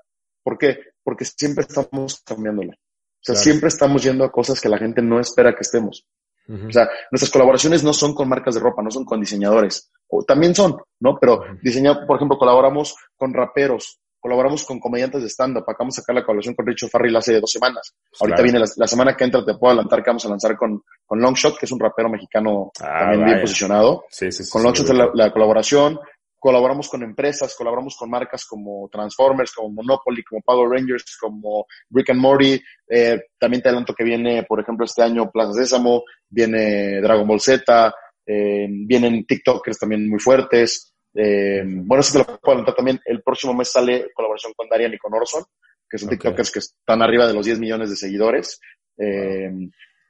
¿Por 0.42 0.58
qué? 0.58 0.78
Porque 1.02 1.24
siempre 1.24 1.64
estamos 1.68 2.22
cambiándola. 2.24 2.74
O 2.74 3.24
sea, 3.24 3.34
siempre 3.36 3.68
estamos 3.68 4.02
yendo 4.02 4.24
a 4.24 4.32
cosas 4.32 4.60
que 4.60 4.68
la 4.68 4.78
gente 4.78 5.00
no 5.00 5.20
espera 5.20 5.54
que 5.54 5.62
estemos. 5.62 6.04
O 6.48 6.72
sea, 6.72 6.88
nuestras 7.10 7.30
colaboraciones 7.30 7.84
no 7.84 7.92
son 7.92 8.14
con 8.14 8.28
marcas 8.28 8.54
de 8.54 8.60
ropa, 8.60 8.82
no 8.82 8.90
son 8.90 9.04
con 9.04 9.20
diseñadores. 9.20 9.90
O, 10.08 10.24
también 10.24 10.54
son, 10.54 10.76
¿no? 11.00 11.16
Pero 11.20 11.44
diseñar, 11.62 12.04
por 12.06 12.16
ejemplo, 12.16 12.36
colaboramos 12.36 12.96
con 13.16 13.32
raperos, 13.32 14.00
colaboramos 14.18 14.64
con 14.64 14.80
comediantes 14.80 15.22
de 15.22 15.28
stand-up. 15.28 15.64
Acabamos 15.66 15.94
de 15.94 16.02
sacar 16.02 16.16
la 16.16 16.24
colaboración 16.24 16.54
con 16.54 16.66
Richo 16.66 16.88
Farrell 16.88 17.16
hace 17.16 17.40
dos 17.40 17.50
semanas. 17.50 17.94
Ahorita 18.20 18.42
viene 18.42 18.58
la, 18.58 18.86
semana 18.86 19.16
que 19.16 19.24
entra, 19.24 19.44
te 19.44 19.54
puedo 19.54 19.72
adelantar 19.72 20.02
que 20.02 20.10
vamos 20.10 20.26
a 20.26 20.30
lanzar 20.30 20.56
con, 20.56 20.82
con 21.06 21.20
Longshot, 21.20 21.58
que 21.58 21.66
es 21.66 21.72
un 21.72 21.80
rapero 21.80 22.10
mexicano 22.10 22.72
ah, 22.80 22.98
también 23.00 23.24
bien 23.24 23.40
posicionado. 23.40 24.04
Sí, 24.10 24.30
sí, 24.32 24.44
sí, 24.44 24.50
con 24.50 24.64
Longshot 24.64 24.88
la, 24.88 25.10
la, 25.14 25.32
colaboración 25.32 25.98
colaboramos 26.42 26.88
con 26.88 27.04
empresas, 27.04 27.54
colaboramos 27.56 27.96
con 27.96 28.10
marcas 28.10 28.44
como 28.44 28.88
Transformers, 28.90 29.52
como 29.52 29.68
Monopoly, 29.70 30.24
como 30.24 30.42
Power 30.42 30.70
Rangers, 30.70 31.16
como 31.16 31.66
Rick 31.88 32.10
and 32.10 32.20
Morty. 32.20 32.60
Eh, 32.88 33.26
también 33.38 33.62
te 33.62 33.68
adelanto 33.68 33.94
que 33.94 34.02
viene, 34.02 34.42
por 34.42 34.58
ejemplo, 34.58 34.84
este 34.84 35.04
año 35.04 35.30
Plaza 35.30 35.52
Sésamo, 35.52 36.02
viene 36.28 37.00
Dragon 37.00 37.28
Ball 37.28 37.38
Z, 37.38 37.94
eh, 38.26 38.66
vienen 38.68 39.24
TikTokers 39.24 39.78
también 39.78 40.10
muy 40.10 40.18
fuertes. 40.18 40.92
Eh, 41.14 41.62
bueno, 41.64 42.00
eso 42.00 42.14
te 42.14 42.18
lo 42.18 42.40
puedo 42.40 42.56
adelantar 42.56 42.74
también. 42.74 43.00
El 43.04 43.22
próximo 43.22 43.54
mes 43.54 43.70
sale 43.70 44.10
colaboración 44.12 44.52
con 44.56 44.68
Darian 44.68 44.92
y 44.92 44.98
con 44.98 45.14
Orson, 45.14 45.44
que 45.88 45.96
son 45.96 46.08
TikTokers 46.08 46.50
que 46.50 46.58
están 46.58 47.02
arriba 47.02 47.28
de 47.28 47.34
los 47.34 47.46
10 47.46 47.60
millones 47.60 47.88
de 47.88 47.94
seguidores. 47.94 48.60
Eh, 48.98 49.48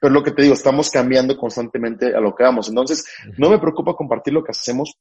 pero 0.01 0.11
lo 0.11 0.23
que 0.23 0.31
te 0.31 0.41
digo, 0.41 0.55
estamos 0.55 0.89
cambiando 0.89 1.37
constantemente 1.37 2.07
a 2.07 2.19
lo 2.19 2.33
que 2.33 2.43
vamos. 2.43 2.69
Entonces, 2.69 3.05
no 3.37 3.51
me 3.51 3.59
preocupa 3.59 3.93
compartir 3.93 4.33
lo 4.33 4.43
que 4.43 4.49
hacemos 4.49 4.97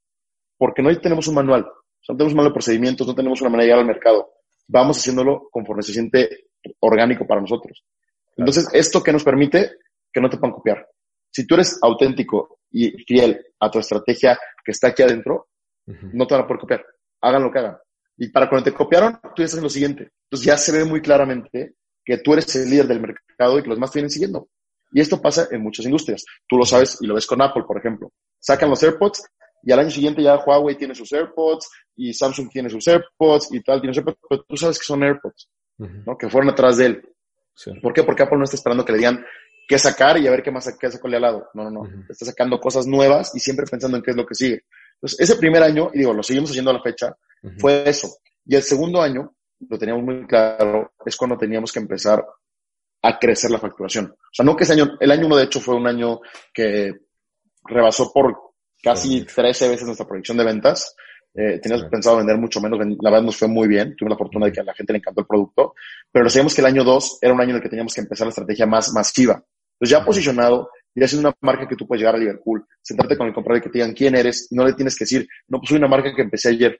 porque 0.63 0.81
no 0.81 0.97
tenemos 1.01 1.27
un 1.27 1.35
manual, 1.35 1.67
no 2.09 2.15
tenemos 2.17 2.35
un 2.35 2.37
manual 2.37 2.53
de 2.53 2.55
procedimientos, 2.55 3.05
no 3.05 3.17
tenemos 3.17 3.41
una 3.41 3.51
manera 3.51 3.65
de 3.65 3.67
llegar 3.67 3.81
al 3.81 3.87
mercado. 3.87 4.35
Vamos 4.69 4.97
haciéndolo 4.97 5.49
conforme 5.51 5.83
se 5.83 5.93
siente 5.93 6.51
orgánico 6.79 7.27
para 7.27 7.41
nosotros. 7.41 7.85
Entonces, 8.37 8.69
¿esto 8.73 9.03
que 9.03 9.13
nos 9.13 9.25
permite? 9.25 9.73
Que 10.13 10.21
no 10.21 10.31
te 10.31 10.37
puedan 10.37 10.55
copiar. 10.55 10.87
Si 11.33 11.49
tú 11.49 11.57
eres 11.57 11.81
auténtico 11.83 12.61
y 12.71 12.93
fiel 13.03 13.45
a 13.59 13.73
tu 13.73 13.81
estrategia 13.81 14.39
que 14.65 14.71
está 14.71 14.87
aquí 14.87 15.03
adentro, 15.03 15.49
no 15.85 16.29
te 16.29 16.35
van 16.35 16.45
a 16.45 16.47
poder 16.47 16.61
copiar. 16.61 16.87
Hagan 17.23 17.43
lo 17.43 17.51
que 17.51 17.59
hagan. 17.59 17.79
Y 18.19 18.29
para 18.29 18.49
cuando 18.49 18.71
te 18.71 18.73
copiaron, 18.73 19.19
tú 19.35 19.43
ya 19.43 19.47
estás 19.47 19.59
en 19.59 19.65
lo 19.65 19.69
siguiente. 19.69 20.13
Entonces 20.27 20.47
ya 20.47 20.57
se 20.57 20.71
ve 20.71 20.85
muy 20.85 21.03
claramente 21.03 21.75
que 22.05 22.19
tú 22.19 22.35
eres 22.35 22.55
el 22.55 22.71
líder 22.71 22.87
del 22.87 23.01
mercado 23.01 23.59
y 23.59 23.63
que 23.63 23.69
los 23.69 23.79
demás 23.79 23.91
te 23.91 23.99
vienen 23.99 24.11
siguiendo. 24.11 24.47
Y 24.93 25.01
esto 25.01 25.21
pasa 25.21 25.49
en 25.51 25.61
muchas 25.61 25.87
industrias. 25.87 26.25
Tú 26.47 26.57
lo 26.57 26.65
sabes 26.65 26.99
y 27.01 27.07
lo 27.09 27.17
ves 27.17 27.27
con 27.27 27.43
Apple, 27.43 27.65
por 27.67 27.79
ejemplo. 27.79 28.13
Sacan 28.39 28.71
los 28.71 28.81
AirPods 28.81 29.25
y 29.63 29.73
al 29.73 29.79
año 29.79 29.91
siguiente 29.91 30.23
ya 30.23 30.37
Huawei 30.37 30.77
tiene 30.77 30.95
sus 30.95 31.13
AirPods 31.13 31.71
y 31.97 32.13
Samsung 32.13 32.49
tiene 32.51 32.69
sus 32.69 32.87
AirPods 32.87 33.53
y 33.53 33.63
tal, 33.63 33.81
tiene 33.81 33.95
sus 33.95 33.99
AirPods, 33.99 34.19
pero 34.29 34.43
tú 34.43 34.57
sabes 34.57 34.79
que 34.79 34.85
son 34.85 35.03
AirPods, 35.03 35.49
¿no? 35.79 36.17
Que 36.17 36.29
fueron 36.29 36.51
atrás 36.51 36.79
de 36.79 36.87
él. 36.87 37.09
¿Por 37.81 37.93
qué? 37.93 38.03
Porque 38.03 38.23
Apple 38.23 38.39
no 38.39 38.45
está 38.45 38.57
esperando 38.57 38.85
que 38.85 38.93
le 38.93 38.99
digan 38.99 39.25
qué 39.69 39.79
sacar 39.79 40.19
y 40.19 40.27
a 40.27 40.31
ver 40.31 40.43
qué 40.43 40.51
más 40.51 40.77
qué 40.79 40.91
sacarle 40.91 41.17
al 41.17 41.23
lado. 41.23 41.49
No, 41.55 41.65
no, 41.65 41.71
no. 41.71 42.05
Está 42.09 42.27
sacando 42.27 42.59
cosas 42.59 42.87
nuevas 42.87 43.35
y 43.35 43.41
siempre 43.41 43.67
pensando 43.71 43.97
en 43.97 44.03
qué 44.03 44.11
es 44.11 44.17
lo 44.17 44.27
que 44.27 44.35
sigue. 44.35 44.65
Entonces, 44.95 45.21
ese 45.21 45.37
primer 45.37 45.63
año, 45.63 45.91
y 45.93 45.99
digo, 45.99 46.13
lo 46.13 46.23
seguimos 46.23 46.51
haciendo 46.51 46.71
a 46.71 46.75
la 46.75 46.83
fecha, 46.83 47.17
fue 47.59 47.89
eso. 47.89 48.09
Y 48.45 48.57
el 48.57 48.63
segundo 48.63 49.01
año, 49.01 49.35
lo 49.69 49.79
teníamos 49.79 50.05
muy 50.05 50.27
claro, 50.27 50.93
es 51.05 51.17
cuando 51.17 51.37
teníamos 51.37 51.73
que 51.73 51.79
empezar 51.79 52.25
a 53.03 53.19
crecer 53.19 53.51
la 53.51 53.59
facturación. 53.59 54.07
O 54.07 54.35
sea, 54.35 54.45
no 54.45 54.57
que 54.57 54.65
ese 54.65 54.75
año, 54.75 54.97
el 54.99 55.11
año 55.11 55.27
uno 55.27 55.37
de 55.37 55.45
hecho 55.45 55.61
fue 55.61 55.75
un 55.75 55.87
año 55.87 56.21
que 56.53 56.93
rebasó 57.65 58.13
por 58.13 58.52
casi 58.83 59.24
13 59.24 59.68
veces 59.68 59.87
nuestra 59.87 60.07
proyección 60.07 60.37
de 60.37 60.45
ventas. 60.45 60.95
Eh, 61.35 61.59
teníamos 61.62 61.87
pensado 61.87 62.18
vender 62.18 62.37
mucho 62.37 62.61
menos, 62.61 62.78
la 62.78 63.11
verdad 63.11 63.24
nos 63.24 63.37
fue 63.37 63.49
muy 63.49 63.66
bien, 63.66 63.97
tuvimos 63.97 64.18
la 64.18 64.18
fortuna 64.18 64.47
de 64.47 64.53
que 64.53 64.61
a 64.61 64.64
la 64.64 64.74
gente 64.74 64.93
le 64.93 64.99
encantó 64.99 65.22
el 65.22 65.26
producto, 65.26 65.74
pero 66.11 66.28
sabíamos 66.28 66.55
que 66.55 66.61
el 66.61 66.66
año 66.66 66.85
2 66.85 67.18
era 67.22 67.33
un 67.33 67.41
año 67.41 67.51
en 67.51 67.57
el 67.57 67.62
que 67.62 67.70
teníamos 67.70 67.95
que 67.95 68.03
empezar 68.03 68.26
la 68.26 68.30
estrategia 68.30 68.66
más 68.66 68.93
masiva. 68.93 69.43
Entonces 69.80 69.99
ya 69.99 70.05
posicionado, 70.05 70.68
ya 70.95 71.09
siendo 71.09 71.28
una 71.28 71.37
marca 71.41 71.66
que 71.66 71.74
tú 71.74 71.87
puedes 71.87 72.01
llegar 72.01 72.16
a 72.16 72.18
Liverpool, 72.18 72.66
sentarte 72.83 73.16
con 73.16 73.28
el 73.28 73.33
comprador 73.33 73.61
y 73.61 73.62
que 73.62 73.70
te 73.70 73.78
digan 73.78 73.95
quién 73.95 74.14
eres, 74.14 74.49
y 74.51 74.57
no 74.57 74.66
le 74.66 74.74
tienes 74.74 74.95
que 74.95 75.05
decir, 75.05 75.26
no, 75.49 75.59
pues 75.59 75.70
soy 75.70 75.78
una 75.78 75.89
marca 75.89 76.14
que 76.14 76.22
empecé 76.22 76.51
ayer. 76.51 76.76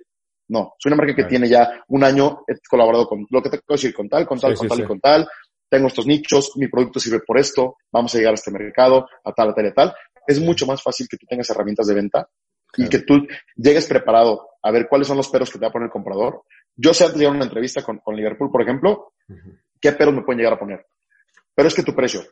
No, 0.49 0.75
soy 0.79 0.91
una 0.93 0.97
marca 0.97 1.15
que 1.15 1.25
tiene 1.25 1.49
ya 1.49 1.83
un 1.89 2.05
año, 2.05 2.45
he 2.47 2.53
colaborado 2.69 3.07
con 3.07 3.27
lo 3.31 3.43
que 3.43 3.49
te 3.49 3.59
puedo 3.59 3.77
decir, 3.77 3.95
con 3.95 4.07
tal, 4.07 4.27
con 4.27 4.39
tal, 4.39 4.55
con 4.55 4.69
tal 4.69 4.81
y 4.81 4.85
con 4.85 5.01
tal, 5.01 5.27
tengo 5.71 5.87
estos 5.87 6.07
nichos, 6.07 6.53
mi 6.57 6.69
producto 6.69 7.01
sirve 7.01 7.21
por 7.21 7.39
esto, 7.39 7.77
vamos 7.91 8.15
a 8.15 8.19
llegar 8.19 8.33
a 8.33 8.35
este 8.35 8.51
mercado, 8.51 9.09
a 9.25 9.33
tal, 9.33 9.49
a 9.49 9.55
tal, 9.55 9.67
a 9.67 9.73
tal 9.73 9.95
es 10.27 10.41
mucho 10.41 10.67
más 10.67 10.83
fácil 10.83 11.07
que 11.09 11.17
tú 11.17 11.27
tengas 11.27 11.49
herramientas 11.51 11.87
de 11.87 11.95
venta 11.95 12.29
y 12.77 12.89
que 12.89 13.01
tú 13.01 13.27
llegues 13.57 13.87
preparado 13.87 14.49
a 14.63 14.71
ver 14.71 14.87
cuáles 14.89 15.09
son 15.09 15.17
los 15.17 15.29
peros 15.29 15.51
que 15.51 15.59
te 15.59 15.65
va 15.65 15.69
a 15.69 15.73
poner 15.73 15.87
el 15.87 15.93
comprador. 15.93 16.43
Yo 16.75 16.95
sé 16.95 17.05
antes 17.05 17.19
de 17.19 17.29
una 17.29 17.45
entrevista 17.45 17.83
con, 17.83 17.99
con 17.99 18.17
Liverpool, 18.17 18.51
por 18.51 18.63
ejemplo, 18.63 19.13
qué 19.81 19.93
peros 19.93 20.15
me 20.15 20.23
pueden 20.23 20.39
llegar 20.39 20.55
a 20.55 20.59
poner. 20.59 20.87
Pero 21.55 21.69
es 21.69 21.75
que 21.75 21.83
tu 21.83 21.95
precio, 21.95 22.23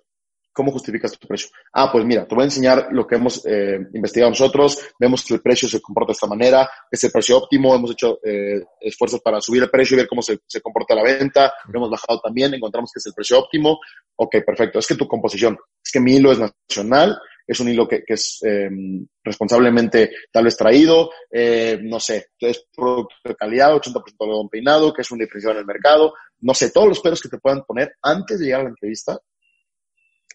¿cómo 0.53 0.73
justificas 0.73 1.19
tu 1.19 1.29
precio? 1.29 1.51
Ah, 1.75 1.91
pues 1.93 2.07
mira, 2.07 2.27
te 2.27 2.35
voy 2.35 2.43
a 2.43 2.47
enseñar 2.47 2.89
lo 2.91 3.07
que 3.07 3.17
hemos 3.17 3.45
eh, 3.45 3.79
investigado 3.93 4.31
nosotros, 4.31 4.79
vemos 4.99 5.25
que 5.27 5.35
el 5.35 5.43
precio 5.43 5.69
se 5.69 5.83
comporta 5.83 6.13
de 6.13 6.15
esta 6.15 6.27
manera, 6.27 6.71
es 6.91 7.05
el 7.05 7.11
precio 7.11 7.37
óptimo, 7.37 7.75
hemos 7.75 7.91
hecho 7.91 8.19
eh, 8.25 8.63
esfuerzos 8.81 9.21
para 9.21 9.43
subir 9.43 9.63
el 9.63 9.71
precio 9.71 9.95
y 9.95 9.99
ver 9.99 10.09
cómo 10.09 10.23
se, 10.23 10.39
se 10.47 10.63
comporta 10.63 10.95
la 10.95 11.03
venta, 11.03 11.53
lo 11.69 11.81
hemos 11.81 11.91
bajado 11.91 12.21
también, 12.21 12.55
encontramos 12.55 12.91
que 12.95 12.99
es 12.99 13.07
el 13.07 13.13
precio 13.13 13.39
óptimo. 13.39 13.79
Ok, 14.17 14.37
perfecto, 14.47 14.79
es 14.79 14.87
que 14.87 14.95
tu 14.95 15.07
composición, 15.07 15.59
es 15.85 15.93
que 15.93 16.01
mi 16.01 16.17
hilo 16.17 16.33
es 16.33 16.39
nacional, 16.39 17.19
es 17.51 17.59
un 17.59 17.69
hilo 17.69 17.89
que, 17.89 18.05
es 18.07 18.39
em, 18.43 19.05
responsablemente 19.25 20.13
tal 20.31 20.45
vez 20.45 20.57
traído, 20.57 21.11
eh, 21.29 21.81
no 21.83 21.99
sé, 21.99 22.29
es 22.39 22.65
producto 22.73 23.17
de 23.25 23.35
calidad, 23.35 23.75
80% 23.75 24.05
de 24.05 24.25
algodón 24.25 24.49
peinado, 24.49 24.93
que 24.93 25.03
es 25.03 25.11
un 25.11 25.19
diferencial 25.19 25.55
en 25.55 25.61
el 25.61 25.67
mercado, 25.67 26.15
no 26.43 26.55
sé, 26.55 26.71
todos 26.71 26.87
los 26.87 27.01
peros 27.01 27.21
que 27.21 27.29
te 27.29 27.39
puedan 27.39 27.65
poner 27.65 27.97
antes 28.03 28.39
de 28.39 28.47
llegar 28.47 28.61
a 28.61 28.65
la 28.65 28.71
entrevista, 28.71 29.19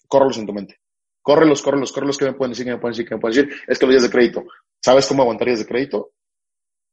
córrelos 0.09 0.37
en 0.39 0.45
tu 0.45 0.51
mente. 0.51 0.77
Córrelos, 1.21 1.61
córrelos, 1.61 1.93
córrelos, 1.93 2.17
que 2.17 2.25
me 2.25 2.33
pueden 2.33 2.51
decir, 2.51 2.65
que 2.65 2.71
me 2.71 2.79
pueden 2.79 2.91
decir, 2.91 3.07
que 3.07 3.15
me 3.15 3.21
pueden 3.21 3.37
decir, 3.37 3.61
es 3.65 3.79
que 3.79 3.85
los 3.85 3.93
días 3.93 4.03
de 4.03 4.09
crédito, 4.09 4.43
¿sabes 4.83 5.07
cómo 5.07 5.21
aguantar 5.21 5.47
días 5.47 5.59
de 5.59 5.65
crédito? 5.65 6.11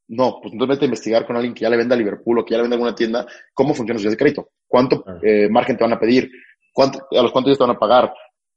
No, 0.07 0.39
pues 0.41 0.53
entonces 0.53 0.77
vete 0.77 0.85
a 0.85 0.87
investigar 0.87 1.27
con 1.27 1.35
alguien 1.35 1.53
que 1.53 1.61
ya 1.61 1.69
le 1.69 1.77
venda 1.77 1.95
a 1.95 1.97
Liverpool 1.97 2.39
o 2.39 2.45
que 2.45 2.51
ya 2.51 2.57
le 2.57 2.63
venda 2.63 2.75
a 2.75 2.77
alguna 2.77 2.95
tienda 2.95 3.27
cómo 3.53 3.73
funciona 3.73 3.99
su 3.99 4.09
de 4.09 4.15
crédito, 4.15 4.51
cuánto 4.67 5.03
eh, 5.21 5.49
margen 5.49 5.75
te 5.75 5.83
van 5.83 5.93
a 5.93 5.99
pedir, 5.99 6.31
cuánto, 6.71 7.05
a 7.11 7.21
los 7.21 7.31
cuántos 7.33 7.49
días 7.49 7.57
te 7.57 7.65
van 7.65 7.75
a 7.75 7.79
pagar, 7.79 8.13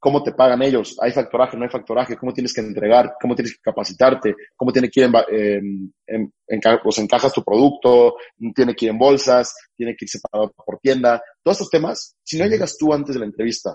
cómo 0.07 0.23
te 0.23 0.31
pagan 0.31 0.63
ellos, 0.63 0.97
hay 1.01 1.11
factoraje, 1.11 1.57
no 1.57 1.65
hay 1.65 1.69
factoraje, 1.69 2.17
cómo 2.17 2.33
tienes 2.33 2.55
que 2.55 2.61
entregar, 2.61 3.17
cómo 3.21 3.35
tienes 3.35 3.55
que 3.55 3.61
capacitarte, 3.61 4.37
cómo 4.55 4.71
tiene 4.71 4.89
que 4.89 5.01
ir 5.01 5.11
en, 5.29 5.93
en, 6.07 6.33
en, 6.47 6.61
pues 6.81 6.99
encajas 6.99 7.33
tu 7.33 7.43
producto, 7.43 8.15
tiene 8.55 8.77
que 8.77 8.85
ir 8.85 8.93
en 8.93 8.99
bolsas, 8.99 9.53
tiene 9.75 9.97
que 9.97 10.05
ir 10.05 10.09
separado 10.09 10.53
por 10.53 10.79
tienda, 10.79 11.21
todos 11.43 11.57
estos 11.57 11.71
temas, 11.71 12.15
si 12.23 12.39
no 12.39 12.47
llegas 12.47 12.79
tú 12.79 12.95
antes 12.95 13.15
de 13.17 13.19
la 13.19 13.27
entrevista 13.27 13.75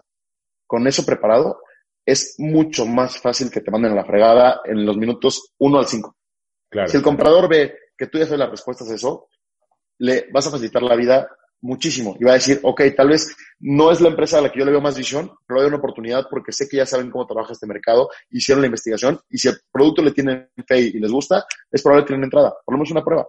con 0.66 0.88
eso 0.88 1.06
preparado, 1.06 1.60
es 2.06 2.36
mucho 2.38 2.86
más 2.86 3.20
fácil 3.20 3.52
que 3.52 3.60
te 3.60 3.70
manden 3.70 3.92
a 3.92 3.96
la 3.96 4.06
fregada 4.06 4.62
en 4.64 4.86
los 4.86 4.96
minutos 4.96 5.52
1 5.58 5.80
al 5.80 5.86
5. 5.86 6.16
Claro. 6.70 6.88
Si 6.88 6.96
el 6.96 7.04
comprador 7.04 7.50
ve 7.50 7.76
que 7.98 8.08
tú 8.08 8.20
ya 8.20 8.24
sabes 8.24 8.40
las 8.40 8.52
respuestas 8.52 8.90
a 8.90 8.96
eso, 8.96 9.28
le 9.98 10.30
vas 10.32 10.48
a 10.48 10.52
facilitar 10.52 10.82
la 10.82 10.96
vida 10.96 11.28
muchísimo. 11.62 12.16
Y 12.20 12.24
va 12.24 12.32
a 12.32 12.36
decir, 12.36 12.59
ok, 12.64 12.82
tal 12.95 13.09
vez 13.09 13.36
no 13.59 13.91
es 13.91 14.01
la 14.01 14.09
empresa 14.09 14.39
a 14.39 14.41
la 14.41 14.51
que 14.51 14.59
yo 14.59 14.66
le 14.66 14.72
veo 14.72 14.82
más 14.82 14.97
visión, 14.97 15.32
pero 15.47 15.62
doy 15.62 15.68
una 15.68 15.78
oportunidad 15.78 16.26
porque 16.30 16.51
sé 16.51 16.68
que 16.68 16.78
ya 16.78 16.86
saben 16.86 17.12
cómo 17.12 17.26
trabaja 17.28 17.53
este 17.53 17.68
mercado, 17.68 18.09
hicieron 18.32 18.62
la 18.62 18.68
investigación 18.68 19.20
y 19.30 19.38
si 19.38 19.47
el 19.47 19.57
producto 19.72 20.01
le 20.01 20.12
tienen 20.12 20.49
fe 20.68 20.80
y 20.80 20.99
les 20.99 21.12
gusta, 21.12 21.45
es 21.72 21.82
probable 21.82 22.05
que 22.05 22.14
den 22.14 22.24
entrada. 22.24 22.53
Por 22.66 22.74
lo 22.74 22.78
menos 22.78 22.91
una 22.91 23.03
prueba. 23.03 23.28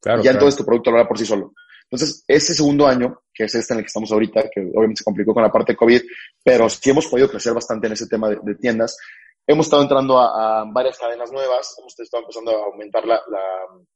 Claro, 0.00 0.20
y 0.20 0.24
ya 0.24 0.32
entonces 0.32 0.56
tu 0.56 0.64
producto 0.64 0.90
lo 0.90 0.98
hará 0.98 1.08
por 1.08 1.18
sí 1.18 1.24
solo. 1.24 1.52
Entonces, 1.90 2.24
ese 2.26 2.54
segundo 2.54 2.86
año, 2.86 3.20
que 3.32 3.44
es 3.44 3.54
este 3.54 3.74
en 3.74 3.78
el 3.78 3.84
que 3.84 3.88
estamos 3.88 4.10
ahorita, 4.10 4.48
que 4.52 4.60
obviamente 4.60 4.98
se 4.98 5.04
complicó 5.04 5.34
con 5.34 5.42
la 5.42 5.52
parte 5.52 5.72
de 5.72 5.76
COVID, 5.76 6.02
pero 6.42 6.68
sí 6.68 6.90
hemos 6.90 7.06
podido 7.06 7.28
crecer 7.28 7.52
bastante 7.52 7.86
en 7.86 7.92
ese 7.92 8.06
tema 8.06 8.30
de, 8.30 8.54
tiendas. 8.56 8.96
Hemos 9.46 9.66
estado 9.66 9.82
entrando 9.82 10.18
a, 10.18 10.64
varias 10.72 10.98
cadenas 10.98 11.30
nuevas, 11.30 11.76
hemos 11.78 11.98
estado 12.00 12.22
empezando 12.22 12.50
a 12.50 12.64
aumentar 12.64 13.04
la, 13.06 13.20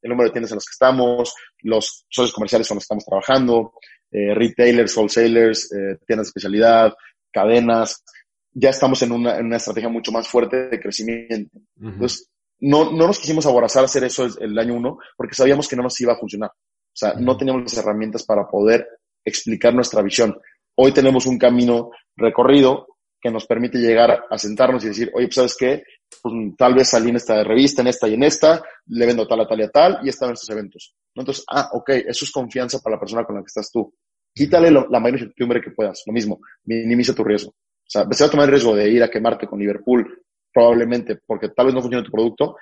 el 0.02 0.10
número 0.10 0.28
de 0.28 0.32
tiendas 0.32 0.52
en 0.52 0.56
las 0.56 0.66
que 0.66 0.72
estamos, 0.72 1.34
los 1.62 2.04
socios 2.08 2.34
comerciales 2.34 2.68
con 2.68 2.74
los 2.74 2.82
que 2.82 2.84
estamos 2.84 3.04
trabajando, 3.06 3.72
eh, 4.10 4.34
retailers, 4.34 4.94
wholesalers, 4.94 5.72
eh, 5.72 5.98
tiendas 6.06 6.26
de 6.26 6.30
especialidad, 6.30 6.94
cadenas. 7.32 8.04
Ya 8.52 8.70
estamos 8.70 9.00
en 9.02 9.12
una, 9.12 9.38
en 9.38 9.46
una 9.46 9.56
estrategia 9.56 9.88
mucho 9.88 10.12
más 10.12 10.28
fuerte 10.28 10.68
de 10.68 10.80
crecimiento. 10.80 11.58
Entonces, 11.80 12.28
no, 12.60 12.90
no 12.90 13.06
nos 13.06 13.18
quisimos 13.18 13.46
aborazar 13.46 13.82
a 13.82 13.86
hacer 13.86 14.04
eso 14.04 14.24
el, 14.24 14.34
el 14.40 14.58
año 14.58 14.74
uno 14.74 14.98
porque 15.16 15.34
sabíamos 15.34 15.66
que 15.66 15.76
no 15.76 15.82
nos 15.82 15.98
iba 16.00 16.12
a 16.12 16.18
funcionar. 16.18 16.50
O 16.50 16.96
sea, 16.98 17.14
no 17.14 17.36
teníamos 17.36 17.62
las 17.62 17.76
herramientas 17.78 18.24
para 18.24 18.46
poder 18.46 18.86
explicar 19.24 19.74
nuestra 19.74 20.02
visión. 20.02 20.38
Hoy 20.74 20.92
tenemos 20.92 21.26
un 21.26 21.38
camino 21.38 21.90
recorrido 22.16 22.86
que 23.20 23.30
nos 23.30 23.46
permite 23.46 23.78
llegar 23.78 24.24
a 24.30 24.38
sentarnos 24.38 24.84
y 24.84 24.88
decir, 24.88 25.10
oye, 25.14 25.26
pues 25.26 25.34
sabes 25.34 25.56
qué, 25.58 25.82
pues 26.22 26.34
tal 26.56 26.74
vez 26.74 26.88
salí 26.88 27.10
en 27.10 27.16
esta 27.16 27.42
revista, 27.42 27.82
en 27.82 27.88
esta 27.88 28.08
y 28.08 28.14
en 28.14 28.22
esta, 28.22 28.62
le 28.86 29.06
vendo 29.06 29.26
tal 29.26 29.40
a 29.40 29.48
tal 29.48 29.60
y 29.60 29.62
a 29.64 29.68
tal 29.70 29.98
y 30.02 30.08
están 30.08 30.32
estos 30.32 30.50
eventos. 30.50 30.94
Entonces, 31.14 31.44
ah, 31.50 31.68
ok, 31.72 31.90
eso 32.06 32.24
es 32.24 32.30
confianza 32.30 32.78
para 32.80 32.96
la 32.96 33.00
persona 33.00 33.24
con 33.24 33.36
la 33.36 33.42
que 33.42 33.48
estás 33.48 33.70
tú. 33.70 33.92
Quítale 34.32 34.70
la 34.70 35.00
mayor 35.00 35.18
incertidumbre 35.18 35.60
que 35.60 35.72
puedas, 35.72 36.02
lo 36.06 36.12
mismo, 36.12 36.40
minimiza 36.64 37.14
tu 37.14 37.24
riesgo. 37.24 37.50
O 37.50 37.90
sea, 37.90 38.06
se 38.10 38.24
va 38.24 38.28
a 38.28 38.30
tomar 38.30 38.46
el 38.46 38.52
riesgo 38.52 38.76
de 38.76 38.88
ir 38.88 39.02
a 39.02 39.10
quemarte 39.10 39.46
con 39.46 39.58
Liverpool, 39.58 40.22
probablemente 40.52 41.18
porque 41.26 41.48
tal 41.48 41.66
vez 41.66 41.74
no 41.74 41.80
funcione 41.80 42.04
tu 42.04 42.12
producto. 42.12 42.56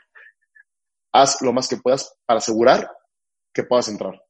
Haz 1.12 1.42
lo 1.42 1.52
más 1.52 1.68
que 1.68 1.76
puedas 1.76 2.14
para 2.24 2.38
asegurar 2.38 2.90
que 3.52 3.64
puedas 3.64 3.88
entrar. 3.88 4.22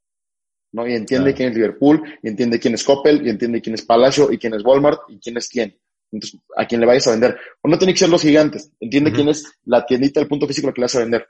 ¿no? 0.72 0.86
Y 0.86 0.94
entiende 0.94 1.34
quién 1.34 1.50
es 1.50 1.54
Liverpool, 1.56 2.02
y 2.22 2.28
entiende 2.28 2.58
quién 2.60 2.74
es 2.74 2.84
Coppel, 2.84 3.26
y 3.26 3.30
entiende 3.30 3.60
quién 3.60 3.74
es 3.74 3.84
Palacio, 3.84 4.30
y 4.32 4.38
quién 4.38 4.54
es 4.54 4.64
Walmart, 4.64 5.00
y 5.08 5.18
quién 5.18 5.36
es 5.36 5.48
quién. 5.48 5.78
Entonces, 6.12 6.40
a 6.56 6.66
quién 6.66 6.80
le 6.80 6.86
vayas 6.86 7.06
a 7.08 7.12
vender. 7.12 7.36
O 7.62 7.68
no 7.68 7.78
tiene 7.78 7.92
que 7.92 7.98
ser 7.98 8.08
los 8.08 8.22
gigantes. 8.22 8.70
Entiende 8.80 9.12
quién 9.12 9.28
es 9.28 9.44
la 9.64 9.84
tiendita, 9.84 10.20
el 10.20 10.28
punto 10.28 10.46
físico 10.46 10.72
que 10.72 10.80
le 10.80 10.84
vas 10.84 10.94
a 10.94 11.00
vender. 11.00 11.26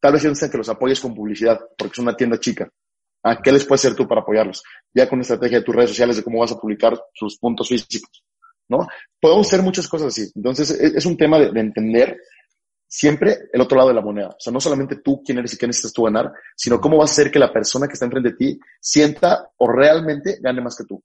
Tal 0.00 0.12
vez 0.12 0.22
piensen 0.22 0.50
que 0.50 0.58
los 0.58 0.68
apoyes 0.68 1.00
con 1.00 1.14
publicidad, 1.14 1.60
porque 1.76 1.92
es 1.92 1.98
una 1.98 2.16
tienda 2.16 2.38
chica. 2.38 2.68
¿A 3.22 3.40
qué 3.40 3.52
les 3.52 3.64
puedes 3.64 3.84
hacer 3.84 3.96
tú 3.96 4.06
para 4.06 4.20
apoyarlos? 4.20 4.62
Ya 4.92 5.08
con 5.08 5.20
estrategia 5.20 5.58
de 5.58 5.64
tus 5.64 5.74
redes 5.74 5.90
sociales 5.90 6.16
de 6.16 6.22
cómo 6.22 6.40
vas 6.40 6.52
a 6.52 6.58
publicar 6.58 7.00
sus 7.14 7.38
puntos 7.38 7.68
físicos, 7.68 8.22
¿no? 8.68 8.86
Podemos 9.18 9.46
hacer 9.46 9.62
muchas 9.62 9.88
cosas 9.88 10.08
así. 10.08 10.30
Entonces, 10.34 10.70
es, 10.72 11.06
un 11.06 11.16
tema 11.16 11.38
de, 11.38 11.50
de 11.50 11.60
entender 11.60 12.18
siempre 12.86 13.48
el 13.52 13.60
otro 13.60 13.76
lado 13.76 13.88
de 13.88 13.94
la 13.94 14.02
moneda. 14.02 14.28
O 14.28 14.36
sea, 14.38 14.52
no 14.52 14.60
solamente 14.60 14.96
tú 14.96 15.22
quién 15.24 15.38
eres 15.38 15.54
y 15.54 15.56
qué 15.56 15.66
necesitas 15.66 15.92
tú 15.92 16.02
ganar, 16.02 16.32
sino 16.54 16.80
cómo 16.80 16.98
vas 16.98 17.10
a 17.10 17.14
hacer 17.14 17.30
que 17.30 17.38
la 17.38 17.52
persona 17.52 17.86
que 17.88 17.94
está 17.94 18.04
enfrente 18.04 18.30
de 18.30 18.36
ti 18.36 18.60
sienta 18.80 19.50
o 19.56 19.68
realmente 19.68 20.38
gane 20.40 20.60
más 20.60 20.76
que 20.76 20.84
tú. 20.84 21.02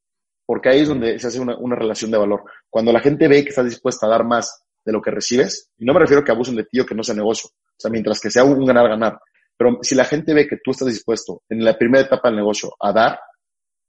Porque 0.50 0.70
ahí 0.70 0.80
es 0.80 0.88
donde 0.88 1.20
se 1.20 1.28
hace 1.28 1.39
una, 1.39 1.56
una 1.60 1.76
relación 1.76 2.10
de 2.10 2.18
valor. 2.18 2.41
Cuando 2.72 2.91
la 2.91 3.00
gente 3.00 3.28
ve 3.28 3.43
que 3.43 3.50
estás 3.50 3.66
dispuesta 3.66 4.08
a 4.08 4.10
dar 4.10 4.26
más 4.26 4.64
de 4.84 4.91
lo 4.91 5.00
que 5.00 5.12
recibes, 5.12 5.70
y 5.78 5.86
no 5.86 5.93
me 5.93 6.00
refiero 6.00 6.24
a 6.24 6.26
que 6.26 6.32
abusen 6.32 6.56
de 6.56 6.64
ti 6.64 6.80
o 6.80 6.88
que 6.88 6.95
no 6.95 7.04
sea 7.04 7.14
negocio, 7.14 7.52
o 7.54 7.76
sea, 7.78 7.91
mientras 7.91 8.20
que 8.20 8.32
sea 8.32 8.43
un 8.43 8.66
ganar-ganar, 8.66 9.20
pero 9.56 9.78
si 9.84 9.93
la 9.93 10.06
gente 10.06 10.34
ve 10.34 10.47
que 10.47 10.58
tú 10.64 10.72
estás 10.72 10.88
dispuesto 10.88 11.43
en 11.50 11.64
la 11.64 11.78
primera 11.78 12.04
etapa 12.04 12.30
del 12.30 12.38
negocio 12.38 12.74
a 12.80 12.91
dar, 12.91 13.20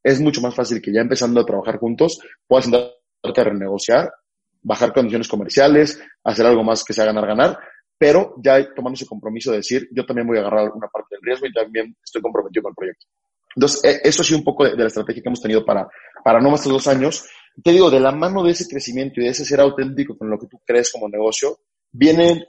es 0.03 0.21
mucho 0.21 0.43
más 0.43 0.55
fácil 0.55 0.83
que 0.83 0.93
ya 0.93 1.01
empezando 1.01 1.41
a 1.41 1.47
trabajar 1.47 1.79
juntos 1.79 2.19
puedas 2.47 2.67
sentarte 2.67 3.41
a 3.41 3.45
renegociar, 3.45 4.13
bajar 4.61 4.93
condiciones 4.93 5.29
comerciales, 5.29 5.99
hacer 6.25 6.45
algo 6.45 6.63
más 6.63 6.85
que 6.85 6.93
sea 6.93 7.07
ganar-ganar, 7.07 7.59
pero 7.97 8.35
ya 8.37 8.63
tomando 8.75 8.97
ese 8.97 9.07
compromiso 9.07 9.51
de 9.51 9.57
decir, 9.57 9.89
yo 9.93 10.05
también 10.05 10.27
voy 10.27 10.37
a 10.37 10.41
agarrar 10.43 10.73
una 10.75 10.89
parte 10.89 11.15
del 11.15 11.23
riesgo 11.23 11.47
y 11.47 11.55
también 11.55 11.97
estoy 12.05 12.21
comprometido 12.21 12.65
con 12.65 12.73
el 12.73 12.77
proyecto. 12.77 13.07
Entonces, 13.57 13.85
e, 13.85 14.09
eso 14.09 14.23
ha 14.23 14.25
sido 14.25 14.39
un 14.39 14.45
poco 14.45 14.65
de, 14.65 14.77
la 14.77 14.87
estrategia 14.87 15.23
que 15.23 15.29
hemos 15.29 15.41
tenido 15.41 15.65
para, 15.65 15.89
para 16.25 16.41
no 16.41 16.51
más 16.51 16.65
de 16.65 16.71
dos 16.71 16.87
años. 16.87 17.25
Te 17.63 17.73
digo, 17.73 17.91
de 17.91 18.01
la 18.01 18.13
mano 18.13 18.43
de 18.43 18.53
ese 18.53 18.69
crecimiento 18.69 19.21
y 19.21 19.25
de 19.25 19.31
ese 19.31 19.45
ser 19.45 19.61
auténtico 19.61 20.17
con 20.17 20.31
lo 20.31 20.39
que 20.39 20.47
tú 20.47 20.61
crees 20.65 20.91
como 20.93 21.09
negocio, 21.09 21.59
vienen 21.91 22.45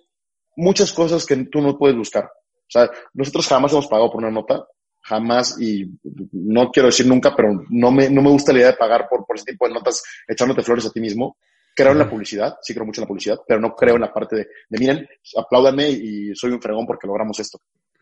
muchas 0.56 0.94
cosas 0.94 1.26
que 1.26 1.36
tú 1.46 1.62
no 1.62 1.78
puedes 1.78 1.98
buscar. 1.98 2.26
O 2.26 2.70
sea, 2.70 2.90
nosotros 3.14 3.48
jamás 3.48 3.72
hemos 3.74 3.88
pagado 3.88 4.12
por 4.12 4.22
una 4.22 4.32
nota, 4.32 4.66
jamás, 5.02 5.60
y 5.60 5.92
no 6.32 6.72
quiero 6.72 6.88
decir 6.88 7.08
nunca, 7.08 7.36
pero 7.36 7.66
no 7.70 7.92
me, 7.92 8.10
no 8.10 8.22
me 8.22 8.30
gusta 8.30 8.54
la 8.54 8.60
idea 8.60 8.72
de 8.72 8.78
pagar 8.78 9.08
por, 9.10 9.26
por 9.26 9.36
ese 9.36 9.52
tipo 9.52 9.68
de 9.68 9.74
notas 9.74 10.04
echándote 10.28 10.62
flores 10.62 10.86
a 10.86 10.92
ti 10.92 11.02
mismo 11.02 11.38
creo 11.76 11.92
en 11.94 12.00
la 12.00 12.10
publicidad, 12.10 12.58
sí 12.62 12.74
creo 12.74 12.86
mucho 12.86 13.02
en 13.02 13.04
la 13.04 13.08
publicidad, 13.08 13.40
pero 13.48 13.60
no 13.60 13.76
creo 13.76 13.96
en 13.96 14.02
la 14.02 14.14
parte 14.14 14.36
de, 14.36 14.48
de 14.70 14.80
miren, 14.80 15.08
apláudanme 15.38 15.90
y 15.90 16.36
soy 16.36 16.52
un 16.52 16.62
fregón 16.62 16.86
porque 16.86 17.08
logramos 17.08 17.40
esto. 17.40 17.60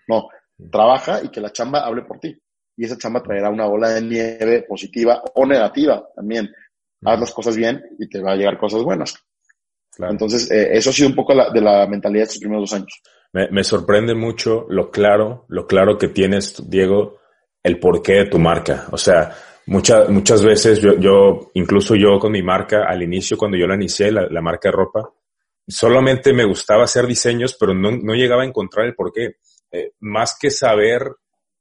No, 0.08 0.28
trabaja 0.72 1.24
y 1.24 1.30
que 1.30 1.42
la 1.42 1.52
chamba 1.52 1.86
hable 1.86 2.04
por 2.04 2.20
ti. 2.20 2.36
Y 2.80 2.86
esa 2.86 2.98
chamba 2.98 3.22
traerá 3.22 3.50
una 3.50 3.66
bola 3.66 3.90
de 3.90 4.02
nieve 4.02 4.64
positiva 4.64 5.22
o 5.36 5.46
negativa 5.46 6.02
también. 6.16 6.50
Haz 7.04 7.20
las 7.20 7.32
cosas 7.32 7.56
bien 7.56 7.84
y 8.00 8.08
te 8.08 8.22
va 8.22 8.32
a 8.32 8.36
llegar 8.36 8.58
cosas 8.58 8.84
buenas. 8.84 9.16
Entonces, 9.98 10.50
eh, 10.50 10.70
eso 10.72 10.90
ha 10.90 10.94
sido 10.94 11.10
un 11.10 11.16
poco 11.16 11.34
la, 11.34 11.50
de 11.50 11.60
la 11.60 11.86
mentalidad 11.88 12.22
de 12.22 12.24
estos 12.24 12.40
primeros 12.40 12.70
dos 12.70 12.80
años. 12.80 13.02
Me, 13.34 13.50
me 13.50 13.66
sorprende 13.66 14.16
mucho 14.16 14.66
lo 14.70 14.90
claro, 14.90 15.46
lo 15.50 15.68
claro 15.68 15.98
que 15.98 16.08
tienes, 16.08 16.70
Diego, 16.70 17.18
el 17.62 17.80
porqué 17.80 18.14
de 18.14 18.26
tu 18.28 18.40
marca. 18.40 18.88
O 18.92 18.98
sea, 18.98 19.36
Muchas, 19.70 20.10
muchas 20.10 20.44
veces 20.44 20.82
yo, 20.82 20.98
yo, 20.98 21.52
incluso 21.54 21.94
yo 21.94 22.18
con 22.18 22.32
mi 22.32 22.42
marca, 22.42 22.86
al 22.88 23.04
inicio 23.04 23.38
cuando 23.38 23.56
yo 23.56 23.68
la 23.68 23.76
inicié, 23.76 24.12
la, 24.12 24.26
la 24.28 24.42
marca 24.42 24.70
de 24.70 24.76
ropa, 24.76 25.14
solamente 25.68 26.34
me 26.34 26.44
gustaba 26.44 26.86
hacer 26.86 27.06
diseños, 27.06 27.56
pero 27.60 27.76
no, 27.76 27.92
no 27.92 28.16
llegaba 28.16 28.42
a 28.42 28.48
encontrar 28.48 28.88
el 28.88 28.96
porqué. 28.96 29.36
Eh, 29.72 29.92
más 30.00 30.36
que 30.42 30.50
saber, 30.50 31.04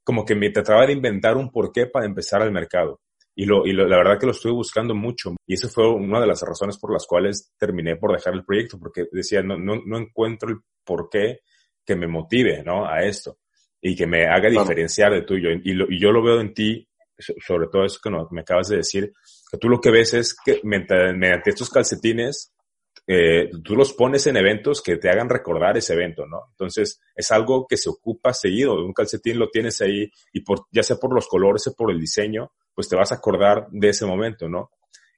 como 0.08 0.24
que 0.24 0.34
me 0.34 0.48
trataba 0.48 0.86
de 0.86 0.94
inventar 0.94 1.36
un 1.36 1.50
porqué 1.50 1.84
para 1.84 2.06
empezar 2.06 2.40
al 2.40 2.50
mercado. 2.50 3.02
Y, 3.34 3.44
lo, 3.44 3.66
y 3.66 3.74
lo, 3.74 3.86
la 3.86 3.98
verdad 3.98 4.18
que 4.18 4.24
lo 4.24 4.32
estuve 4.32 4.54
buscando 4.54 4.94
mucho. 4.94 5.36
Y 5.46 5.52
esa 5.52 5.68
fue 5.68 5.86
una 5.86 6.18
de 6.18 6.26
las 6.26 6.40
razones 6.40 6.78
por 6.78 6.94
las 6.94 7.06
cuales 7.06 7.52
terminé 7.58 7.96
por 7.96 8.14
dejar 8.14 8.32
el 8.32 8.42
proyecto, 8.42 8.78
porque 8.78 9.04
decía, 9.12 9.42
no, 9.42 9.58
no, 9.58 9.82
no 9.84 9.98
encuentro 9.98 10.48
el 10.48 10.60
porqué 10.82 11.40
que 11.84 11.94
me 11.94 12.06
motive, 12.06 12.62
¿no? 12.64 12.86
A 12.88 13.04
esto. 13.04 13.36
Y 13.82 13.94
que 13.94 14.06
me 14.06 14.24
haga 14.24 14.48
diferenciar 14.48 15.12
de 15.12 15.24
tuyo. 15.24 15.50
Y, 15.62 15.74
lo, 15.74 15.84
y 15.90 16.00
yo 16.00 16.10
lo 16.10 16.22
veo 16.22 16.40
en 16.40 16.54
ti 16.54 16.88
sobre 17.18 17.66
todo 17.68 17.84
eso 17.84 18.00
que 18.02 18.10
me 18.30 18.40
acabas 18.40 18.68
de 18.68 18.78
decir, 18.78 19.12
que 19.50 19.58
tú 19.58 19.68
lo 19.68 19.78
que 19.78 19.90
ves 19.90 20.14
es 20.14 20.34
que 20.42 20.62
mediante, 20.64 21.50
estos 21.50 21.68
calcetines, 21.68 22.54
eh, 23.10 23.48
tú 23.64 23.74
los 23.74 23.94
pones 23.94 24.26
en 24.26 24.36
eventos 24.36 24.82
que 24.82 24.98
te 24.98 25.08
hagan 25.08 25.30
recordar 25.30 25.78
ese 25.78 25.94
evento, 25.94 26.26
¿no? 26.26 26.42
Entonces, 26.50 27.00
es 27.16 27.30
algo 27.32 27.66
que 27.66 27.78
se 27.78 27.88
ocupa 27.88 28.34
seguido. 28.34 28.74
Un 28.84 28.92
calcetín 28.92 29.38
lo 29.38 29.48
tienes 29.48 29.80
ahí 29.80 30.10
y 30.30 30.40
por, 30.40 30.66
ya 30.70 30.82
sea 30.82 30.98
por 30.98 31.14
los 31.14 31.26
colores 31.26 31.66
o 31.66 31.74
por 31.74 31.90
el 31.90 31.98
diseño, 31.98 32.52
pues 32.74 32.86
te 32.86 32.96
vas 32.96 33.10
a 33.10 33.14
acordar 33.14 33.66
de 33.70 33.88
ese 33.88 34.04
momento, 34.04 34.46
¿no? 34.46 34.72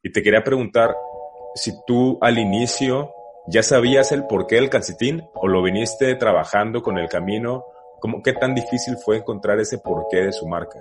Y 0.05 0.13
te 0.13 0.23
quería 0.23 0.45
preguntar 0.45 0.95
si 1.57 1.73
tú 1.85 2.17
al 2.21 2.39
inicio 2.39 3.11
ya 3.49 3.65
sabías 3.65 4.13
el 4.13 4.25
porqué 4.29 4.55
del 4.55 4.71
calcetín 4.71 5.25
o 5.35 5.49
lo 5.49 5.61
viniste 5.61 6.15
trabajando 6.15 6.83
con 6.83 6.97
el 6.97 7.09
camino. 7.09 7.65
¿Cómo, 7.99 8.23
¿Qué 8.23 8.35
tan 8.35 8.55
difícil 8.55 8.99
fue 9.05 9.17
encontrar 9.17 9.59
ese 9.59 9.79
porqué 9.79 10.19
de 10.19 10.33
su 10.33 10.47
marca? 10.47 10.79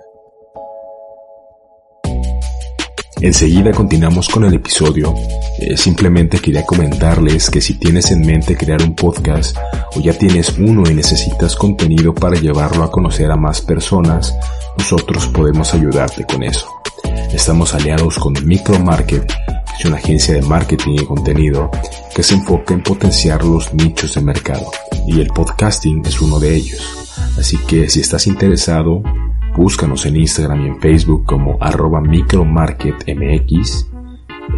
Enseguida 3.22 3.72
continuamos 3.72 4.30
con 4.30 4.44
el 4.44 4.54
episodio. 4.54 5.14
Eh, 5.58 5.76
simplemente 5.76 6.38
quería 6.38 6.64
comentarles 6.64 7.50
que 7.50 7.60
si 7.60 7.74
tienes 7.74 8.10
en 8.10 8.22
mente 8.22 8.56
crear 8.56 8.82
un 8.82 8.94
podcast 8.94 9.54
o 9.94 10.00
ya 10.00 10.14
tienes 10.14 10.56
uno 10.58 10.84
y 10.88 10.94
necesitas 10.94 11.54
contenido 11.54 12.14
para 12.14 12.40
llevarlo 12.40 12.82
a 12.82 12.90
conocer 12.90 13.30
a 13.30 13.36
más 13.36 13.60
personas, 13.60 14.34
nosotros 14.78 15.26
podemos 15.26 15.74
ayudarte 15.74 16.24
con 16.24 16.42
eso. 16.42 16.66
Estamos 17.30 17.74
aliados 17.74 18.18
con 18.18 18.34
Micromarket, 18.42 19.30
es 19.78 19.84
una 19.84 19.96
agencia 19.96 20.34
de 20.34 20.42
marketing 20.42 21.00
y 21.02 21.04
contenido 21.04 21.70
que 22.14 22.22
se 22.22 22.34
enfoca 22.34 22.72
en 22.72 22.82
potenciar 22.82 23.44
los 23.44 23.74
nichos 23.74 24.14
de 24.14 24.22
mercado 24.22 24.70
y 25.06 25.20
el 25.20 25.28
podcasting 25.28 26.02
es 26.06 26.22
uno 26.22 26.40
de 26.40 26.54
ellos. 26.54 26.80
Así 27.38 27.58
que 27.66 27.90
si 27.90 28.00
estás 28.00 28.26
interesado, 28.26 29.02
búscanos 29.60 30.06
en 30.06 30.16
Instagram 30.16 30.62
y 30.62 30.68
en 30.68 30.80
Facebook 30.80 31.26
como 31.26 31.58
arroba 31.60 32.00
micromarketmx. 32.00 33.86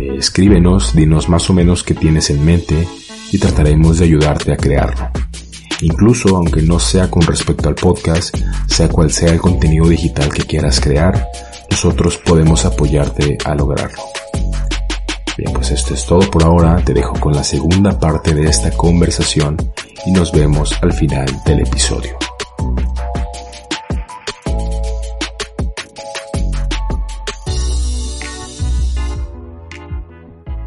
Eh, 0.00 0.14
escríbenos, 0.16 0.94
dinos 0.94 1.28
más 1.28 1.50
o 1.50 1.52
menos 1.52 1.82
qué 1.82 1.94
tienes 1.94 2.30
en 2.30 2.44
mente 2.44 2.86
y 3.32 3.38
trataremos 3.38 3.98
de 3.98 4.04
ayudarte 4.04 4.52
a 4.52 4.56
crearlo. 4.56 5.10
Incluso 5.80 6.36
aunque 6.36 6.62
no 6.62 6.78
sea 6.78 7.10
con 7.10 7.22
respecto 7.22 7.68
al 7.68 7.74
podcast, 7.74 8.36
sea 8.68 8.88
cual 8.88 9.10
sea 9.10 9.32
el 9.32 9.40
contenido 9.40 9.88
digital 9.88 10.32
que 10.32 10.44
quieras 10.44 10.80
crear, 10.80 11.26
nosotros 11.68 12.18
podemos 12.18 12.64
apoyarte 12.64 13.38
a 13.44 13.56
lograrlo. 13.56 14.02
Bien, 15.36 15.52
pues 15.52 15.72
esto 15.72 15.94
es 15.94 16.06
todo 16.06 16.30
por 16.30 16.44
ahora, 16.44 16.76
te 16.76 16.94
dejo 16.94 17.14
con 17.18 17.32
la 17.32 17.42
segunda 17.42 17.98
parte 17.98 18.32
de 18.34 18.44
esta 18.44 18.70
conversación 18.70 19.56
y 20.06 20.12
nos 20.12 20.30
vemos 20.30 20.72
al 20.80 20.92
final 20.92 21.26
del 21.44 21.60
episodio. 21.60 22.16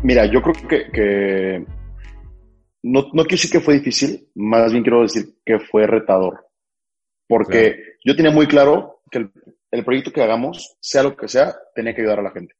Mira, 0.06 0.28
yo 0.28 0.40
creo 0.40 0.54
que, 0.94 1.66
no, 2.84 3.02
no 3.02 3.24
quiero 3.24 3.28
decir 3.32 3.50
que 3.50 3.60
fue 3.60 3.74
difícil, 3.74 4.30
más 4.36 4.72
bien 4.72 4.84
quiero 4.84 5.02
decir 5.02 5.40
que 5.44 5.58
fue 5.58 5.88
retador. 5.88 6.46
Porque 7.28 7.96
yo 8.06 8.16
tenía 8.16 8.32
muy 8.32 8.46
claro 8.46 9.02
que 9.10 9.18
el, 9.18 9.32
el, 9.72 9.84
proyecto 9.84 10.12
que 10.12 10.22
hagamos, 10.22 10.78
sea 10.80 11.02
lo 11.02 11.18
que 11.18 11.28
sea, 11.28 11.56
tenía 11.74 11.96
que 11.96 12.02
ayudar 12.02 12.20
a 12.20 12.22
la 12.22 12.30
gente. 12.30 12.54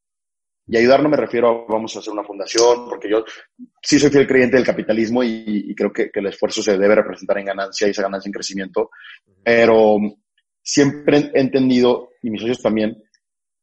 Y 0.66 0.76
ayudar 0.76 1.04
no 1.04 1.08
me 1.08 1.16
refiero 1.16 1.48
a 1.48 1.72
vamos 1.72 1.94
a 1.94 2.00
hacer 2.00 2.12
una 2.12 2.24
fundación, 2.24 2.88
porque 2.88 3.08
yo 3.08 3.24
sí 3.80 4.00
soy 4.00 4.10
fiel 4.10 4.26
creyente 4.26 4.56
del 4.56 4.66
capitalismo 4.66 5.22
y, 5.22 5.72
creo 5.76 5.92
que, 5.92 6.10
que, 6.10 6.18
el 6.18 6.26
esfuerzo 6.26 6.64
se 6.64 6.76
debe 6.76 6.96
representar 6.96 7.38
en 7.38 7.44
ganancia 7.44 7.86
y 7.86 7.92
esa 7.92 8.02
ganancia 8.02 8.28
en 8.28 8.32
crecimiento. 8.32 8.90
Pero 9.44 9.98
siempre 10.60 11.30
he 11.32 11.40
entendido, 11.42 12.10
y 12.22 12.30
mis 12.30 12.40
socios 12.40 12.60
también, 12.60 13.00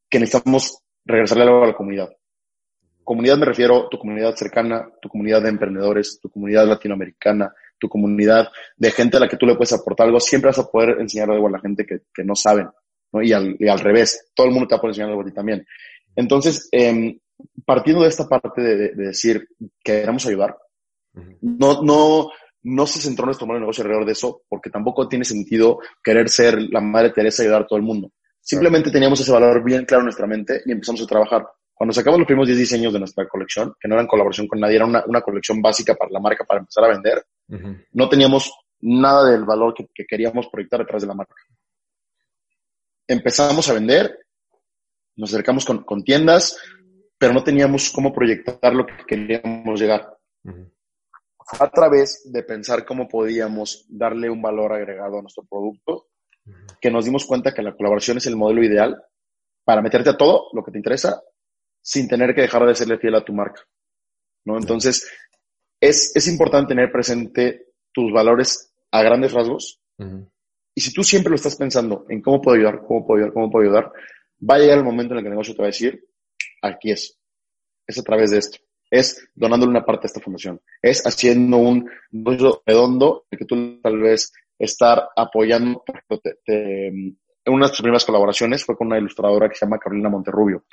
que 0.08 0.20
necesitamos 0.20 0.78
regresarle 1.04 1.44
algo 1.44 1.64
a 1.64 1.66
la 1.66 1.76
comunidad. 1.76 2.08
Comunidad 3.04 3.36
me 3.36 3.46
refiero 3.46 3.86
a 3.86 3.88
tu 3.88 3.98
comunidad 3.98 4.34
cercana, 4.34 4.88
tu 5.00 5.08
comunidad 5.08 5.42
de 5.42 5.50
emprendedores, 5.50 6.18
tu 6.20 6.30
comunidad 6.30 6.66
latinoamericana, 6.66 7.52
tu 7.78 7.88
comunidad 7.88 8.48
de 8.76 8.90
gente 8.90 9.16
a 9.16 9.20
la 9.20 9.28
que 9.28 9.36
tú 9.36 9.46
le 9.46 9.54
puedes 9.54 9.72
aportar 9.72 10.06
algo. 10.06 10.20
Siempre 10.20 10.48
vas 10.48 10.58
a 10.58 10.70
poder 10.70 11.00
enseñar 11.00 11.30
algo 11.30 11.48
a 11.48 11.52
la 11.52 11.60
gente 11.60 11.84
que, 11.84 12.00
que 12.12 12.24
no 12.24 12.34
saben, 12.34 12.68
¿no? 13.12 13.22
Y 13.22 13.32
al, 13.32 13.56
y 13.58 13.68
al, 13.68 13.78
revés, 13.78 14.30
todo 14.34 14.46
el 14.46 14.52
mundo 14.52 14.68
te 14.68 14.74
va 14.74 14.78
a 14.78 14.80
poder 14.80 14.92
enseñar 14.92 15.10
algo 15.10 15.22
a 15.22 15.26
ti 15.26 15.32
también. 15.32 15.66
Entonces, 16.16 16.68
eh, 16.72 17.18
partiendo 17.64 18.02
de 18.02 18.08
esta 18.08 18.28
parte 18.28 18.62
de, 18.62 18.76
de, 18.76 18.88
de 18.94 19.04
decir 19.06 19.48
que 19.82 20.00
queremos 20.00 20.24
ayudar, 20.26 20.56
no, 21.42 21.82
no, 21.82 22.30
no 22.62 22.86
se 22.86 23.00
centró 23.00 23.26
nuestro 23.26 23.46
modelo 23.46 23.60
de 23.60 23.64
negocio 23.64 23.82
alrededor 23.82 24.06
de 24.06 24.12
eso, 24.12 24.42
porque 24.48 24.70
tampoco 24.70 25.08
tiene 25.08 25.24
sentido 25.24 25.78
querer 26.02 26.28
ser 26.28 26.60
la 26.70 26.80
madre 26.80 27.10
Teresa 27.10 27.42
y 27.42 27.46
ayudar 27.46 27.62
a 27.62 27.66
todo 27.66 27.78
el 27.78 27.84
mundo. 27.84 28.12
Simplemente 28.40 28.90
teníamos 28.90 29.20
ese 29.20 29.32
valor 29.32 29.62
bien 29.62 29.84
claro 29.84 30.00
en 30.00 30.06
nuestra 30.06 30.26
mente 30.26 30.62
y 30.66 30.72
empezamos 30.72 31.02
a 31.02 31.06
trabajar. 31.06 31.46
Cuando 31.74 31.92
sacamos 31.92 32.20
los 32.20 32.26
primeros 32.26 32.46
10 32.46 32.58
diseños 32.58 32.92
de 32.92 33.00
nuestra 33.00 33.26
colección, 33.26 33.74
que 33.80 33.88
no 33.88 33.96
eran 33.96 34.06
colaboración 34.06 34.46
con 34.46 34.60
nadie, 34.60 34.76
era 34.76 34.86
una, 34.86 35.02
una 35.06 35.20
colección 35.22 35.60
básica 35.60 35.96
para 35.96 36.10
la 36.12 36.20
marca 36.20 36.44
para 36.44 36.60
empezar 36.60 36.84
a 36.84 36.88
vender, 36.88 37.26
uh 37.48 37.56
-huh. 37.56 37.86
no 37.92 38.08
teníamos 38.08 38.52
nada 38.80 39.30
del 39.30 39.44
valor 39.44 39.74
que, 39.74 39.88
que, 39.92 40.04
queríamos 40.06 40.46
proyectar 40.48 40.80
detrás 40.80 41.02
de 41.02 41.08
la 41.08 41.14
marca. 41.14 41.34
Empezamos 43.08 43.68
a 43.68 43.74
vender, 43.74 44.18
nos 45.16 45.32
acercamos 45.32 45.64
con, 45.64 45.82
con 45.82 46.04
tiendas, 46.04 46.56
pero 47.18 47.32
no 47.32 47.42
teníamos 47.42 47.90
cómo 47.90 48.12
proyectar 48.12 48.72
lo 48.72 48.86
que 48.86 48.94
queríamos 49.06 49.80
llegar. 49.80 50.16
Uh 50.44 50.50
-huh. 50.50 50.70
A 51.58 51.68
través 51.70 52.22
de 52.32 52.42
pensar 52.44 52.84
cómo 52.84 53.08
podíamos 53.08 53.84
darle 53.88 54.30
un 54.30 54.40
valor 54.40 54.72
agregado 54.72 55.18
a 55.18 55.22
nuestro 55.22 55.44
producto, 55.44 56.06
uh 56.46 56.50
-huh. 56.52 56.78
que 56.80 56.90
nos 56.90 57.04
dimos 57.04 57.26
cuenta 57.26 57.52
que 57.52 57.62
la 57.62 57.74
colaboración 57.74 58.18
es 58.18 58.26
el 58.26 58.36
modelo 58.36 58.62
ideal 58.62 59.02
para 59.64 59.82
meterte 59.82 60.10
a 60.10 60.16
todo 60.16 60.50
lo 60.52 60.62
que 60.62 60.70
te 60.70 60.78
interesa 60.78 61.20
sin 61.84 62.08
tener 62.08 62.34
que 62.34 62.40
dejar 62.40 62.66
de 62.66 62.74
serle 62.74 62.98
fiel 62.98 63.14
a 63.14 63.24
tu 63.24 63.34
marca. 63.34 63.62
¿no? 64.46 64.56
Entonces, 64.56 65.06
es, 65.78 66.16
es 66.16 66.26
importante 66.28 66.74
tener 66.74 66.90
presente 66.90 67.66
tus 67.92 68.10
valores 68.10 68.72
a 68.90 69.02
grandes 69.02 69.32
rasgos. 69.32 69.80
Uh 69.98 70.04
-huh. 70.04 70.30
Y 70.74 70.80
si 70.80 70.92
tú 70.92 71.04
siempre 71.04 71.30
lo 71.30 71.36
estás 71.36 71.56
pensando 71.56 72.06
en 72.08 72.22
cómo 72.22 72.40
puedo 72.40 72.56
ayudar, 72.56 72.82
cómo 72.86 73.06
puedo 73.06 73.18
ayudar, 73.18 73.34
cómo 73.34 73.50
puedo 73.50 73.64
ayudar, 73.64 73.92
va 74.50 74.54
a 74.56 74.58
llegar 74.58 74.78
el 74.78 74.84
momento 74.84 75.12
en 75.12 75.18
el 75.18 75.24
que 75.24 75.28
el 75.28 75.34
negocio 75.34 75.54
te 75.54 75.62
va 75.62 75.66
a 75.66 75.74
decir, 75.74 76.04
aquí 76.62 76.90
es. 76.90 77.18
Es 77.86 77.98
a 77.98 78.02
través 78.02 78.30
de 78.30 78.38
esto. 78.38 78.58
Es 78.90 79.28
donándole 79.34 79.70
una 79.70 79.84
parte 79.84 80.06
a 80.06 80.08
esta 80.08 80.20
fundación. 80.20 80.60
Es 80.80 81.06
haciendo 81.06 81.58
un 81.58 81.88
negocio 82.10 82.62
redondo 82.64 83.26
que 83.30 83.44
tú 83.44 83.80
tal 83.82 83.98
vez 83.98 84.32
estar 84.58 85.08
apoyando. 85.16 85.84
Te, 86.22 86.38
te, 86.44 86.86
en 86.88 87.18
una 87.46 87.66
de 87.66 87.72
tus 87.72 87.82
primeras 87.82 88.04
colaboraciones 88.04 88.64
fue 88.64 88.76
con 88.76 88.86
una 88.86 88.98
ilustradora 88.98 89.48
que 89.48 89.54
se 89.54 89.66
llama 89.66 89.78
Carolina 89.78 90.08
Monterrubio. 90.08 90.64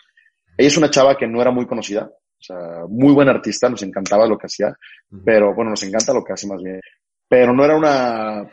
Ella 0.58 0.68
es 0.68 0.78
una 0.78 0.90
chava 0.90 1.18
que 1.18 1.28
no 1.28 1.42
era 1.42 1.52
muy 1.52 1.66
conocida, 1.66 2.06
o 2.06 2.44
sea, 2.44 2.86
muy 2.88 3.14
buena 3.14 3.32
artista, 3.32 3.70
nos 3.70 3.84
encantaba 3.84 4.28
lo 4.28 4.38
que 4.38 4.48
hacía, 4.48 4.76
pero 5.24 5.54
bueno, 5.54 5.72
nos 5.72 5.84
encanta 5.84 6.14
lo 6.14 6.24
que 6.24 6.34
hace 6.34 6.48
más 6.48 6.62
bien. 6.62 6.80
Pero 7.28 7.54
no 7.54 7.64
era 7.64 7.78
una 7.78 8.52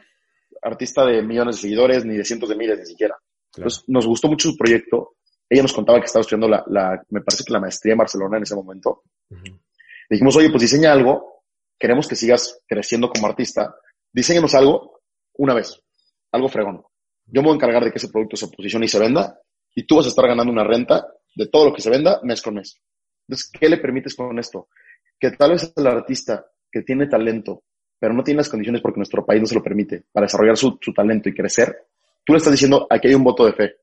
artista 0.62 1.04
de 1.04 1.22
millones 1.22 1.56
de 1.56 1.62
seguidores 1.62 2.04
ni 2.04 2.16
de 2.16 2.24
cientos 2.24 2.48
de 2.48 2.56
miles 2.56 2.78
ni 2.78 2.86
siquiera. 2.86 3.16
Claro. 3.50 3.68
Entonces, 3.68 3.84
nos 3.88 4.06
gustó 4.06 4.28
mucho 4.28 4.50
su 4.50 4.56
proyecto. 4.56 5.14
Ella 5.48 5.62
nos 5.62 5.72
contaba 5.72 5.98
que 5.98 6.06
estaba 6.06 6.20
estudiando 6.20 6.48
la, 6.48 6.62
la 6.68 7.02
me 7.08 7.22
parece 7.22 7.44
que 7.44 7.52
la 7.52 7.60
maestría 7.60 7.92
en 7.92 7.98
Barcelona 7.98 8.36
en 8.36 8.42
ese 8.42 8.54
momento. 8.54 9.02
Uh 9.30 9.36
-huh. 9.36 9.60
Le 10.08 10.14
dijimos, 10.14 10.36
oye, 10.36 10.50
pues 10.50 10.62
diseña 10.62 10.92
algo, 10.92 11.44
queremos 11.78 12.06
que 12.06 12.16
sigas 12.16 12.60
creciendo 12.66 13.10
como 13.10 13.26
artista, 13.26 13.74
diseñanos 14.12 14.54
algo 14.54 15.00
una 15.34 15.54
vez, 15.54 15.80
algo 16.32 16.48
fregón. 16.48 16.82
Yo 17.26 17.42
me 17.42 17.48
voy 17.48 17.52
a 17.52 17.56
encargar 17.56 17.84
de 17.84 17.90
que 17.90 17.98
ese 17.98 18.08
producto 18.08 18.36
se 18.36 18.48
posicione 18.48 18.86
y 18.86 18.88
se 18.88 18.98
venda, 18.98 19.38
y 19.74 19.86
tú 19.86 19.96
vas 19.96 20.06
a 20.06 20.08
estar 20.08 20.26
ganando 20.26 20.52
una 20.52 20.64
renta 20.64 21.06
de 21.38 21.46
todo 21.46 21.66
lo 21.66 21.72
que 21.72 21.80
se 21.80 21.88
venda 21.88 22.20
mes 22.24 22.42
con 22.42 22.54
mes. 22.54 22.80
Entonces, 23.28 23.50
¿qué 23.52 23.68
le 23.68 23.78
permites 23.78 24.16
con 24.16 24.36
esto? 24.38 24.68
Que 25.18 25.30
tal 25.30 25.52
vez 25.52 25.72
el 25.74 25.86
artista 25.86 26.44
que 26.70 26.82
tiene 26.82 27.06
talento, 27.06 27.62
pero 27.98 28.12
no 28.12 28.24
tiene 28.24 28.38
las 28.38 28.48
condiciones 28.48 28.82
porque 28.82 28.98
nuestro 28.98 29.24
país 29.24 29.40
no 29.40 29.46
se 29.46 29.54
lo 29.54 29.62
permite 29.62 30.04
para 30.10 30.26
desarrollar 30.26 30.56
su, 30.56 30.78
su 30.80 30.92
talento 30.92 31.28
y 31.28 31.34
crecer, 31.34 31.86
tú 32.24 32.32
le 32.32 32.38
estás 32.38 32.52
diciendo, 32.52 32.86
aquí 32.90 33.08
hay 33.08 33.14
un 33.14 33.22
voto 33.22 33.46
de 33.46 33.52
fe. 33.52 33.76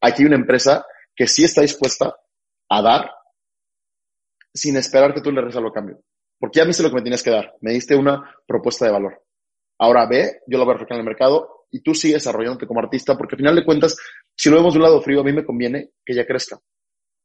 Aquí 0.00 0.22
hay 0.22 0.26
una 0.26 0.36
empresa 0.36 0.86
que 1.16 1.26
sí 1.26 1.42
está 1.42 1.62
dispuesta 1.62 2.14
a 2.68 2.82
dar 2.82 3.10
sin 4.52 4.76
esperar 4.76 5.12
que 5.12 5.20
tú 5.20 5.32
le 5.32 5.42
des 5.42 5.56
algo 5.56 5.70
a 5.70 5.74
cambio. 5.74 6.00
Porque 6.38 6.60
ya 6.60 6.64
viste 6.64 6.82
lo 6.82 6.90
que 6.90 6.96
me 6.96 7.02
tienes 7.02 7.22
que 7.22 7.30
dar. 7.30 7.54
Me 7.60 7.72
diste 7.72 7.96
una 7.96 8.36
propuesta 8.46 8.86
de 8.86 8.92
valor. 8.92 9.20
Ahora 9.78 10.06
ve, 10.06 10.42
yo 10.46 10.58
lo 10.58 10.64
voy 10.64 10.74
a 10.74 10.78
reflejar 10.78 10.96
en 10.96 11.00
el 11.00 11.06
mercado 11.06 11.66
y 11.72 11.80
tú 11.80 11.92
sigues 11.92 12.22
desarrollándote 12.22 12.68
como 12.68 12.78
artista 12.78 13.16
porque 13.18 13.34
al 13.34 13.38
final 13.38 13.56
de 13.56 13.64
cuentas, 13.64 13.96
si 14.36 14.48
lo 14.48 14.56
vemos 14.56 14.74
de 14.74 14.78
un 14.78 14.84
lado 14.84 15.02
frío, 15.02 15.20
a 15.20 15.24
mí 15.24 15.32
me 15.32 15.44
conviene 15.44 15.90
que 16.04 16.12
ella 16.12 16.24
crezca. 16.24 16.60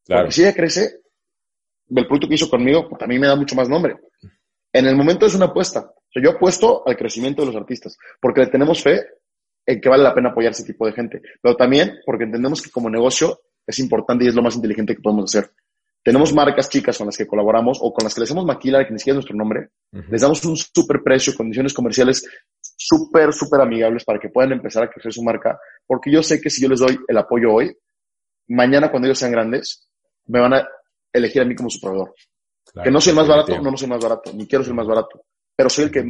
Claro. 0.05 0.23
Porque 0.23 0.33
si 0.33 0.41
ella 0.41 0.53
crece, 0.53 1.01
el 1.89 2.05
producto 2.07 2.27
que 2.27 2.35
hizo 2.35 2.49
conmigo, 2.49 2.87
pues 2.89 3.01
a 3.01 3.07
mí 3.07 3.17
me 3.19 3.27
da 3.27 3.35
mucho 3.35 3.55
más 3.55 3.69
nombre. 3.69 3.97
En 4.71 4.85
el 4.85 4.95
momento 4.95 5.25
es 5.25 5.35
una 5.35 5.45
apuesta. 5.45 5.79
O 5.81 6.11
sea, 6.11 6.23
yo 6.23 6.31
apuesto 6.31 6.83
al 6.87 6.97
crecimiento 6.97 7.41
de 7.41 7.47
los 7.47 7.55
artistas 7.55 7.97
porque 8.19 8.41
le 8.41 8.47
tenemos 8.47 8.81
fe 8.81 9.05
en 9.65 9.79
que 9.79 9.89
vale 9.89 10.03
la 10.03 10.13
pena 10.13 10.29
apoyar 10.29 10.51
ese 10.51 10.63
tipo 10.63 10.85
de 10.85 10.93
gente. 10.93 11.21
Pero 11.41 11.55
también 11.55 11.99
porque 12.05 12.23
entendemos 12.23 12.61
que 12.61 12.71
como 12.71 12.89
negocio 12.89 13.41
es 13.65 13.79
importante 13.79 14.25
y 14.25 14.27
es 14.27 14.35
lo 14.35 14.41
más 14.41 14.55
inteligente 14.55 14.95
que 14.95 15.01
podemos 15.01 15.25
hacer. 15.25 15.51
Tenemos 16.01 16.33
marcas 16.33 16.69
chicas 16.69 16.97
con 16.97 17.07
las 17.07 17.17
que 17.17 17.27
colaboramos 17.27 17.77
o 17.81 17.93
con 17.93 18.05
las 18.05 18.13
que 18.13 18.21
les 18.21 18.29
hacemos 18.29 18.45
maquila 18.45 18.85
que 18.85 18.93
ni 18.93 18.99
siquiera 18.99 19.15
es 19.19 19.25
nuestro 19.25 19.35
nombre. 19.35 19.69
Uh 19.91 19.97
-huh. 19.99 20.09
Les 20.09 20.21
damos 20.21 20.43
un 20.45 20.55
súper 20.55 21.01
precio, 21.03 21.35
condiciones 21.35 21.73
comerciales 21.73 22.25
súper, 22.61 23.33
súper 23.33 23.61
amigables 23.61 24.05
para 24.05 24.17
que 24.19 24.29
puedan 24.29 24.53
empezar 24.53 24.83
a 24.83 24.89
crecer 24.89 25.11
su 25.11 25.21
marca. 25.21 25.59
Porque 25.85 26.09
yo 26.11 26.23
sé 26.23 26.39
que 26.39 26.49
si 26.49 26.61
yo 26.61 26.69
les 26.69 26.79
doy 26.79 26.97
el 27.07 27.17
apoyo 27.17 27.53
hoy, 27.53 27.75
mañana 28.47 28.89
cuando 28.89 29.07
ellos 29.07 29.19
sean 29.19 29.33
grandes, 29.33 29.88
me 30.29 30.39
van 30.39 30.53
a 30.53 30.67
elegir 31.11 31.41
a 31.41 31.45
mí 31.45 31.55
como 31.55 31.69
su 31.69 31.79
proveedor. 31.79 32.13
Claro, 32.71 32.85
que 32.85 32.91
no 32.91 33.01
soy 33.01 33.11
el 33.11 33.17
más 33.17 33.27
barato, 33.27 33.55
no, 33.61 33.71
no 33.71 33.77
soy 33.77 33.85
el 33.85 33.91
más 33.91 34.03
barato, 34.03 34.31
ni 34.33 34.47
quiero 34.47 34.63
ser 34.63 34.71
el 34.71 34.77
más 34.77 34.87
barato, 34.87 35.25
pero 35.55 35.69
soy 35.69 35.85
el 35.85 35.91
que 35.91 36.01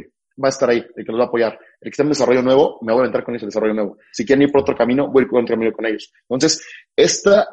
va 0.42 0.48
a 0.48 0.50
estar 0.50 0.70
ahí, 0.70 0.84
el 0.96 1.04
que 1.04 1.12
los 1.12 1.20
va 1.20 1.24
a 1.24 1.28
apoyar. 1.28 1.58
El 1.80 1.90
que 1.90 1.90
está 1.90 2.02
en 2.02 2.10
desarrollo 2.10 2.42
nuevo, 2.42 2.78
me 2.82 2.92
voy 2.92 3.00
a 3.00 3.02
aventar 3.02 3.24
con 3.24 3.34
en 3.34 3.40
desarrollo 3.40 3.74
nuevo. 3.74 3.98
Si 4.12 4.24
quieren 4.24 4.42
ir 4.42 4.52
por 4.52 4.62
otro 4.62 4.76
camino, 4.76 5.10
voy 5.10 5.22
a 5.22 5.24
ir 5.24 5.30
por 5.30 5.42
otro 5.42 5.54
camino 5.54 5.72
con 5.72 5.86
ellos. 5.86 6.12
Entonces, 6.28 6.64
esta 6.94 7.48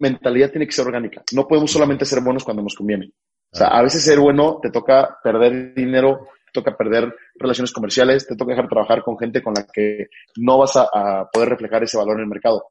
mentalidad 0.00 0.50
tiene 0.50 0.66
que 0.66 0.72
ser 0.72 0.86
orgánica. 0.86 1.22
No 1.32 1.46
podemos 1.46 1.70
solamente 1.70 2.04
ser 2.04 2.22
buenos 2.22 2.44
cuando 2.44 2.62
nos 2.62 2.74
conviene. 2.74 3.12
O 3.52 3.56
sea, 3.56 3.68
a 3.68 3.82
veces 3.82 4.02
ser 4.02 4.18
bueno 4.18 4.58
te 4.60 4.70
toca 4.70 5.18
perder 5.22 5.74
dinero, 5.74 6.26
te 6.46 6.60
toca 6.60 6.76
perder 6.76 7.14
relaciones 7.36 7.72
comerciales, 7.72 8.26
te 8.26 8.34
toca 8.34 8.52
dejar 8.52 8.68
trabajar 8.68 9.02
con 9.02 9.16
gente 9.16 9.42
con 9.42 9.54
la 9.54 9.64
que 9.72 10.08
no 10.38 10.58
vas 10.58 10.76
a, 10.76 10.88
a 10.92 11.28
poder 11.30 11.50
reflejar 11.50 11.84
ese 11.84 11.96
valor 11.96 12.16
en 12.16 12.22
el 12.22 12.28
mercado. 12.28 12.66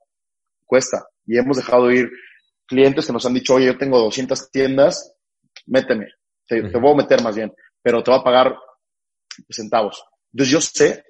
Cuesta. 0.66 1.06
Y 1.26 1.38
hemos 1.38 1.58
dejado 1.58 1.90
ir 1.92 2.12
clientes 2.74 3.06
que 3.06 3.14
nos 3.14 3.26
han 3.26 3.34
dicho, 3.34 3.56
oye, 3.56 3.68
yo 3.68 3.78
tengo 3.78 4.00
200 4.00 4.50
tiendas, 4.52 5.16
méteme. 5.68 6.08
Te, 6.48 6.60
uh 6.60 6.66
-huh. 6.66 6.72
te 6.72 6.78
voy 6.80 6.92
a 6.92 6.96
meter 6.96 7.22
más 7.22 7.36
bien, 7.36 7.54
pero 7.82 8.04
te 8.04 8.12
va 8.12 8.18
a 8.18 8.24
pagar 8.24 8.56
centavos. 9.50 10.04
Entonces 10.34 10.52
yo 10.52 10.62
sé 10.62 11.04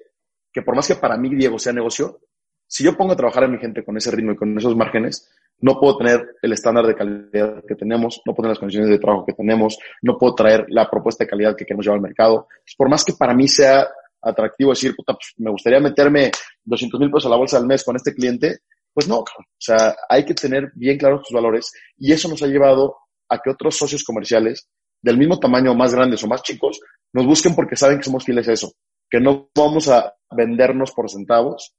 que 0.52 0.62
por 0.62 0.76
más 0.76 0.86
que 0.86 0.94
para 0.94 1.16
mí, 1.16 1.34
Diego, 1.34 1.58
sea 1.58 1.72
negocio, 1.72 2.20
si 2.66 2.84
yo 2.84 2.96
pongo 2.96 3.12
a 3.12 3.16
trabajar 3.16 3.44
a 3.44 3.48
mi 3.48 3.58
gente 3.58 3.84
con 3.84 3.96
ese 3.96 4.10
ritmo 4.10 4.32
y 4.32 4.36
con 4.36 4.56
esos 4.56 4.76
márgenes, 4.76 5.30
no 5.60 5.78
puedo 5.80 5.96
tener 5.98 6.36
el 6.42 6.52
estándar 6.52 6.86
de 6.86 6.94
calidad 6.94 7.62
que 7.66 7.74
tenemos, 7.74 8.20
no 8.26 8.34
puedo 8.34 8.44
tener 8.44 8.50
las 8.50 8.58
condiciones 8.58 8.90
de 8.90 8.98
trabajo 8.98 9.24
que 9.24 9.32
tenemos, 9.32 9.78
no 10.02 10.18
puedo 10.18 10.34
traer 10.34 10.66
la 10.68 10.90
propuesta 10.90 11.24
de 11.24 11.30
calidad 11.30 11.56
que 11.56 11.64
queremos 11.64 11.86
llevar 11.86 11.98
al 11.98 12.02
mercado. 12.02 12.48
por 12.76 12.88
más 12.88 13.04
que 13.04 13.14
para 13.14 13.34
mí 13.34 13.48
sea 13.48 13.88
atractivo 14.20 14.70
decir, 14.70 14.94
puta, 14.96 15.12
pues, 15.14 15.34
me 15.36 15.50
gustaría 15.50 15.80
meterme 15.80 16.30
200 16.64 16.98
mil 17.00 17.10
pesos 17.10 17.26
a 17.26 17.30
la 17.30 17.36
bolsa 17.36 17.58
al 17.58 17.66
mes 17.66 17.84
con 17.84 17.96
este 17.96 18.14
cliente, 18.14 18.58
pues 18.94 19.08
no, 19.08 19.18
o 19.18 19.26
sea, 19.58 19.96
hay 20.08 20.24
que 20.24 20.34
tener 20.34 20.70
bien 20.74 20.96
claros 20.96 21.22
tus 21.22 21.34
valores 21.34 21.72
y 21.98 22.12
eso 22.12 22.28
nos 22.28 22.42
ha 22.42 22.46
llevado 22.46 22.96
a 23.28 23.38
que 23.38 23.50
otros 23.50 23.76
socios 23.76 24.04
comerciales 24.04 24.68
del 25.02 25.18
mismo 25.18 25.38
tamaño, 25.38 25.74
más 25.74 25.94
grandes 25.94 26.22
o 26.22 26.28
más 26.28 26.42
chicos, 26.42 26.80
nos 27.12 27.26
busquen 27.26 27.54
porque 27.54 27.76
saben 27.76 27.98
que 27.98 28.04
somos 28.04 28.24
fieles 28.24 28.48
a 28.48 28.52
eso, 28.52 28.72
que 29.10 29.20
no 29.20 29.50
vamos 29.54 29.88
a 29.88 30.14
vendernos 30.30 30.92
por 30.92 31.10
centavos, 31.10 31.74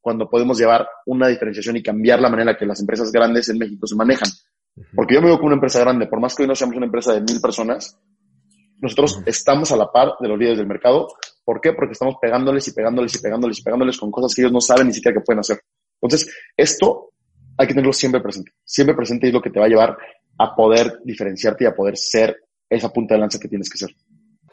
cuando 0.00 0.30
podemos 0.30 0.56
llevar 0.56 0.88
una 1.06 1.28
diferenciación 1.28 1.76
y 1.76 1.82
cambiar 1.82 2.20
la 2.20 2.30
manera 2.30 2.56
que 2.56 2.64
las 2.64 2.80
empresas 2.80 3.10
grandes 3.10 3.48
en 3.48 3.58
México 3.58 3.88
se 3.88 3.96
manejan. 3.96 4.28
Porque 4.94 5.14
yo 5.14 5.20
me 5.20 5.26
veo 5.26 5.36
como 5.36 5.48
una 5.48 5.56
empresa 5.56 5.80
grande, 5.80 6.06
por 6.06 6.20
más 6.20 6.34
que 6.34 6.42
hoy 6.42 6.48
no 6.48 6.54
seamos 6.54 6.76
una 6.76 6.86
empresa 6.86 7.12
de 7.12 7.22
mil 7.22 7.40
personas, 7.40 7.98
nosotros 8.80 9.20
estamos 9.26 9.72
a 9.72 9.76
la 9.76 9.90
par 9.90 10.12
de 10.20 10.28
los 10.28 10.38
líderes 10.38 10.58
del 10.58 10.66
mercado. 10.68 11.08
¿Por 11.44 11.60
qué? 11.60 11.72
Porque 11.72 11.92
estamos 11.92 12.16
pegándoles 12.20 12.68
y 12.68 12.72
pegándoles 12.72 13.16
y 13.16 13.22
pegándoles 13.22 13.58
y 13.58 13.62
pegándoles 13.62 13.98
con 13.98 14.10
cosas 14.10 14.34
que 14.34 14.42
ellos 14.42 14.52
no 14.52 14.60
saben 14.60 14.86
ni 14.86 14.92
siquiera 14.92 15.18
que 15.18 15.24
pueden 15.24 15.40
hacer. 15.40 15.60
Entonces, 16.06 16.34
esto 16.56 17.10
hay 17.56 17.66
que 17.66 17.74
tenerlo 17.74 17.92
siempre 17.92 18.20
presente. 18.20 18.52
Siempre 18.64 18.94
presente 18.94 19.28
es 19.28 19.32
lo 19.32 19.42
que 19.42 19.50
te 19.50 19.58
va 19.58 19.66
a 19.66 19.68
llevar 19.68 19.96
a 20.38 20.54
poder 20.54 21.00
diferenciarte 21.04 21.64
y 21.64 21.66
a 21.66 21.74
poder 21.74 21.96
ser 21.96 22.36
esa 22.68 22.92
punta 22.92 23.14
de 23.14 23.20
lanza 23.20 23.38
que 23.38 23.48
tienes 23.48 23.70
que 23.70 23.78
ser. 23.78 23.90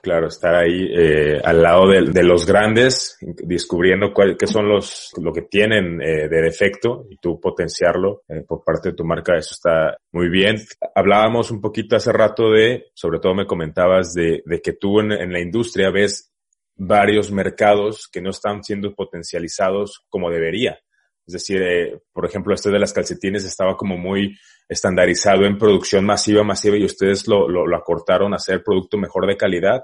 Claro, 0.04 0.28
estar 0.28 0.54
ahí 0.54 0.90
eh, 0.94 1.40
al 1.42 1.62
lado 1.62 1.88
de, 1.88 2.24
los 2.24 2.46
grandes, 2.46 3.18
descubriendo 3.22 4.12
cuál, 4.14 4.36
qué 4.38 4.48
son 4.48 4.68
los 4.68 5.14
lo 5.22 5.32
que 5.32 5.44
tienen 5.44 6.02
eh, 6.02 6.28
de 6.28 6.42
defecto 6.42 7.06
y 7.10 7.16
tú 7.16 7.40
potenciarlo 7.40 8.24
eh, 8.28 8.44
por 8.46 8.66
parte 8.66 8.90
de 8.90 8.96
tu 8.96 9.06
marca, 9.06 9.38
eso 9.38 9.54
está 9.54 9.98
muy 10.12 10.28
bien. 10.28 10.58
Hablábamos 10.94 11.52
un 11.52 11.62
poquito 11.62 11.96
hace 11.96 12.12
rato 12.12 12.52
de, 12.52 12.88
sobre 12.94 13.20
todo 13.20 13.34
me 13.34 13.48
comentabas 13.48 14.14
de, 14.14 14.44
de 14.46 14.60
que 14.60 14.74
tú 14.74 15.00
en, 15.00 15.14
en 15.14 15.32
la 15.32 15.40
industria 15.40 15.90
ves 15.90 16.34
varios 16.76 17.32
mercados 17.32 18.10
que 18.12 18.22
no 18.22 18.32
están 18.32 18.62
siendo 18.62 18.94
potencializados 18.94 20.04
como 20.10 20.30
debería. 20.30 20.80
Es 21.26 21.34
decir, 21.34 21.62
eh, 21.62 22.02
por 22.12 22.26
ejemplo, 22.26 22.54
este 22.54 22.70
de 22.70 22.80
las 22.80 22.94
calcetines 22.94 23.46
estaba 23.46 23.78
como 23.78 23.98
muy 23.98 24.38
estandarizado 24.68 25.46
en 25.46 25.58
producción 25.58 26.06
masiva, 26.06 26.44
masiva, 26.44 26.78
y 26.78 26.86
ustedes 26.86 27.28
lo, 27.28 27.48
lo, 27.48 27.66
lo 27.66 27.78
acortaron 27.78 28.34
a 28.34 28.38
hacer 28.38 28.64
producto 28.64 28.98
mejor 28.98 29.28
de 29.28 29.38
calidad, 29.38 29.82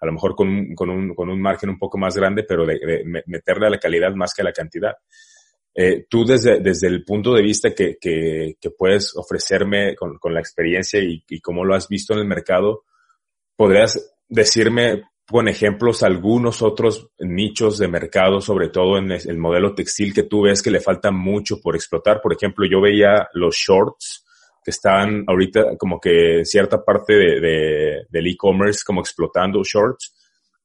a 0.00 0.06
lo 0.06 0.12
mejor 0.12 0.34
con 0.34 0.48
un, 0.48 0.74
con 0.74 0.90
un, 0.90 1.14
con 1.14 1.28
un 1.28 1.40
margen 1.40 1.70
un 1.70 1.78
poco 1.78 1.98
más 1.98 2.16
grande, 2.16 2.44
pero 2.44 2.66
de, 2.66 2.78
de 2.78 3.22
meterle 3.26 3.66
a 3.66 3.70
la 3.70 3.78
calidad 3.78 4.14
más 4.14 4.32
que 4.34 4.42
a 4.42 4.46
la 4.46 4.52
cantidad. 4.52 4.94
Eh, 5.74 6.06
tú 6.08 6.24
desde, 6.24 6.60
desde 6.60 6.88
el 6.88 7.04
punto 7.04 7.32
de 7.32 7.42
vista 7.42 7.72
que, 7.72 7.96
que, 8.00 8.56
que 8.60 8.70
puedes 8.70 9.14
ofrecerme 9.16 9.94
con, 9.94 10.18
con 10.18 10.34
la 10.34 10.40
experiencia 10.40 11.00
y, 11.00 11.22
y 11.28 11.40
cómo 11.40 11.64
lo 11.64 11.74
has 11.74 11.88
visto 11.88 12.12
en 12.12 12.20
el 12.20 12.26
mercado, 12.26 12.84
¿podrías 13.54 14.16
decirme 14.28 15.04
con 15.30 15.46
ejemplos 15.46 16.02
algunos 16.02 16.60
otros 16.60 17.08
nichos 17.20 17.78
de 17.78 17.86
mercado, 17.86 18.40
sobre 18.40 18.68
todo 18.68 18.98
en 18.98 19.12
el 19.12 19.38
modelo 19.38 19.74
textil 19.74 20.12
que 20.12 20.24
tú 20.24 20.42
ves 20.42 20.60
que 20.60 20.72
le 20.72 20.80
falta 20.80 21.12
mucho 21.12 21.60
por 21.60 21.76
explotar. 21.76 22.20
Por 22.20 22.32
ejemplo, 22.32 22.66
yo 22.66 22.80
veía 22.80 23.28
los 23.34 23.54
shorts 23.54 24.24
que 24.64 24.72
están 24.72 25.24
ahorita 25.28 25.76
como 25.78 26.00
que 26.00 26.44
cierta 26.44 26.84
parte 26.84 27.14
de, 27.14 28.06
del 28.08 28.26
e-commerce 28.26 28.82
como 28.84 29.00
explotando 29.00 29.62
shorts. 29.62 30.16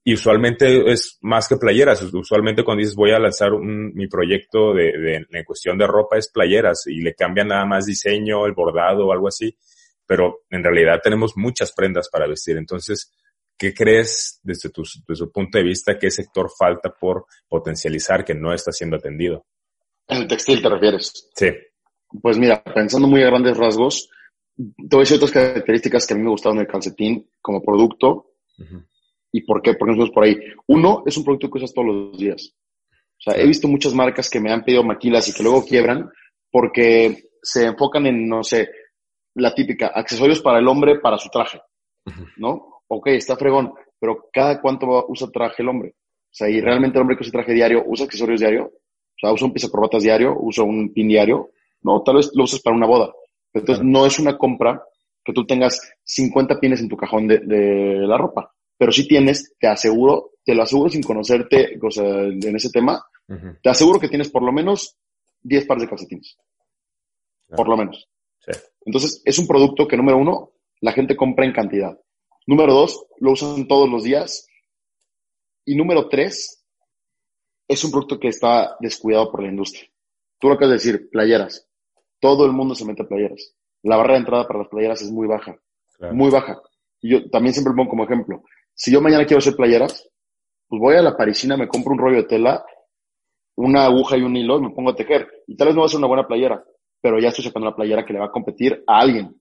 Y 0.03 0.15
usualmente 0.15 0.91
es 0.91 1.17
más 1.21 1.47
que 1.47 1.57
playeras. 1.57 2.01
Usualmente 2.01 2.63
cuando 2.63 2.81
dices 2.81 2.95
voy 2.95 3.11
a 3.11 3.19
lanzar 3.19 3.51
mi 3.59 4.07
proyecto 4.07 4.73
de, 4.73 4.97
de, 4.97 5.25
en 5.29 5.43
cuestión 5.43 5.77
de 5.77 5.85
ropa 5.87 6.17
es 6.17 6.31
playeras 6.31 6.87
y 6.87 7.01
le 7.01 7.13
cambian 7.13 7.49
nada 7.49 7.65
más 7.65 7.85
diseño, 7.85 8.47
el 8.47 8.53
bordado 8.53 9.07
o 9.07 9.11
algo 9.11 9.27
así. 9.27 9.55
Pero 10.07 10.41
en 10.49 10.63
realidad 10.63 11.01
tenemos 11.03 11.33
muchas 11.37 11.71
prendas 11.71 12.09
para 12.09 12.27
vestir. 12.27 12.57
Entonces, 12.57 13.11
¿Qué 13.57 13.73
crees 13.73 14.39
desde 14.43 14.69
tu, 14.69 14.83
desde 15.07 15.25
tu 15.25 15.31
punto 15.31 15.57
de 15.57 15.63
vista 15.63 15.97
qué 15.97 16.11
sector 16.11 16.49
falta 16.57 16.93
por 16.93 17.25
potencializar 17.47 18.25
que 18.25 18.35
no 18.35 18.53
está 18.53 18.71
siendo 18.71 18.97
atendido? 18.97 19.45
En 20.07 20.23
el 20.23 20.27
textil 20.27 20.61
te 20.61 20.69
refieres. 20.69 21.29
Sí. 21.35 21.47
Pues 22.21 22.37
mira, 22.37 22.63
pensando 22.63 23.07
muy 23.07 23.23
a 23.23 23.27
grandes 23.27 23.57
rasgos, 23.57 24.09
te 24.55 24.95
voy 24.95 24.99
a 24.99 25.03
decir 25.03 25.17
otras 25.17 25.31
características 25.31 26.05
que 26.05 26.13
a 26.13 26.17
mí 26.17 26.23
me 26.23 26.29
gustaron 26.29 26.57
del 26.57 26.67
calcetín 26.67 27.29
como 27.41 27.61
producto. 27.61 28.33
¿Y 29.31 29.41
por 29.41 29.61
qué? 29.61 29.73
Porque 29.73 29.93
nosotros 29.93 30.13
por 30.13 30.23
ahí. 30.23 30.37
Uno, 30.67 31.03
es 31.05 31.17
un 31.17 31.23
producto 31.23 31.49
que 31.49 31.57
usas 31.57 31.73
todos 31.73 31.87
los 31.87 32.17
días. 32.17 32.53
O 33.17 33.21
sea, 33.21 33.41
he 33.41 33.47
visto 33.47 33.67
muchas 33.67 33.93
marcas 33.93 34.29
que 34.29 34.39
me 34.39 34.51
han 34.51 34.63
pedido 34.63 34.83
maquilas 34.83 35.27
y 35.27 35.33
que 35.33 35.43
luego 35.43 35.65
quiebran 35.65 36.09
porque 36.51 37.29
se 37.41 37.65
enfocan 37.65 38.05
en, 38.05 38.27
no 38.27 38.43
sé, 38.43 38.69
la 39.35 39.53
típica, 39.53 39.87
accesorios 39.87 40.41
para 40.41 40.59
el 40.59 40.67
hombre 40.67 40.99
para 40.99 41.17
su 41.17 41.29
traje, 41.29 41.61
¿no? 42.37 42.74
Ok, 42.87 43.07
está 43.07 43.35
fregón, 43.35 43.73
pero 43.99 44.29
¿cada 44.31 44.61
cuánto 44.61 45.05
usa 45.07 45.29
traje 45.31 45.63
el 45.63 45.69
hombre? 45.69 45.95
O 45.97 46.37
sea, 46.37 46.49
y 46.49 46.59
realmente 46.61 46.97
el 46.97 47.01
hombre 47.01 47.17
que 47.17 47.23
usa 47.23 47.31
traje 47.31 47.53
diario, 47.53 47.83
¿usa 47.87 48.05
accesorios 48.05 48.39
diario? 48.39 48.65
O 48.65 49.19
sea, 49.19 49.31
¿usa 49.31 49.47
un 49.47 49.53
corbatas 49.71 50.03
diario? 50.03 50.35
¿Usa 50.39 50.63
un 50.63 50.93
pin 50.93 51.07
diario? 51.07 51.51
No, 51.81 52.01
tal 52.03 52.15
vez 52.17 52.31
lo 52.33 52.43
usas 52.43 52.61
para 52.61 52.75
una 52.75 52.87
boda. 52.87 53.13
Entonces, 53.53 53.85
no 53.85 54.05
es 54.05 54.19
una 54.19 54.37
compra 54.37 54.83
que 55.23 55.33
tú 55.33 55.45
tengas 55.45 55.79
50 56.03 56.59
pines 56.59 56.81
en 56.81 56.89
tu 56.89 56.97
cajón 56.97 57.27
de, 57.27 57.39
de 57.39 58.05
la 58.05 58.17
ropa. 58.17 58.53
Pero 58.77 58.91
si 58.91 59.07
tienes, 59.07 59.55
te 59.57 59.67
aseguro, 59.67 60.31
te 60.43 60.53
lo 60.53 60.63
aseguro 60.63 60.89
sin 60.89 61.01
conocerte 61.01 61.79
o 61.81 61.89
sea, 61.89 62.05
en 62.05 62.55
ese 62.55 62.69
tema, 62.69 63.03
te 63.61 63.69
aseguro 63.69 63.99
que 63.99 64.09
tienes 64.09 64.29
por 64.29 64.43
lo 64.43 64.51
menos 64.51 64.97
10 65.41 65.65
pares 65.65 65.83
de 65.83 65.89
calcetines. 65.89 66.37
Por 67.47 67.67
lo 67.67 67.77
menos. 67.77 68.07
Sí. 68.39 68.51
Entonces, 68.85 69.21
es 69.23 69.39
un 69.39 69.47
producto 69.47 69.87
que, 69.87 69.97
número 69.97 70.17
uno, 70.17 70.51
la 70.81 70.91
gente 70.91 71.15
compra 71.15 71.45
en 71.45 71.53
cantidad. 71.53 71.97
Número 72.47 72.73
dos, 72.73 73.05
lo 73.19 73.31
usan 73.31 73.67
todos 73.67 73.89
los 73.89 74.03
días. 74.03 74.47
Y 75.65 75.75
número 75.75 76.07
tres, 76.09 76.63
es 77.67 77.83
un 77.83 77.91
producto 77.91 78.19
que 78.19 78.27
está 78.27 78.75
descuidado 78.79 79.31
por 79.31 79.41
la 79.41 79.49
industria. 79.49 79.89
Tú 80.39 80.47
lo 80.47 80.53
acabas 80.53 80.69
de 80.69 80.75
decir, 80.75 81.09
playeras. 81.09 81.67
Todo 82.19 82.45
el 82.45 82.51
mundo 82.51 82.75
se 82.75 82.85
mete 82.85 83.03
a 83.03 83.07
playeras. 83.07 83.55
La 83.81 83.97
barra 83.97 84.13
de 84.13 84.19
entrada 84.19 84.47
para 84.47 84.59
las 84.59 84.67
playeras 84.67 85.01
es 85.01 85.11
muy 85.11 85.27
baja. 85.27 85.57
Muy 86.11 86.29
baja. 86.29 86.61
Y 87.01 87.11
yo 87.11 87.29
también 87.29 87.53
siempre 87.53 87.73
pongo 87.73 87.89
como 87.89 88.03
ejemplo. 88.03 88.43
Si 88.73 88.91
yo 88.91 89.01
mañana 89.01 89.25
quiero 89.25 89.39
hacer 89.39 89.55
playeras, 89.55 90.07
pues 90.67 90.79
voy 90.79 90.95
a 90.95 91.01
la 91.01 91.15
parisina, 91.17 91.57
me 91.57 91.67
compro 91.67 91.93
un 91.93 91.99
rollo 91.99 92.17
de 92.17 92.23
tela, 92.23 92.65
una 93.55 93.85
aguja 93.85 94.17
y 94.17 94.21
un 94.21 94.35
hilo 94.35 94.57
y 94.57 94.63
me 94.63 94.71
pongo 94.71 94.91
a 94.91 94.95
tejer. 94.95 95.27
Y 95.47 95.55
tal 95.55 95.67
vez 95.67 95.75
no 95.75 95.81
va 95.81 95.87
a 95.87 95.89
ser 95.89 95.99
una 95.99 96.07
buena 96.07 96.27
playera, 96.27 96.63
pero 97.01 97.19
ya 97.19 97.29
estoy 97.29 97.45
sacando 97.45 97.67
una 97.67 97.75
playera 97.75 98.05
que 98.05 98.13
le 98.13 98.19
va 98.19 98.25
a 98.25 98.31
competir 98.31 98.83
a 98.85 98.99
alguien 98.99 99.39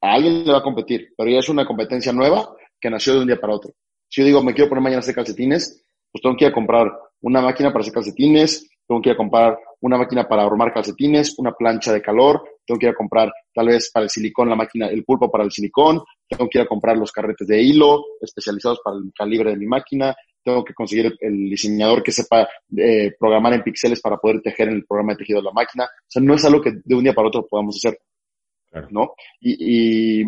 a 0.00 0.14
alguien 0.14 0.44
le 0.44 0.52
va 0.52 0.58
a 0.58 0.62
competir, 0.62 1.12
pero 1.16 1.30
ya 1.30 1.38
es 1.38 1.48
una 1.48 1.66
competencia 1.66 2.12
nueva 2.12 2.54
que 2.80 2.90
nació 2.90 3.14
de 3.14 3.20
un 3.20 3.26
día 3.26 3.40
para 3.40 3.54
otro. 3.54 3.72
Si 4.08 4.20
yo 4.20 4.26
digo, 4.26 4.42
me 4.42 4.54
quiero 4.54 4.68
poner 4.68 4.82
mañana 4.82 4.98
a 4.98 5.00
hacer 5.00 5.14
calcetines, 5.14 5.84
pues 6.12 6.22
tengo 6.22 6.36
que 6.36 6.44
ir 6.44 6.50
a 6.50 6.54
comprar 6.54 6.92
una 7.22 7.40
máquina 7.40 7.70
para 7.72 7.80
hacer 7.80 7.94
calcetines, 7.94 8.68
tengo 8.86 9.02
que 9.02 9.10
ir 9.10 9.14
a 9.14 9.16
comprar 9.16 9.58
una 9.80 9.98
máquina 9.98 10.28
para 10.28 10.44
armar 10.44 10.72
calcetines, 10.72 11.38
una 11.38 11.52
plancha 11.52 11.92
de 11.92 12.00
calor, 12.00 12.42
tengo 12.64 12.78
que 12.78 12.86
ir 12.86 12.92
a 12.92 12.96
comprar 12.96 13.32
tal 13.52 13.66
vez 13.66 13.90
para 13.92 14.04
el 14.04 14.10
silicón 14.10 14.48
la 14.48 14.56
máquina, 14.56 14.86
el 14.86 15.04
pulpo 15.04 15.30
para 15.30 15.44
el 15.44 15.50
silicón, 15.50 16.02
tengo 16.28 16.48
que 16.48 16.58
ir 16.58 16.64
a 16.64 16.68
comprar 16.68 16.96
los 16.96 17.12
carretes 17.12 17.46
de 17.46 17.60
hilo 17.60 18.04
especializados 18.20 18.80
para 18.84 18.96
el 18.96 19.12
calibre 19.14 19.50
de 19.50 19.56
mi 19.56 19.66
máquina, 19.66 20.14
tengo 20.46 20.64
que 20.64 20.74
conseguir 20.74 21.16
el 21.20 21.50
diseñador 21.50 22.04
que 22.04 22.12
sepa 22.12 22.48
eh, 22.76 23.12
programar 23.18 23.52
en 23.54 23.62
píxeles 23.62 24.00
para 24.00 24.16
poder 24.16 24.40
tejer 24.40 24.68
en 24.68 24.76
el 24.76 24.86
programa 24.86 25.12
de 25.12 25.18
tejido 25.18 25.40
de 25.40 25.46
la 25.46 25.52
máquina. 25.52 25.84
O 25.84 26.06
sea, 26.06 26.22
no 26.22 26.34
es 26.34 26.44
algo 26.44 26.60
que 26.60 26.72
de 26.84 26.94
un 26.94 27.02
día 27.02 27.14
para 27.14 27.28
otro 27.28 27.46
podamos 27.48 27.76
hacer. 27.76 27.98
¿No? 28.90 29.14
Y, 29.40 30.22
y 30.22 30.24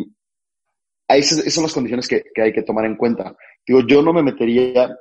esas, 1.08 1.52
son 1.52 1.64
las 1.64 1.72
condiciones 1.72 2.06
que, 2.06 2.22
hay 2.40 2.52
que 2.52 2.62
tomar 2.62 2.84
en 2.84 2.96
cuenta. 2.96 3.34
Digo, 3.66 3.80
yo 3.86 4.02
no 4.02 4.12
me 4.12 4.22
metería 4.22 4.94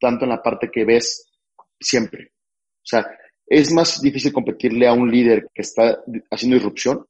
tanto 0.00 0.24
en 0.24 0.30
la 0.30 0.42
parte 0.42 0.70
que 0.70 0.84
ves 0.84 1.30
siempre. 1.78 2.32
O 2.78 2.88
sea, 2.88 3.06
es 3.46 3.72
más 3.72 4.00
difícil 4.00 4.32
competirle 4.32 4.88
a 4.88 4.92
un 4.92 5.10
líder 5.10 5.48
que 5.54 5.62
está 5.62 6.02
haciendo 6.30 6.56
irrupción 6.56 7.06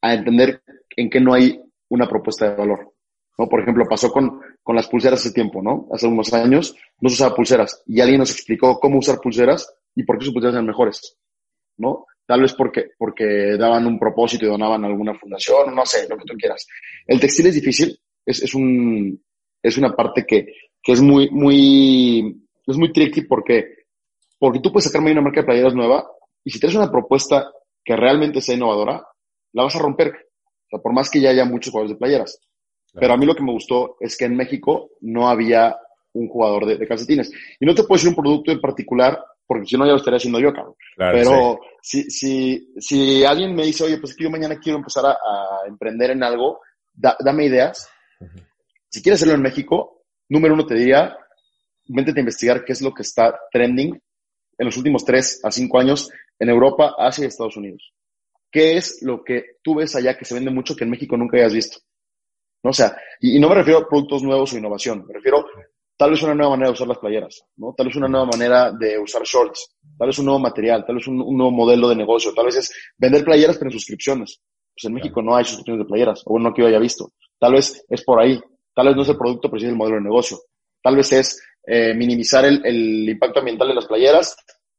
a 0.00 0.14
entender 0.14 0.62
en 0.96 1.08
qué 1.08 1.20
no 1.20 1.34
hay 1.34 1.60
una 1.88 2.08
propuesta 2.08 2.50
de 2.50 2.56
valor. 2.56 2.92
¿no? 3.38 3.48
Por 3.48 3.60
ejemplo, 3.60 3.84
pasó 3.88 4.10
con, 4.10 4.40
con 4.62 4.76
las 4.76 4.88
pulseras 4.88 5.20
hace 5.20 5.32
tiempo, 5.32 5.62
¿no? 5.62 5.88
Hace 5.92 6.06
unos 6.06 6.32
años 6.32 6.76
no 7.00 7.08
se 7.08 7.14
usaba 7.14 7.34
pulseras 7.34 7.82
y 7.86 8.00
alguien 8.00 8.18
nos 8.18 8.30
explicó 8.30 8.78
cómo 8.78 8.98
usar 8.98 9.20
pulseras 9.20 9.72
y 9.94 10.02
por 10.04 10.18
qué 10.18 10.24
sus 10.24 10.34
pulseras 10.34 10.54
eran 10.54 10.66
mejores, 10.66 11.16
¿no? 11.76 12.06
Tal 12.26 12.42
vez 12.42 12.54
porque, 12.54 12.90
porque 12.96 13.56
daban 13.58 13.86
un 13.86 13.98
propósito 13.98 14.46
y 14.46 14.48
donaban 14.48 14.84
a 14.84 14.88
alguna 14.88 15.14
fundación, 15.14 15.74
no 15.74 15.84
sé, 15.84 16.08
lo 16.08 16.16
que 16.16 16.24
tú 16.24 16.34
quieras. 16.34 16.66
El 17.06 17.20
textil 17.20 17.46
es 17.46 17.54
difícil, 17.54 17.98
es, 18.24 18.42
es, 18.42 18.54
un, 18.54 19.22
es 19.62 19.76
una 19.78 19.94
parte 19.94 20.24
que, 20.26 20.46
que 20.82 20.92
es 20.92 21.00
muy, 21.00 21.30
muy, 21.30 22.46
es 22.66 22.76
muy 22.76 22.92
tricky 22.92 23.22
porque, 23.22 23.84
porque 24.38 24.60
tú 24.60 24.72
puedes 24.72 24.86
sacarme 24.86 25.12
una 25.12 25.22
marca 25.22 25.40
de 25.40 25.46
playeras 25.46 25.74
nueva 25.74 26.06
y 26.44 26.50
si 26.50 26.58
tienes 26.58 26.76
una 26.76 26.90
propuesta 26.90 27.50
que 27.84 27.96
realmente 27.96 28.40
sea 28.40 28.54
innovadora, 28.54 29.04
la 29.52 29.64
vas 29.64 29.76
a 29.76 29.80
romper. 29.80 30.08
O 30.08 30.68
sea, 30.70 30.78
por 30.80 30.92
más 30.92 31.10
que 31.10 31.20
ya 31.20 31.30
haya 31.30 31.44
muchos 31.44 31.70
jugadores 31.70 31.94
de 31.94 31.98
playeras. 31.98 32.38
Pero 32.94 33.14
a 33.14 33.16
mí 33.16 33.24
lo 33.24 33.34
que 33.34 33.42
me 33.42 33.52
gustó 33.52 33.96
es 34.00 34.16
que 34.16 34.26
en 34.26 34.36
México 34.36 34.90
no 35.00 35.28
había 35.28 35.76
un 36.12 36.28
jugador 36.28 36.66
de, 36.66 36.76
de 36.76 36.86
calcetines. 36.86 37.32
Y 37.58 37.64
no 37.64 37.74
te 37.74 37.84
puedo 37.84 37.96
decir 37.96 38.10
un 38.10 38.16
producto 38.16 38.52
en 38.52 38.60
particular 38.60 39.18
porque 39.52 39.66
si 39.66 39.76
no 39.76 39.84
ya 39.84 39.92
lo 39.92 39.98
estaría 39.98 40.16
haciendo 40.16 40.40
yo, 40.40 40.52
cabrón. 40.52 40.74
Pero 40.96 41.60
si, 41.82 42.10
si, 42.10 42.72
si 42.78 43.22
alguien 43.24 43.54
me 43.54 43.66
dice, 43.66 43.84
oye, 43.84 43.98
pues 43.98 44.12
es 44.12 44.16
que 44.16 44.24
yo 44.24 44.30
mañana 44.30 44.58
quiero 44.58 44.78
empezar 44.78 45.04
a, 45.06 45.66
emprender 45.66 46.10
en 46.12 46.22
algo, 46.22 46.60
dame 46.94 47.44
ideas. 47.44 47.86
Si 48.88 49.02
quieres 49.02 49.20
hacerlo 49.20 49.34
en 49.34 49.42
México, 49.42 50.04
número 50.28 50.54
uno 50.54 50.66
te 50.66 50.74
diría, 50.74 51.14
métete 51.88 52.20
a 52.20 52.22
investigar 52.22 52.64
qué 52.64 52.72
es 52.72 52.80
lo 52.80 52.94
que 52.94 53.02
está 53.02 53.38
trending 53.50 54.00
en 54.58 54.66
los 54.66 54.76
últimos 54.78 55.04
tres 55.04 55.40
a 55.44 55.50
cinco 55.50 55.78
años 55.78 56.10
en 56.38 56.48
Europa, 56.48 56.94
Asia 56.98 57.24
y 57.24 57.28
Estados 57.28 57.56
Unidos. 57.56 57.92
¿Qué 58.50 58.76
es 58.76 59.02
lo 59.02 59.22
que 59.22 59.56
tú 59.62 59.74
ves 59.74 59.94
allá 59.96 60.16
que 60.16 60.24
se 60.24 60.34
vende 60.34 60.50
mucho 60.50 60.74
que 60.74 60.84
en 60.84 60.90
México 60.90 61.16
nunca 61.16 61.36
hayas 61.36 61.52
visto? 61.52 61.78
¿No? 62.62 62.70
O 62.70 62.74
sea, 62.74 62.96
y, 63.20 63.38
no 63.38 63.48
me 63.48 63.56
refiero 63.56 63.80
a 63.80 63.88
productos 63.88 64.22
nuevos 64.22 64.52
o 64.52 64.58
innovación, 64.58 65.04
me 65.06 65.14
refiero 65.14 65.44
tal 66.02 66.10
vez 66.10 66.22
una 66.24 66.34
nueva 66.34 66.50
manera 66.50 66.66
de 66.66 66.72
usar 66.72 66.88
las 66.88 66.98
playeras, 66.98 67.44
¿no? 67.58 67.74
Tal 67.76 67.86
vez 67.86 67.94
una 67.94 68.08
nueva 68.08 68.26
manera 68.26 68.72
de 68.72 68.98
usar 68.98 69.22
shorts, 69.22 69.76
tal 69.96 70.08
vez 70.08 70.18
un 70.18 70.24
nuevo 70.24 70.40
material, 70.40 70.84
tal 70.84 70.96
vez 70.96 71.06
un, 71.06 71.18
nuevo 71.18 71.52
modelo 71.52 71.88
de 71.88 71.94
negocio, 71.94 72.34
tal 72.34 72.46
vez 72.46 72.56
es 72.56 72.72
vender 72.98 73.24
playeras 73.24 73.56
pero 73.56 73.70
en 73.70 73.78
suscripciones. 73.78 74.40
Pues 74.74 74.84
en 74.86 74.94
México 74.94 75.22
no 75.22 75.36
hay 75.36 75.44
suscripciones 75.44 75.84
de 75.84 75.88
playeras, 75.88 76.22
o 76.26 76.30
bueno, 76.32 76.48
no 76.48 76.54
que 76.56 76.62
yo 76.62 76.66
haya 76.66 76.80
visto. 76.80 77.12
Tal 77.38 77.52
vez 77.52 77.84
es 77.88 78.02
por 78.02 78.18
ahí, 78.18 78.40
tal 78.74 78.88
vez 78.88 78.96
no 78.96 79.02
es 79.02 79.10
el 79.10 79.16
producto, 79.16 79.48
pero 79.48 79.60
sí 79.60 79.66
es 79.66 79.70
el 79.70 79.76
modelo 79.76 79.98
de 79.98 80.02
negocio. 80.02 80.40
Tal 80.82 80.96
vez 80.96 81.12
es 81.12 81.40
eh, 81.64 81.94
minimizar 81.94 82.44
el, 82.46 82.60
el, 82.66 83.08
impacto 83.08 83.38
ambiental 83.38 83.68
de 83.68 83.74
las 83.74 83.86
playeras 83.86 84.36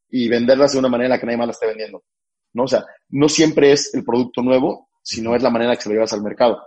y 0.10 0.28
venderlas 0.28 0.74
de 0.74 0.80
una 0.80 0.90
manera 0.90 1.06
en 1.06 1.12
la 1.12 1.20
que 1.22 1.26
nadie 1.26 1.38
más 1.38 1.48
las 1.48 1.56
esté 1.56 1.68
vendiendo. 1.68 2.04
¿no? 2.52 2.64
O 2.64 2.68
sea, 2.68 2.86
no 3.12 3.30
siempre 3.30 3.72
es 3.72 3.96
el 3.96 4.04
producto 4.04 4.42
nuevo, 4.42 4.90
sino 5.02 5.38
es 5.38 5.42
la 5.42 5.50
manera 5.50 5.74
que 5.78 5.84
se 5.84 5.88
lo 5.88 5.96
llevas 5.96 6.12
al 6.12 6.22
mercado. 6.22 6.62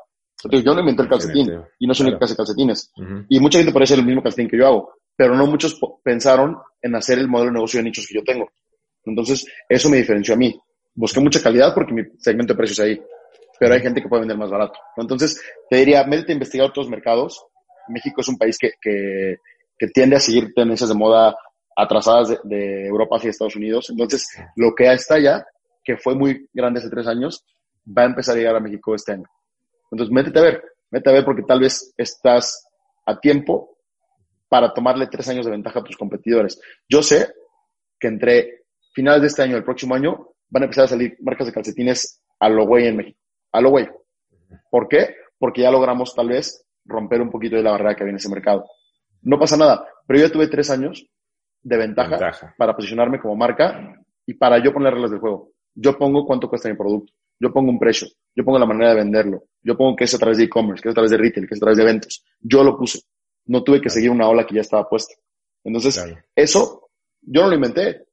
Entonces, 0.45 0.65
yo 0.65 0.75
no 0.75 0.81
inventé 0.81 1.03
el 1.03 1.09
calcetín 1.09 1.65
y 1.79 1.87
no 1.87 1.95
soy 1.95 2.05
el 2.05 2.09
único 2.09 2.19
que 2.21 2.25
hace 2.27 2.37
calcetines. 2.37 2.93
Y 3.29 3.41
mucha 3.41 3.59
gente 3.59 3.73
parece 3.73 3.95
el 3.95 4.05
mismo 4.05 4.23
calcetín 4.23 4.49
que 4.49 4.59
yo 4.59 4.67
hago, 4.67 4.93
pero 5.17 5.35
no 5.35 5.47
muchos 5.47 5.81
pensaron 6.03 6.57
en 6.83 6.95
hacer 6.95 7.19
el 7.19 7.29
modelo 7.29 7.51
de 7.51 7.55
negocio 7.55 7.79
de 7.79 7.85
nichos 7.85 8.07
que 8.07 8.15
yo 8.15 8.25
tengo. 8.25 8.51
Entonces, 9.05 9.47
eso 9.69 9.89
me 9.89 9.97
diferenció 9.97 10.35
a 10.35 10.37
mí. 10.37 10.59
Busqué 10.95 11.21
mucha 11.21 11.43
calidad 11.43 11.75
porque 11.75 11.93
mi 11.93 12.03
segmento 12.19 12.53
de 12.53 12.59
precios 12.59 12.81
ahí, 12.81 13.01
pero 13.59 13.75
hay 13.75 13.81
gente 13.81 14.03
que 14.03 14.09
puede 14.09 14.21
vender 14.21 14.39
más 14.39 14.51
barato. 14.51 14.79
Entonces, 14.97 15.41
te 15.71 15.77
diría, 15.77 16.05
métete 16.05 16.33
a 16.33 16.35
investigar 16.35 16.69
otros 16.69 16.89
mercados. 16.89 17.45
México 17.89 18.21
es 18.21 18.29
un 18.29 18.37
país 18.37 18.59
que, 18.59 18.73
que, 18.81 19.37
que 19.79 19.87
tiende 19.89 20.17
a 20.17 20.21
seguir 20.21 20.53
tendencias 20.55 20.89
de 20.89 20.97
moda 20.97 21.37
atrasadas 21.77 22.29
de, 22.29 22.39
de 22.45 22.87
Europa 22.87 23.17
hacia 23.17 23.31
Estados 23.31 23.57
Unidos. 23.57 23.89
Entonces, 23.91 24.27
lo 24.57 24.75
que 24.75 24.93
está 24.93 25.17
allá 25.17 25.45
que 25.87 25.97
fue 25.97 26.17
muy 26.17 26.49
grande 26.53 26.81
hace 26.81 26.91
tres 26.91 27.07
años, 27.07 27.47
va 27.87 28.03
a 28.03 28.07
empezar 28.07 28.35
a 28.35 28.39
llegar 28.39 28.57
a 28.57 28.61
México 28.61 28.95
este 28.95 29.13
año. 29.13 29.27
Entonces, 29.97 30.13
métete 30.13 30.39
a 30.39 30.43
ver, 30.43 30.63
métete 30.91 31.09
a 31.09 31.13
ver 31.15 31.25
porque 31.25 31.43
tal 31.43 31.61
vez 31.61 31.95
estás 31.97 32.69
a 33.07 33.19
tiempo 33.19 33.79
para 34.47 34.75
tomarle 34.75 35.07
tres 35.07 35.27
años 35.29 35.47
de 35.47 35.53
ventaja 35.53 35.81
a 35.81 35.85
tus 35.85 35.97
competidores. 35.97 36.61
Yo 36.87 37.03
sé 37.03 37.33
que 37.99 38.09
entre 38.09 38.65
finales 38.93 39.23
de 39.23 39.29
este 39.29 39.43
año 39.43 39.55
y 39.55 39.57
el 39.57 39.65
próximo 39.65 39.95
año 39.95 40.35
van 40.51 40.65
a 40.65 40.67
empezar 40.67 40.85
a 40.85 40.89
salir 40.89 41.17
marcas 41.23 41.47
de 41.47 41.53
calcetines 41.55 42.23
a 42.39 42.51
lo 42.51 42.67
güey 42.67 42.87
en 42.89 42.97
México. 42.99 43.19
A 43.53 43.63
lo 43.63 43.71
güey. 43.71 43.89
¿Por 44.71 44.87
qué? 44.87 45.17
Porque 45.39 45.63
ya 45.63 45.71
logramos 45.71 46.15
tal 46.15 46.29
vez 46.29 46.63
romper 46.85 47.23
un 47.23 47.31
poquito 47.31 47.57
de 47.57 47.63
la 47.63 47.71
barrera 47.71 47.95
que 47.95 48.03
había 48.03 48.11
en 48.11 48.17
ese 48.17 48.29
mercado. 48.29 48.67
No 49.23 49.39
pasa 49.39 49.57
nada, 49.57 49.89
pero 50.07 50.21
yo 50.21 50.31
tuve 50.31 50.49
tres 50.49 50.69
años 50.69 51.09
de 51.63 51.77
ventaja, 51.79 52.11
ventaja. 52.11 52.55
para 52.59 52.77
posicionarme 52.77 53.19
como 53.19 53.35
marca 53.35 53.97
y 54.27 54.35
para 54.35 54.63
yo 54.63 54.75
poner 54.75 54.93
reglas 54.93 55.11
del 55.11 55.21
juego. 55.21 55.53
Yo 55.75 55.97
pongo 55.97 56.27
cuánto 56.27 56.51
cuesta 56.51 56.69
mi 56.69 56.77
producto. 56.77 57.15
Yo 57.39 57.53
pongo 57.53 57.71
un 57.71 57.79
precio. 57.79 58.09
Yo 58.35 58.45
pongo 58.45 58.59
la 58.59 58.67
manera 58.67 58.91
de 58.91 58.97
venderlo. 58.97 59.45
Yo 59.63 59.77
pongo 59.77 59.97
que 59.97 60.05
es 60.05 60.15
a 60.15 60.19
través 60.19 60.39
de 60.39 60.45
e-commerce, 60.45 60.83
que 60.83 60.89
es 60.89 60.93
a 60.93 60.95
través 60.95 61.11
de 61.11 61.17
retail, 61.17 61.47
que 61.47 61.55
es 61.55 61.59
a 61.59 61.65
través 61.65 61.77
de 61.77 61.83
eventos. 61.83 62.25
Yo 62.41 62.63
lo 62.63 62.77
puse. 62.77 63.01
No 63.47 63.63
tuve 63.63 63.81
que 63.81 63.91
seguir 63.91 64.11
una 64.11 64.29
ola 64.29 64.47
que 64.47 64.55
ya 64.55 64.61
estaba 64.61 64.89
puesta. 64.89 65.15
Entonces, 65.65 66.03
eso 66.35 66.91
yo 67.23 67.43
no 67.43 67.49
lo 67.49 67.55
inventé. 67.55 68.07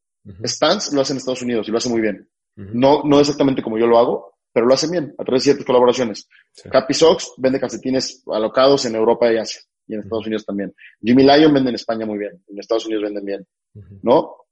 Stans 0.43 0.93
lo 0.93 1.01
hacen 1.01 1.15
en 1.15 1.19
Estados 1.19 1.41
Unidos 1.41 1.67
y 1.67 1.71
lo 1.71 1.77
hace 1.77 1.89
muy 1.89 2.01
bien. 2.01 2.27
No, 2.55 3.03
no 3.03 3.19
exactamente 3.19 3.63
como 3.63 3.77
yo 3.77 3.87
lo 3.87 3.97
hago, 3.97 4.33
pero 4.51 4.65
lo 4.65 4.73
hacen 4.73 4.91
bien 4.91 5.15
a 5.17 5.23
través 5.23 5.41
de 5.41 5.45
ciertas 5.45 5.65
colaboraciones. 5.65 6.27
Happy 6.71 6.93
Socks 6.93 7.33
vende 7.37 7.59
calcetines 7.59 8.23
alocados 8.27 8.85
en 8.85 8.95
Europa 8.95 9.31
y 9.31 9.37
Asia 9.37 9.61
y 9.87 9.95
en 9.95 10.01
Estados 10.01 10.25
Unidos 10.25 10.45
también. 10.45 10.73
Jimmy 11.01 11.23
Lyon 11.23 11.53
vende 11.53 11.69
en 11.69 11.75
España 11.75 12.05
muy 12.05 12.19
bien. 12.19 12.43
En 12.47 12.59
Estados 12.59 12.85
Unidos 12.85 13.03
venden 13.03 13.25
bien. 13.25 13.47
¿No? 14.03 14.43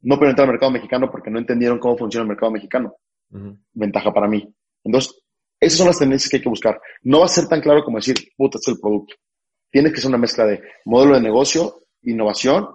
no 0.00 0.16
pueden 0.16 0.30
entrar 0.30 0.46
al 0.46 0.52
mercado 0.52 0.72
mexicano 0.72 1.10
porque 1.10 1.30
no 1.30 1.38
entendieron 1.38 1.78
cómo 1.78 1.96
funciona 1.96 2.22
el 2.22 2.28
mercado 2.28 2.52
mexicano. 2.52 2.96
Ventaja 3.72 4.12
para 4.12 4.28
mí. 4.28 4.52
Entonces, 4.84 5.14
esas 5.60 5.78
son 5.78 5.88
las 5.88 5.98
tendencias 5.98 6.30
que 6.30 6.36
hay 6.36 6.42
que 6.42 6.48
buscar. 6.48 6.80
No 7.02 7.20
va 7.20 7.26
a 7.26 7.28
ser 7.28 7.48
tan 7.48 7.60
claro 7.60 7.84
como 7.84 7.98
decir, 7.98 8.16
puta, 8.36 8.58
es 8.58 8.68
el 8.68 8.78
producto. 8.78 9.14
Tiene 9.70 9.92
que 9.92 10.00
ser 10.00 10.08
una 10.08 10.18
mezcla 10.18 10.46
de 10.46 10.62
modelo 10.84 11.14
de 11.14 11.20
negocio, 11.20 11.82
innovación, 12.02 12.66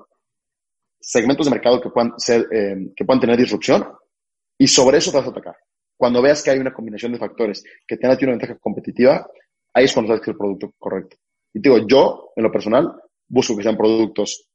segmentos 0.99 1.45
de 1.45 1.51
mercado 1.51 1.81
que 1.81 1.89
puedan, 1.89 2.13
ser, 2.17 2.47
eh, 2.51 2.91
que 2.95 3.05
puedan 3.05 3.21
tener 3.21 3.37
disrupción 3.37 3.87
y 4.57 4.67
sobre 4.67 4.97
eso 4.97 5.11
te 5.11 5.17
vas 5.17 5.27
a 5.27 5.31
atacar. 5.31 5.55
Cuando 5.97 6.21
veas 6.21 6.43
que 6.43 6.51
hay 6.51 6.59
una 6.59 6.73
combinación 6.73 7.13
de 7.13 7.19
factores 7.19 7.63
que 7.87 7.97
te 7.97 8.05
dan 8.05 8.15
a 8.15 8.17
ti 8.17 8.25
una 8.25 8.33
ventaja 8.33 8.57
competitiva, 8.57 9.27
ahí 9.73 9.85
es 9.85 9.93
cuando 9.93 10.09
sabes 10.09 10.21
que 10.21 10.31
es 10.31 10.35
el 10.35 10.37
producto 10.37 10.73
correcto. 10.77 11.17
Y 11.53 11.61
te 11.61 11.69
digo, 11.69 11.87
yo, 11.87 12.31
en 12.35 12.43
lo 12.43 12.51
personal, 12.51 12.93
busco 13.27 13.55
que 13.55 13.63
sean 13.63 13.77
productos 13.77 14.47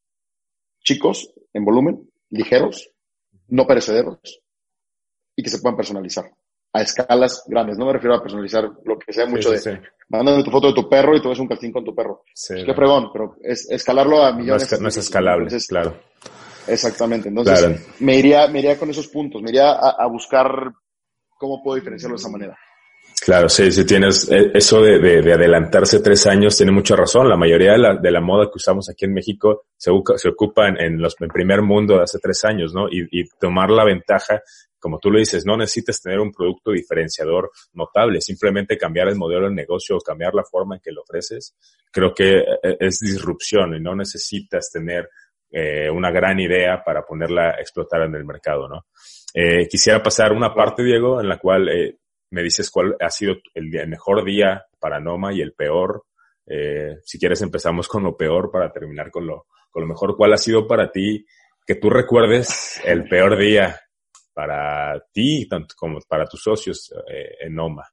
chicos, 0.81 1.33
en 1.53 1.65
volumen, 1.65 2.11
ligeros, 2.31 2.91
no 3.49 3.67
perecederos 3.67 4.21
y 5.39 5.43
que 5.45 5.51
se 5.51 5.61
puedan 5.61 5.77
personalizar 5.77 6.29
a 6.73 6.83
escalas 6.83 7.45
grandes. 7.47 7.79
No 7.79 7.87
me 7.87 7.93
refiero 7.93 8.17
a 8.17 8.21
personalizar 8.21 8.69
lo 8.85 8.99
que 8.99 9.13
sea 9.13 9.25
mucho 9.25 9.53
de 9.53 9.59
sí. 9.59 9.71
mándame 10.09 10.43
tu 10.43 10.51
foto 10.51 10.67
de 10.67 10.75
tu 10.75 10.89
perro 10.89 11.17
y 11.17 11.23
tú 11.23 11.29
ves 11.29 11.39
un 11.39 11.47
calcín 11.47 11.71
con 11.73 11.85
tu 11.85 11.95
perro. 11.95 12.25
qué 12.49 12.75
fregón, 12.75 13.11
pero 13.13 13.37
es 13.41 13.71
escalarlo 13.71 14.21
a 14.21 14.33
millones. 14.33 14.69
No 14.69 14.77
es, 14.77 14.83
no 14.83 14.89
es 14.89 14.97
escalable, 14.97 15.49
claro. 15.69 15.95
Exactamente. 16.67 17.29
Entonces, 17.29 17.87
me, 18.01 18.17
iría, 18.17 18.49
me 18.49 18.59
iría 18.59 18.77
con 18.77 18.91
esos 18.91 19.07
puntos, 19.07 19.41
me 19.41 19.51
iría 19.51 19.71
a, 19.71 19.95
a 19.97 20.07
buscar 20.09 20.73
cómo 21.39 21.63
puedo 21.63 21.77
diferenciarlo 21.77 22.17
de 22.17 22.21
esa 22.21 22.31
manera. 22.31 22.59
Claro, 23.29 23.51
sí, 23.51 23.69
tienes 23.85 24.27
eh, 24.31 24.53
eso 24.55 24.81
de, 24.81 24.99
de, 25.01 25.33
adelantarse 25.35 26.01
tres 26.01 26.27
años, 26.27 26.57
tiene 26.57 26.73
mucha 26.73 26.97
razón. 26.97 27.29
La 27.29 27.37
mayoría 27.37 27.73
de 27.73 27.79
la, 27.79 27.95
de 27.95 28.11
la 28.11 28.23
moda 28.23 28.47
que 28.47 28.57
usamos 28.57 28.89
aquí 28.89 29.05
en 29.05 29.13
México 29.13 29.67
se, 29.77 29.91
se 30.17 30.29
ocupa 30.31 30.67
en, 30.69 30.99
los, 30.99 31.15
primer 31.15 31.61
mundo 31.61 31.97
de 31.99 32.05
hace 32.05 32.21
tres 32.21 32.43
años, 32.47 32.73
¿no? 32.73 32.89
Y, 32.89 33.07
y, 33.11 33.29
tomar 33.39 33.69
la 33.69 33.85
ventaja, 33.85 34.41
como 34.79 34.99
tú 34.99 35.11
lo 35.11 35.19
dices, 35.19 35.45
no 35.45 35.59
necesitas 35.59 36.01
tener 36.01 36.21
un 36.21 36.33
producto 36.33 36.71
diferenciador 36.71 37.51
notable, 37.75 38.23
simplemente 38.23 38.79
cambiar 38.79 39.09
el 39.09 39.17
modelo 39.17 39.47
de 39.51 39.55
negocio 39.55 39.99
o 39.99 40.01
cambiar 40.01 40.33
la 40.33 40.45
forma 40.45 40.77
en 40.77 40.81
que 40.81 40.93
lo 40.93 41.03
ofreces. 41.03 41.55
Creo 41.93 42.15
que 42.15 42.39
eh, 42.39 42.77
es 42.81 43.01
disrupción 43.01 43.75
y 43.75 43.81
no 43.81 43.95
necesitas 43.95 44.71
tener 44.73 45.07
eh, 45.51 45.91
una 45.91 46.11
gran 46.11 46.41
idea 46.41 46.83
para 46.83 47.03
ponerla 47.03 47.51
a 47.51 47.61
explotar 47.61 48.05
en 48.05 48.15
el 48.15 48.25
mercado, 48.25 48.69
¿no? 48.69 48.87
Eh, 49.35 49.69
quisiera 49.69 50.03
pasar 50.03 50.33
una 50.33 50.55
parte, 50.55 50.83
Diego, 50.83 51.21
en 51.21 51.29
la 51.29 51.39
cual 51.39 51.69
eh, 51.69 51.99
me 52.31 52.43
dices 52.43 52.71
cuál 52.71 52.97
ha 53.01 53.11
sido 53.11 53.37
el, 53.55 53.89
mejor 53.89 54.25
día 54.25 54.65
para 54.79 55.01
Noma 55.01 55.33
y 55.33 55.41
el 55.41 55.53
peor. 55.53 56.05
Eh, 56.47 56.97
si 57.03 57.19
quieres 57.19 57.43
empezamos 57.43 57.89
con 57.89 58.03
lo 58.03 58.17
peor 58.17 58.51
para 58.51 58.73
terminar 58.73 59.11
con 59.11 59.27
lo, 59.27 59.47
con 59.71 59.83
lo 59.83 59.89
mejor. 59.89 60.17
¿Cuál 60.17 60.33
ha 60.33 60.39
sido 60.39 60.67
para 60.67 60.91
ti 60.91 61.25
que 61.67 61.77
tú 61.77 61.91
recuerdes 61.91 62.81
el 62.85 63.09
peor 63.09 63.37
día 63.39 63.79
para 64.33 65.03
ti 65.13 65.49
tanto 65.49 65.75
como 65.77 65.99
para 66.09 66.27
tus 66.27 66.43
socios 66.43 66.93
eh, 67.09 67.37
en 67.41 67.55
Noma? 67.55 67.85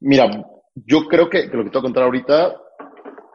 Mira, 0.00 0.30
yo 0.74 1.06
creo 1.06 1.28
que, 1.28 1.46
lo 1.46 1.64
que 1.64 1.70
te 1.70 1.78
voy 1.78 1.78
a 1.78 1.82
contar 1.82 2.04
ahorita, 2.04 2.56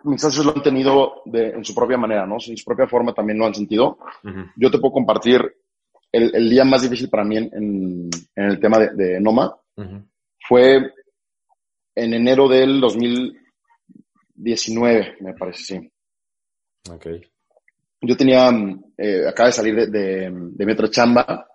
mis 0.06 0.22
socios 0.22 0.46
lo 0.46 0.54
han 0.56 0.64
tenido 0.64 1.22
de, 1.26 1.50
en 1.50 1.64
su 1.64 1.76
propia 1.76 1.98
manera, 1.98 2.26
¿no? 2.26 2.36
En 2.36 2.58
su 2.58 2.66
propia 2.66 2.88
forma 2.88 3.14
también 3.14 3.38
lo 3.38 3.46
han 3.46 3.54
sentido. 3.54 3.98
Yo 4.56 4.72
te 4.72 4.80
puedo 4.80 4.94
compartir 4.94 5.42
el, 6.12 6.36
el, 6.36 6.50
día 6.50 6.64
más 6.64 6.82
difícil 6.82 7.10
para 7.10 7.24
mí 7.24 7.38
en, 7.38 7.50
en, 7.54 8.10
el 8.44 8.60
tema 8.60 8.80
de, 8.80 8.90
de 8.96 9.20
Noma 9.20 9.54
fue 10.48 10.94
en 11.96 12.14
enero 12.14 12.48
del 12.48 12.80
2019, 12.82 15.18
me 15.22 15.34
parece, 15.34 15.64
sí. 15.64 15.92
Ok. 16.92 17.08
Yo 18.02 18.18
tenía, 18.18 18.52
eh, 18.98 19.24
acaba 19.28 19.48
de 19.48 19.54
salir 19.54 19.76
de, 19.76 19.88
de, 19.88 20.30
de 20.32 20.66
mi 20.66 20.72
otra 20.74 20.90
chamba, 20.90 21.48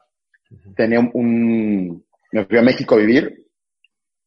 tenía 0.74 1.00
un, 1.00 2.04
me 2.32 2.46
fui 2.46 2.58
a 2.58 2.62
México 2.62 2.94
a 2.94 2.98
vivir, 2.98 3.46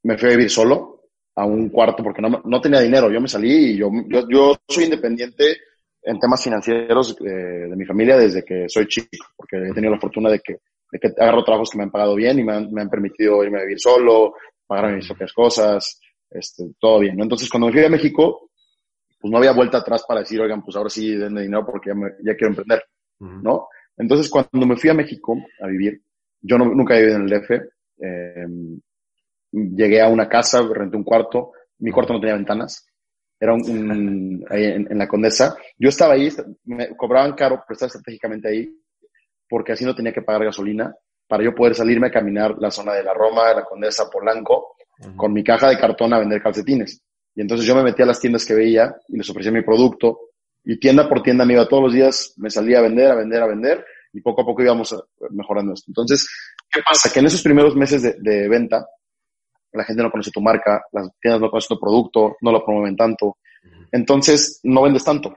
me 0.03 0.17
fui 0.17 0.29
a 0.29 0.35
vivir 0.35 0.49
solo, 0.49 1.01
a 1.35 1.45
un 1.45 1.69
cuarto, 1.69 2.03
porque 2.03 2.21
no, 2.21 2.41
no 2.45 2.61
tenía 2.61 2.79
dinero, 2.79 3.11
yo 3.11 3.19
me 3.19 3.27
salí 3.27 3.71
y 3.71 3.77
yo, 3.77 3.89
yo, 4.07 4.27
yo 4.29 4.55
soy 4.67 4.85
independiente 4.85 5.57
en 6.03 6.19
temas 6.19 6.43
financieros 6.43 7.17
eh, 7.21 7.67
de 7.69 7.75
mi 7.75 7.85
familia 7.85 8.17
desde 8.17 8.43
que 8.43 8.65
soy 8.67 8.87
chico, 8.87 9.25
porque 9.35 9.57
he 9.57 9.73
tenido 9.73 9.93
la 9.93 9.99
fortuna 9.99 10.29
de 10.29 10.39
que, 10.39 10.57
de 10.91 10.99
que 10.99 11.07
agarro 11.17 11.43
trabajos 11.43 11.71
que 11.71 11.77
me 11.77 11.85
han 11.85 11.91
pagado 11.91 12.15
bien 12.15 12.39
y 12.39 12.43
me 12.43 12.53
han, 12.53 12.71
me 12.71 12.81
han 12.81 12.89
permitido 12.89 13.43
irme 13.43 13.59
a 13.59 13.63
vivir 13.63 13.79
solo, 13.79 14.35
pagar 14.73 14.95
mis 14.95 15.07
propias 15.07 15.33
cosas, 15.33 16.01
este, 16.29 16.63
todo 16.79 16.99
bien, 16.99 17.15
¿no? 17.15 17.23
Entonces, 17.23 17.49
cuando 17.49 17.67
me 17.67 17.73
fui 17.73 17.83
a 17.83 17.89
México, 17.89 18.49
pues 19.19 19.31
no 19.31 19.37
había 19.37 19.53
vuelta 19.53 19.77
atrás 19.77 20.03
para 20.07 20.21
decir, 20.21 20.41
oigan, 20.41 20.63
pues 20.63 20.75
ahora 20.75 20.89
sí 20.89 21.15
denme 21.15 21.41
dinero 21.41 21.65
porque 21.65 21.91
ya, 21.91 21.95
me, 21.95 22.09
ya 22.23 22.35
quiero 22.35 22.49
emprender, 22.49 22.83
¿no? 23.19 23.67
Entonces, 23.95 24.29
cuando 24.29 24.65
me 24.65 24.75
fui 24.75 24.89
a 24.89 24.95
México 24.95 25.37
a 25.61 25.67
vivir, 25.67 26.01
yo 26.41 26.57
no, 26.57 26.65
nunca 26.65 26.95
he 26.95 27.01
vivido 27.01 27.17
en 27.17 27.23
el 27.23 27.29
DF, 27.29 27.51
eh, 28.01 28.47
llegué 29.51 30.01
a 30.01 30.09
una 30.09 30.27
casa, 30.27 30.61
renté 30.67 30.97
un 30.97 31.03
cuarto, 31.03 31.51
mi 31.79 31.91
cuarto 31.91 32.13
no 32.13 32.19
tenía 32.19 32.35
ventanas, 32.35 32.87
era 33.39 33.53
un, 33.53 34.43
ahí 34.49 34.65
en, 34.65 34.91
en, 34.91 34.97
la 34.97 35.07
Condesa. 35.07 35.55
Yo 35.77 35.89
estaba 35.89 36.13
ahí, 36.13 36.29
me 36.65 36.95
cobraban 36.97 37.33
caro 37.33 37.63
pero 37.67 37.73
estaba 37.73 37.87
estratégicamente 37.87 38.49
ahí, 38.49 38.75
porque 39.47 39.73
así 39.73 39.85
no 39.85 39.93
tenía 39.93 40.11
que 40.11 40.23
pagar 40.23 40.45
gasolina 40.45 40.95
para 41.27 41.43
yo 41.43 41.53
poder 41.55 41.75
salirme 41.75 42.07
a 42.07 42.11
caminar 42.11 42.55
la 42.59 42.71
zona 42.71 42.93
de 42.93 43.03
la 43.03 43.13
Roma, 43.13 43.53
la 43.53 43.63
Condesa, 43.63 44.09
Polanco, 44.09 44.75
con 45.15 45.33
mi 45.33 45.43
caja 45.43 45.69
de 45.69 45.77
cartón 45.77 46.13
a 46.13 46.19
vender 46.19 46.41
calcetines. 46.41 47.01
Y 47.35 47.41
entonces 47.41 47.65
yo 47.65 47.75
me 47.75 47.83
metía 47.83 48.05
a 48.05 48.09
las 48.09 48.19
tiendas 48.19 48.45
que 48.45 48.53
veía 48.53 48.95
y 49.07 49.17
les 49.17 49.29
ofrecía 49.29 49.51
mi 49.51 49.63
producto 49.63 50.19
y 50.63 50.79
tienda 50.79 51.09
por 51.09 51.21
tienda 51.21 51.45
me 51.45 51.53
iba 51.53 51.67
todos 51.67 51.83
los 51.83 51.93
días, 51.93 52.33
me 52.37 52.49
salía 52.49 52.79
a 52.79 52.83
vender, 52.83 53.11
a 53.11 53.15
vender, 53.15 53.41
a 53.41 53.47
vender 53.47 53.85
y 54.13 54.21
poco 54.21 54.41
a 54.41 54.45
poco 54.45 54.61
íbamos 54.61 54.95
mejorando 55.31 55.73
esto. 55.73 55.85
Entonces, 55.89 56.27
¿qué 56.71 56.81
pasa? 56.85 57.11
Que 57.11 57.19
en 57.19 57.25
esos 57.25 57.41
primeros 57.41 57.75
meses 57.75 58.01
de, 58.01 58.47
venta, 58.47 58.85
la 59.71 59.83
gente 59.83 60.03
no 60.03 60.11
conoce 60.11 60.31
tu 60.31 60.41
marca, 60.41 60.83
las 60.91 61.09
tiendas 61.19 61.41
no 61.41 61.49
conocen 61.49 61.75
tu 61.75 61.79
producto, 61.81 62.37
no 62.41 62.51
lo 62.51 62.63
promueven 62.63 62.95
tanto, 62.95 63.37
entonces 63.91 64.59
no 64.63 64.83
vendes 64.83 65.03
tanto. 65.03 65.35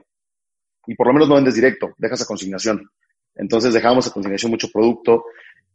Y 0.85 0.95
por 0.95 1.07
lo 1.07 1.13
menos 1.13 1.27
no 1.27 1.35
vendes 1.35 1.55
directo, 1.55 1.93
dejas 1.97 2.21
a 2.21 2.25
consignación. 2.25 2.87
Entonces 3.35 3.73
dejamos 3.73 4.07
a 4.07 4.11
consignación 4.11 4.51
mucho 4.51 4.69
producto. 4.71 5.25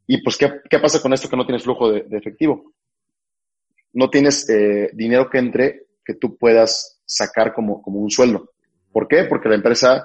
Y 0.07 0.23
pues, 0.23 0.37
¿qué, 0.37 0.61
qué 0.69 0.79
pasa 0.79 1.01
con 1.01 1.13
esto 1.13 1.29
que 1.29 1.37
no 1.37 1.47
tienes 1.47 1.63
flujo 1.63 1.91
de, 1.91 2.05
efectivo? 2.11 2.73
No 3.93 4.11
tienes 4.11 4.49
eh, 4.49 4.91
dinero 4.93 5.29
que 5.31 5.39
entre 5.39 5.87
que 6.05 6.15
tú 6.15 6.37
puedas 6.37 7.01
sacar 7.05 7.53
como, 7.53 7.81
como 7.83 8.01
un 8.01 8.11
sueldo. 8.11 8.51
¿Por 8.91 9.07
qué? 9.07 9.25
Porque 9.25 9.49
la 9.49 9.55
empresa 9.55 10.05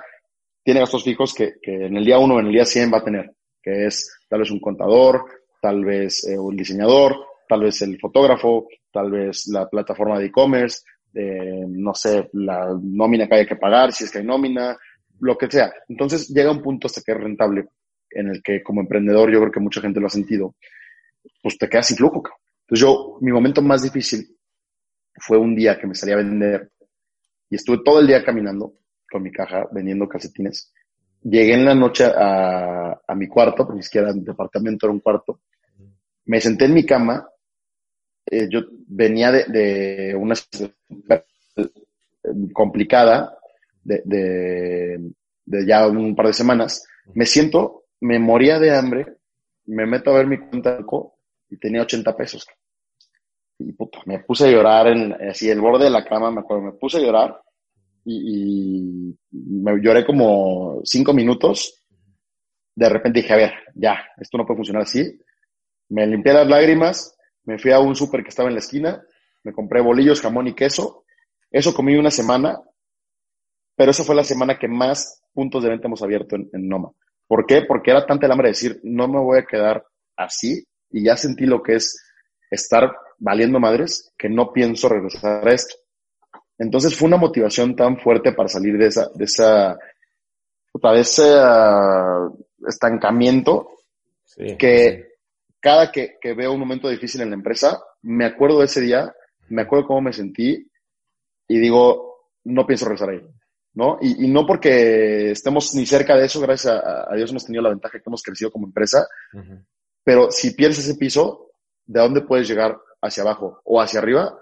tiene 0.64 0.82
gastos 0.82 1.04
fijos 1.04 1.34
que, 1.34 1.56
que 1.62 1.86
en 1.86 1.98
el 1.98 2.06
día 2.06 2.20
1 2.20 2.36
o 2.36 2.39
en 2.39 2.48
el 2.48 2.52
día 2.52 2.66
100 2.66 2.93
va 2.93 2.98
a 3.00 3.04
tener, 3.04 3.32
que 3.62 3.86
es 3.86 4.20
tal 4.30 4.39
vez 4.39 4.52
un 4.52 4.60
contador, 4.60 5.26
tal 5.62 5.84
vez 5.84 6.28
eh, 6.28 6.38
un 6.38 6.56
diseñador, 6.56 7.16
tal 7.48 7.62
vez 7.62 7.82
el 7.82 8.00
fotógrafo, 8.00 8.68
tal 8.91 9.12
vez 9.12 9.48
la 9.48 9.68
plataforma 9.70 10.20
de 10.20 10.26
e-commerce, 10.26 10.82
eh, 11.14 11.66
no 11.68 11.93
sé, 11.93 12.30
la 12.34 12.78
nómina 12.82 13.28
que 13.28 13.36
haya 13.36 13.48
que 13.48 13.56
pagar, 13.56 13.91
si 13.91 14.04
es 14.04 14.12
que 14.12 14.20
hay 14.20 14.26
nómina, 14.26 14.78
lo 15.20 15.38
que 15.38 15.50
sea. 15.50 15.74
Entonces 15.88 16.28
llega 16.30 16.52
un 16.52 16.62
punto 16.62 16.88
hasta 16.88 17.02
que 17.02 17.12
es 17.12 17.18
rentable, 17.18 17.68
en 18.20 18.30
el 18.30 18.41
que 18.41 18.63
como 18.63 18.82
emprendedor, 18.82 19.32
yo 19.32 19.39
creo 19.39 19.51
que 19.51 19.59
mucha 19.59 19.82
gente 19.82 19.99
lo 19.99 20.07
ha 20.07 20.11
sentido, 20.11 20.55
pues 21.41 21.57
te 21.57 21.70
quedas 21.70 21.88
sin 21.88 21.97
flujo. 21.97 22.24
Entonces 22.61 22.82
yo, 22.82 23.18
mi 23.22 23.32
momento 23.32 23.61
más 23.61 23.84
difícil 23.84 24.38
fue 25.15 25.38
un 25.38 25.55
día 25.55 25.80
que 25.80 25.88
me 25.88 25.95
salí 25.95 26.11
a 26.11 26.18
vender 26.18 26.72
y 27.49 27.55
estuve 27.55 27.80
todo 27.84 27.99
el 27.99 28.07
día 28.07 28.24
caminando 28.24 28.74
con 29.09 29.24
mi 29.24 29.32
caja 29.32 29.68
vendiendo 29.72 30.07
calcetines. 30.07 30.74
Llegué 31.24 31.53
en 31.53 31.65
la 31.65 31.76
noche 31.76 32.05
a, 32.05 32.99
mi 33.15 33.28
cuarto, 33.28 33.65
porque 33.65 33.78
ni 33.78 33.84
siquiera 33.84 34.11
el 34.11 34.24
departamento 34.24 34.86
era 34.86 34.93
un 34.93 34.99
cuarto. 34.99 35.41
Me 36.26 36.39
senté 36.41 36.65
en 36.65 36.74
mi 36.74 36.86
cama. 36.86 37.28
Eh, 38.26 38.47
yo 38.49 38.61
venía 38.88 39.32
de, 39.32 39.45
de 39.45 40.15
una 40.15 40.36
complicada 42.53 43.38
de, 43.84 44.99
ya 45.45 45.88
un 45.88 46.15
par 46.15 46.28
de 46.28 46.34
semanas. 46.34 46.86
Me 47.13 47.26
siento, 47.26 47.86
me 48.02 48.20
moría 48.20 48.60
de 48.60 48.76
hambre, 48.76 49.18
me 49.66 49.86
meto 49.86 50.12
a 50.12 50.18
ver 50.18 50.28
mi 50.28 50.38
cuenta 50.38 50.80
y 51.50 51.58
tenía 51.58 51.82
80 51.82 52.16
pesos 52.16 52.48
y 53.60 53.72
puta, 53.74 54.00
me 54.06 54.20
puse 54.20 54.48
a 54.48 54.52
llorar 54.52 54.88
en 54.88 55.14
así 55.30 55.50
el 55.50 55.62
borde 55.62 55.86
de 55.86 55.89
la 55.89 56.06
cama, 56.06 56.32
me 56.32 56.41
acuerdo, 56.41 56.64
me 56.64 56.72
puse 56.74 56.98
a 56.98 57.02
llorar 57.02 57.41
y, 58.06 59.16
me 59.32 59.82
lloré 59.82 60.06
como 60.06 60.82
cinco 60.84 61.14
minutos. 61.14 61.84
De 62.76 62.88
repente 62.88 63.22
dije, 63.22 63.34
a 63.34 63.38
ver, 63.38 63.54
ya, 63.76 64.00
esto 64.18 64.38
no 64.38 64.45
puede 64.45 64.58
funcionar 64.58 64.84
así. 64.84 65.20
Me 65.89 66.06
limpié 66.06 66.34
las 66.34 66.48
lágrimas, 66.48 67.18
me 67.43 67.58
fui 67.58 67.72
a 67.72 67.80
un 67.80 67.95
súper 67.95 68.24
que 68.24 68.30
estaba 68.30 68.50
en 68.50 68.56
la 68.56 68.60
esquina, 68.60 69.04
me 69.43 69.52
compré 69.52 69.82
bolillos, 69.82 70.22
jamón 70.22 70.48
y 70.48 70.54
queso. 70.54 71.06
Eso 71.52 71.74
comí 71.74 71.95
una 71.95 72.12
semana, 72.12 72.62
pero 73.76 73.91
esa 73.91 74.04
fue 74.04 74.16
la 74.16 74.24
semana 74.24 74.58
que 74.58 74.68
más 74.68 75.24
puntos 75.34 75.64
de 75.64 75.70
venta 75.70 75.88
hemos 75.88 76.02
abierto 76.02 76.36
en, 76.36 76.50
en 76.54 76.68
Noma. 76.68 76.91
¿Por 77.28 77.45
qué? 77.45 77.63
Porque 77.63 77.91
era 77.91 78.05
tanta 78.05 78.25
el 78.25 78.32
hambre 78.32 78.47
de 78.47 78.53
decir, 78.53 78.80
no 78.84 79.07
me 79.07 79.19
voy 79.19 79.39
a 79.39 79.45
quedar 79.45 79.86
así 80.15 80.65
y 80.89 81.03
ya 81.03 81.17
sentí 81.17 81.45
lo 81.45 81.61
que 81.61 81.75
es 81.75 82.01
estar 82.49 82.95
valiendo 83.19 83.59
madres 83.59 84.13
que 84.17 84.30
no 84.30 84.53
pienso 84.53 84.89
regresar 84.89 85.47
a 85.47 85.53
esto. 85.53 85.75
Entonces 86.57 86.95
fue 86.95 87.07
una 87.07 87.17
motivación 87.17 87.75
tan 87.75 87.99
fuerte 87.99 88.32
para 88.32 88.49
salir 88.49 88.78
de 88.78 88.88
esa, 88.88 89.09
de 89.13 89.25
esa, 89.25 89.78
de 90.73 90.99
ese 90.99 91.36
ah, 91.38 92.30
estancamiento 92.67 93.69
que 94.57 95.07
cada 95.59 95.91
que, 95.91 96.17
que, 96.21 96.34
veo 96.34 96.53
un 96.53 96.59
momento 96.59 96.88
difícil 96.89 97.21
en 97.21 97.32
la 97.32 97.36
empresa, 97.36 97.82
me 98.03 98.25
acuerdo 98.25 98.59
de 98.59 98.65
ese 98.65 98.82
día, 98.82 99.13
me 99.49 99.63
acuerdo 99.63 99.88
cómo 99.88 100.01
me 100.01 100.13
sentí 100.13 100.69
y 101.47 101.59
digo, 101.59 102.32
no 102.43 102.65
pienso 102.65 102.86
regresar 102.86 103.09
ahí. 103.09 103.21
¿No? 103.78 103.99
Y, 104.01 104.25
y, 104.25 104.28
no 104.28 104.43
porque 104.47 105.30
estemos 105.30 105.75
ni 105.75 105.86
cerca 105.86 106.17
de 106.17 106.25
eso, 106.25 106.41
gracias 106.41 106.73
a, 106.73 107.13
a, 107.13 107.15
Dios 107.15 107.30
hemos 107.30 107.45
tenido 107.45 107.61
la 107.61 107.69
ventaja 107.69 107.99
que 107.99 108.03
hemos 108.07 108.23
crecido 108.23 108.49
como 108.49 108.65
empresa, 108.65 109.05
pero 110.03 110.32
si 110.32 110.55
pierdes 110.55 110.80
ese 110.80 110.95
piso, 110.95 111.51
¿de 111.86 111.99
dónde 111.99 112.21
puedes 112.21 112.47
llegar 112.47 112.75
hacia 113.03 113.21
abajo 113.21 113.61
o 113.63 113.80
hacia 113.80 113.99
arriba, 113.99 114.36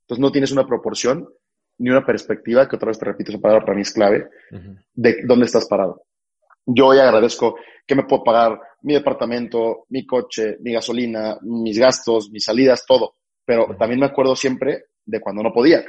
entonces 0.00 0.22
no 0.22 0.32
tienes 0.32 0.52
una 0.52 0.66
proporción 0.66 1.28
ni 1.76 1.90
una 1.90 2.04
perspectiva, 2.04 2.66
que 2.66 2.76
otra 2.76 2.88
vez 2.88 2.98
te 2.98 3.04
repito, 3.04 3.30
esa 3.30 3.40
palabra 3.42 3.62
para 3.62 3.76
mí 3.76 3.82
es 3.82 3.92
clave, 3.92 4.26
de 4.94 5.16
dónde 5.26 5.44
estás 5.44 5.68
parado. 5.68 6.04
Yo 6.64 6.86
hoy 6.86 6.98
agradezco 6.98 7.56
que 7.86 7.94
me 7.94 8.04
puedo 8.04 8.24
pagar 8.24 8.58
mi 8.82 8.94
departamento, 8.94 9.84
mi 9.90 10.06
coche, 10.06 10.56
mi 10.60 10.72
gasolina, 10.72 11.36
mis 11.42 11.78
gastos, 11.78 12.30
mis 12.30 12.44
salidas, 12.44 12.86
todo. 12.86 13.16
Pero 13.44 13.76
también 13.78 14.00
me 14.00 14.06
acuerdo 14.06 14.34
siempre 14.34 14.86
de 15.04 15.20
cuando 15.20 15.42
no 15.42 15.52
podía, 15.52 15.84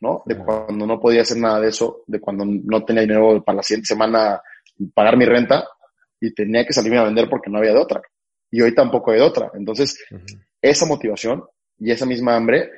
¿no? 0.00 0.22
De 0.24 0.36
cuando 0.36 0.86
no 0.86 0.98
podía 0.98 1.22
hacer 1.22 1.36
nada 1.36 1.60
de 1.60 1.68
eso, 1.68 2.02
de 2.06 2.20
cuando 2.20 2.44
no 2.44 2.84
tenía 2.84 3.02
dinero 3.02 3.42
para 3.44 3.56
la 3.56 3.62
siguiente 3.62 3.88
semana 3.88 4.40
pagar 4.94 5.16
mi 5.16 5.26
renta 5.26 5.68
y 6.20 6.32
tenía 6.34 6.64
que 6.66 6.72
salirme 6.72 6.98
a 6.98 7.04
vender 7.04 7.28
porque 7.28 7.50
no 7.50 7.58
había 7.58 7.72
de 7.72 7.80
otra. 7.80 8.02
Y 8.50 8.60
hoy 8.62 8.74
tampoco 8.74 9.10
hay 9.10 9.18
de 9.18 9.24
otra. 9.26 9.50
Entonces, 9.54 10.02
esa 10.60 10.86
motivación 10.86 11.44
y 11.78 11.90
esa 11.90 12.06
misma 12.06 12.36
hambre 12.36 12.70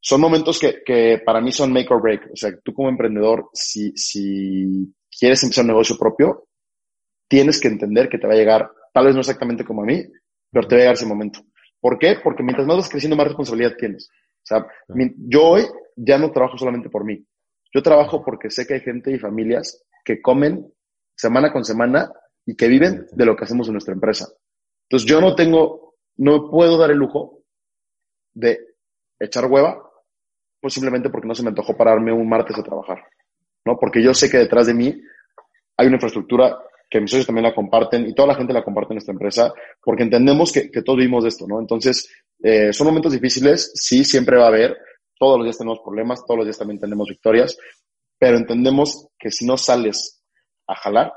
son 0.00 0.20
momentos 0.20 0.58
que, 0.58 0.82
que, 0.84 1.22
para 1.24 1.40
mí 1.40 1.52
son 1.52 1.72
make 1.72 1.92
or 1.92 2.02
break. 2.02 2.30
O 2.32 2.36
sea, 2.36 2.50
tú 2.62 2.74
como 2.74 2.88
emprendedor, 2.88 3.48
si, 3.52 3.92
si 3.96 4.92
quieres 5.16 5.42
empezar 5.42 5.62
un 5.62 5.68
negocio 5.68 5.96
propio, 5.96 6.48
tienes 7.28 7.60
que 7.60 7.68
entender 7.68 8.08
que 8.08 8.18
te 8.18 8.26
va 8.26 8.32
a 8.32 8.36
llegar, 8.36 8.70
tal 8.92 9.06
vez 9.06 9.14
no 9.14 9.20
exactamente 9.20 9.64
como 9.64 9.82
a 9.82 9.86
mí, 9.86 10.02
pero 10.50 10.66
te 10.66 10.74
va 10.74 10.78
a 10.78 10.82
llegar 10.82 10.94
ese 10.94 11.06
momento. 11.06 11.40
¿Por 11.80 11.98
qué? 11.98 12.16
Porque 12.22 12.42
mientras 12.42 12.66
más 12.66 12.78
vas 12.78 12.88
creciendo, 12.88 13.16
más 13.16 13.28
responsabilidad 13.28 13.76
tienes. 13.78 14.08
O 14.10 14.44
sea, 14.44 14.66
yo 15.28 15.44
hoy 15.44 15.62
ya 15.96 16.18
no 16.18 16.30
trabajo 16.30 16.58
solamente 16.58 16.90
por 16.90 17.04
mí. 17.04 17.24
Yo 17.74 17.82
trabajo 17.82 18.22
porque 18.24 18.50
sé 18.50 18.66
que 18.66 18.74
hay 18.74 18.80
gente 18.80 19.10
y 19.10 19.18
familias 19.18 19.84
que 20.04 20.20
comen 20.20 20.72
semana 21.14 21.52
con 21.52 21.64
semana 21.64 22.12
y 22.44 22.56
que 22.56 22.68
viven 22.68 23.06
de 23.12 23.24
lo 23.24 23.36
que 23.36 23.44
hacemos 23.44 23.68
en 23.68 23.74
nuestra 23.74 23.94
empresa. 23.94 24.28
Entonces 24.88 25.08
yo 25.08 25.20
no 25.20 25.34
tengo 25.34 25.82
no 26.16 26.50
puedo 26.50 26.76
dar 26.76 26.90
el 26.90 26.98
lujo 26.98 27.42
de 28.34 28.58
echar 29.18 29.46
hueva, 29.46 29.82
pues 30.60 30.74
simplemente 30.74 31.10
porque 31.10 31.28
no 31.28 31.34
se 31.34 31.42
me 31.42 31.48
antojó 31.48 31.76
pararme 31.76 32.12
un 32.12 32.28
martes 32.28 32.58
a 32.58 32.62
trabajar, 32.62 33.04
¿no? 33.64 33.78
Porque 33.78 34.02
yo 34.02 34.14
sé 34.14 34.30
que 34.30 34.38
detrás 34.38 34.66
de 34.66 34.74
mí 34.74 35.02
hay 35.76 35.86
una 35.86 35.96
infraestructura 35.96 36.58
que 36.88 37.00
mis 37.00 37.10
socios 37.10 37.26
también 37.26 37.44
la 37.44 37.54
comparten 37.54 38.06
y 38.06 38.14
toda 38.14 38.28
la 38.28 38.34
gente 38.34 38.52
la 38.52 38.62
comparte 38.62 38.92
en 38.92 38.98
esta 38.98 39.12
empresa, 39.12 39.52
porque 39.82 40.02
entendemos 40.02 40.52
que, 40.52 40.68
todos 40.82 40.98
vivimos 40.98 41.24
de 41.24 41.30
esto, 41.30 41.46
¿no? 41.48 41.58
Entonces, 41.58 42.06
eh, 42.42 42.72
son 42.72 42.86
momentos 42.86 43.12
difíciles, 43.12 43.72
sí, 43.74 44.04
siempre 44.04 44.36
va 44.36 44.44
a 44.44 44.48
haber, 44.48 44.76
todos 45.22 45.38
los 45.38 45.44
días 45.44 45.58
tenemos 45.58 45.78
problemas, 45.78 46.24
todos 46.26 46.38
los 46.38 46.46
días 46.46 46.58
también 46.58 46.80
tenemos 46.80 47.08
victorias, 47.08 47.56
pero 48.18 48.36
entendemos 48.36 49.06
que 49.16 49.30
si 49.30 49.46
no 49.46 49.56
sales 49.56 50.20
a 50.66 50.74
jalar, 50.74 51.12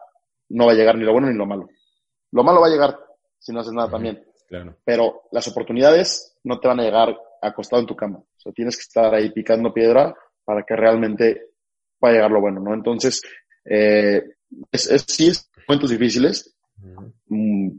no 0.50 0.68
va 0.68 0.74
a 0.74 0.76
llegar 0.76 0.96
ni 0.96 1.06
lo 1.06 1.12
bueno 1.12 1.28
ni 1.28 1.36
lo 1.36 1.48
malo. 1.48 1.68
Lo 2.32 2.44
malo 2.44 2.62
va 2.62 2.68
a 2.68 2.70
llegar 2.70 3.00
si 3.40 3.52
no 3.52 3.62
haces 3.62 3.74
nada 3.74 3.90
también. 3.90 4.24
Pero 4.84 5.24
las 5.32 5.48
oportunidades 5.48 6.38
no 6.44 6.60
te 6.60 6.68
van 6.68 6.82
a 6.82 6.84
llegar 6.84 7.18
acostado 7.42 7.82
en 7.82 7.88
tu 7.88 7.96
cama. 7.96 8.20
O 8.20 8.40
sea, 8.40 8.52
tienes 8.52 8.76
que 8.76 8.82
estar 8.82 9.12
ahí 9.12 9.32
picando 9.32 9.74
piedra 9.74 10.16
para 10.44 10.62
que 10.62 10.76
realmente 10.76 11.48
pueda 11.98 12.14
llegar 12.14 12.30
lo 12.30 12.42
bueno, 12.42 12.60
¿no? 12.60 12.76
Entonces, 12.76 13.24
eh, 13.68 14.22
es, 14.72 14.92
es, 14.92 15.04
sí, 15.08 15.30
es 15.30 15.50
momentos 15.68 15.90
difíciles, 15.90 16.56
mm, 17.26 17.70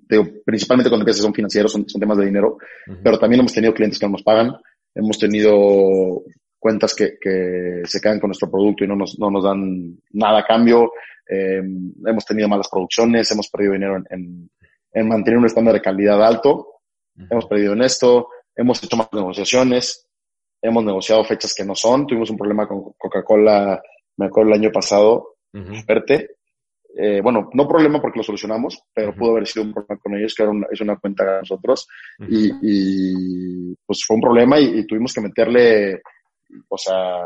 principalmente 0.44 0.90
cuando 0.90 1.04
empiezas 1.04 1.22
son 1.22 1.34
financieros, 1.34 1.70
son, 1.70 1.84
temas 1.84 2.18
de 2.18 2.26
dinero, 2.26 2.58
pero 3.00 3.16
también 3.16 3.38
hemos 3.38 3.52
tenido 3.52 3.72
clientes 3.72 4.00
que 4.00 4.06
no 4.06 4.12
nos 4.12 4.24
pagan, 4.24 4.56
hemos 4.96 5.18
tenido 5.18 6.22
cuentas 6.58 6.94
que, 6.94 7.16
que 7.20 7.82
se 7.84 8.00
quedan 8.00 8.18
con 8.18 8.28
nuestro 8.28 8.50
producto 8.50 8.82
y 8.82 8.88
no 8.88 8.96
nos, 8.96 9.18
no 9.18 9.30
nos 9.30 9.44
dan 9.44 9.96
nada 10.10 10.40
a 10.40 10.44
cambio, 10.44 10.90
eh, 11.28 11.62
hemos 12.04 12.24
tenido 12.24 12.48
malas 12.48 12.68
producciones, 12.68 13.30
hemos 13.30 13.48
perdido 13.48 13.74
dinero 13.74 14.02
en, 14.10 14.50
en 14.92 15.08
mantener 15.08 15.38
un 15.38 15.46
estándar 15.46 15.74
de 15.74 15.82
calidad 15.82 16.24
alto. 16.24 16.68
Hemos 17.30 17.46
perdido 17.46 17.72
en 17.72 17.82
esto, 17.82 18.28
hemos 18.54 18.82
hecho 18.82 18.96
más 18.96 19.08
negociaciones, 19.12 20.06
hemos 20.60 20.84
negociado 20.84 21.24
fechas 21.24 21.54
que 21.54 21.64
no 21.64 21.74
son. 21.74 22.06
Tuvimos 22.06 22.30
un 22.30 22.36
problema 22.36 22.68
con 22.68 22.92
Coca-Cola, 22.98 23.80
me 24.16 24.26
acuerdo 24.26 24.50
el 24.50 24.60
año 24.60 24.70
pasado, 24.70 25.36
fuerte. 25.84 26.35
Eh, 26.98 27.20
bueno, 27.20 27.50
no 27.52 27.68
problema 27.68 28.00
porque 28.00 28.20
lo 28.20 28.22
solucionamos, 28.22 28.82
pero 28.94 29.14
pudo 29.14 29.32
haber 29.32 29.46
sido 29.46 29.66
un 29.66 29.74
problema 29.74 30.00
con 30.00 30.14
ellos, 30.14 30.34
que 30.34 30.42
era 30.42 30.50
una, 30.50 30.66
es 30.70 30.80
una 30.80 30.96
cuenta 30.96 31.24
de 31.24 31.38
nosotros. 31.40 31.86
y, 32.28 32.50
y, 32.62 33.74
pues 33.84 34.02
fue 34.06 34.16
un 34.16 34.22
problema 34.22 34.58
y, 34.58 34.78
y, 34.78 34.86
tuvimos 34.86 35.12
que 35.12 35.20
meterle, 35.20 36.00
o 36.68 36.78
sea, 36.78 37.22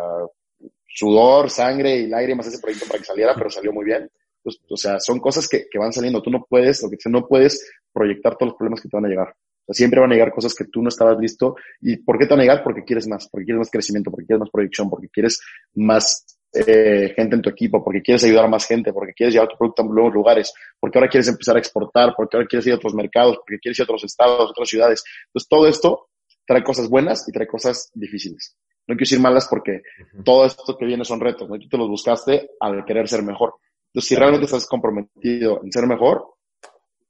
sudor, 0.89 1.51
sangre 1.51 1.97
y 1.97 2.09
lágrimas 2.09 2.47
a 2.47 2.49
ese 2.49 2.59
proyecto 2.59 2.87
para 2.87 2.99
que 2.99 3.05
saliera, 3.05 3.35
pero 3.35 3.49
salió 3.49 3.73
muy 3.73 3.85
bien. 3.85 4.11
o 4.45 4.77
sea, 4.77 4.99
son 4.99 5.21
cosas 5.21 5.49
que, 5.49 5.66
que 5.71 5.79
van 5.79 5.93
saliendo. 5.93 6.21
Tú 6.21 6.31
no 6.31 6.45
puedes, 6.49 6.83
lo 6.83 6.91
que 6.91 6.97
no 7.09 7.27
puedes 7.29 7.71
proyectar 7.93 8.37
todos 8.37 8.51
los 8.51 8.59
problemas 8.59 8.81
que 8.81 8.89
te 8.89 8.97
van 8.97 9.07
a 9.07 9.09
llegar. 9.09 9.29
O 9.29 9.73
sea, 9.73 9.75
siempre 9.75 10.01
van 10.01 10.11
a 10.11 10.14
llegar 10.14 10.33
cosas 10.33 10.53
que 10.53 10.64
tú 10.64 10.83
no 10.83 10.89
estabas 10.89 11.16
listo. 11.21 11.55
¿Y 11.81 11.99
por 11.99 12.18
qué 12.18 12.27
te 12.27 12.31
van 12.31 12.41
a 12.41 12.43
llegar? 12.43 12.64
Porque 12.64 12.83
quieres 12.83 13.07
más, 13.07 13.29
porque 13.29 13.45
quieres 13.45 13.61
más 13.61 13.71
crecimiento, 13.71 14.11
porque 14.11 14.27
quieres 14.27 14.41
más 14.41 14.51
proyección, 14.51 14.91
porque 14.91 15.09
quieres 15.09 15.41
más 15.75 16.39
eh, 16.53 17.12
gente 17.14 17.36
en 17.36 17.42
tu 17.42 17.51
equipo, 17.51 17.82
porque 17.82 18.03
quieres 18.03 18.24
ayudar 18.24 18.46
a 18.46 18.48
más 18.48 18.66
gente, 18.66 18.92
porque 18.92 19.12
quieres 19.12 19.34
llevar 19.34 19.48
tu 19.48 19.57
producto 19.57 19.82
a 19.82 19.84
nuevos 19.86 20.12
lugares, 20.12 20.53
porque 20.78 20.98
ahora 20.98 21.09
quieres 21.09 21.28
empezar 21.28 21.57
a 21.57 21.59
exportar, 21.59 22.14
porque 22.16 22.36
ahora 22.36 22.48
quieres 22.48 22.66
ir 22.66 22.72
a 22.72 22.76
otros 22.76 22.94
mercados, 22.94 23.36
porque 23.38 23.59
quieres 23.59 23.78
ir 23.78 23.82
a 23.82 23.84
otros 23.84 24.05
estados, 24.05 24.51
otras 24.51 24.68
ciudades. 24.68 25.05
Entonces, 25.26 25.48
todo 25.48 25.66
esto 25.66 26.09
trae 26.46 26.64
cosas 26.64 26.88
buenas 26.88 27.28
y 27.28 27.32
trae 27.32 27.46
cosas 27.46 27.90
difíciles. 27.94 28.57
No 28.86 28.96
quiero 28.96 29.09
decir 29.09 29.20
malas 29.20 29.46
porque 29.48 29.82
todo 30.24 30.44
esto 30.44 30.76
que 30.76 30.86
viene 30.86 31.05
son 31.05 31.20
retos, 31.20 31.48
¿no? 31.48 31.59
Tú 31.59 31.68
te 31.68 31.78
los 31.78 31.88
buscaste 31.88 32.51
al 32.59 32.84
querer 32.84 33.07
ser 33.07 33.22
mejor. 33.22 33.55
Entonces, 33.92 34.09
si 34.09 34.16
realmente 34.16 34.46
estás 34.46 34.66
comprometido 34.66 35.61
en 35.62 35.70
ser 35.70 35.86
mejor, 35.86 36.24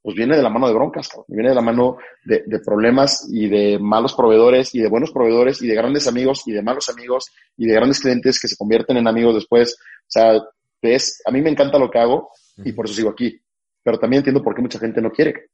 pues 0.02 0.16
viene 0.16 0.36
de 0.36 0.42
la 0.42 0.48
mano 0.48 0.66
de 0.66 0.74
broncas, 0.74 1.08
cabrón. 1.08 1.26
Viene 1.28 1.50
de 1.50 1.54
la 1.54 1.60
mano 1.60 1.98
de, 2.24 2.42
de, 2.46 2.58
problemas 2.60 3.28
y 3.30 3.48
de 3.48 3.78
malos 3.78 4.14
proveedores 4.14 4.74
y 4.74 4.80
de 4.80 4.88
buenos 4.88 5.10
proveedores 5.10 5.60
y 5.62 5.68
de 5.68 5.74
grandes 5.74 6.06
amigos 6.06 6.42
y 6.46 6.52
de 6.52 6.62
malos 6.62 6.88
amigos 6.88 7.26
y 7.56 7.66
de 7.66 7.74
grandes 7.74 8.00
clientes 8.00 8.40
que 8.40 8.48
se 8.48 8.56
convierten 8.56 8.96
en 8.96 9.06
amigos 9.06 9.34
después. 9.34 9.76
O 9.78 10.10
sea, 10.10 10.40
ves, 10.80 11.20
a 11.26 11.30
mí 11.30 11.42
me 11.42 11.50
encanta 11.50 11.78
lo 11.78 11.90
que 11.90 11.98
hago 11.98 12.30
y 12.64 12.72
por 12.72 12.86
eso 12.86 12.94
sigo 12.94 13.10
aquí. 13.10 13.38
Pero 13.82 13.98
también 13.98 14.20
entiendo 14.20 14.42
por 14.42 14.54
qué 14.54 14.62
mucha 14.62 14.78
gente 14.78 15.00
no 15.00 15.10
quiere. 15.10 15.50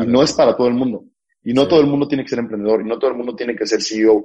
Y 0.00 0.06
no 0.06 0.22
es 0.22 0.32
para 0.32 0.56
todo 0.56 0.68
el 0.68 0.74
mundo. 0.74 1.04
Y 1.42 1.52
no 1.52 1.66
todo 1.66 1.80
el 1.80 1.86
mundo 1.86 2.06
tiene 2.06 2.22
que 2.22 2.30
ser 2.30 2.38
emprendedor 2.38 2.82
y 2.82 2.88
no 2.88 2.98
todo 2.98 3.10
el 3.10 3.16
mundo 3.16 3.34
tiene 3.34 3.56
que 3.56 3.66
ser 3.66 3.82
CEO. 3.82 4.24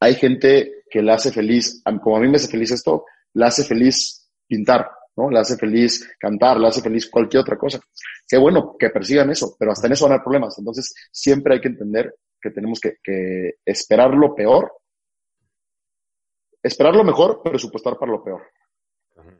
Hay 0.00 0.14
gente 0.14 0.84
que 0.90 1.02
le 1.02 1.12
hace 1.12 1.30
feliz, 1.30 1.82
como 2.02 2.16
a 2.16 2.20
mí 2.20 2.28
me 2.28 2.36
hace 2.36 2.48
feliz 2.48 2.70
esto, 2.70 3.04
le 3.34 3.44
hace 3.44 3.64
feliz 3.64 4.30
pintar, 4.46 4.88
¿no? 5.16 5.30
Le 5.30 5.38
hace 5.38 5.56
feliz 5.56 6.08
cantar, 6.18 6.58
le 6.58 6.68
hace 6.68 6.82
feliz 6.82 7.08
cualquier 7.08 7.40
otra 7.40 7.56
cosa. 7.56 7.80
Qué 8.28 8.36
bueno 8.36 8.76
que 8.78 8.90
persigan 8.90 9.30
eso, 9.30 9.56
pero 9.58 9.72
hasta 9.72 9.86
en 9.86 9.94
eso 9.94 10.04
van 10.04 10.12
a 10.12 10.14
haber 10.16 10.24
problemas. 10.24 10.58
Entonces, 10.58 10.94
siempre 11.10 11.54
hay 11.54 11.60
que 11.60 11.68
entender 11.68 12.14
que 12.40 12.50
tenemos 12.50 12.80
que, 12.80 12.96
que 13.02 13.56
esperar 13.64 14.10
lo 14.14 14.34
peor, 14.34 14.72
esperar 16.62 16.94
lo 16.94 17.04
mejor, 17.04 17.42
presupuestar 17.42 17.98
para 17.98 18.12
lo 18.12 18.22
peor. 18.22 18.42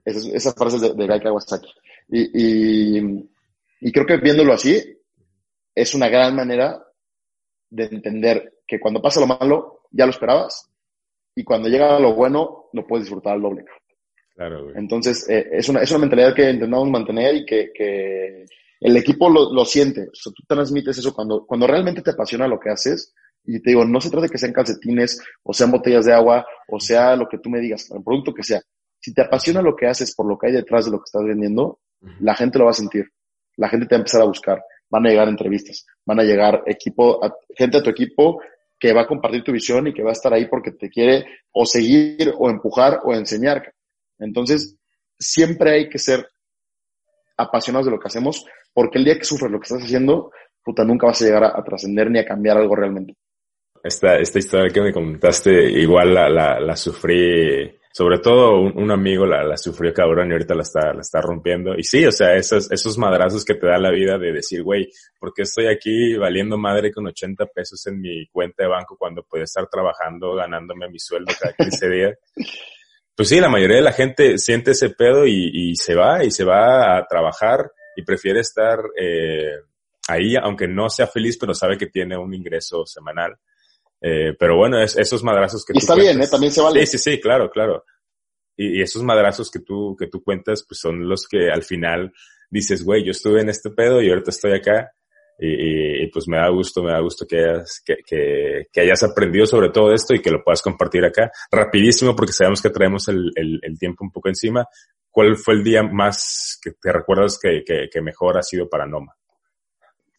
Esas, 0.04 0.26
esas 0.26 0.54
frases 0.54 0.80
de, 0.80 0.94
de 0.94 1.06
Guy 1.06 1.20
Kawasaki. 1.20 1.68
Y, 2.08 2.98
y, 2.98 3.30
y 3.80 3.92
creo 3.92 4.06
que 4.06 4.16
viéndolo 4.16 4.52
así, 4.52 4.98
es 5.74 5.94
una 5.94 6.08
gran 6.08 6.34
manera 6.34 6.82
de 7.68 7.84
entender 7.84 8.60
que 8.66 8.80
cuando 8.80 9.02
pasa 9.02 9.20
lo 9.20 9.26
malo, 9.26 9.82
ya 9.90 10.06
lo 10.06 10.10
esperabas, 10.10 10.70
y 11.34 11.44
cuando 11.44 11.68
llega 11.68 11.98
lo 12.00 12.14
bueno, 12.14 12.66
lo 12.72 12.86
puedes 12.86 13.04
disfrutar 13.04 13.34
al 13.34 13.42
doble. 13.42 13.64
Claro, 14.36 14.70
Entonces, 14.76 15.26
eh, 15.30 15.48
es, 15.52 15.66
una, 15.70 15.80
es 15.80 15.90
una 15.90 16.00
mentalidad 16.00 16.34
que 16.34 16.50
intentamos 16.50 16.90
mantener 16.90 17.36
y 17.36 17.46
que, 17.46 17.70
que 17.74 18.44
el 18.80 18.96
equipo 18.98 19.30
lo, 19.30 19.50
lo, 19.50 19.64
siente. 19.64 20.02
O 20.02 20.14
sea, 20.14 20.30
tú 20.30 20.42
transmites 20.46 20.98
eso 20.98 21.14
cuando, 21.14 21.46
cuando 21.46 21.66
realmente 21.66 22.02
te 22.02 22.10
apasiona 22.10 22.46
lo 22.46 22.60
que 22.60 22.68
haces. 22.68 23.14
Y 23.44 23.62
te 23.62 23.70
digo, 23.70 23.86
no 23.86 23.98
se 23.98 24.10
trata 24.10 24.26
de 24.26 24.28
que 24.28 24.36
sean 24.36 24.52
calcetines, 24.52 25.20
o 25.42 25.54
sean 25.54 25.70
botellas 25.70 26.04
de 26.04 26.12
agua, 26.12 26.44
o 26.68 26.78
sea 26.78 27.16
lo 27.16 27.28
que 27.28 27.38
tú 27.38 27.48
me 27.48 27.60
digas, 27.60 27.90
el 27.90 28.02
producto 28.02 28.34
que 28.34 28.42
sea. 28.42 28.60
Si 29.00 29.14
te 29.14 29.22
apasiona 29.22 29.62
lo 29.62 29.74
que 29.74 29.86
haces 29.86 30.14
por 30.14 30.28
lo 30.28 30.36
que 30.36 30.48
hay 30.48 30.52
detrás 30.52 30.84
de 30.84 30.90
lo 30.90 30.98
que 30.98 31.04
estás 31.06 31.24
vendiendo, 31.24 31.80
uh 32.02 32.06
-huh. 32.06 32.16
la 32.20 32.34
gente 32.34 32.58
lo 32.58 32.66
va 32.66 32.72
a 32.72 32.74
sentir. 32.74 33.06
La 33.56 33.68
gente 33.70 33.86
te 33.86 33.94
va 33.94 33.98
a 33.98 34.00
empezar 34.00 34.20
a 34.20 34.26
buscar. 34.26 34.62
Van 34.90 35.06
a 35.06 35.08
llegar 35.08 35.28
entrevistas, 35.28 35.86
van 36.04 36.20
a 36.20 36.24
llegar 36.24 36.62
equipo, 36.66 37.24
a, 37.24 37.34
gente 37.56 37.78
a 37.78 37.82
tu 37.82 37.90
equipo 37.90 38.40
que 38.78 38.92
va 38.92 39.02
a 39.02 39.06
compartir 39.06 39.42
tu 39.42 39.52
visión 39.52 39.86
y 39.86 39.94
que 39.94 40.02
va 40.02 40.10
a 40.10 40.12
estar 40.12 40.34
ahí 40.34 40.46
porque 40.46 40.72
te 40.72 40.90
quiere 40.90 41.24
o 41.52 41.64
seguir 41.64 42.34
o 42.38 42.50
empujar 42.50 43.00
o 43.04 43.14
enseñar. 43.14 43.72
Entonces, 44.18 44.76
siempre 45.18 45.72
hay 45.72 45.88
que 45.88 45.98
ser 45.98 46.28
apasionados 47.36 47.86
de 47.86 47.92
lo 47.92 47.98
que 47.98 48.08
hacemos, 48.08 48.44
porque 48.72 48.98
el 48.98 49.04
día 49.04 49.18
que 49.18 49.24
sufres 49.24 49.50
lo 49.50 49.58
que 49.58 49.64
estás 49.64 49.82
haciendo, 49.82 50.30
puta, 50.62 50.84
nunca 50.84 51.06
vas 51.06 51.20
a 51.20 51.24
llegar 51.24 51.44
a, 51.44 51.58
a 51.58 51.62
trascender 51.62 52.10
ni 52.10 52.18
a 52.18 52.24
cambiar 52.24 52.56
algo 52.56 52.74
realmente. 52.74 53.14
Esta, 53.82 54.18
esta 54.18 54.38
historia 54.38 54.72
que 54.72 54.80
me 54.80 54.92
comentaste, 54.92 55.70
igual 55.70 56.12
la, 56.12 56.28
la, 56.28 56.58
la 56.58 56.76
sufrí, 56.76 57.78
sobre 57.92 58.18
todo 58.18 58.60
un, 58.60 58.76
un 58.76 58.90
amigo 58.90 59.24
la, 59.24 59.44
la, 59.44 59.56
sufrió 59.56 59.94
cabrón 59.94 60.28
y 60.28 60.32
ahorita 60.32 60.54
la 60.54 60.62
está, 60.62 60.92
la 60.92 61.02
está 61.02 61.20
rompiendo. 61.20 61.74
Y 61.76 61.84
sí, 61.84 62.04
o 62.04 62.10
sea, 62.10 62.34
esos, 62.34 62.70
esos 62.72 62.98
madrazos 62.98 63.44
que 63.44 63.54
te 63.54 63.66
da 63.66 63.78
la 63.78 63.90
vida 63.90 64.18
de 64.18 64.32
decir, 64.32 64.62
güey, 64.62 64.90
¿por 65.20 65.32
qué 65.32 65.42
estoy 65.42 65.68
aquí 65.68 66.16
valiendo 66.16 66.58
madre 66.58 66.92
con 66.92 67.06
80 67.06 67.46
pesos 67.46 67.86
en 67.86 68.00
mi 68.00 68.26
cuenta 68.26 68.64
de 68.64 68.68
banco 68.68 68.96
cuando 68.98 69.22
puedo 69.22 69.44
estar 69.44 69.68
trabajando, 69.68 70.34
ganándome 70.34 70.88
mi 70.88 70.98
sueldo 70.98 71.32
cada 71.40 71.54
15 71.54 71.88
días? 71.88 72.18
Pues 73.16 73.30
sí, 73.30 73.40
la 73.40 73.48
mayoría 73.48 73.76
de 73.76 73.82
la 73.82 73.92
gente 73.92 74.36
siente 74.36 74.72
ese 74.72 74.90
pedo 74.90 75.26
y, 75.26 75.50
y 75.52 75.76
se 75.76 75.94
va 75.94 76.22
y 76.22 76.30
se 76.30 76.44
va 76.44 76.98
a 76.98 77.06
trabajar 77.06 77.72
y 77.96 78.02
prefiere 78.02 78.40
estar 78.40 78.78
eh, 78.94 79.52
ahí, 80.06 80.36
aunque 80.36 80.68
no 80.68 80.90
sea 80.90 81.06
feliz, 81.06 81.38
pero 81.38 81.54
sabe 81.54 81.78
que 81.78 81.86
tiene 81.86 82.16
un 82.16 82.32
ingreso 82.34 82.84
semanal. 82.84 83.34
Eh, 84.00 84.34
pero 84.38 84.56
bueno, 84.56 84.80
es, 84.80 84.96
esos 84.96 85.24
madrazos 85.24 85.64
que 85.64 85.72
y 85.74 85.78
está 85.78 85.94
cuentas, 85.94 86.14
bien, 86.14 86.22
¿eh? 86.22 86.28
También 86.30 86.52
se 86.52 86.60
vale. 86.60 86.86
Sí, 86.86 86.98
sí, 86.98 87.10
sí, 87.10 87.20
claro, 87.20 87.50
claro. 87.50 87.84
Y, 88.54 88.78
y, 88.78 88.82
esos 88.82 89.02
madrazos 89.02 89.50
que 89.50 89.60
tú, 89.60 89.96
que 89.98 90.08
tú 90.08 90.22
cuentas, 90.22 90.64
pues 90.68 90.78
son 90.78 91.08
los 91.08 91.26
que 91.26 91.50
al 91.50 91.62
final 91.62 92.12
dices, 92.50 92.84
güey, 92.84 93.02
yo 93.02 93.12
estuve 93.12 93.40
en 93.40 93.48
este 93.48 93.70
pedo 93.70 94.02
y 94.02 94.10
ahorita 94.10 94.30
estoy 94.30 94.52
acá. 94.52 94.92
Y, 95.38 96.04
y, 96.04 96.10
pues 96.10 96.26
me 96.28 96.38
da 96.38 96.48
gusto, 96.48 96.82
me 96.82 96.92
da 96.92 97.00
gusto 97.00 97.26
que 97.26 97.36
hayas, 97.38 97.82
que, 97.84 97.96
que, 98.06 98.66
que, 98.72 98.80
hayas 98.80 99.02
aprendido 99.02 99.44
sobre 99.44 99.68
todo 99.68 99.92
esto 99.92 100.14
y 100.14 100.22
que 100.22 100.30
lo 100.30 100.42
puedas 100.42 100.62
compartir 100.62 101.04
acá. 101.04 101.30
Rapidísimo, 101.50 102.16
porque 102.16 102.32
sabemos 102.32 102.62
que 102.62 102.70
traemos 102.70 103.06
el, 103.08 103.30
el, 103.34 103.60
el 103.62 103.78
tiempo 103.78 104.04
un 104.04 104.10
poco 104.10 104.28
encima. 104.28 104.66
¿Cuál 105.10 105.36
fue 105.36 105.54
el 105.54 105.62
día 105.62 105.82
más 105.82 106.58
que 106.62 106.72
te 106.72 106.92
recuerdas 106.92 107.38
que, 107.40 107.62
que, 107.66 107.88
que 107.90 108.00
mejor 108.00 108.38
ha 108.38 108.42
sido 108.42 108.68
para 108.68 108.86
Noma? 108.86 109.14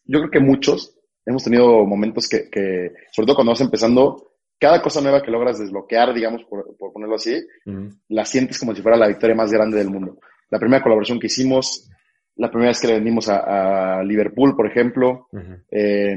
Yo 0.04 0.20
creo 0.20 0.30
que 0.30 0.40
muchos 0.40 0.96
hemos 1.26 1.44
tenido 1.44 1.84
momentos 1.84 2.28
que, 2.28 2.48
que, 2.50 2.92
sobre 3.12 3.26
todo 3.26 3.36
cuando 3.36 3.52
vas 3.52 3.60
empezando, 3.60 4.28
cada 4.58 4.80
cosa 4.82 5.00
nueva 5.00 5.22
que 5.22 5.30
logras 5.30 5.58
desbloquear, 5.58 6.14
digamos, 6.14 6.42
por, 6.44 6.76
por 6.76 6.92
ponerlo 6.92 7.16
así, 7.16 7.34
uh 7.66 7.70
-huh. 7.70 8.00
la 8.08 8.24
sientes 8.24 8.58
como 8.58 8.74
si 8.74 8.82
fuera 8.82 8.96
la 8.96 9.08
victoria 9.08 9.36
más 9.36 9.52
grande 9.52 9.78
del 9.78 9.90
mundo. 9.90 10.18
La 10.50 10.58
primera 10.58 10.82
colaboración 10.82 11.20
que 11.20 11.26
hicimos, 11.26 11.88
la 12.38 12.48
primera 12.48 12.70
vez 12.70 12.80
que 12.80 12.86
le 12.88 12.94
vendimos 12.94 13.28
a, 13.28 13.98
a 13.98 14.02
Liverpool, 14.02 14.56
por 14.56 14.66
ejemplo. 14.66 15.28
Uh 15.32 15.38
-huh. 15.38 15.64
eh, 15.70 16.16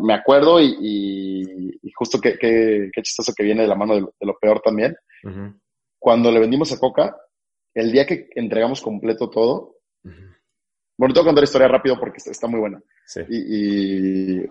me 0.00 0.14
acuerdo 0.14 0.60
y, 0.60 0.76
y, 0.80 1.78
y 1.82 1.90
justo 1.92 2.20
qué 2.20 2.38
que, 2.38 2.88
que, 2.92 3.02
chistoso 3.02 3.32
que 3.36 3.42
viene 3.44 3.62
de 3.62 3.68
la 3.68 3.74
mano 3.74 3.94
de 3.94 4.00
lo, 4.02 4.14
de 4.20 4.26
lo 4.26 4.38
peor 4.40 4.60
también. 4.60 4.96
Uh 5.24 5.28
-huh. 5.28 5.60
Cuando 5.98 6.30
le 6.30 6.40
vendimos 6.40 6.72
a 6.72 6.78
Coca, 6.78 7.16
el 7.74 7.92
día 7.92 8.06
que 8.06 8.28
entregamos 8.34 8.80
completo 8.80 9.28
todo, 9.28 9.76
bueno, 10.96 11.14
tengo 11.14 11.24
que 11.24 11.28
contar 11.30 11.42
la 11.42 11.50
historia 11.50 11.68
rápido 11.68 11.98
porque 11.98 12.18
está 12.24 12.46
muy 12.46 12.60
buena. 12.60 12.80
Sí. 13.06 13.20
Y, 13.28 13.38
y 14.42 14.46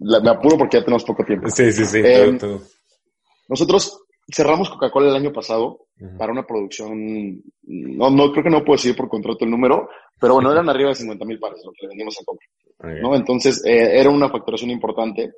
la, 0.00 0.20
me 0.20 0.30
apuro 0.30 0.56
porque 0.58 0.78
ya 0.78 0.84
tenemos 0.84 1.04
poco 1.04 1.24
tiempo. 1.24 1.48
Sí, 1.48 1.72
sí, 1.72 1.84
sí. 1.86 1.98
Eh, 2.04 2.36
todo, 2.38 2.38
todo. 2.38 2.60
Nosotros 3.48 4.04
cerramos 4.32 4.70
Coca-Cola 4.70 5.10
el 5.10 5.16
año 5.16 5.32
pasado 5.32 5.86
uh 5.98 6.04
-huh. 6.04 6.18
para 6.18 6.32
una 6.32 6.46
producción, 6.46 7.42
no, 7.62 8.10
no 8.10 8.32
creo 8.32 8.44
que 8.44 8.50
no 8.50 8.64
puedo 8.64 8.76
decir 8.76 8.96
por 8.96 9.08
contrato 9.08 9.44
el 9.44 9.50
número, 9.50 9.88
pero 10.18 10.34
bueno, 10.34 10.52
eran 10.52 10.68
arriba 10.68 10.90
de 10.90 10.96
50 10.96 11.24
mil 11.24 11.38
pares 11.38 11.62
lo 11.64 11.72
que 11.72 11.82
le 11.82 11.88
vendimos 11.88 12.16
a 12.20 12.24
Coca. 12.24 12.44
Okay. 12.78 13.02
¿no? 13.02 13.14
Entonces, 13.14 13.64
eh, 13.64 14.00
era 14.00 14.10
una 14.10 14.28
facturación 14.28 14.70
importante 14.70 15.32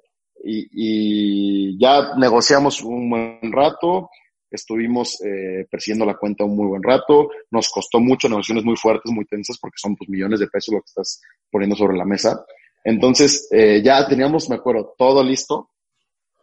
y, 0.45 0.69
y, 0.73 1.79
ya 1.79 2.17
negociamos 2.17 2.83
un 2.83 3.11
buen 3.11 3.53
rato, 3.53 4.11
estuvimos 4.51 5.21
eh, 5.25 5.67
persiguiendo 5.71 6.05
la 6.05 6.17
cuenta 6.17 6.45
un 6.45 6.57
muy 6.57 6.67
buen 6.67 6.83
rato, 6.83 7.31
nos 7.51 7.69
costó 7.71 8.01
mucho, 8.01 8.29
negociaciones 8.29 8.65
muy 8.65 8.77
fuertes, 8.77 9.13
muy 9.13 9.25
tensas, 9.25 9.59
porque 9.61 9.79
son 9.79 9.97
pues 9.97 10.11
millones 10.11 10.41
de 10.41 10.49
pesos 10.49 10.75
lo 10.75 10.81
que 10.81 10.87
estás 10.89 11.21
poniendo 11.51 11.77
sobre 11.77 11.97
la 11.97 12.05
mesa. 12.05 12.45
Entonces, 12.85 13.49
eh, 13.53 13.81
ya 13.83 14.07
teníamos, 14.09 14.49
me 14.51 14.57
acuerdo, 14.57 14.95
todo 14.99 15.23
listo, 15.23 15.71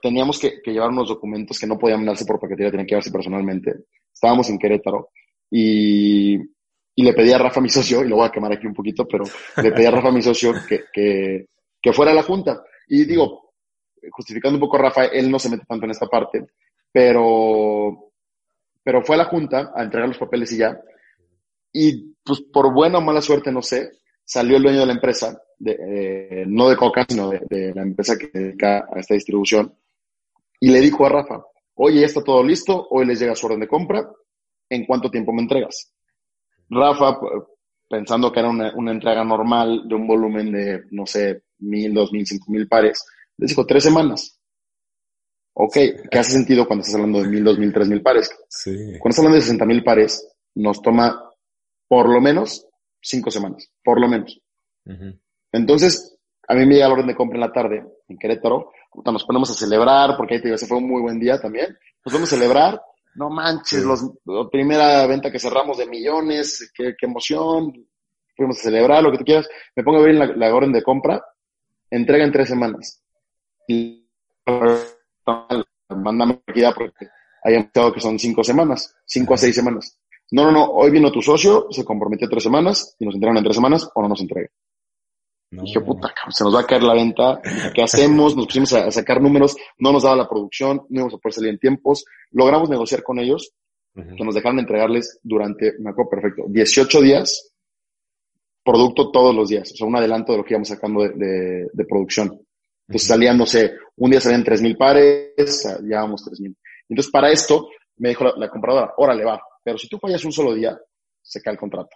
teníamos 0.01 0.39
que, 0.39 0.61
llevar 0.65 0.89
unos 0.89 1.09
documentos 1.09 1.59
que 1.59 1.67
no 1.67 1.77
podían 1.77 1.99
mandarse 1.99 2.26
por 2.26 2.39
paquetería, 2.39 2.71
tenían 2.71 2.88
que 2.88 2.91
llevarse 2.91 3.11
personalmente. 3.11 3.85
Estábamos 4.13 4.49
en 4.49 4.57
Querétaro 4.57 5.09
y, 5.49 6.38
le 6.95 7.13
pedí 7.13 7.31
a 7.31 7.38
Rafa, 7.38 7.61
mi 7.61 7.69
socio, 7.69 8.03
y 8.03 8.07
lo 8.07 8.17
voy 8.17 8.27
a 8.27 8.31
quemar 8.31 8.53
aquí 8.53 8.67
un 8.67 8.73
poquito, 8.73 9.07
pero 9.07 9.23
le 9.57 9.71
pedí 9.71 9.85
a 9.85 9.91
Rafa, 9.91 10.11
mi 10.11 10.21
socio, 10.21 10.53
que, 10.67 10.85
que, 11.81 11.93
fuera 11.93 12.11
a 12.11 12.15
la 12.15 12.23
junta. 12.23 12.63
Y 12.88 13.05
digo, 13.05 13.53
justificando 14.11 14.57
un 14.57 14.61
poco 14.61 14.77
a 14.77 14.81
Rafa, 14.81 15.05
él 15.05 15.30
no 15.30 15.39
se 15.39 15.49
mete 15.49 15.65
tanto 15.67 15.85
en 15.85 15.91
esta 15.91 16.07
parte, 16.07 16.45
pero, 16.91 18.11
pero 18.84 19.03
fue 19.03 19.15
a 19.15 19.19
la 19.19 19.26
junta 19.26 19.71
a 19.76 19.84
entregar 19.84 20.07
los 20.09 20.17
papeles 20.17 20.51
y 20.51 20.57
ya. 20.57 20.80
Y 21.71 22.13
pues 22.23 22.41
por 22.41 22.73
buena 22.73 22.97
o 22.97 23.01
mala 23.01 23.21
suerte, 23.21 23.51
no 23.51 23.61
sé, 23.61 23.91
salió 24.30 24.57
el 24.57 24.63
dueño 24.63 24.81
de 24.81 24.85
la 24.85 24.93
empresa, 24.93 25.41
de, 25.57 25.71
eh, 25.71 26.45
no 26.47 26.69
de 26.69 26.77
Coca, 26.77 27.03
sino 27.09 27.31
de, 27.31 27.73
la 27.73 27.81
empresa 27.81 28.15
que 28.15 28.30
dedica 28.31 28.85
a 28.91 28.99
esta 28.99 29.15
distribución, 29.15 29.73
y 30.60 30.69
le 30.69 30.80
dijo 30.80 31.06
a 31.06 31.10
Rafa, 31.10 31.44
oye, 31.76 32.02
ya 32.02 32.06
está 32.06 32.23
todo 32.23 32.44
listo, 32.44 32.88
hoy 32.90 33.06
les 33.06 33.19
llega 33.19 33.36
su 33.36 33.45
orden 33.45 33.61
de 33.61 33.68
compra, 33.68 34.10
¿en 34.69 34.86
cuánto 34.86 35.10
tiempo 35.10 35.31
me 35.31 35.41
entregas? 35.41 35.94
Rafa, 36.69 37.19
pensando 37.90 38.31
que 38.31 38.40
era 38.40 38.49
una, 38.49 38.73
una 38.76 38.91
entrega 38.91 39.23
normal 39.23 39.88
de 39.88 39.95
un 39.95 40.07
volumen 40.07 40.52
de, 40.52 40.84
no 40.91 41.06
sé, 41.06 41.44
mil, 41.60 41.94
dos 41.94 42.11
mil, 42.11 42.26
cinco 42.26 42.52
mil 42.52 42.68
pares, 42.68 43.03
les 43.38 43.49
dijo 43.49 43.65
tres 43.65 43.84
semanas. 43.84 44.40
Ok, 45.53 45.73
¿qué 46.10 46.19
hace 46.19 46.31
sentido 46.31 46.65
cuando 46.68 46.81
estás 46.81 46.95
hablando 46.95 47.22
de 47.22 47.27
mil, 47.27 47.44
dos 47.44 47.57
mil, 47.57 47.73
tres 47.73 47.88
mil 47.88 48.02
pares? 48.02 48.30
Sí. 48.48 48.72
Cuando 48.99 49.10
estás 49.10 49.19
hablando 49.19 49.36
de 49.36 49.41
sesenta 49.41 49.65
mil 49.65 49.84
pares, 49.84 50.26
nos 50.56 50.81
toma 50.81 51.31
por 51.88 52.07
lo 52.07 52.22
menos 52.22 52.68
cinco 53.02 53.31
semanas, 53.31 53.72
por 53.84 53.99
lo 53.99 54.07
menos. 54.07 54.40
Entonces, 55.52 56.18
a 56.48 56.53
mí 56.53 56.65
me 56.65 56.76
llega 56.76 56.88
la 56.88 56.94
orden 56.94 57.07
de 57.07 57.15
compra 57.15 57.36
en 57.36 57.41
la 57.41 57.52
tarde 57.52 57.84
en 58.07 58.18
Querétaro, 58.18 58.72
nos 59.06 59.26
ponemos 59.26 59.49
a 59.49 59.53
celebrar, 59.53 60.16
porque 60.18 60.36
ahí 60.36 60.41
te 60.41 60.48
digo, 60.48 60.56
ese 60.56 60.68
fue 60.68 60.78
un 60.78 60.88
muy 60.88 61.02
buen 61.02 61.20
día 61.20 61.40
también. 61.40 61.78
Nos 62.06 62.14
vamos 62.14 62.32
a 62.32 62.36
celebrar, 62.36 62.82
no 63.16 63.30
manches, 63.30 63.84
los, 63.84 64.03
la 64.26 64.49
primera 64.49 65.06
venta 65.07 65.32
que 65.32 65.40
cerramos 65.40 65.78
de 65.78 65.88
millones, 65.88 66.72
qué, 66.74 66.95
qué, 66.98 67.06
emoción, 67.06 67.74
fuimos 68.36 68.60
a 68.60 68.64
celebrar, 68.64 69.03
lo 69.03 69.11
que 69.11 69.18
tú 69.18 69.26
quieras. 69.26 69.48
Me 69.76 69.84
pongo 69.84 69.99
a 69.99 70.02
ver 70.02 70.16
la, 70.16 70.26
la 70.28 70.53
orden 70.53 70.72
de 70.72 70.84
compra, 70.84 71.24
entrega 71.90 72.24
en 72.24 72.32
tres 72.32 72.49
semanas. 72.49 73.03
Y 73.68 74.07
mandame 75.90 76.41
aquí 76.48 76.61
porque 76.76 77.07
hayan 77.44 77.64
estado 77.64 77.94
que 77.94 77.99
son 77.99 78.18
cinco 78.20 78.44
semanas, 78.44 78.95
cinco 79.06 79.34
a 79.34 79.38
seis 79.38 79.56
semanas. 79.56 79.99
No, 80.32 80.44
no, 80.44 80.52
no, 80.52 80.66
hoy 80.66 80.91
vino 80.91 81.11
tu 81.11 81.22
socio, 81.22 81.68
se 81.72 81.84
comprometió 81.84 82.30
tres 82.30 82.44
semanas 82.44 82.95
y 82.99 83.06
nos 83.06 83.16
entregan 83.16 83.38
en 83.38 83.44
tres 83.44 83.56
semanas 83.56 83.90
o 83.94 84.02
no 84.02 84.10
nos 84.10 84.22
entrega. 84.22 84.49
Dije, 85.51 85.81
puta, 85.81 86.13
se 86.30 86.43
nos 86.43 86.55
va 86.55 86.61
a 86.61 86.65
caer 86.65 86.84
la 86.84 86.93
venta, 86.93 87.41
¿qué 87.73 87.81
hacemos? 87.81 88.35
Nos 88.35 88.45
pusimos 88.45 88.71
a, 88.73 88.91
sacar 88.91 89.19
números, 89.19 89.57
no 89.80 89.91
nos 89.91 90.03
daba 90.03 90.15
la 90.15 90.30
producción, 90.30 90.85
no 90.89 90.99
íbamos 90.99 91.15
a 91.15 91.17
poder 91.17 91.34
salir 91.34 91.49
en 91.49 91.59
tiempos. 91.59 92.05
Logramos 92.31 92.69
negociar 92.69 93.01
con 93.01 93.17
ellos, 93.17 93.51
que 93.95 94.23
nos 94.23 94.35
dejaron 94.35 94.59
entregarles 94.59 95.19
durante, 95.23 95.73
me 95.80 95.89
acuerdo 95.89 96.11
perfecto, 96.11 96.43
18 96.47 97.01
días, 97.01 97.51
producto 98.63 99.11
todos 99.11 99.35
los 99.35 99.49
días, 99.49 99.71
o 99.73 99.76
sea, 99.76 99.88
un 99.88 99.95
adelanto 99.95 100.31
de 100.31 100.38
lo 100.38 100.43
que 100.43 100.53
íbamos 100.53 100.67
sacando 100.67 101.01
de, 101.01 101.67
de, 101.73 101.85
producción. 101.85 102.39
Entonces 102.88 103.07
salían, 103.07 103.38
no 103.38 103.47
sé, 103.47 103.73
un 103.97 104.11
día 104.11 104.21
salían 104.21 104.43
3.000 104.43 104.77
pares, 104.77 105.80
llevábamos 105.81 106.23
3.000. 106.26 106.55
Entonces 106.89 107.11
para 107.11 107.31
esto 107.31 107.69
me 107.97 108.09
dijo 108.09 108.23
la, 108.23 108.34
la 108.38 108.49
compradora, 108.49 108.93
órale, 108.97 109.26
va, 109.26 109.41
pero 109.63 109.80
si 109.80 109.89
tú 109.89 109.97
fallas 109.97 110.23
un 110.23 110.31
solo 110.31 110.53
día, 110.53 110.80
se 111.21 111.41
cae 111.41 111.53
el 111.53 111.59
contrato. 111.59 111.95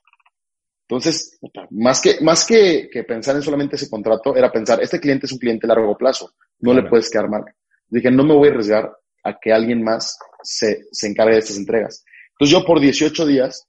Entonces, 0.88 1.40
más 1.72 2.02
que, 2.02 2.20
más 2.22 2.46
que, 2.46 2.90
que, 2.92 3.04
pensar 3.04 3.36
en 3.36 3.42
solamente 3.42 3.78
ese 3.78 3.90
contrato, 3.90 4.36
era 4.36 4.52
pensar, 4.52 4.82
este 4.82 5.00
cliente 5.00 5.26
es 5.26 5.32
un 5.32 5.40
cliente 5.40 5.66
a 5.66 5.70
largo 5.70 5.98
plazo, 5.98 6.34
no 6.60 6.74
le 6.74 6.84
puedes 6.84 7.10
quedar 7.10 7.30
mal. 7.30 7.44
Dije, 7.88 8.12
no 8.12 8.24
me 8.24 8.36
voy 8.36 8.50
a 8.50 8.52
arriesgar 8.52 8.92
a 9.24 9.40
que 9.40 9.54
alguien 9.54 9.84
más 9.84 10.18
se, 10.42 10.86
se 10.92 11.08
encargue 11.08 11.34
de 11.34 11.40
estas 11.40 11.58
entregas. 11.58 12.04
Entonces 12.32 12.52
yo 12.52 12.66
por 12.66 12.80
18 12.80 13.26
días 13.26 13.68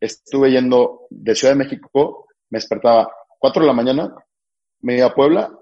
estuve 0.00 0.50
yendo 0.50 1.06
de 1.10 1.34
Ciudad 1.34 1.54
de 1.54 1.58
México, 1.58 2.26
me 2.50 2.58
despertaba 2.58 3.10
4 3.38 3.62
de 3.62 3.66
la 3.66 3.72
mañana, 3.72 4.14
me 4.80 4.96
iba 4.96 5.06
a 5.06 5.14
Puebla, 5.14 5.52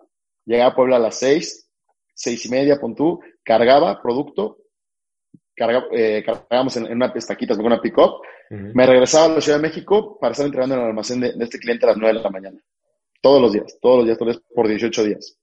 llegaba 0.45 0.71
a 0.71 0.75
Puebla 0.75 0.97
a 0.97 1.01
las 1.01 1.19
6, 1.19 1.71
6 2.15 2.47
y 2.47 2.49
media, 2.49 2.81
pon 2.81 2.95
tú, 2.95 3.21
cargaba 3.43 4.01
producto, 4.01 4.59
eh, 5.57 6.23
cargábamos 6.25 6.77
en, 6.77 6.93
una 6.93 7.13
pestaquita, 7.13 7.57
con 7.57 7.67
una 7.67 7.81
pick-up, 7.81 8.21
me 8.51 8.87
regresaba 8.87 9.27
a 9.27 9.29
la 9.37 9.41
Ciudad 9.41 9.59
de 9.59 9.69
México 9.69 10.19
para 10.21 10.33
estar 10.33 10.47
entregando 10.47 10.77
en 10.77 10.81
el 10.83 10.87
almacén 10.89 11.21
de, 11.21 11.35
este 11.41 11.59
cliente 11.59 11.87
a 11.87 11.91
las 11.91 11.99
9 11.99 12.17
de 12.17 12.23
la 12.23 12.31
mañana. 12.31 12.61
Todos 13.21 13.41
los 13.41 13.53
días, 13.53 13.79
todos 13.81 13.99
los 13.99 14.07
días, 14.07 14.19
todos 14.19 14.29
los 14.29 14.37
días, 14.37 14.53
por 14.55 14.69
18 14.69 15.05
días. 15.05 15.37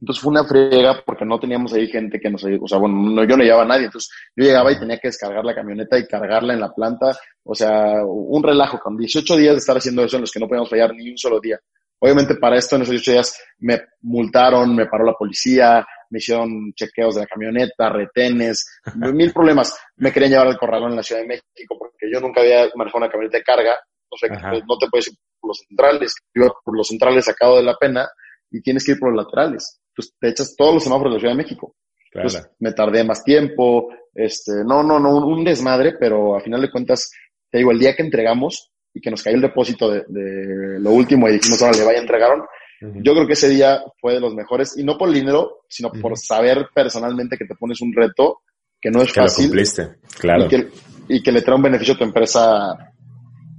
Entonces 0.00 0.22
fue 0.22 0.30
una 0.30 0.44
friega 0.44 1.02
porque 1.04 1.26
no 1.26 1.38
teníamos 1.38 1.74
ahí 1.74 1.86
gente 1.86 2.18
que 2.18 2.30
nos 2.30 2.42
ayudó. 2.44 2.64
O 2.64 2.68
sea, 2.68 2.78
bueno, 2.78 2.96
no, 2.96 3.24
yo 3.24 3.36
no 3.36 3.44
llevaba 3.44 3.64
a 3.64 3.66
nadie. 3.66 3.84
Entonces 3.84 4.10
yo 4.34 4.44
llegaba 4.44 4.72
y 4.72 4.78
tenía 4.78 4.98
que 4.98 5.08
descargar 5.08 5.44
la 5.44 5.54
camioneta 5.54 5.98
y 5.98 6.06
cargarla 6.06 6.54
en 6.54 6.60
la 6.60 6.72
planta. 6.72 7.14
O 7.44 7.54
sea, 7.54 8.02
un 8.04 8.42
relajo 8.42 8.78
con 8.78 8.96
18 8.96 9.36
días 9.36 9.52
de 9.52 9.58
estar 9.58 9.76
haciendo 9.76 10.02
eso 10.02 10.16
en 10.16 10.22
los 10.22 10.30
que 10.30 10.40
no 10.40 10.48
podíamos 10.48 10.70
fallar 10.70 10.94
ni 10.94 11.10
un 11.10 11.18
solo 11.18 11.38
día. 11.38 11.60
Obviamente 12.00 12.34
para 12.36 12.56
esto 12.56 12.76
en 12.76 12.82
esos 12.82 12.92
18 12.92 13.12
días 13.12 13.38
me 13.58 13.80
multaron, 14.00 14.74
me 14.74 14.86
paró 14.86 15.04
la 15.04 15.12
policía, 15.12 15.86
me 16.08 16.18
hicieron 16.18 16.72
chequeos 16.74 17.14
de 17.14 17.20
la 17.22 17.26
camioneta, 17.26 17.90
retenes, 17.90 18.80
mil 19.14 19.32
problemas. 19.32 19.78
Me 19.96 20.12
querían 20.12 20.32
llevar 20.32 20.48
al 20.48 20.58
corralón 20.58 20.90
en 20.90 20.96
la 20.96 21.02
Ciudad 21.02 21.20
de 21.20 21.28
México 21.28 21.76
porque 21.78 22.10
yo 22.12 22.20
nunca 22.20 22.40
había 22.40 22.68
manejado 22.74 23.04
una 23.04 23.10
camioneta 23.10 23.38
de 23.38 23.44
carga. 23.44 23.76
O 24.08 24.16
sea, 24.16 24.28
no 24.28 24.76
te 24.78 24.88
puedes 24.90 25.08
ir 25.08 25.14
por 25.38 25.50
los 25.50 25.58
centrales. 25.68 26.14
Yo 26.34 26.52
por 26.64 26.76
los 26.76 26.88
centrales 26.88 27.24
sacado 27.26 27.56
de 27.56 27.62
la 27.62 27.76
pena 27.76 28.08
y 28.50 28.60
tienes 28.60 28.84
que 28.84 28.92
ir 28.92 28.98
por 28.98 29.14
los 29.14 29.24
laterales. 29.24 29.80
Entonces 29.90 30.14
te 30.18 30.28
echas 30.30 30.54
todos 30.56 30.74
los 30.74 30.82
semáforos 30.82 31.12
de 31.12 31.16
la 31.16 31.20
Ciudad 31.20 31.34
de 31.34 31.42
México. 31.42 31.76
Entonces 32.12 32.50
me 32.58 32.72
tardé 32.72 33.04
más 33.04 33.22
tiempo. 33.22 33.88
Este, 34.12 34.64
no, 34.64 34.82
no, 34.82 34.98
no, 34.98 35.14
un 35.26 35.44
desmadre, 35.44 35.94
pero 35.98 36.36
a 36.36 36.40
final 36.40 36.62
de 36.62 36.70
cuentas, 36.70 37.10
te 37.50 37.58
digo, 37.58 37.70
el 37.70 37.78
día 37.78 37.94
que 37.94 38.02
entregamos 38.02 38.72
y 38.92 39.00
que 39.00 39.10
nos 39.10 39.22
cayó 39.22 39.36
el 39.36 39.42
depósito 39.42 39.90
de, 39.90 40.04
de 40.08 40.80
lo 40.80 40.90
último 40.90 41.28
y 41.28 41.32
dijimos, 41.32 41.62
ahora 41.62 41.78
le 41.78 41.84
vaya, 41.84 42.00
entregaron, 42.00 42.42
yo 42.80 43.12
creo 43.12 43.26
que 43.26 43.34
ese 43.34 43.48
día 43.48 43.82
fue 44.00 44.14
de 44.14 44.20
los 44.20 44.34
mejores, 44.34 44.76
y 44.78 44.84
no 44.84 44.96
por 44.96 45.08
el 45.08 45.14
dinero, 45.14 45.64
sino 45.68 45.92
por 45.92 46.16
saber 46.16 46.68
personalmente 46.74 47.36
que 47.36 47.44
te 47.44 47.54
pones 47.54 47.80
un 47.82 47.92
reto 47.92 48.40
que 48.80 48.90
no 48.90 49.02
es 49.02 49.12
que 49.12 49.20
fácil. 49.20 49.44
Lo 49.44 49.48
cumpliste, 49.50 49.96
claro. 50.18 50.46
Y 50.46 50.48
que, 50.48 50.68
y 51.08 51.22
que, 51.22 51.32
le 51.32 51.42
trae 51.42 51.56
un 51.56 51.62
beneficio 51.62 51.92
a 51.92 51.98
tu 51.98 52.04
empresa, 52.04 52.94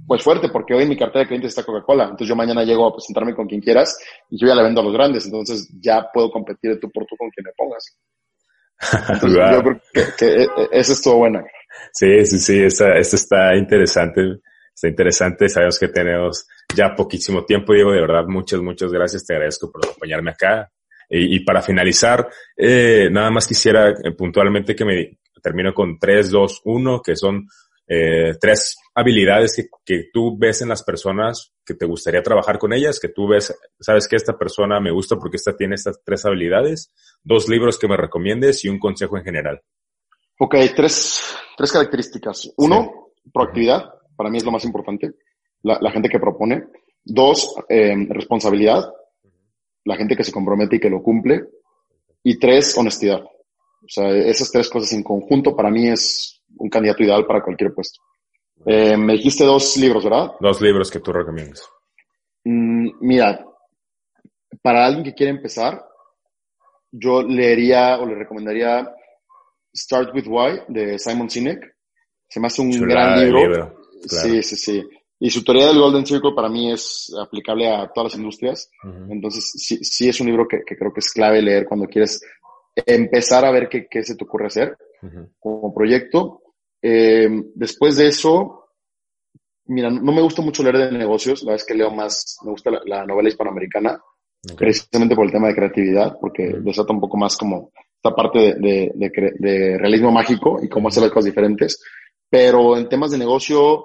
pues 0.08 0.24
fuerte, 0.24 0.48
porque 0.48 0.74
hoy 0.74 0.82
en 0.82 0.88
mi 0.88 0.98
cartera 0.98 1.20
de 1.20 1.28
clientes 1.28 1.50
está 1.50 1.62
Coca-Cola. 1.62 2.04
Entonces 2.04 2.28
yo 2.28 2.34
mañana 2.34 2.64
llego 2.64 2.88
a 2.88 2.92
presentarme 2.92 3.32
con 3.32 3.46
quien 3.46 3.60
quieras 3.60 3.96
y 4.28 4.40
yo 4.40 4.48
ya 4.48 4.56
le 4.56 4.64
vendo 4.64 4.80
a 4.80 4.84
los 4.84 4.92
grandes. 4.92 5.24
Entonces 5.26 5.68
ya 5.80 6.04
puedo 6.12 6.28
competir 6.32 6.72
de 6.72 6.78
tú 6.78 6.90
por 6.90 7.06
tú 7.06 7.16
con 7.16 7.30
quien 7.30 7.44
me 7.44 7.52
pongas. 7.56 7.96
Entonces, 9.08 9.38
Yo 9.52 9.62
creo 9.62 9.80
que, 9.92 10.02
que, 10.18 10.46
eso 10.72 10.92
estuvo 10.94 11.18
buena. 11.18 11.44
Sí, 11.92 12.26
sí, 12.26 12.38
sí, 12.40 12.58
esta, 12.64 12.98
esta 12.98 13.14
está 13.14 13.54
interesante 13.54 14.40
está 14.74 14.88
interesante. 14.88 15.48
Sabemos 15.48 15.78
que 15.78 15.88
tenemos 15.88 16.46
ya 16.74 16.94
poquísimo 16.94 17.44
tiempo, 17.44 17.72
Diego. 17.72 17.92
De 17.92 18.00
verdad, 18.00 18.24
muchas, 18.26 18.60
muchas 18.60 18.92
gracias. 18.92 19.24
Te 19.24 19.34
agradezco 19.34 19.70
por 19.70 19.84
acompañarme 19.84 20.30
acá. 20.30 20.70
Y, 21.08 21.36
y 21.36 21.40
para 21.40 21.62
finalizar, 21.62 22.28
eh, 22.56 23.08
nada 23.10 23.30
más 23.30 23.46
quisiera 23.46 23.90
eh, 23.90 24.12
puntualmente 24.16 24.74
que 24.74 24.84
me 24.84 25.18
termino 25.42 25.74
con 25.74 25.98
3, 25.98 26.30
2, 26.30 26.62
1, 26.64 27.02
que 27.02 27.16
son 27.16 27.46
eh, 27.86 28.34
tres 28.40 28.76
habilidades 28.94 29.54
que, 29.56 29.68
que, 29.84 30.08
tú 30.12 30.38
ves 30.38 30.62
en 30.62 30.68
las 30.68 30.82
personas 30.82 31.52
que 31.64 31.74
te 31.74 31.84
gustaría 31.84 32.22
trabajar 32.22 32.58
con 32.58 32.72
ellas, 32.72 33.00
que 33.00 33.08
tú 33.08 33.28
ves, 33.28 33.54
sabes 33.80 34.06
que 34.08 34.16
esta 34.16 34.38
persona 34.38 34.80
me 34.80 34.90
gusta 34.90 35.16
porque 35.16 35.36
esta 35.36 35.56
tiene 35.56 35.74
estas 35.74 36.00
tres 36.02 36.24
habilidades, 36.24 36.92
dos 37.22 37.48
libros 37.48 37.78
que 37.78 37.88
me 37.88 37.96
recomiendes 37.96 38.64
y 38.64 38.68
un 38.68 38.78
consejo 38.78 39.18
en 39.18 39.24
general. 39.24 39.60
Ok, 40.38 40.54
tres, 40.74 41.36
tres 41.56 41.72
características. 41.72 42.52
Uno, 42.56 43.10
sí. 43.22 43.30
proactividad 43.30 44.01
para 44.16 44.30
mí 44.30 44.38
es 44.38 44.44
lo 44.44 44.52
más 44.52 44.64
importante, 44.64 45.12
la, 45.62 45.78
la 45.80 45.90
gente 45.90 46.08
que 46.08 46.18
propone. 46.18 46.64
Dos, 47.04 47.54
eh, 47.68 47.94
responsabilidad, 48.08 48.92
la 49.84 49.96
gente 49.96 50.16
que 50.16 50.24
se 50.24 50.32
compromete 50.32 50.76
y 50.76 50.80
que 50.80 50.90
lo 50.90 51.02
cumple. 51.02 51.42
Y 52.22 52.38
tres, 52.38 52.76
honestidad. 52.78 53.22
O 53.22 53.88
sea, 53.88 54.08
esas 54.10 54.50
tres 54.50 54.68
cosas 54.70 54.92
en 54.92 55.02
conjunto 55.02 55.56
para 55.56 55.70
mí 55.70 55.88
es 55.88 56.40
un 56.56 56.68
candidato 56.68 57.02
ideal 57.02 57.26
para 57.26 57.42
cualquier 57.42 57.74
puesto. 57.74 58.00
Eh, 58.64 58.96
me 58.96 59.14
dijiste 59.14 59.44
dos 59.44 59.76
libros, 59.76 60.04
¿verdad? 60.04 60.32
Dos 60.38 60.60
libros 60.60 60.90
que 60.90 61.00
tú 61.00 61.12
recomiendas. 61.12 61.68
Mm, 62.44 62.90
mira, 63.00 63.44
para 64.62 64.86
alguien 64.86 65.04
que 65.04 65.14
quiere 65.14 65.32
empezar, 65.32 65.84
yo 66.92 67.22
leería 67.22 67.98
o 67.98 68.06
le 68.06 68.14
recomendaría 68.14 68.88
Start 69.74 70.14
with 70.14 70.26
Why 70.28 70.60
de 70.68 70.98
Simon 70.98 71.28
Sinek. 71.28 71.76
Se 72.28 72.38
me 72.38 72.46
hace 72.46 72.62
un 72.62 72.70
gran 72.70 73.20
libro. 73.20 73.40
libro. 73.40 73.81
Claro. 74.08 74.28
Sí, 74.28 74.42
sí, 74.42 74.56
sí. 74.56 74.88
Y 75.20 75.30
su 75.30 75.44
teoría 75.44 75.68
del 75.68 75.78
Golden 75.78 76.04
Circle 76.04 76.32
para 76.34 76.48
mí 76.48 76.72
es 76.72 77.14
aplicable 77.16 77.68
a 77.72 77.86
todas 77.92 78.12
las 78.12 78.18
industrias. 78.18 78.68
Uh 78.82 78.88
-huh. 78.88 79.12
Entonces, 79.12 79.52
sí, 79.56 79.78
sí 79.84 80.08
es 80.08 80.20
un 80.20 80.26
libro 80.26 80.48
que, 80.48 80.62
que, 80.66 80.76
creo 80.76 80.92
que 80.92 80.98
es 80.98 81.12
clave 81.12 81.40
leer 81.40 81.64
cuando 81.64 81.86
quieres 81.86 82.20
empezar 82.74 83.44
a 83.44 83.52
ver 83.52 83.68
qué, 83.68 83.86
qué 83.88 84.02
se 84.02 84.16
te 84.16 84.24
ocurre 84.24 84.46
hacer 84.46 84.76
uh 85.02 85.06
-huh. 85.06 85.28
como 85.38 85.72
proyecto. 85.72 86.42
Eh, 86.82 87.28
después 87.54 87.96
de 87.96 88.08
eso, 88.08 88.64
mira, 89.66 89.90
no 89.90 90.12
me 90.12 90.22
gusta 90.22 90.42
mucho 90.42 90.62
leer 90.64 90.78
de 90.90 90.98
negocios. 90.98 91.44
La 91.44 91.54
es 91.54 91.64
que 91.64 91.74
leo 91.74 91.90
más, 91.92 92.38
me 92.44 92.50
gusta 92.50 92.70
la, 92.72 92.80
la 92.84 93.06
novela 93.06 93.28
hispanoamericana, 93.28 94.00
okay. 94.44 94.56
precisamente 94.56 95.14
por 95.14 95.24
el 95.26 95.30
tema 95.32 95.46
de 95.46 95.54
creatividad, 95.54 96.18
porque 96.20 96.48
uh 96.48 96.56
-huh. 96.56 96.62
desata 96.64 96.92
un 96.92 97.00
poco 97.00 97.16
más 97.16 97.36
como 97.36 97.70
esta 97.94 98.12
parte 98.16 98.38
de, 98.40 98.54
de, 98.56 98.92
de, 98.96 99.32
de 99.38 99.78
realismo 99.78 100.10
mágico 100.10 100.58
y 100.60 100.68
cómo 100.68 100.88
hacer 100.88 101.04
las 101.04 101.12
cosas 101.12 101.26
diferentes. 101.26 101.80
Pero 102.32 102.78
en 102.78 102.88
temas 102.88 103.10
de 103.10 103.18
negocio, 103.18 103.84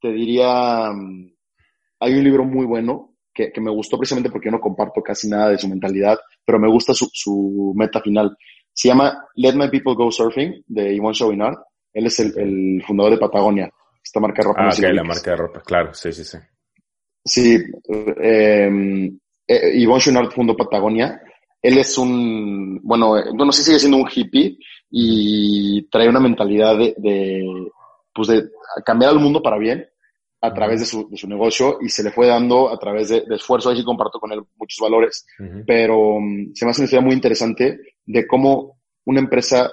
te 0.00 0.10
diría, 0.10 0.88
hay 0.88 2.14
un 2.14 2.24
libro 2.24 2.42
muy 2.46 2.64
bueno 2.64 3.16
que, 3.34 3.52
que, 3.52 3.60
me 3.60 3.70
gustó 3.70 3.98
precisamente 3.98 4.30
porque 4.30 4.46
yo 4.46 4.52
no 4.52 4.60
comparto 4.60 5.02
casi 5.02 5.28
nada 5.28 5.50
de 5.50 5.58
su 5.58 5.68
mentalidad, 5.68 6.18
pero 6.46 6.58
me 6.58 6.70
gusta 6.70 6.94
su, 6.94 7.10
su 7.12 7.74
meta 7.76 8.00
final. 8.00 8.34
Se 8.72 8.88
llama 8.88 9.26
Let 9.34 9.52
My 9.56 9.68
People 9.68 9.96
Go 9.96 10.10
Surfing 10.10 10.64
de 10.66 10.96
Yvonne 10.96 11.12
Chouinard. 11.12 11.58
Él 11.92 12.06
es 12.06 12.18
el, 12.20 12.32
el, 12.38 12.82
fundador 12.86 13.12
de 13.12 13.18
Patagonia, 13.18 13.70
esta 14.02 14.18
marca 14.18 14.40
de 14.40 14.48
ropa. 14.48 14.64
Ah, 14.64 14.70
ok, 14.72 14.84
la 14.90 15.04
marca 15.04 15.30
de 15.32 15.36
ropa, 15.36 15.60
claro, 15.60 15.92
sí, 15.92 16.10
sí, 16.10 16.24
sí. 16.24 16.38
Sí, 17.22 17.62
eh, 18.22 19.10
eh, 19.46 19.86
Chouinard 19.98 20.30
fundó 20.30 20.56
Patagonia. 20.56 21.20
Él 21.60 21.76
es 21.76 21.98
un, 21.98 22.80
bueno, 22.82 23.14
no 23.34 23.52
sé 23.52 23.58
si 23.58 23.66
sigue 23.66 23.78
siendo 23.78 23.98
un 23.98 24.08
hippie 24.10 24.56
y 24.90 25.86
trae 25.90 26.08
una 26.08 26.20
mentalidad 26.20 26.78
de, 26.78 26.94
de 26.96 27.42
pues 28.14 28.28
de 28.28 28.44
cambiar 28.84 29.10
al 29.10 29.20
mundo 29.20 29.42
para 29.42 29.58
bien 29.58 29.86
a 30.40 30.52
través 30.52 30.80
de 30.80 30.86
su, 30.86 31.08
de 31.08 31.16
su, 31.16 31.26
negocio 31.26 31.78
y 31.80 31.88
se 31.88 32.02
le 32.02 32.10
fue 32.10 32.26
dando 32.26 32.68
a 32.70 32.78
través 32.78 33.08
de, 33.08 33.22
de 33.26 33.36
esfuerzo. 33.36 33.70
Ahí 33.70 33.78
sí 33.78 33.84
comparto 33.84 34.20
con 34.20 34.30
él 34.30 34.42
muchos 34.56 34.78
valores, 34.78 35.26
uh 35.38 35.42
-huh. 35.42 35.64
pero 35.66 36.16
um, 36.16 36.52
se 36.54 36.64
me 36.64 36.70
hace 36.70 36.82
una 36.82 36.84
historia 36.84 37.04
muy 37.04 37.14
interesante 37.14 37.78
de 38.04 38.26
cómo 38.26 38.78
una 39.06 39.20
empresa 39.20 39.72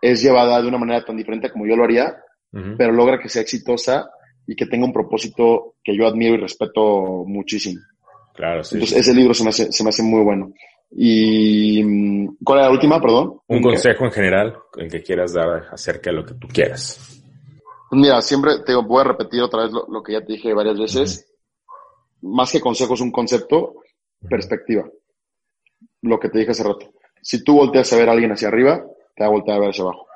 es 0.00 0.22
llevada 0.22 0.62
de 0.62 0.68
una 0.68 0.78
manera 0.78 1.04
tan 1.04 1.16
diferente 1.16 1.50
como 1.50 1.66
yo 1.66 1.74
lo 1.74 1.84
haría, 1.84 2.16
uh 2.52 2.58
-huh. 2.58 2.76
pero 2.78 2.92
logra 2.92 3.18
que 3.18 3.28
sea 3.28 3.42
exitosa 3.42 4.08
y 4.46 4.54
que 4.54 4.66
tenga 4.66 4.86
un 4.86 4.92
propósito 4.92 5.74
que 5.82 5.96
yo 5.96 6.06
admiro 6.06 6.34
y 6.34 6.38
respeto 6.38 7.24
muchísimo. 7.26 7.80
Claro, 8.32 8.62
sí. 8.62 8.76
Entonces, 8.76 8.98
ese 8.98 9.14
libro 9.14 9.34
se 9.34 9.42
me, 9.42 9.48
hace, 9.48 9.72
se 9.72 9.82
me 9.82 9.88
hace 9.88 10.02
muy 10.02 10.22
bueno. 10.22 10.52
¿Y 10.90 11.82
mm, 11.82 12.36
cuál 12.44 12.60
era 12.60 12.68
la 12.68 12.74
última, 12.74 13.00
perdón? 13.00 13.40
Un 13.48 13.60
consejo 13.60 14.04
en 14.04 14.12
general, 14.12 14.56
el 14.76 14.90
que 14.90 15.02
quieras 15.02 15.32
dar 15.32 15.66
acerca 15.72 16.10
de 16.10 16.16
lo 16.16 16.24
que 16.24 16.34
tú 16.34 16.46
quieras. 16.46 17.15
Pues 17.88 18.00
mira, 18.00 18.20
siempre 18.20 18.60
te 18.64 18.74
voy 18.74 19.00
a 19.00 19.04
repetir 19.04 19.40
otra 19.42 19.62
vez 19.62 19.72
lo, 19.72 20.02
que 20.02 20.12
ya 20.12 20.24
te 20.24 20.32
dije 20.32 20.52
varias 20.52 20.78
veces. 20.78 21.32
Más 22.22 22.50
que 22.50 22.60
consejos, 22.60 23.00
un 23.00 23.12
concepto, 23.12 23.76
perspectiva. 24.28 24.88
Lo 26.02 26.18
que 26.18 26.28
te 26.28 26.40
dije 26.40 26.50
hace 26.50 26.64
rato. 26.64 26.92
Si 27.22 27.44
tú 27.44 27.54
volteas 27.54 27.92
a 27.92 27.96
ver 27.96 28.08
a 28.08 28.12
alguien 28.12 28.32
hacia 28.32 28.48
arriba, 28.48 28.84
te 29.14 29.22
va 29.22 29.28
a 29.28 29.32
voltear 29.32 29.56
a 29.56 29.60
ver 29.60 29.70
hacia 29.70 29.84
abajo. 29.84 30.06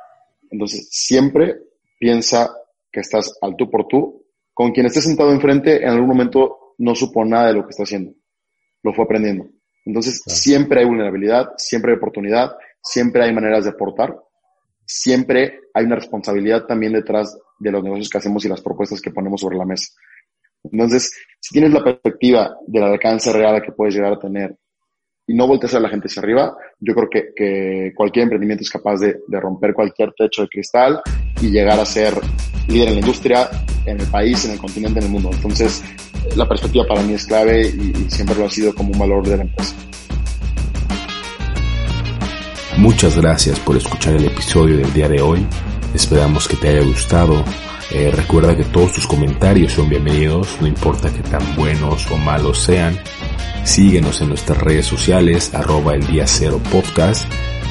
Entonces, 0.50 0.88
siempre 0.90 1.60
piensa 1.98 2.52
que 2.90 3.00
estás 3.00 3.38
al 3.40 3.56
tú 3.56 3.70
por 3.70 3.86
tú. 3.86 4.26
Con 4.52 4.72
quien 4.72 4.86
esté 4.86 5.00
sentado 5.00 5.30
enfrente, 5.30 5.82
en 5.82 5.90
algún 5.90 6.08
momento 6.08 6.74
no 6.78 6.94
supo 6.94 7.24
nada 7.24 7.48
de 7.48 7.54
lo 7.54 7.64
que 7.64 7.70
está 7.70 7.84
haciendo. 7.84 8.12
Lo 8.82 8.92
fue 8.92 9.04
aprendiendo. 9.04 9.46
Entonces, 9.84 10.22
siempre 10.26 10.80
hay 10.80 10.86
vulnerabilidad, 10.86 11.50
siempre 11.56 11.92
hay 11.92 11.98
oportunidad, 11.98 12.56
siempre 12.82 13.24
hay 13.24 13.32
maneras 13.32 13.64
de 13.64 13.70
aportar, 13.70 14.16
siempre 14.90 15.60
hay 15.72 15.84
una 15.84 15.94
responsabilidad 15.94 16.66
también 16.66 16.92
detrás 16.92 17.38
de 17.60 17.70
los 17.70 17.82
negocios 17.82 18.08
que 18.08 18.18
hacemos 18.18 18.44
y 18.44 18.48
las 18.48 18.60
propuestas 18.60 19.00
que 19.00 19.12
ponemos 19.12 19.40
sobre 19.40 19.56
la 19.56 19.64
mesa. 19.64 19.92
Entonces, 20.64 21.12
si 21.38 21.52
tienes 21.52 21.72
la 21.72 21.84
perspectiva 21.84 22.56
del 22.66 22.82
alcance 22.82 23.32
real 23.32 23.62
que 23.62 23.70
puedes 23.70 23.94
llegar 23.94 24.14
a 24.14 24.18
tener 24.18 24.56
y 25.28 25.34
no 25.34 25.46
volteas 25.46 25.74
a 25.74 25.80
la 25.80 25.88
gente 25.88 26.08
hacia 26.08 26.22
arriba, 26.22 26.56
yo 26.80 26.92
creo 26.92 27.08
que, 27.08 27.32
que 27.36 27.92
cualquier 27.94 28.24
emprendimiento 28.24 28.62
es 28.62 28.70
capaz 28.70 28.98
de, 28.98 29.20
de, 29.28 29.40
romper 29.40 29.74
cualquier 29.74 30.12
techo 30.12 30.42
de 30.42 30.48
cristal 30.48 31.00
y 31.40 31.50
llegar 31.50 31.78
a 31.78 31.86
ser 31.86 32.14
líder 32.68 32.88
en 32.88 32.94
la 32.94 33.00
industria, 33.00 33.48
en 33.86 34.00
el 34.00 34.06
país, 34.08 34.44
en 34.44 34.52
el 34.52 34.58
continente, 34.58 34.98
en 34.98 35.06
el 35.06 35.12
mundo. 35.12 35.30
Entonces, 35.32 35.84
la 36.36 36.48
perspectiva 36.48 36.84
para 36.88 37.02
mí 37.02 37.14
es 37.14 37.26
clave 37.26 37.62
y, 37.62 37.92
y 37.96 38.10
siempre 38.10 38.34
lo 38.34 38.46
ha 38.46 38.50
sido 38.50 38.74
como 38.74 38.90
un 38.90 38.98
valor 38.98 39.24
de 39.26 39.36
la 39.36 39.42
empresa. 39.44 39.76
Muchas 42.76 43.16
gracias 43.16 43.58
por 43.60 43.76
escuchar 43.76 44.14
el 44.14 44.24
episodio 44.24 44.76
del 44.78 44.92
día 44.92 45.08
de 45.08 45.20
hoy. 45.20 45.46
Esperamos 45.94 46.46
que 46.48 46.56
te 46.56 46.68
haya 46.68 46.86
gustado. 46.86 47.44
Eh, 47.90 48.12
recuerda 48.14 48.56
que 48.56 48.64
todos 48.64 48.92
tus 48.92 49.06
comentarios 49.06 49.72
son 49.72 49.88
bienvenidos, 49.88 50.56
no 50.60 50.68
importa 50.68 51.12
que 51.12 51.22
tan 51.22 51.56
buenos 51.56 52.08
o 52.10 52.16
malos 52.16 52.62
sean. 52.62 52.96
Síguenos 53.64 54.20
en 54.20 54.28
nuestras 54.28 54.58
redes 54.58 54.86
sociales, 54.86 55.52
arroba 55.54 55.94
el 55.94 56.06
día 56.06 56.26
cero 56.26 56.60
podcast. 56.70 57.30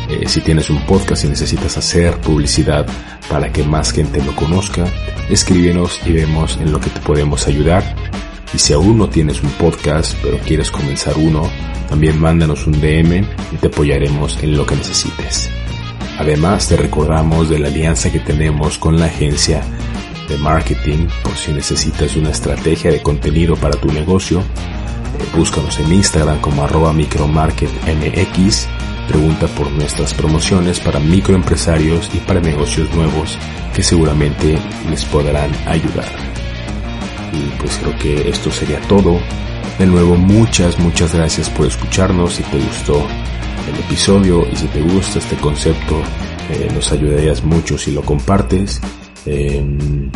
Eh, 0.10 0.28
si 0.28 0.42
tienes 0.42 0.70
un 0.70 0.86
podcast 0.86 1.24
y 1.24 1.30
necesitas 1.30 1.78
hacer 1.78 2.20
publicidad 2.20 2.86
para 3.30 3.52
que 3.52 3.64
más 3.64 3.92
gente 3.92 4.24
lo 4.24 4.36
conozca, 4.36 4.86
escríbenos 5.30 6.02
y 6.06 6.12
vemos 6.12 6.58
en 6.58 6.72
lo 6.72 6.80
que 6.80 6.90
te 6.90 7.00
podemos 7.00 7.48
ayudar. 7.48 7.84
Y 8.54 8.60
si 8.60 8.74
aún 8.74 8.98
no 8.98 9.10
tienes 9.10 9.42
un 9.42 9.50
podcast, 9.52 10.16
pero 10.22 10.40
quieres 10.40 10.72
comenzar 10.72 11.18
uno, 11.18 11.50
también 11.88 12.20
mándanos 12.20 12.66
un 12.68 12.80
DM 12.80 13.26
y 13.52 13.58
te 13.60 13.68
apoyaremos 13.68 14.42
en 14.44 14.58
lo 14.58 14.66
que 14.66 14.76
necesites. 14.76 15.50
Además, 16.18 16.68
te 16.68 16.78
recordamos 16.78 17.50
de 17.50 17.60
la 17.60 17.68
alianza 17.68 18.12
que 18.12 18.20
tenemos 18.20 18.78
con 18.78 19.00
la 19.00 19.06
agencia 19.06 19.62
de 20.28 20.38
marketing 20.38 21.08
por 21.24 21.36
si 21.36 21.52
necesitas 21.52 22.16
una 22.16 22.32
estrategia 22.32 22.92
de 22.92 23.02
contenido 23.02 23.56
para 23.56 23.80
tu 23.80 23.92
negocio 23.92 24.44
Búscanos 25.36 25.80
en 25.80 25.94
Instagram 25.94 26.40
como 26.42 26.64
arroba 26.64 26.94
micromarketmx. 26.94 28.68
Pregunta 29.08 29.48
por 29.48 29.72
nuestras 29.72 30.14
promociones 30.14 30.80
para 30.80 31.00
microempresarios 31.00 32.10
y 32.14 32.18
para 32.20 32.40
negocios 32.40 32.94
nuevos 32.94 33.38
que 33.74 33.84
seguramente 33.84 34.60
les 34.90 35.06
podrán 35.06 35.52
ayudar. 35.68 36.39
Y 37.34 37.50
pues 37.60 37.78
creo 37.78 37.98
que 37.98 38.30
esto 38.30 38.52
sería 38.52 38.80
todo. 38.82 39.20
De 39.78 39.86
nuevo, 39.86 40.16
muchas, 40.16 40.78
muchas 40.80 41.14
gracias 41.14 41.50
por 41.50 41.68
escucharnos. 41.68 42.34
Si 42.34 42.44
te 42.44 42.58
gustó 42.58 43.06
el 43.72 43.80
episodio 43.80 44.46
y 44.52 44.56
si 44.56 44.68
te 44.68 44.82
gusta 44.82 45.20
este 45.20 45.36
concepto, 45.38 46.02
eh, 46.50 46.68
nos 46.74 46.92
ayudarías 46.92 47.44
mucho 47.44 47.78
si 47.78 47.92
lo 47.92 48.02
compartes. 48.02 48.82
Em, 49.26 50.10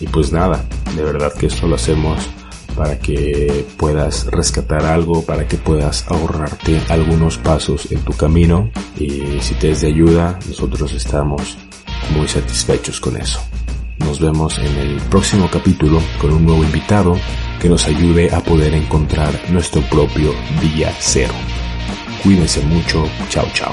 y 0.00 0.06
pues 0.06 0.32
nada, 0.32 0.64
de 0.96 1.02
verdad 1.02 1.32
que 1.34 1.46
esto 1.46 1.66
lo 1.66 1.74
hacemos 1.74 2.18
para 2.76 2.98
que 2.98 3.66
puedas 3.76 4.26
rescatar 4.26 4.86
algo, 4.86 5.22
para 5.22 5.46
que 5.46 5.58
puedas 5.58 6.06
ahorrarte 6.08 6.80
algunos 6.88 7.36
pasos 7.36 7.90
en 7.90 8.00
tu 8.00 8.12
camino 8.12 8.70
y 8.98 9.38
si 9.40 9.54
te 9.54 9.72
es 9.72 9.82
de 9.82 9.88
ayuda, 9.88 10.38
nosotros 10.48 10.92
estamos 10.92 11.58
muy 12.14 12.28
satisfechos 12.28 13.00
con 13.00 13.16
eso. 13.16 13.40
Nos 14.00 14.18
vemos 14.20 14.58
en 14.58 14.76
el 14.76 14.96
próximo 15.08 15.48
capítulo 15.50 16.00
con 16.20 16.32
un 16.32 16.44
nuevo 16.44 16.64
invitado 16.64 17.16
que 17.60 17.68
nos 17.68 17.86
ayude 17.86 18.34
a 18.34 18.40
poder 18.40 18.74
encontrar 18.74 19.32
nuestro 19.50 19.82
propio 19.82 20.32
día 20.60 20.92
cero. 20.98 21.34
Cuídense 22.22 22.60
mucho, 22.62 23.04
chao 23.28 23.46
chao. 23.52 23.72